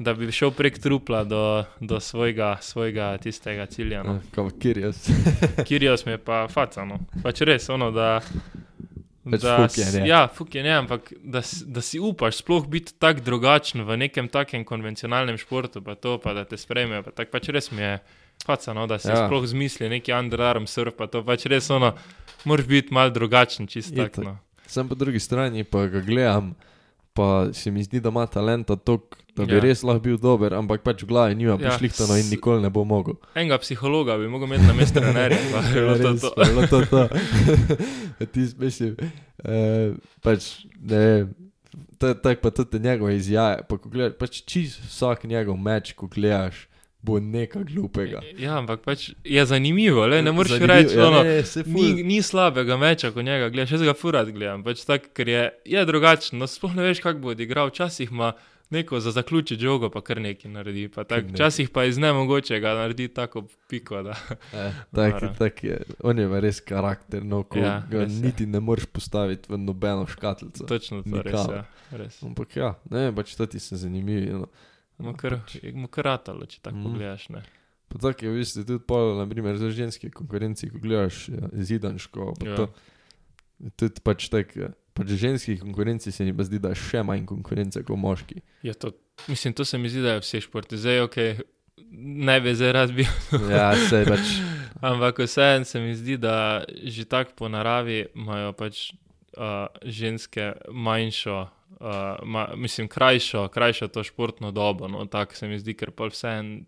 da 0.00 0.14
bi 0.14 0.26
šel 0.32 0.50
prek 0.50 0.78
trupla 0.78 1.22
do, 1.24 1.42
do 1.80 2.00
svojega, 2.00 2.56
svojega 2.60 3.12
tistega 3.18 3.66
cilja. 3.66 4.02
No. 4.02 4.18
Ja, 4.34 4.48
Kirjos. 4.58 5.06
Kirjos 5.68 6.06
mi 6.06 6.12
je 6.12 6.18
pa 6.18 6.48
facano. 6.48 6.98
Pač 7.22 7.44
res, 7.46 7.68
ono, 7.70 7.90
da. 7.90 8.18
Pač 9.24 9.40
da 9.40 9.54
fuk 9.56 9.78
je, 9.78 9.84
s- 9.84 9.94
ne. 9.94 10.08
Ja, 10.08 10.26
fuk 10.28 10.54
je 10.54 10.62
ne, 10.62 10.74
ampak 10.76 11.12
da, 11.22 11.40
da 11.66 11.80
si 11.80 11.96
upaš 11.98 12.42
sploh 12.42 12.66
biti 12.68 12.92
tako 12.98 13.22
drugačen 13.24 13.80
v 13.82 13.96
nekem 13.96 14.28
takem 14.28 14.64
konvencionalnem 14.64 15.38
športu, 15.40 15.80
pa 15.80 15.94
to, 15.94 16.18
pa 16.18 16.34
da 16.34 16.44
te 16.44 16.56
sprejmejo. 16.56 17.02
Pa 17.02 17.10
tak 17.12 17.30
pač 17.32 17.48
res 17.48 17.70
mi 17.72 17.80
je 17.82 17.94
facano, 18.40 18.86
da 18.86 18.98
si 18.98 19.08
Ja. 19.08 19.26
sploh 19.26 19.44
zmisli 19.44 19.88
neki 19.88 20.12
underarm 20.12 20.66
surf, 20.66 20.94
pa 20.94 21.06
to 21.06 21.22
pač 21.22 21.46
res 21.46 21.70
ono, 21.70 21.92
moraš 22.44 22.66
biti 22.66 22.90
mal 22.90 23.10
drugačen, 23.10 23.66
čisto 23.66 23.94
tako. 23.96 24.22
No. 24.22 24.38
Sem 24.66 24.88
po 24.88 24.94
drugi 24.94 25.18
strani 25.18 25.64
pa 25.64 25.86
ga 25.86 26.00
gledam, 26.00 26.54
pa 27.12 27.52
se 27.52 27.70
mi 27.70 27.82
zdi, 27.82 28.00
da 28.00 28.08
ima 28.08 28.26
talenta 28.26 28.76
tok, 28.76 29.02
da 29.32 29.44
bi 29.44 29.54
Ja. 29.54 29.60
res 29.60 29.82
lahko 29.82 30.00
bil 30.00 30.16
dober, 30.16 30.52
ampak 30.52 30.82
pač 30.82 31.02
v 31.02 31.06
glavi 31.06 31.34
nima 31.34 31.50
Ja, 31.52 31.70
pošlihtano 31.70 32.16
in 32.16 32.28
nikoli 32.28 32.62
ne 32.62 32.70
bo 32.70 32.84
mogel. 32.84 33.14
Enega 33.34 33.58
psihologa 33.58 34.16
bi 34.16 34.28
mogel 34.28 34.46
imeti 34.46 34.64
na 34.64 34.72
mestu 34.72 35.00
trenerja, 35.00 35.38
pa 35.52 35.60
bi 35.64 35.72
bilo 35.74 35.94
to 35.96 36.12
to. 36.16 36.30
pa 36.34 36.42
je 36.44 36.66
to. 36.66 36.80
to. 36.86 37.02
Ti 38.26 38.40
mislim, 38.58 38.96
eh, 39.40 39.92
pač 40.22 40.50
ne 40.80 40.96
je 40.96 41.26
tako, 41.98 42.40
pa 42.40 42.50
tudi 42.52 42.78
njegove 42.78 43.16
izjave. 43.16 43.62
Pa 43.68 43.78
ko 43.78 43.88
gledaš, 43.88 44.18
pač 44.18 44.42
čist 44.44 44.80
vsak 44.84 45.24
njegov 45.24 45.56
meč, 45.56 45.92
ko 45.92 46.06
gledaš, 46.06 46.66
bo 47.04 47.18
nekaj 47.20 47.64
glupega. 47.66 48.22
Ja, 48.34 48.56
ampak 48.56 48.80
pač 48.80 49.02
je 49.22 49.44
zanimivo, 49.44 50.06
le, 50.06 50.20
ne 50.20 50.32
moreš 50.32 50.56
reči, 50.58 50.96
ja, 50.96 51.10
saj 51.44 51.62
ful- 51.62 51.74
Ni, 51.74 52.02
ni 52.04 52.18
slabega 52.20 52.76
meča, 52.76 53.10
ko 53.10 53.20
njega 53.20 53.50
gledaš, 53.50 53.72
jaz 53.72 53.82
ga 53.82 53.94
furat 53.94 54.30
gledam, 54.30 54.62
pač 54.62 54.82
tak, 54.82 55.12
ker 55.12 55.28
je, 55.28 55.42
je 55.66 55.84
drugačen, 55.84 56.38
no 56.38 56.48
sploh 56.48 56.72
ne 56.72 56.82
veš, 56.84 57.00
kako 57.00 57.20
bo 57.20 57.28
odigral, 57.30 57.68
včasih 57.68 58.08
ima 58.10 58.32
neko 58.70 58.96
za 58.98 59.12
zaključiti 59.12 59.60
žogo, 59.60 59.90
pa 59.90 60.00
kar 60.00 60.18
nekaj 60.18 60.50
naredi, 60.50 60.88
pa 60.88 61.04
tak, 61.04 61.28
včasih 61.28 61.68
pa 61.68 61.84
iz 61.84 61.98
nemogočega 61.98 62.72
naredi 62.74 63.08
tako 63.10 63.44
piko, 63.68 64.00
da 64.02 64.16
Eh, 64.54 64.72
tak, 64.90 65.12
Noro. 65.14 65.34
tak 65.38 65.60
je, 65.62 65.76
on 66.02 66.18
je 66.18 66.40
res 66.40 66.60
karakter, 66.62 67.22
no, 67.22 67.42
ko 67.44 67.58
ja, 67.58 67.64
Ja, 67.64 67.74
ga 67.86 68.00
res 68.00 68.12
je. 68.12 68.22
niti 68.22 68.46
ne 68.46 68.60
moreš 68.60 68.86
postaviti 68.88 69.46
v 69.46 69.58
nobeno 69.60 70.06
škatlico. 70.06 70.64
točno 70.64 71.02
to 71.02 71.10
res, 71.12 71.32
Nikakor. 71.32 71.54
ja, 71.54 71.64
res. 71.92 72.22
Ampak 72.22 72.56
ja, 72.56 72.72
ne 72.88 73.12
pač 73.12 73.34
to 73.34 73.46
ti 73.46 73.60
se 73.60 73.76
zanimivi. 73.76 74.32
No. 74.32 74.48
Mu 74.98 75.14
kar, 75.18 75.38
mu 75.74 75.88
kar 75.90 76.04
ratalo, 76.04 76.46
če 76.46 76.60
tako 76.62 76.76
mm. 76.78 76.84
pogledaš, 76.86 77.28
ne. 77.34 77.42
Pa 77.90 77.98
tako 77.98 78.26
je 78.26 78.30
v 78.32 78.40
bistvu 78.40 78.64
tudi 78.64 78.84
pol, 78.86 79.14
naprimer, 79.18 79.58
za 79.60 79.70
ženske 79.70 80.10
konkurenci, 80.14 80.70
ko 80.72 80.80
gledaš 80.82 81.28
ja, 81.28 81.50
zidanško, 81.52 82.34
pa 82.40 82.46
Ja. 82.48 82.56
to. 82.56 82.68
Tudi 83.78 84.02
pač 84.02 84.28
tako, 84.32 84.72
pač 84.94 85.10
v 85.14 85.18
ženskih 85.18 85.60
konkurenci 85.62 86.12
se 86.12 86.24
mi 86.26 86.34
pa 86.36 86.42
zdi, 86.46 86.58
da 86.58 86.72
je 86.74 86.80
še 86.82 87.02
manj 87.06 87.26
konkurence 87.26 87.82
kot 87.86 87.98
moški. 87.98 88.42
Je 88.66 88.74
to, 88.74 88.90
mislim, 89.30 89.54
to 89.54 89.64
se 89.64 89.78
mi 89.78 89.88
zdi, 89.88 90.02
da 90.02 90.16
je 90.16 90.24
vse 90.24 90.40
športi, 90.46 90.78
zdaj, 90.78 91.00
ok, 91.06 91.16
ne 92.26 92.40
bi 92.40 92.54
zdaj 92.54 92.72
rad 92.72 92.92
bil, 92.94 93.06
Ja, 93.50 93.70
se 93.78 94.02
pač. 94.08 94.34
Ampak 94.84 95.22
vseeno 95.22 95.64
se 95.64 95.80
mi 95.80 95.94
zdi, 95.94 96.18
da 96.18 96.64
že 96.84 97.06
tako 97.06 97.32
po 97.38 97.48
naravi 97.48 98.06
imajo 98.14 98.52
pač 98.58 98.90
uh, 99.38 99.70
ženske 99.86 100.52
manjšo, 100.70 101.46
uh, 101.70 101.86
ma, 102.22 102.48
mislim, 102.56 102.88
krajšo, 102.88 103.48
krajšo 103.48 103.88
to 103.88 104.04
športno 104.04 104.50
dobo. 104.50 104.88
No, 104.88 105.06
tako 105.06 105.34
se 105.34 105.48
mi 105.48 105.58
zdi, 105.58 105.74
ker 105.74 105.90
pa 105.90 106.06
vseeno 106.06 106.60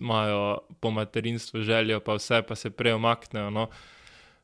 imajo 0.00 0.58
po 0.80 0.90
materinstvu 0.90 1.62
željo, 1.62 2.00
pa 2.00 2.14
vse 2.14 2.42
pa 2.48 2.54
se 2.54 2.70
prej 2.70 2.92
omaknejo. 2.92 3.50
No. 3.50 3.68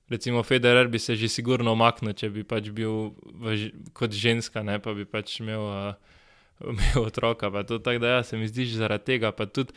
Recimo 0.08 0.42
Federer 0.42 0.88
bi 0.88 0.98
se 0.98 1.16
že 1.16 1.28
sigurno 1.28 1.72
omaknil, 1.72 2.12
če 2.12 2.30
bi 2.30 2.44
pač 2.44 2.70
bil 2.70 3.12
v, 3.24 3.58
kot 3.92 4.12
ženska, 4.12 4.62
ne 4.62 4.78
pa 4.78 4.94
bi 4.94 5.04
pač 5.04 5.40
imel, 5.40 5.60
uh, 5.60 5.94
imel 6.72 7.06
otroka. 7.06 7.50
Pa 7.50 7.62
to 7.62 7.78
tako 7.78 7.98
da 7.98 8.18
ja, 8.18 8.22
se 8.22 8.36
mi 8.36 8.48
zdi, 8.48 8.66
že 8.66 8.82
zaradi 8.84 9.04
tega 9.04 9.32
pa 9.32 9.46
tudi. 9.46 9.76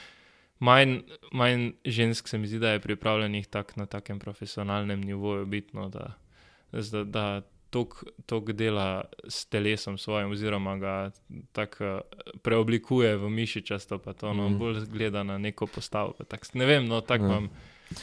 Manj, 0.62 1.00
manj 1.34 1.72
žensk 1.86 2.28
se 2.28 2.38
mi 2.38 2.48
zdi, 2.48 2.60
da 2.62 2.76
je 2.76 2.80
pripravljenih 2.80 3.48
tak, 3.48 3.74
na 3.76 3.86
takem 3.86 4.20
profesionalnem 4.20 5.02
nivoju 5.02 5.46
biti, 5.46 5.74
no, 5.74 5.88
da, 5.90 6.14
da, 6.72 7.04
da 7.04 7.42
tok 8.26 8.52
dela 8.52 9.02
s 9.24 9.46
telesom 9.46 9.98
svojim, 9.98 10.32
oziroma 10.32 10.78
ga 10.78 11.12
tako 11.52 12.02
preoblikuje 12.42 13.16
v 13.16 13.30
mišičasto, 13.30 13.98
pa 13.98 14.14
to 14.14 14.34
no, 14.34 14.46
Mhm. 14.46 14.58
bolj 14.58 14.86
gleda 14.88 15.24
na 15.24 15.38
neko 15.38 15.68
postavo. 15.68 16.14
Tak, 16.22 16.54
ne 16.54 16.66
vem, 16.66 16.86
no, 16.86 17.02
tako 17.02 17.24
Ja. 17.24 17.30
imam 17.30 17.50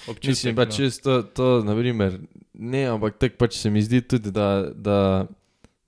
občutek. 0.06 0.28
Mislim 0.28 0.56
pa 0.56 0.64
no. 0.64 0.70
čisto 0.70 1.22
to, 1.24 1.62
naprimer, 1.62 2.18
ne, 2.54 2.86
ampak 2.86 3.16
tako 3.16 3.36
pač 3.38 3.54
se 3.54 3.68
mi 3.68 3.80
zdi 3.80 4.00
tudi, 4.02 4.30
da, 4.30 4.48
da 4.70 5.26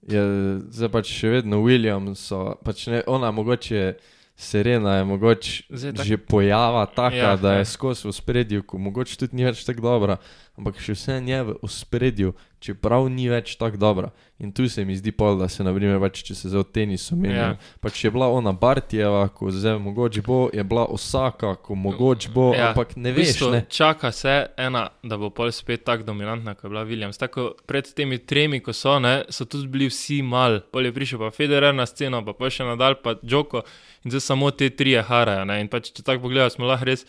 je 0.03 0.23
zdaj 0.71 0.89
pač 0.91 1.07
še 1.11 1.29
vedno 1.31 1.59
Williams, 1.59 2.31
pač 2.59 2.87
ne, 2.87 3.03
ona 3.07 3.31
mogoče. 3.31 3.95
Serena 4.37 4.95
je 4.95 5.05
mogoče 5.05 5.63
tak- 5.93 6.01
že 6.03 6.17
pojava 6.19 6.87
taka, 6.87 7.13
Ja, 7.15 7.25
ja, 7.27 7.37
da 7.37 7.53
ja. 7.53 7.59
je 7.59 7.65
skozi 7.67 8.09
v 8.09 8.13
spredju, 8.15 8.63
ko 8.63 8.79
mogoče 8.79 9.19
tudi 9.19 9.37
ni 9.37 9.45
več 9.45 9.65
tako 9.65 9.81
dobra, 9.83 10.17
ampak 10.61 10.77
še 10.77 10.93
vse 10.93 11.17
je 11.25 11.39
v 11.49 11.69
spredju, 11.73 12.35
čeprav 12.61 13.09
ni 13.09 13.25
več 13.33 13.55
tako 13.57 13.81
dobra. 13.81 14.11
In 14.41 14.53
tu 14.53 14.69
se 14.69 14.85
mi 14.85 14.93
zdi 14.97 15.13
pol, 15.13 15.39
da 15.41 15.49
se, 15.49 15.65
naprimer, 15.65 15.97
pač, 16.01 16.21
če 16.25 16.35
se 16.37 16.51
zdaj 16.53 16.61
o 16.61 16.65
tenisu 16.69 17.17
meni, 17.17 17.35
Ja. 17.35 17.47
ja. 17.53 17.77
pač 17.81 18.05
je 18.05 18.11
bila 18.13 18.29
ona 18.33 18.53
Bartijeva, 18.53 19.23
ko 19.33 19.49
zdaj 19.53 19.79
mogoče 19.81 20.23
bo, 20.25 20.51
je 20.53 20.65
bila 20.65 20.85
Osaka, 20.93 21.55
ko 21.57 21.75
mogoče 21.75 22.33
bo, 22.33 22.51
ja. 22.57 22.71
ampak 22.71 22.93
ne 22.97 23.13
V 23.13 23.21
veš, 23.21 23.33
bistvu 23.33 23.51
ne. 23.57 23.63
Čaka 23.69 24.13
se 24.13 24.35
ena, 24.61 24.91
da 25.03 25.17
bo 25.21 25.33
pol 25.33 25.53
spet 25.53 25.85
tako 25.89 26.09
dominantna, 26.13 26.55
kot 26.55 26.69
je 26.69 26.73
bila 26.75 26.85
Williams. 26.89 27.21
Tako 27.21 27.55
pred 27.67 27.89
temi 27.97 28.21
tremi, 28.21 28.61
ko 28.61 28.77
so, 28.77 28.99
ne, 29.01 29.25
so 29.33 29.49
tudi 29.49 29.69
bili 29.69 29.89
vsi 29.89 30.21
mal. 30.23 30.61
Pol 30.73 30.89
je 30.89 30.93
prišel 30.93 31.21
pa 31.25 31.33
Federer 31.33 31.73
na 31.75 31.89
sceno, 31.89 32.21
pa, 32.25 32.37
pa 32.37 32.53
še 32.53 32.69
nadal 32.69 33.01
pa 33.01 33.17
Džoko 33.25 33.65
in 34.05 34.13
zdaj 34.13 34.25
samo 34.29 34.53
te 34.53 34.69
trije 34.73 35.01
harajo. 35.09 35.49
Ne. 35.49 35.61
In 35.65 35.69
pač, 35.73 35.93
če 35.97 36.05
tako 36.05 36.29
pogledaš, 36.29 36.57
smo 36.57 36.69
lahko 36.69 36.89
res 36.93 37.05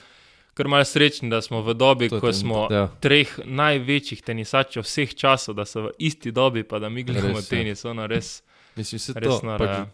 kar 0.54 0.68
malce 0.68 0.91
srečni, 0.91 1.30
da 1.30 1.41
smo 1.41 1.62
v 1.62 1.74
dobi, 1.74 2.08
To 2.08 2.20
ko 2.20 2.28
ten- 2.28 2.36
smo 2.36 2.68
ja. 2.70 2.88
treh 2.99 3.39
največjih 3.41 4.22
tenisačev 4.22 4.84
vseh 4.84 5.14
časov, 5.14 5.56
da 5.56 5.66
so 5.66 5.82
v 5.82 5.91
isti 5.99 6.32
dobi, 6.32 6.64
pa 6.64 6.78
da 6.78 6.89
mi 6.89 7.04
gledamo 7.04 7.36
Res, 7.36 7.45
ja. 7.45 7.49
tenis, 7.52 7.86
ono 7.86 8.08
res. 8.08 8.41
Mislim, 8.74 8.99
se 8.99 9.14
Res 9.14 9.28
to, 9.30 9.39
noro, 9.43 9.60
pač, 9.60 9.70
ja. 9.70 9.86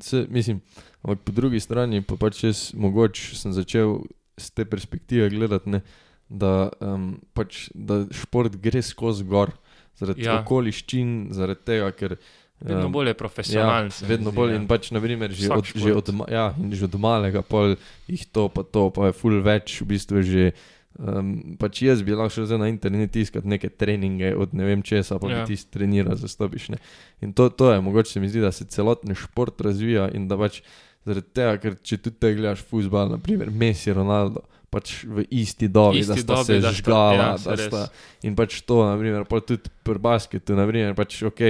se, 0.00 0.26
mislim, 0.30 0.60
ampak 1.02 1.18
po 1.20 1.32
drugi 1.32 1.60
strani 1.60 2.00
pa 2.00 2.16
pač 2.16 2.44
jaz 2.44 2.72
mogoče 2.72 3.36
sem 3.36 3.52
začel 3.52 3.98
z 4.36 4.50
te 4.50 4.64
perspektive 4.64 5.28
gledati, 5.28 5.68
ne, 5.68 5.82
da, 6.26 6.52
um, 6.80 7.20
pač, 7.32 7.68
da 7.74 8.06
šport 8.10 8.56
gre 8.56 8.80
skozi 8.82 9.24
gor, 9.24 9.52
zaradi 9.94 10.22
Ja. 10.22 10.32
ja. 10.32 10.40
okoliščin, 10.40 11.28
zaradi 11.30 11.60
tega, 11.62 11.90
ker 11.92 12.16
Vedno 12.64 12.88
bolj 12.92 13.12
je 13.12 13.14
profesionalen. 13.14 13.90
se 13.90 14.04
Ja, 14.04 14.08
vedno 14.08 14.30
zdi, 14.30 14.36
bolj 14.36 14.52
ja. 14.54 14.60
in 14.60 14.68
pač, 14.70 14.90
naprimer, 14.94 15.32
že 15.34 15.48
Vsak 15.48 15.58
od, 15.58 15.72
že, 15.74 15.94
od, 15.94 16.12
ja, 16.30 16.46
že 16.70 16.84
od 16.84 16.94
malega 17.00 17.42
pol 17.42 17.74
jih 18.06 18.24
to 18.32 18.48
pa 18.48 18.62
to, 18.62 18.90
pa 18.94 19.10
je 19.10 19.16
ful 19.18 19.42
več, 19.42 19.80
v 19.82 19.90
bistvu 19.94 20.22
že. 20.22 20.52
Um, 20.92 21.56
pač 21.56 21.80
jaz 21.86 22.02
bi 22.04 22.12
lahko 22.12 22.44
šel 22.44 22.60
na 22.60 22.68
internet 22.68 23.16
iskati 23.16 23.48
neke 23.48 23.70
treninge 23.72 24.34
od 24.36 24.52
ne 24.52 24.66
vem 24.68 24.82
česa, 24.84 25.16
pa 25.16 25.30
ja. 25.30 25.40
Ja. 25.40 25.44
ti 25.48 25.56
trenira, 25.56 26.12
zastopiš. 26.20 26.68
Ne. 26.76 26.78
In 27.24 27.32
to, 27.32 27.48
to 27.48 27.72
je, 27.72 27.80
mogoče 27.80 28.12
se 28.12 28.20
mi 28.20 28.28
zdi, 28.28 28.44
da 28.44 28.52
se 28.52 28.68
celoten 28.68 29.16
šport 29.16 29.56
razvija 29.64 30.10
in 30.12 30.28
da 30.28 30.36
pač 30.36 30.60
zaradi 31.08 31.32
tega, 31.32 31.56
ker 31.62 31.78
če 31.80 31.96
tudi 31.96 32.20
te 32.20 32.34
gledaš 32.36 32.60
futbal, 32.68 33.08
naprimer 33.16 33.48
Messi, 33.50 33.88
Ronaldo, 33.96 34.44
pač 34.72 35.02
v 35.04 35.26
isti 35.28 35.68
dobi, 35.68 36.00
Isti 36.00 36.14
da 36.14 36.16
sta 36.16 36.34
dobi, 36.38 36.46
se 36.48 36.60
da 36.64 36.70
žgala, 36.72 37.12
ja, 37.18 37.28
da 37.36 37.56
res. 37.60 37.66
sta. 37.68 37.82
In 38.24 38.32
pač 38.38 38.62
to, 38.64 38.80
naprimer, 38.88 39.26
pa 39.28 39.42
tudi 39.44 39.68
pri 39.84 40.00
basketu, 40.00 40.56
naprimer, 40.56 40.96
pač 40.96 41.20
ok, 41.28 41.42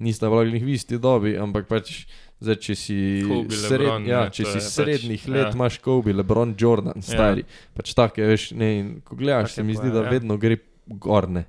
nista 0.00 0.32
vlagli 0.32 0.62
v 0.64 0.72
isti 0.78 0.96
dobi, 0.96 1.36
ampak 1.36 1.68
pač. 1.68 2.06
Zdaj, 2.40 2.56
če 2.56 2.72
si, 2.72 2.94
Kobe, 3.28 3.52
sred, 3.52 3.82
LeBron, 3.84 4.04
ja, 4.08 4.20
ne, 4.24 4.32
če 4.32 4.46
si 4.48 4.56
je 4.56 4.60
pač- 4.64 4.68
srednjih 4.72 5.24
let, 5.28 5.50
ja. 5.50 5.52
imaš 5.52 5.76
Kobe, 5.84 6.14
LeBron, 6.16 6.54
Jordan, 6.56 7.02
stari. 7.04 7.44
Ja. 7.44 7.68
Pač 7.76 7.92
tako 7.92 8.22
je, 8.22 8.28
veš, 8.30 8.44
ne, 8.56 8.68
in 8.78 8.86
ko 9.04 9.12
gledaš, 9.12 9.52
Tako 9.52 9.60
se 9.60 9.64
mi 9.68 9.76
pa, 9.76 9.82
zdi, 9.82 9.90
da 9.92 10.00
ja. 10.00 10.08
vedno 10.08 10.38
gre 10.40 10.56
gorne. 10.88 11.42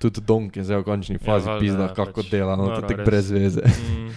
Tudi 0.00 0.24
Donk 0.24 0.56
je 0.56 0.64
zdaj 0.64 0.80
v 0.80 0.86
končni 0.88 1.18
fazi 1.20 1.44
valjda, 1.44 1.60
pizda, 1.60 1.84
ja, 1.84 1.92
kako 1.92 2.24
pač 2.24 2.30
dela, 2.32 2.56
no, 2.56 2.70
to 2.72 2.88
res. 2.88 3.04
brez 3.04 3.28
veze. 3.28 3.60
Mm. 3.68 4.08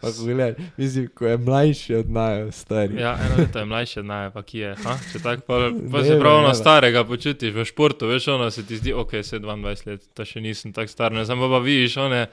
Pa 0.00 0.12
ko 0.12 0.24
gledaš, 0.24 0.70
mislim, 0.76 1.08
ko 1.14 1.26
je 1.26 1.36
mlajši 1.38 1.94
od 1.94 2.10
naju, 2.10 2.52
stari. 2.52 3.00
Ja, 3.00 3.18
eno 3.26 3.36
leto 3.38 3.58
je 3.58 3.64
mlajše 3.64 4.00
od 4.00 4.06
naje, 4.06 4.30
pa 4.30 4.42
ki 4.42 4.58
je. 4.58 4.74
Ha? 4.84 4.96
Če 5.12 5.22
tako 5.22 5.42
pa, 5.46 5.58
pa 5.92 5.98
Ne 5.98 6.04
se 6.04 6.18
prav 6.20 6.42
na 6.42 6.54
starega 6.54 7.04
počutiš 7.04 7.54
v 7.54 7.64
športu, 7.64 8.06
veš, 8.06 8.28
ono 8.28 8.50
se 8.50 8.66
ti 8.66 8.76
zdi, 8.76 8.92
ok, 8.92 9.10
se 9.22 9.40
22 9.40 9.86
let, 9.86 10.08
to 10.14 10.24
še 10.24 10.40
nisem 10.40 10.72
tako 10.72 10.92
star, 10.92 11.12
ne 11.12 11.26
samo 11.26 11.50
pa 11.50 11.58
vidiš, 11.58 11.96
one 11.96 12.26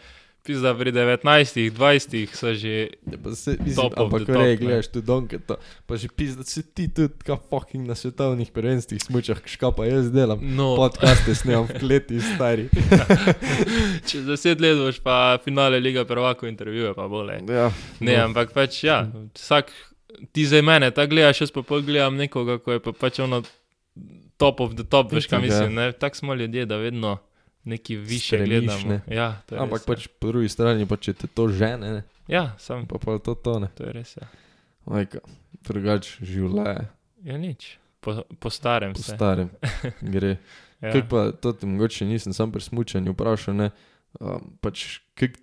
Pizda 0.44 0.72
pri 0.72 0.92
19, 0.92 1.20
20 1.76 2.32
so 2.34 2.54
že. 2.56 2.90
Ja, 3.12 3.18
pa 3.24 3.36
se, 3.36 3.58
mislim, 3.60 3.86
of 3.86 3.94
ampak 4.00 4.24
rej, 4.30 4.56
ne. 4.56 4.58
gledaš 4.58 4.88
tu 4.88 5.02
Donketa, 5.02 5.60
pa 5.86 6.00
že 6.00 6.08
pizda 6.08 6.44
si 6.48 6.64
ti 6.64 6.88
tudi, 6.88 7.14
ka 7.28 7.36
fucking 7.36 7.84
na 7.84 7.96
svetovnih 7.96 8.52
prvenstvih 8.52 9.04
smučah, 9.04 9.38
škapa 9.46 9.86
jaz 9.86 10.08
delam. 10.12 10.40
No, 10.42 10.80
Podcaste 10.80 11.36
snemam 11.36 11.68
v 11.68 11.76
kleti, 11.80 12.24
stari. 12.24 12.72
čez 14.10 14.24
10 14.26 14.64
let 14.64 14.80
boš 14.80 15.04
pa 15.04 15.38
finale 15.44 15.80
Liga 15.80 16.06
prvako 16.08 16.48
intervjuje, 16.48 16.94
pa 16.96 17.08
bole. 17.08 17.44
Ja, 17.44 17.72
Ne, 18.00 18.18
no. 18.18 18.32
ampak 18.32 18.56
pač 18.56 18.84
ja, 18.88 19.12
vsak, 19.36 19.76
ti 20.32 20.48
za 20.48 20.64
mene, 20.64 20.92
ta 20.96 21.06
gledaš, 21.06 21.42
jaz 21.46 21.52
pa 21.52 21.62
pol 21.62 21.84
gledam 21.84 22.16
nekoga, 22.16 22.58
ko 22.64 22.72
je 22.72 22.80
pa 22.80 22.96
pač 22.96 23.20
ono 23.20 23.44
top 24.40 24.64
of 24.64 24.80
the 24.80 24.88
top, 24.88 25.12
veš 25.12 25.28
kaj 25.28 25.38
ja. 25.38 25.44
mislim, 25.44 25.76
ne, 25.76 25.92
tak 25.92 26.16
smo 26.16 26.34
ljudje, 26.34 26.66
da 26.66 26.80
vedno 26.80 27.18
neki 27.64 27.96
više 27.96 28.38
Stremiš, 28.38 28.60
gledamo. 28.66 28.90
ne. 28.90 29.16
Ja, 29.16 29.42
Ampak 29.52 29.80
res, 29.80 29.86
pač 29.86 30.08
po 30.10 30.28
drugi 30.28 30.50
strani, 30.50 30.86
pa 30.86 30.98
če 30.98 31.14
te 31.14 31.28
to 31.28 31.48
žene, 31.48 31.92
ne, 31.92 32.04
Ja, 32.28 32.44
ja 32.44 32.56
sam, 32.58 32.86
pa 32.86 32.98
pa 32.98 33.18
to 33.18 33.36
tone. 33.36 33.68
to 33.76 33.84
je 33.84 33.92
res. 33.92 34.18
Ja, 34.18 34.28
Majka, 34.86 35.20
drugač 35.62 36.18
življenje, 36.22 36.88
ja 37.24 37.38
nič, 37.38 37.78
po, 38.00 38.22
po 38.40 38.50
starem 38.50 38.94
po 38.94 39.02
se. 39.02 39.16
starem 39.16 39.50
gre. 40.14 40.38
Ja. 40.82 40.92
Kaj 40.92 41.10
pa, 41.10 41.32
to 41.32 41.52
ti 41.52 41.66
mogoče 41.66 42.06
nisem 42.06 42.34
sam 42.34 42.52
pri 42.52 42.62
smučanju 42.62 43.12
vprašal, 43.12 43.56
ne, 43.56 43.72
um, 44.20 44.58
pač, 44.62 45.02
kak 45.14 45.36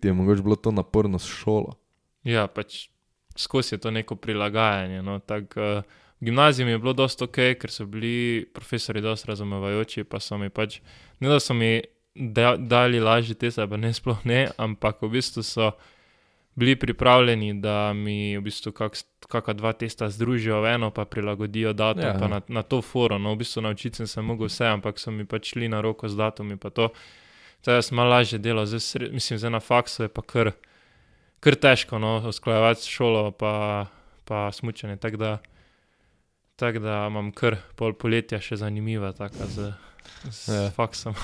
ti 0.00 0.08
je 0.08 0.12
mogoče 0.12 0.42
bilo 0.42 0.56
to 0.56 0.70
naporno 0.70 1.18
s 1.18 1.24
šolo? 1.24 1.76
Ja, 2.24 2.46
pač 2.46 2.88
skozi 3.36 3.74
je 3.74 3.78
to 3.78 3.90
neko 3.90 4.16
prilagajanje. 4.16 5.02
No, 5.02 5.18
tak, 5.18 5.54
uh, 5.56 5.82
v 6.22 6.30
gimnaziji 6.30 6.64
mi 6.64 6.70
je 6.72 6.78
bilo 6.78 6.92
dosta 6.94 7.24
ok, 7.26 7.38
ker 7.58 7.70
so 7.70 7.82
bili 7.86 8.46
profesori 8.54 9.00
dosta 9.02 9.32
razumevajoči, 9.32 10.04
pa 10.06 10.20
so 10.22 10.38
mi 10.38 10.50
pač, 10.54 10.78
ne 11.20 11.28
da 11.28 11.40
so 11.42 11.54
mi 11.54 11.80
da, 12.14 12.54
dali 12.56 13.00
lažje 13.00 13.34
teste, 13.34 13.66
pa 13.66 13.76
ne 13.76 13.90
sploh 13.90 14.20
ne, 14.24 14.44
ampak 14.56 15.02
v 15.02 15.08
bistvu 15.16 15.42
so 15.42 15.72
bili 16.54 16.76
pripravljeni, 16.76 17.54
da 17.64 17.92
mi 17.92 18.36
v 18.38 18.42
bistvu 18.44 18.70
kak, 18.76 18.94
kakšna 19.26 19.54
dva 19.56 19.72
testa 19.72 20.06
združijo 20.12 20.60
v 20.62 20.74
eno, 20.76 20.90
pa 20.90 21.04
prilagodijo 21.04 21.72
datum, 21.72 22.04
Ja. 22.04 22.14
pa 22.20 22.28
na, 22.28 22.40
na 22.48 22.62
to 22.62 22.82
foro. 22.82 23.18
No, 23.18 23.32
v 23.32 23.40
bistvu 23.40 23.62
naučiti 23.64 23.96
sem 23.96 24.06
se 24.06 24.22
mogel 24.22 24.46
vse, 24.46 24.66
ampak 24.68 25.00
so 25.00 25.10
mi 25.10 25.24
pač 25.24 25.54
šli 25.56 25.68
na 25.68 25.80
roko 25.80 26.08
z 26.08 26.16
datumi, 26.16 26.56
pa 26.56 26.70
to. 26.70 26.92
Zdaj 27.64 27.82
sem 27.82 27.96
malo 27.96 28.10
lažje 28.10 28.38
delal, 28.38 28.66
zdaj, 28.66 28.80
sre- 28.80 29.10
mislim, 29.10 29.38
zdaj 29.38 29.50
na 29.50 29.60
faksu 29.60 30.02
je 30.04 30.08
pa 30.08 30.22
kar 30.22 30.52
kar 31.40 31.54
težko, 31.58 31.98
no, 31.98 32.20
usklajevati 32.28 32.86
šolo 32.86 33.30
pa, 33.32 33.86
pa 34.24 34.52
smučanje. 34.52 34.96
Tako 34.96 35.16
da, 35.16 35.30
tak 36.62 36.78
da 36.78 37.06
imam 37.10 37.32
kar 37.34 37.56
pol 37.76 37.92
poletja 37.94 38.38
še 38.38 38.60
zanimiva, 38.60 39.10
tako 39.12 39.48
z, 39.50 39.72
z 40.30 40.48
Ja. 40.48 40.60
ja. 40.60 40.70
faksom. 40.70 41.14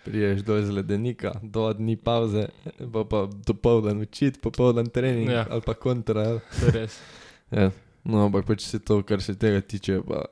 Priješ 0.00 0.40
do 0.42 0.56
izledenika, 0.58 1.34
dva 1.44 1.74
dni 1.76 1.94
pauze, 1.96 2.46
pa 2.88 3.04
pa 3.04 3.26
dopoldan 3.46 4.00
učiti, 4.00 4.40
popoldan 4.40 4.88
trening 4.88 5.28
ja. 5.28 5.42
Ja. 5.42 5.46
ali 5.50 5.62
pa 5.62 5.74
kontra. 5.76 6.24
ali- 6.26 6.40
To 6.56 6.66
je 6.66 6.72
res. 6.72 6.96
Ja. 7.52 7.68
No, 8.02 8.24
ampak 8.24 8.46
pač 8.48 8.64
se 8.64 8.78
to, 8.80 9.02
kar 9.02 9.20
se 9.20 9.34
tega 9.36 9.60
tiče, 9.60 9.98
pa 10.02 10.24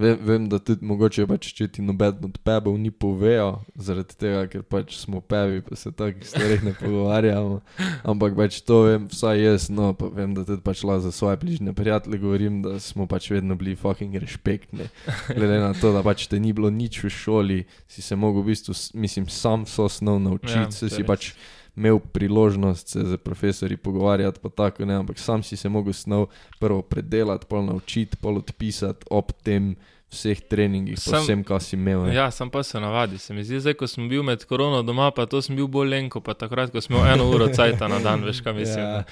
vem, 0.00 0.18
vem 0.26 0.46
da 0.48 0.58
tudi 0.62 0.86
mogoče 0.86 1.26
pač, 1.28 1.50
če 1.56 1.68
ti 1.76 1.84
noben 1.84 2.24
od 2.26 2.38
pebov 2.46 2.76
ni 2.80 2.90
povejo, 2.90 3.60
zaradi 3.76 4.16
tega, 4.18 4.44
ker 4.50 4.64
pač 4.64 4.96
smo 4.98 5.20
pevi, 5.20 5.60
pa 5.66 5.78
se 5.78 5.92
takih 5.96 6.26
stvareh 6.26 6.64
ne 6.66 6.74
pogovarjamo. 6.78 7.60
Ampak 8.08 8.36
pač 8.38 8.60
to 8.66 8.82
vem, 8.88 9.06
vsaj 9.12 9.44
jaz, 9.44 9.68
no, 9.74 9.92
pa 9.98 10.10
vem, 10.14 10.34
da 10.36 10.46
tudi 10.48 10.64
pač 10.64 10.82
lahko 10.86 11.06
za 11.06 11.14
svoje 11.14 11.40
bližnje 11.44 11.76
prijatelje 11.76 12.22
govorim, 12.24 12.62
da 12.64 12.78
smo 12.82 13.06
pač 13.10 13.30
vedno 13.34 13.58
bili 13.60 13.76
fucking 13.78 14.16
respektni. 14.20 14.88
Glede 15.28 15.60
na 15.62 15.72
to, 15.76 15.94
da 15.96 16.04
pač 16.06 16.26
te 16.30 16.40
ni 16.40 16.54
bilo 16.56 16.72
nič 16.72 17.02
v 17.04 17.12
šoli, 17.12 17.62
si 17.90 18.02
se 18.02 18.16
mogel 18.16 18.44
v 18.44 18.54
bistvu, 18.54 18.76
mislim, 18.98 19.28
sam 19.30 19.68
so 19.68 19.86
osnov 19.90 20.20
naučiti, 20.22 20.58
Ja, 20.60 20.70
si 20.72 20.88
res. 20.90 21.32
Imel 21.80 21.98
priložnost 22.12 22.88
se 22.92 23.04
z 23.04 23.16
profesori 23.16 23.76
pogovarjati, 23.76 24.40
pa 24.42 24.48
tako 24.48 24.84
ne, 24.84 24.94
ampak 25.00 25.18
sam 25.18 25.42
si 25.42 25.56
se 25.56 25.68
mogel 25.68 25.92
snov 25.96 26.26
prvo 26.60 26.82
predelati, 26.82 27.46
pol 27.48 27.64
naučiti, 27.64 28.16
pol 28.20 28.36
odpisati 28.42 29.06
ob 29.10 29.32
tem 29.42 29.72
vseh 30.10 30.40
treningih, 30.50 30.98
Sam- 30.98 31.22
vsem, 31.22 31.44
kar 31.44 31.62
si 31.62 31.76
imel. 31.76 32.02
ne. 32.06 32.14
Ja, 32.14 32.30
sam 32.30 32.50
pa 32.50 32.62
se 32.62 32.80
navadi. 32.80 33.18
Se 33.18 33.34
mi 33.34 33.44
zdi, 33.44 33.60
zdaj, 33.62 33.74
ko 33.78 33.86
sem 33.86 34.08
bil 34.10 34.22
med 34.26 34.44
korono 34.44 34.82
doma, 34.82 35.10
pa 35.14 35.26
to 35.26 35.40
sem 35.42 35.56
bil 35.56 35.68
bolj 35.70 35.88
lenko, 35.88 36.20
pa 36.20 36.34
takrat, 36.34 36.72
ko 36.74 36.80
sem 36.82 36.96
imel 36.96 37.12
eno 37.14 37.28
uro 37.30 37.48
cajta 37.48 37.88
na 37.88 37.98
dan, 38.02 38.24
veš 38.26 38.42
kaj 38.44 38.52
mislim. 38.58 38.84
Ja. 38.84 38.90
Ja. 39.00 39.04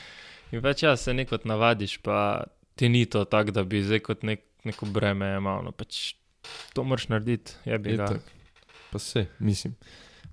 In 0.52 0.60
več 0.64 0.82
ja, 0.82 0.96
se 0.96 1.14
nekot 1.14 1.44
navadiš, 1.46 1.98
pa 2.02 2.44
ti 2.76 2.88
ni 2.88 3.06
to 3.06 3.24
tako, 3.24 3.54
da 3.54 3.64
bi 3.64 3.82
zdaj 3.82 4.00
kot 4.00 4.22
nek, 4.26 4.42
neko 4.66 4.86
breme 4.90 5.36
imel. 5.38 5.62
No, 5.68 5.72
pač 5.72 6.14
to 6.74 6.84
moraš 6.84 7.08
narediti, 7.08 7.54
je 7.64 7.78
bi 7.78 7.96
ga. 7.96 8.10
Itak. 8.10 8.34
Pa 8.90 8.98
se, 8.98 9.26
mislim. 9.38 9.74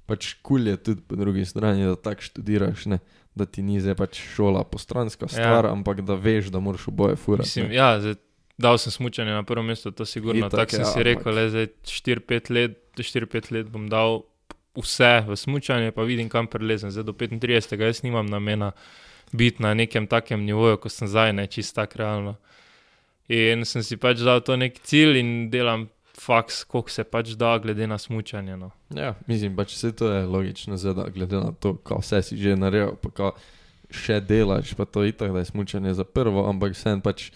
Pač 0.06 0.36
kul 0.46 0.68
je 0.68 0.78
tudi 0.78 1.02
po 1.02 1.18
drugi 1.18 1.46
strani, 1.46 1.86
da 1.86 1.96
tako 1.96 2.22
študiraš, 2.22 2.86
ne? 2.94 3.00
da 3.36 3.46
ti 3.46 3.62
ni 3.62 3.82
zdaj 3.84 3.98
pač 4.00 4.20
šola 4.36 4.62
postranska 4.64 5.28
stvar, 5.28 5.66
ja. 5.68 5.72
ampak 5.72 6.00
da 6.08 6.16
veš, 6.16 6.48
da 6.54 6.62
moraš 6.64 6.88
oboje 6.88 7.18
furati. 7.20 7.50
Mislim, 7.50 7.68
ne. 7.68 7.76
ja, 7.76 7.90
zdaj, 8.00 8.16
dal 8.58 8.78
sem 8.80 8.94
smučanje 8.96 9.34
na 9.36 9.44
prvo 9.44 9.64
mesto, 9.64 9.92
to 9.92 10.06
sigurno. 10.06 10.50
Tako 10.50 10.78
sem 10.78 10.86
ja, 10.86 10.92
si 10.94 11.04
rekel, 11.04 11.36
le 11.36 11.50
zdaj 11.52 11.68
4-5 11.84 12.54
let, 12.56 12.78
4-5 12.96 13.52
let 13.52 13.74
bom 13.74 13.90
dal 13.92 14.22
vse 14.80 15.26
v 15.28 15.36
smučanje, 15.36 15.92
pa 15.92 16.04
vidim, 16.08 16.30
kam 16.30 16.48
prelezem. 16.48 16.92
Zdaj 16.92 17.04
do 17.04 17.14
35. 17.14 17.76
jaz 17.82 18.04
nimam 18.04 18.26
namena 18.26 18.72
biti 19.32 19.64
na 19.64 19.74
nekem 19.74 20.08
takem 20.08 20.46
nivoju, 20.46 20.78
kot 20.78 20.92
sem 20.92 21.08
zdaj, 21.08 21.34
ne 21.34 21.48
čist 21.48 21.76
tak 21.76 21.96
realno. 22.00 22.38
In 23.28 23.66
sem 23.66 23.84
si 23.84 23.98
pač 23.98 24.22
dal 24.24 24.44
to 24.46 24.56
nek 24.56 24.80
cilj 24.86 25.20
in 25.20 25.32
delam 25.52 25.90
faks, 26.20 26.64
koliko 26.64 26.90
se 26.90 27.04
pač 27.04 27.34
da, 27.36 27.58
glede 27.60 27.88
na 27.88 27.98
smučanje. 27.98 28.58
No. 28.58 28.72
Ja, 28.96 29.14
mislim, 29.28 29.56
pač 29.56 29.76
vse 29.76 29.92
to 29.96 30.12
je 30.12 30.26
logično, 30.26 30.78
zdaj, 30.78 30.94
da 30.94 31.10
glede 31.10 31.42
na 31.42 31.52
to, 31.52 31.76
kaj 31.76 32.02
vse 32.02 32.22
si 32.24 32.38
že 32.38 32.56
naredil, 32.56 32.96
pa 33.02 33.12
kaj 33.12 33.32
še 33.92 34.20
delaš, 34.22 34.74
pa 34.76 34.86
to 34.86 35.04
je 35.04 35.14
itak, 35.14 35.34
da 35.34 35.44
je 35.44 35.52
smučanje 35.52 35.94
za 35.94 36.04
prvo, 36.04 36.48
ampak 36.50 36.74
vsem 36.74 37.02
pač 37.02 37.30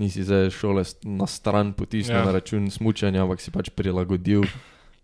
nisi 0.00 0.24
zdaj 0.24 0.50
šole 0.50 0.84
na 1.04 1.26
stran 1.28 1.72
potisnil 1.76 2.16
ja. 2.16 2.22
Ja. 2.24 2.30
na 2.30 2.32
račun 2.38 2.70
smučanja, 2.70 3.22
ampak 3.22 3.40
si 3.44 3.52
pač 3.54 3.68
prilagodil, 3.70 4.46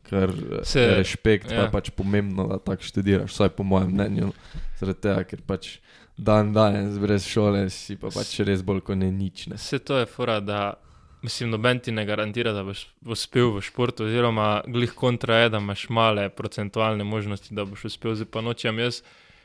ker 0.09 0.33
se, 0.63 0.73
Se- 0.73 0.81
je 0.81 0.97
respekt, 0.97 1.51
ja. 1.53 1.57
pa 1.57 1.63
ja. 1.63 1.67
je 1.69 1.73
pač 1.77 1.91
pomembno, 1.93 2.49
da 2.49 2.59
tako 2.59 2.83
študiraš, 2.89 3.31
vsaj 3.33 3.53
po 3.57 3.63
mojem 3.69 3.93
mnenju. 3.93 4.33
Zaradi 4.81 5.01
tega, 5.05 5.25
ker 5.29 5.45
pač 5.47 5.77
dan 6.19 6.53
danes 6.57 6.99
brez 6.99 7.29
šole 7.29 7.69
si 7.71 7.95
pa 8.01 8.11
pač 8.11 8.41
res 8.43 8.65
bolj 8.67 8.81
kot 8.89 8.99
ne 8.99 9.13
nič. 9.13 9.47
Ne. 9.53 9.61
Vse 9.61 9.79
to 9.79 10.01
je 10.01 10.07
fora, 10.11 10.41
da 10.41 10.75
mislim, 11.23 11.51
noben 11.51 11.79
ti 11.79 11.93
ne 11.93 12.05
garantira, 12.05 12.53
da 12.53 12.63
boš 12.63 12.87
uspel 13.05 13.51
v 13.51 13.61
športu, 13.61 14.05
oziroma 14.05 14.49
glih 14.67 14.93
kontra 14.93 15.37
je, 15.37 15.49
da 15.49 15.59
imaš 15.59 15.89
male 15.89 16.29
procentualne 16.31 17.05
možnosti, 17.05 17.53
da 17.53 17.65
boš 17.65 17.85
uspel. 17.85 18.15
Zdaj 18.15 18.27
pa 18.27 18.41
nočem 18.41 18.79
jaz. 18.79 19.03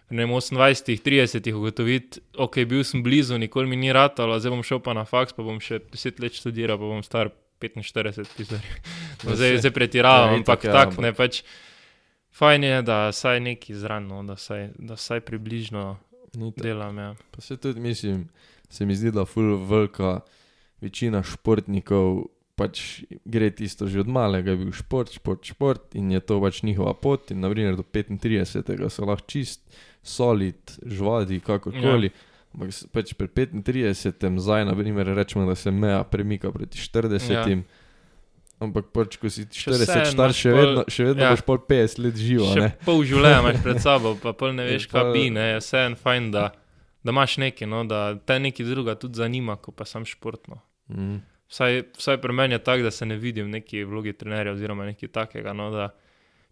Ne, 0.10 0.26
28, 0.26 1.00
30 1.00 1.54
ugotoviti, 1.54 2.20
ok, 2.36 2.60
bil 2.66 2.84
sem 2.84 3.02
blizu, 3.02 3.38
nikoli 3.38 3.68
mi 3.68 3.76
ni 3.78 3.90
ratalo, 3.90 4.36
zdaj 4.38 4.52
bom 4.52 4.64
šel 4.64 4.80
pa 4.80 4.94
na 4.94 5.06
faks, 5.06 5.34
pa 5.34 5.42
bom 5.42 5.58
še 5.60 5.80
10 5.82 6.20
let 6.20 6.34
študiral, 6.34 6.78
pa 6.78 6.86
bom 6.86 7.02
star 7.02 7.32
45, 7.60 8.28
pizar. 8.38 8.60
Ja, 8.60 8.76
No, 9.24 9.36
zdaj 9.36 9.58
zdaj 9.58 9.72
pretiravam, 9.72 10.30
Ja, 10.30 10.36
ampak 10.36 10.64
ja, 10.64 10.72
tak 10.74 10.88
ampak- 10.90 11.02
ne 11.02 11.14
pač. 11.14 11.42
Fajn 12.32 12.64
je, 12.64 12.82
da 12.82 13.12
saj 13.12 13.40
neki 13.40 13.74
zran, 13.74 14.08
no, 14.08 14.24
da 14.24 14.36
saj, 14.36 14.70
da 14.76 14.98
saj 14.98 15.22
približno 15.22 15.98
tako. 16.34 16.52
delam. 16.58 16.98
Ja. 16.98 17.16
Pa 17.32 17.42
se 17.42 17.58
tudi 17.58 17.80
mislim, 17.80 18.28
se 18.70 18.86
mi 18.86 18.96
zdi, 18.96 19.12
da 19.12 19.26
ful 19.26 19.56
velika 19.60 20.20
večina 20.84 21.24
športnikov 21.24 22.28
pač 22.54 23.02
gre 23.26 23.50
tisto 23.50 23.88
že 23.90 24.04
od 24.04 24.10
malega, 24.14 24.54
je 24.54 24.60
bil 24.62 24.74
šport, 24.76 25.10
šport, 25.10 25.42
šport 25.42 25.96
in 25.98 26.12
je 26.14 26.20
to 26.22 26.38
pač 26.38 26.62
njihova 26.62 26.94
pot 26.94 27.32
in 27.34 27.42
naprimer 27.42 27.74
do 27.76 27.82
35. 27.82 28.62
so 28.94 29.08
lahko 29.10 29.26
čist, 29.26 29.64
solid, 30.06 30.60
žvadi, 30.86 31.40
kakorkoli. 31.42 32.12
Ja. 32.14 32.30
Ampak 32.54 32.70
pač 32.94 33.16
pri 33.18 33.28
35. 33.34 34.38
zdaj, 34.38 34.68
naprimer, 34.70 35.10
rečemo, 35.18 35.48
da 35.50 35.56
se 35.58 35.72
meja 35.74 36.04
premika 36.06 36.52
proti 36.54 36.78
40. 36.78 37.34
Ja. 37.34 37.58
Ampak 38.62 38.94
pač, 38.94 39.18
ko 39.18 39.28
si 39.34 39.48
Še 39.50 39.74
40 39.74 39.90
vseeno 39.90 40.12
star, 40.14 40.32
še 40.38 40.52
pol- 40.54 40.62
vedno, 40.62 40.84
še 40.88 41.08
vedno 41.10 41.24
ja. 41.26 41.32
boš 41.34 41.42
pol 41.44 41.58
50 41.68 42.04
let 42.06 42.20
živo, 42.22 42.46
Še 42.54 42.62
ne? 42.62 42.70
pol 42.86 43.02
življenja 43.02 43.40
imaš 43.42 43.58
pred 43.66 43.80
sabo, 43.90 44.14
pa 44.22 44.32
pol 44.38 44.54
ne 44.54 44.68
veš, 44.70 44.86
kaj 44.94 45.10
bi, 45.10 45.24
ne, 45.34 45.48
vse 45.58 45.82
en 45.90 45.98
fajn, 45.98 46.30
da, 46.32 46.44
da 47.02 47.10
imaš 47.12 47.40
nekaj, 47.42 47.68
no, 47.68 47.82
da 47.90 48.14
te 48.16 48.38
nekaj 48.40 48.70
druga 48.70 48.94
tudi 48.96 49.20
zanima, 49.20 49.58
kot 49.58 49.74
pa 49.82 49.90
sam 49.90 50.06
športno. 50.06 50.62
Mm. 50.94 51.22
Vsaj, 51.54 51.84
vsaj 51.98 52.18
pri 52.22 52.34
meni 52.34 52.56
je 52.56 52.64
tako, 52.64 52.88
da 52.88 52.92
se 52.92 53.06
ne 53.06 53.18
vidim 53.18 53.46
v 53.46 53.58
neki 53.60 53.84
vlogi 53.84 54.14
trenerja 54.18 54.54
oziroma 54.54 54.86
nekaj 54.86 55.12
takega, 55.14 55.54
no, 55.54 55.70
da 55.74 55.90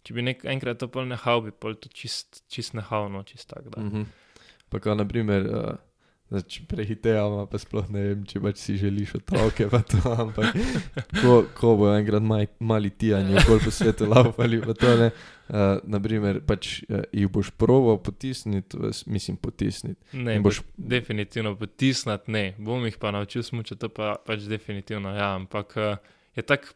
če 0.02 0.14
bi 0.14 0.24
nek, 0.26 0.44
enkrat 0.50 0.78
to 0.82 0.88
pol 0.92 1.06
nehal, 1.10 1.42
bi 1.46 1.54
pol 1.54 1.74
to 1.78 1.90
čist, 1.90 2.44
čist 2.50 2.76
nehal, 2.78 3.08
no, 3.12 3.22
čist 3.26 3.48
tak, 3.50 3.68
da. 3.70 3.82
Mm 3.82 3.90
-hmm. 3.90 4.04
Pa 4.70 4.94
naprimer, 4.94 5.46
uh, 5.46 5.74
zdaj, 6.32 6.44
če 6.48 6.62
prehitevamo, 6.70 7.44
pa 7.50 7.60
sploh 7.60 7.90
ne 7.92 8.02
vem, 8.06 8.22
če 8.28 8.40
pač 8.40 8.60
si 8.62 8.76
želiš 8.80 9.14
otroke, 9.20 9.66
pa 9.68 9.82
to, 9.84 10.00
ampak 10.16 10.56
ko, 11.20 11.42
ko 11.56 11.74
bo 11.76 11.90
enkrat 11.92 12.24
maj, 12.24 12.48
mali 12.64 12.88
tijani, 12.90 13.36
okoli 13.42 13.60
po 13.66 13.72
svetu 13.74 14.08
laufali, 14.08 14.62
pa 14.64 14.74
to 14.74 14.96
ne. 14.96 15.10
Uh, 15.52 15.82
naprimer, 15.84 16.38
pač 16.48 16.78
uh, 16.86 17.02
jih 17.12 17.28
boš 17.28 17.50
proval 17.60 17.98
potisniti, 18.00 18.78
mislim 19.12 19.36
potisniti. 19.36 20.00
Ne, 20.16 20.38
In 20.38 20.44
boš 20.46 20.62
boš- 20.62 20.86
definitivno 20.96 21.52
potisnati, 21.60 22.32
ne, 22.32 22.44
bom 22.56 22.86
jih 22.88 22.96
pa 22.96 23.12
naučil 23.12 23.44
smučati, 23.44 23.82
to 23.84 23.90
pa 23.92 24.14
pač 24.24 24.46
definitivno, 24.48 25.12
ja, 25.12 25.34
ampak 25.36 25.76
uh, 25.76 26.14
je 26.38 26.46
tak 26.48 26.70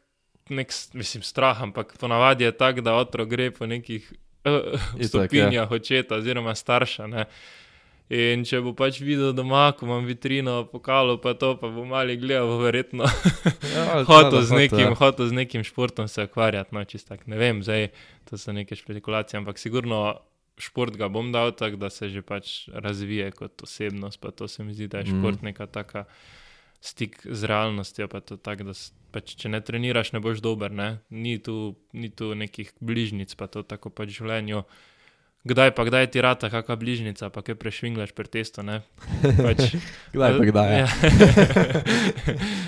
nek, 0.53 0.75
mislim, 0.93 1.25
strah, 1.25 1.63
ampak 1.63 1.97
ponavadi 1.97 2.45
je 2.45 2.53
tako, 2.53 2.85
da 2.85 2.99
otrok 3.01 3.29
gre 3.33 3.49
po 3.51 3.67
nekih 3.67 4.13
uh, 4.45 4.77
stopinjah 5.01 5.71
očeta 5.73 6.21
oziroma 6.21 6.53
starša. 6.55 7.07
Ne. 7.07 7.25
In 8.09 8.45
če 8.45 8.61
bo 8.61 8.71
pač 8.73 9.01
videl 9.01 9.33
doma, 9.33 9.73
ko 9.73 9.83
imam 9.85 10.05
vitrino, 10.05 10.61
pokalo, 10.65 11.17
pa 11.19 11.35
to, 11.35 11.57
pa 11.57 11.67
bo 11.67 11.83
mali 11.85 12.15
gledal, 12.17 12.53
verjetno 12.57 13.03
Ja, 13.75 14.05
hotel 14.05 14.43
z, 14.43 14.53
nekim- 14.53 14.95
hotel 14.95 15.27
z 15.27 15.35
nekim 15.35 15.63
športom 15.63 16.07
se 16.07 16.23
ukvarjati. 16.23 16.71
No, 16.71 16.85
čist 16.85 17.09
tak, 17.09 17.27
ne 17.27 17.35
vem, 17.37 17.63
zdaj 17.63 17.91
to 18.25 18.39
so 18.39 18.53
neke 18.53 18.73
špekulacije, 18.73 19.39
ampak 19.39 19.59
sigurno 19.59 20.21
šport 20.57 20.95
ga 20.95 21.09
bom 21.09 21.33
dal 21.33 21.51
tako, 21.53 21.77
da 21.77 21.91
se 21.91 22.07
že 22.09 22.23
pač 22.23 22.71
razvije 22.71 23.31
kot 23.33 23.59
osebnost. 23.61 24.17
Pa 24.17 24.31
to 24.31 24.47
se 24.47 24.63
mi 24.63 24.71
zdi, 24.73 24.87
da 24.87 24.99
je 24.99 25.05
Mhm. 25.05 25.19
šport 25.19 25.43
neka 25.43 25.67
taka 25.67 26.05
stik 26.81 27.21
z 27.25 27.45
realnostjo. 27.45 28.07
Pa 28.07 28.21
to 28.21 28.37
tak, 28.37 28.63
da 28.63 28.71
pač, 29.11 29.35
če 29.35 29.49
ne 29.49 29.61
treniraš, 29.61 30.13
ne 30.13 30.21
boš 30.21 30.39
dober. 30.39 30.71
Ne? 30.71 31.03
Ni, 31.11 31.39
tu, 31.39 31.75
ni 31.93 32.09
tu 32.09 32.35
nekih 32.35 32.71
bližnjic, 32.79 33.35
pa 33.35 33.47
to 33.47 33.63
tako 33.63 33.91
pač 33.91 34.15
življenju. 34.15 34.63
Kdaj 35.47 35.71
pa 35.79 35.85
kdaj 35.87 36.11
ti 36.11 36.19
rata, 36.19 36.51
kakšna 36.51 36.75
bližnjica, 36.75 37.31
pa 37.31 37.43
kaj 37.47 37.55
prešvinglaš 37.55 38.11
pri 38.19 38.27
testu. 38.27 38.67
Pač, 39.23 39.79
Kdaj 40.15 40.31
pa 40.39 40.45
kdaj? 40.51 40.71
Ja. 40.75 40.79
Ja. 40.83 40.89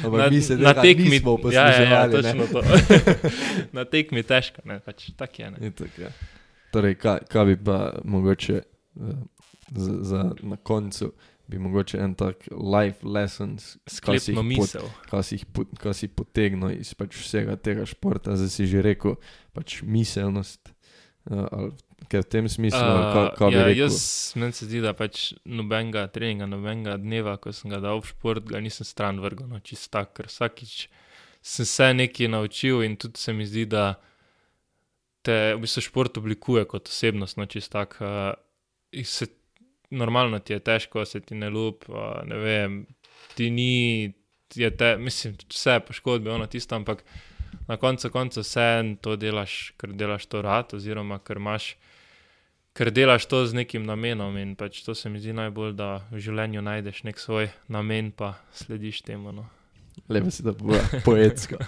Ampak 0.07 0.31
mi 0.31 0.39
se 0.43 0.55
na 0.57 0.75
tekmi 0.79 1.11
nismo 1.11 1.39
ja, 1.51 1.67
ja, 1.75 1.83
ja, 1.83 2.07
ne. 2.07 2.13
točno 2.13 2.47
to. 2.47 2.63
na 3.77 3.83
tekmi 3.83 4.23
težko, 4.23 4.63
ne, 4.63 4.79
pač 4.79 5.11
tak 5.19 5.35
je. 5.39 5.51
Ne. 5.51 5.59
Itak, 5.73 5.99
ja. 5.99 6.13
Torej, 6.71 6.95
kaj, 7.03 7.27
kaj 7.27 7.45
bi 7.51 7.57
pa 7.67 7.99
mogoče 8.05 8.63
uh, 8.63 9.11
za, 9.75 9.93
za 10.05 10.23
na 10.47 10.57
koncu, 10.63 11.11
bi 11.51 11.59
mogoče 11.59 11.99
en 11.99 12.15
tak 12.15 12.47
life 12.53 13.03
lessons, 13.03 13.75
kaj 14.05 14.23
si 14.23 14.37
pot- 14.39 14.79
kaj 15.11 15.27
si, 15.27 15.41
pot- 15.51 15.75
kaj 15.83 15.99
si 15.99 16.07
potegnil 16.13 16.79
iz 16.79 16.95
pač 16.95 17.19
vsega 17.19 17.59
tega 17.59 17.89
športa, 17.89 18.39
zdaj 18.39 18.55
si 18.55 18.71
že 18.71 18.87
rekel, 18.87 19.19
pač 19.51 19.81
miselnost. 19.83 20.71
Uh, 21.29 21.45
ali 21.51 21.88
kaj 22.07 22.23
v 22.23 22.29
tem 22.31 22.49
smislu, 22.49 22.79
uh, 22.79 23.31
kaj 23.37 23.51
bi 23.51 23.57
ja, 23.57 23.65
rekel? 23.67 23.83
jaz, 23.83 23.99
meni 24.39 24.55
se 24.57 24.69
zdi, 24.69 24.81
da 24.85 24.95
pač 24.97 25.33
nobenega 25.45 26.07
treninga, 26.15 26.47
nobenega 26.49 26.97
dneva, 27.03 27.37
ko 27.43 27.53
sem 27.53 27.73
ga 27.73 27.81
dal 27.83 28.01
v 28.01 28.11
šport, 28.13 28.47
ga 28.49 28.63
nisem 28.63 28.87
stran 28.87 29.19
vrgel, 29.23 29.49
no, 29.51 29.61
čist 29.65 29.91
tak, 29.95 30.15
ker 30.17 30.31
vsakič 30.31 30.87
sem 31.45 31.69
se 31.69 31.89
nekaj 31.95 32.31
naučil 32.31 32.85
in 32.87 32.97
tudi 33.01 33.21
se 33.21 33.35
mi 33.35 33.47
zdi, 33.47 33.67
da 33.71 33.99
te 35.27 35.57
v 35.57 35.65
bistvu 35.65 35.85
šport 35.89 36.21
oblikuje 36.21 36.65
kot 36.71 36.89
osebnost, 36.89 37.39
no, 37.41 37.49
čist 37.51 37.75
tak. 37.75 37.99
Uh, 38.01 38.33
se, 39.05 39.29
normalno 39.91 40.39
ti 40.39 40.55
je 40.55 40.63
težko, 40.65 41.05
se 41.05 41.21
ti 41.21 41.35
ne 41.35 41.51
lup, 41.51 41.89
uh, 41.91 42.21
ne 42.29 42.39
vem, 42.41 42.79
ti 43.37 43.51
ni, 43.51 44.15
ti 44.49 44.63
je 44.63 44.71
te, 44.77 44.95
mislim, 44.97 45.37
vse 45.51 45.81
poškodbe, 45.87 46.31
ono 46.31 46.47
tisto, 46.47 46.77
ampak 46.77 47.05
na 47.69 47.77
koncu 47.77 48.11
konca 48.11 48.41
vse 48.41 48.97
to 49.05 49.17
delaš, 49.17 49.75
ker 49.81 49.93
delaš 49.93 50.27
to 50.27 50.43
rad, 50.43 50.73
oziroma 50.77 51.19
ker 51.25 51.41
imaš 51.41 51.75
ker 52.79 52.93
delaš 52.95 53.27
to 53.27 53.43
z 53.47 53.59
nekim 53.59 53.83
namenom 53.83 54.37
in 54.39 54.55
pač 54.55 54.85
to 54.87 54.95
se 54.95 55.11
mi 55.11 55.19
zdi 55.19 55.33
najbolj, 55.35 55.73
da 55.75 55.89
v 56.13 56.23
življenju 56.23 56.63
najdeš 56.63 57.03
nek 57.09 57.19
svoj 57.19 57.51
namen, 57.67 58.13
pa 58.15 58.37
slediš 58.55 59.03
temu. 59.03 59.35
No. 59.35 59.49
Lepo 60.07 60.31
si 60.31 60.47
da 60.47 60.55
bo 60.55 60.79
poetsko. 61.09 61.59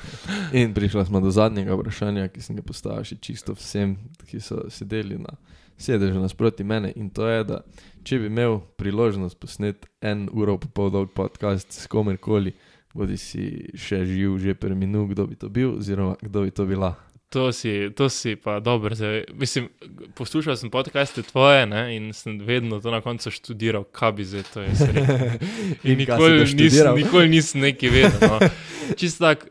In 0.54 0.70
prišla 0.74 1.08
smo 1.08 1.18
do 1.20 1.32
zadnjega 1.34 1.74
vprašanja, 1.74 2.28
ki 2.30 2.44
sem 2.44 2.60
ga 2.60 2.62
postavil 2.62 3.02
še 3.08 3.18
čisto 3.18 3.58
vsem, 3.58 3.96
ki 4.30 4.38
so 4.38 4.62
sedeli 4.70 5.18
na 5.18 5.34
sedežu 5.80 6.22
nasproti 6.22 6.62
mene. 6.62 6.92
In 6.94 7.10
to 7.10 7.26
je, 7.26 7.42
da 7.48 7.64
če 8.06 8.22
bi 8.22 8.30
imel 8.30 8.60
priložnost 8.78 9.40
posneti 9.42 9.90
en 9.98 10.28
uro 10.30 10.60
pa 10.62 10.70
pol 10.70 10.94
dolg 10.94 11.10
podcast 11.16 11.74
s 11.74 11.90
komerkoli, 11.90 12.54
bodi 12.94 13.18
si 13.18 13.50
še 13.74 14.04
živ, 14.06 14.38
že 14.38 14.54
preminul, 14.54 15.10
kdo 15.10 15.26
bi 15.26 15.34
to 15.34 15.50
bil, 15.50 15.74
oziroma 15.82 16.14
kdo 16.22 16.46
bi 16.46 16.54
to 16.54 16.70
bila. 16.70 16.94
To 17.30 17.52
si, 17.52 17.70
to 17.90 18.08
si 18.08 18.34
pa 18.34 18.60
dobro. 18.60 18.90
zdaj- 18.92 19.24
Mislim, 19.32 19.68
poslušal 20.14 20.56
sem 20.56 20.66
podcaste 20.68 21.22
tvoje 21.22 21.62
ne, 21.64 21.96
in 21.96 22.12
sem 22.12 22.40
vedno 22.40 22.80
to 22.80 22.90
na 22.90 23.00
koncu 23.00 23.30
študiral, 23.30 23.84
kaj 23.84 24.12
bi 24.12 24.24
zdaj 24.24 24.42
to 24.44 24.62
jaz 24.62 24.80
rekel. 24.82 25.16
In 25.84 25.90
In 25.92 25.98
nikoli 25.98 26.32
nisem, 26.40 26.94
nikoli 26.96 27.28
nisem 27.28 27.60
nekaj 27.62 27.88
vedel. 27.88 28.18
No. 28.22 28.38
Čisto 28.98 29.24
tako 29.24 29.46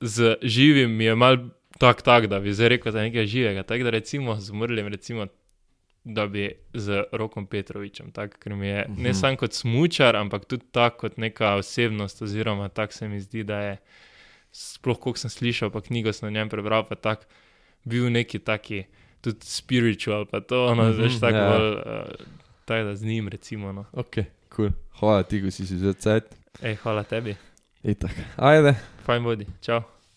z 0.00 0.36
živim 0.44 1.00
je 1.00 1.14
mal 1.14 1.36
tak, 1.74 2.02
tak, 2.02 2.26
da 2.26 2.38
bi 2.38 2.52
zdaj 2.52 2.68
rekel, 2.70 2.92
je 2.92 3.02
nekaj 3.02 3.26
živega. 3.26 3.62
Tako 3.64 3.82
da 3.82 3.90
recimo 3.92 4.36
z 4.36 4.50
umrlim, 4.50 4.86
recimo, 4.86 5.26
da 6.04 6.26
bi 6.28 6.44
z 6.72 6.86
Rokom 7.12 7.46
Petrovičem, 7.46 8.10
tak, 8.10 8.38
ker 8.38 8.54
mi 8.54 8.66
je 8.68 8.84
ne 8.88 9.10
Mhm. 9.10 9.14
samo 9.14 9.36
kot 9.36 9.52
smučar, 9.52 10.14
ampak 10.14 10.44
tudi 10.44 10.64
tako 10.70 10.96
kot 11.00 11.16
neka 11.16 11.54
osebnost, 11.56 12.22
oziroma 12.22 12.68
tako 12.68 12.92
se 12.92 13.08
mi 13.08 13.20
zdi, 13.20 13.42
da 13.42 13.58
je. 13.60 13.76
Sploh, 14.54 14.98
koliko 15.02 15.18
sem 15.18 15.30
slišal, 15.30 15.70
pa 15.74 15.80
knjigo 15.82 16.12
sem 16.14 16.28
o 16.28 16.30
njem 16.30 16.48
prebral, 16.48 16.84
pa 16.86 16.94
tak, 16.94 17.26
bil 17.84 18.06
neki 18.12 18.38
taki, 18.38 18.84
tudi 19.20 19.42
spiritual, 19.42 20.26
pa 20.30 20.40
to, 20.40 20.66
ono, 20.70 20.82
Mhm, 20.82 20.90
mm 20.90 20.94
-hmm, 20.94 21.02
veš, 21.02 21.20
tako 21.20 21.36
ja. 21.36 21.48
bolj, 21.50 21.72
uh, 21.72 22.26
tako 22.64 22.84
da 22.84 22.96
z 22.96 23.04
njim, 23.04 23.28
recimo. 23.28 23.72
No. 23.72 23.84
Ok, 23.92 24.16
cool. 24.56 24.70
Hvala 25.00 25.22
ti, 25.22 25.42
ko 25.42 25.50
si 25.50 25.66
si 25.66 25.74
vzel 25.74 25.92
cajt. 25.94 26.24
Ej, 26.62 26.74
hvala 26.76 27.02
tebi, 27.02 27.36
Itak. 27.82 28.10
Ajde. 28.36 28.74
fajn 29.06 29.22
bodi, 29.24 29.46
čau. 29.60 29.82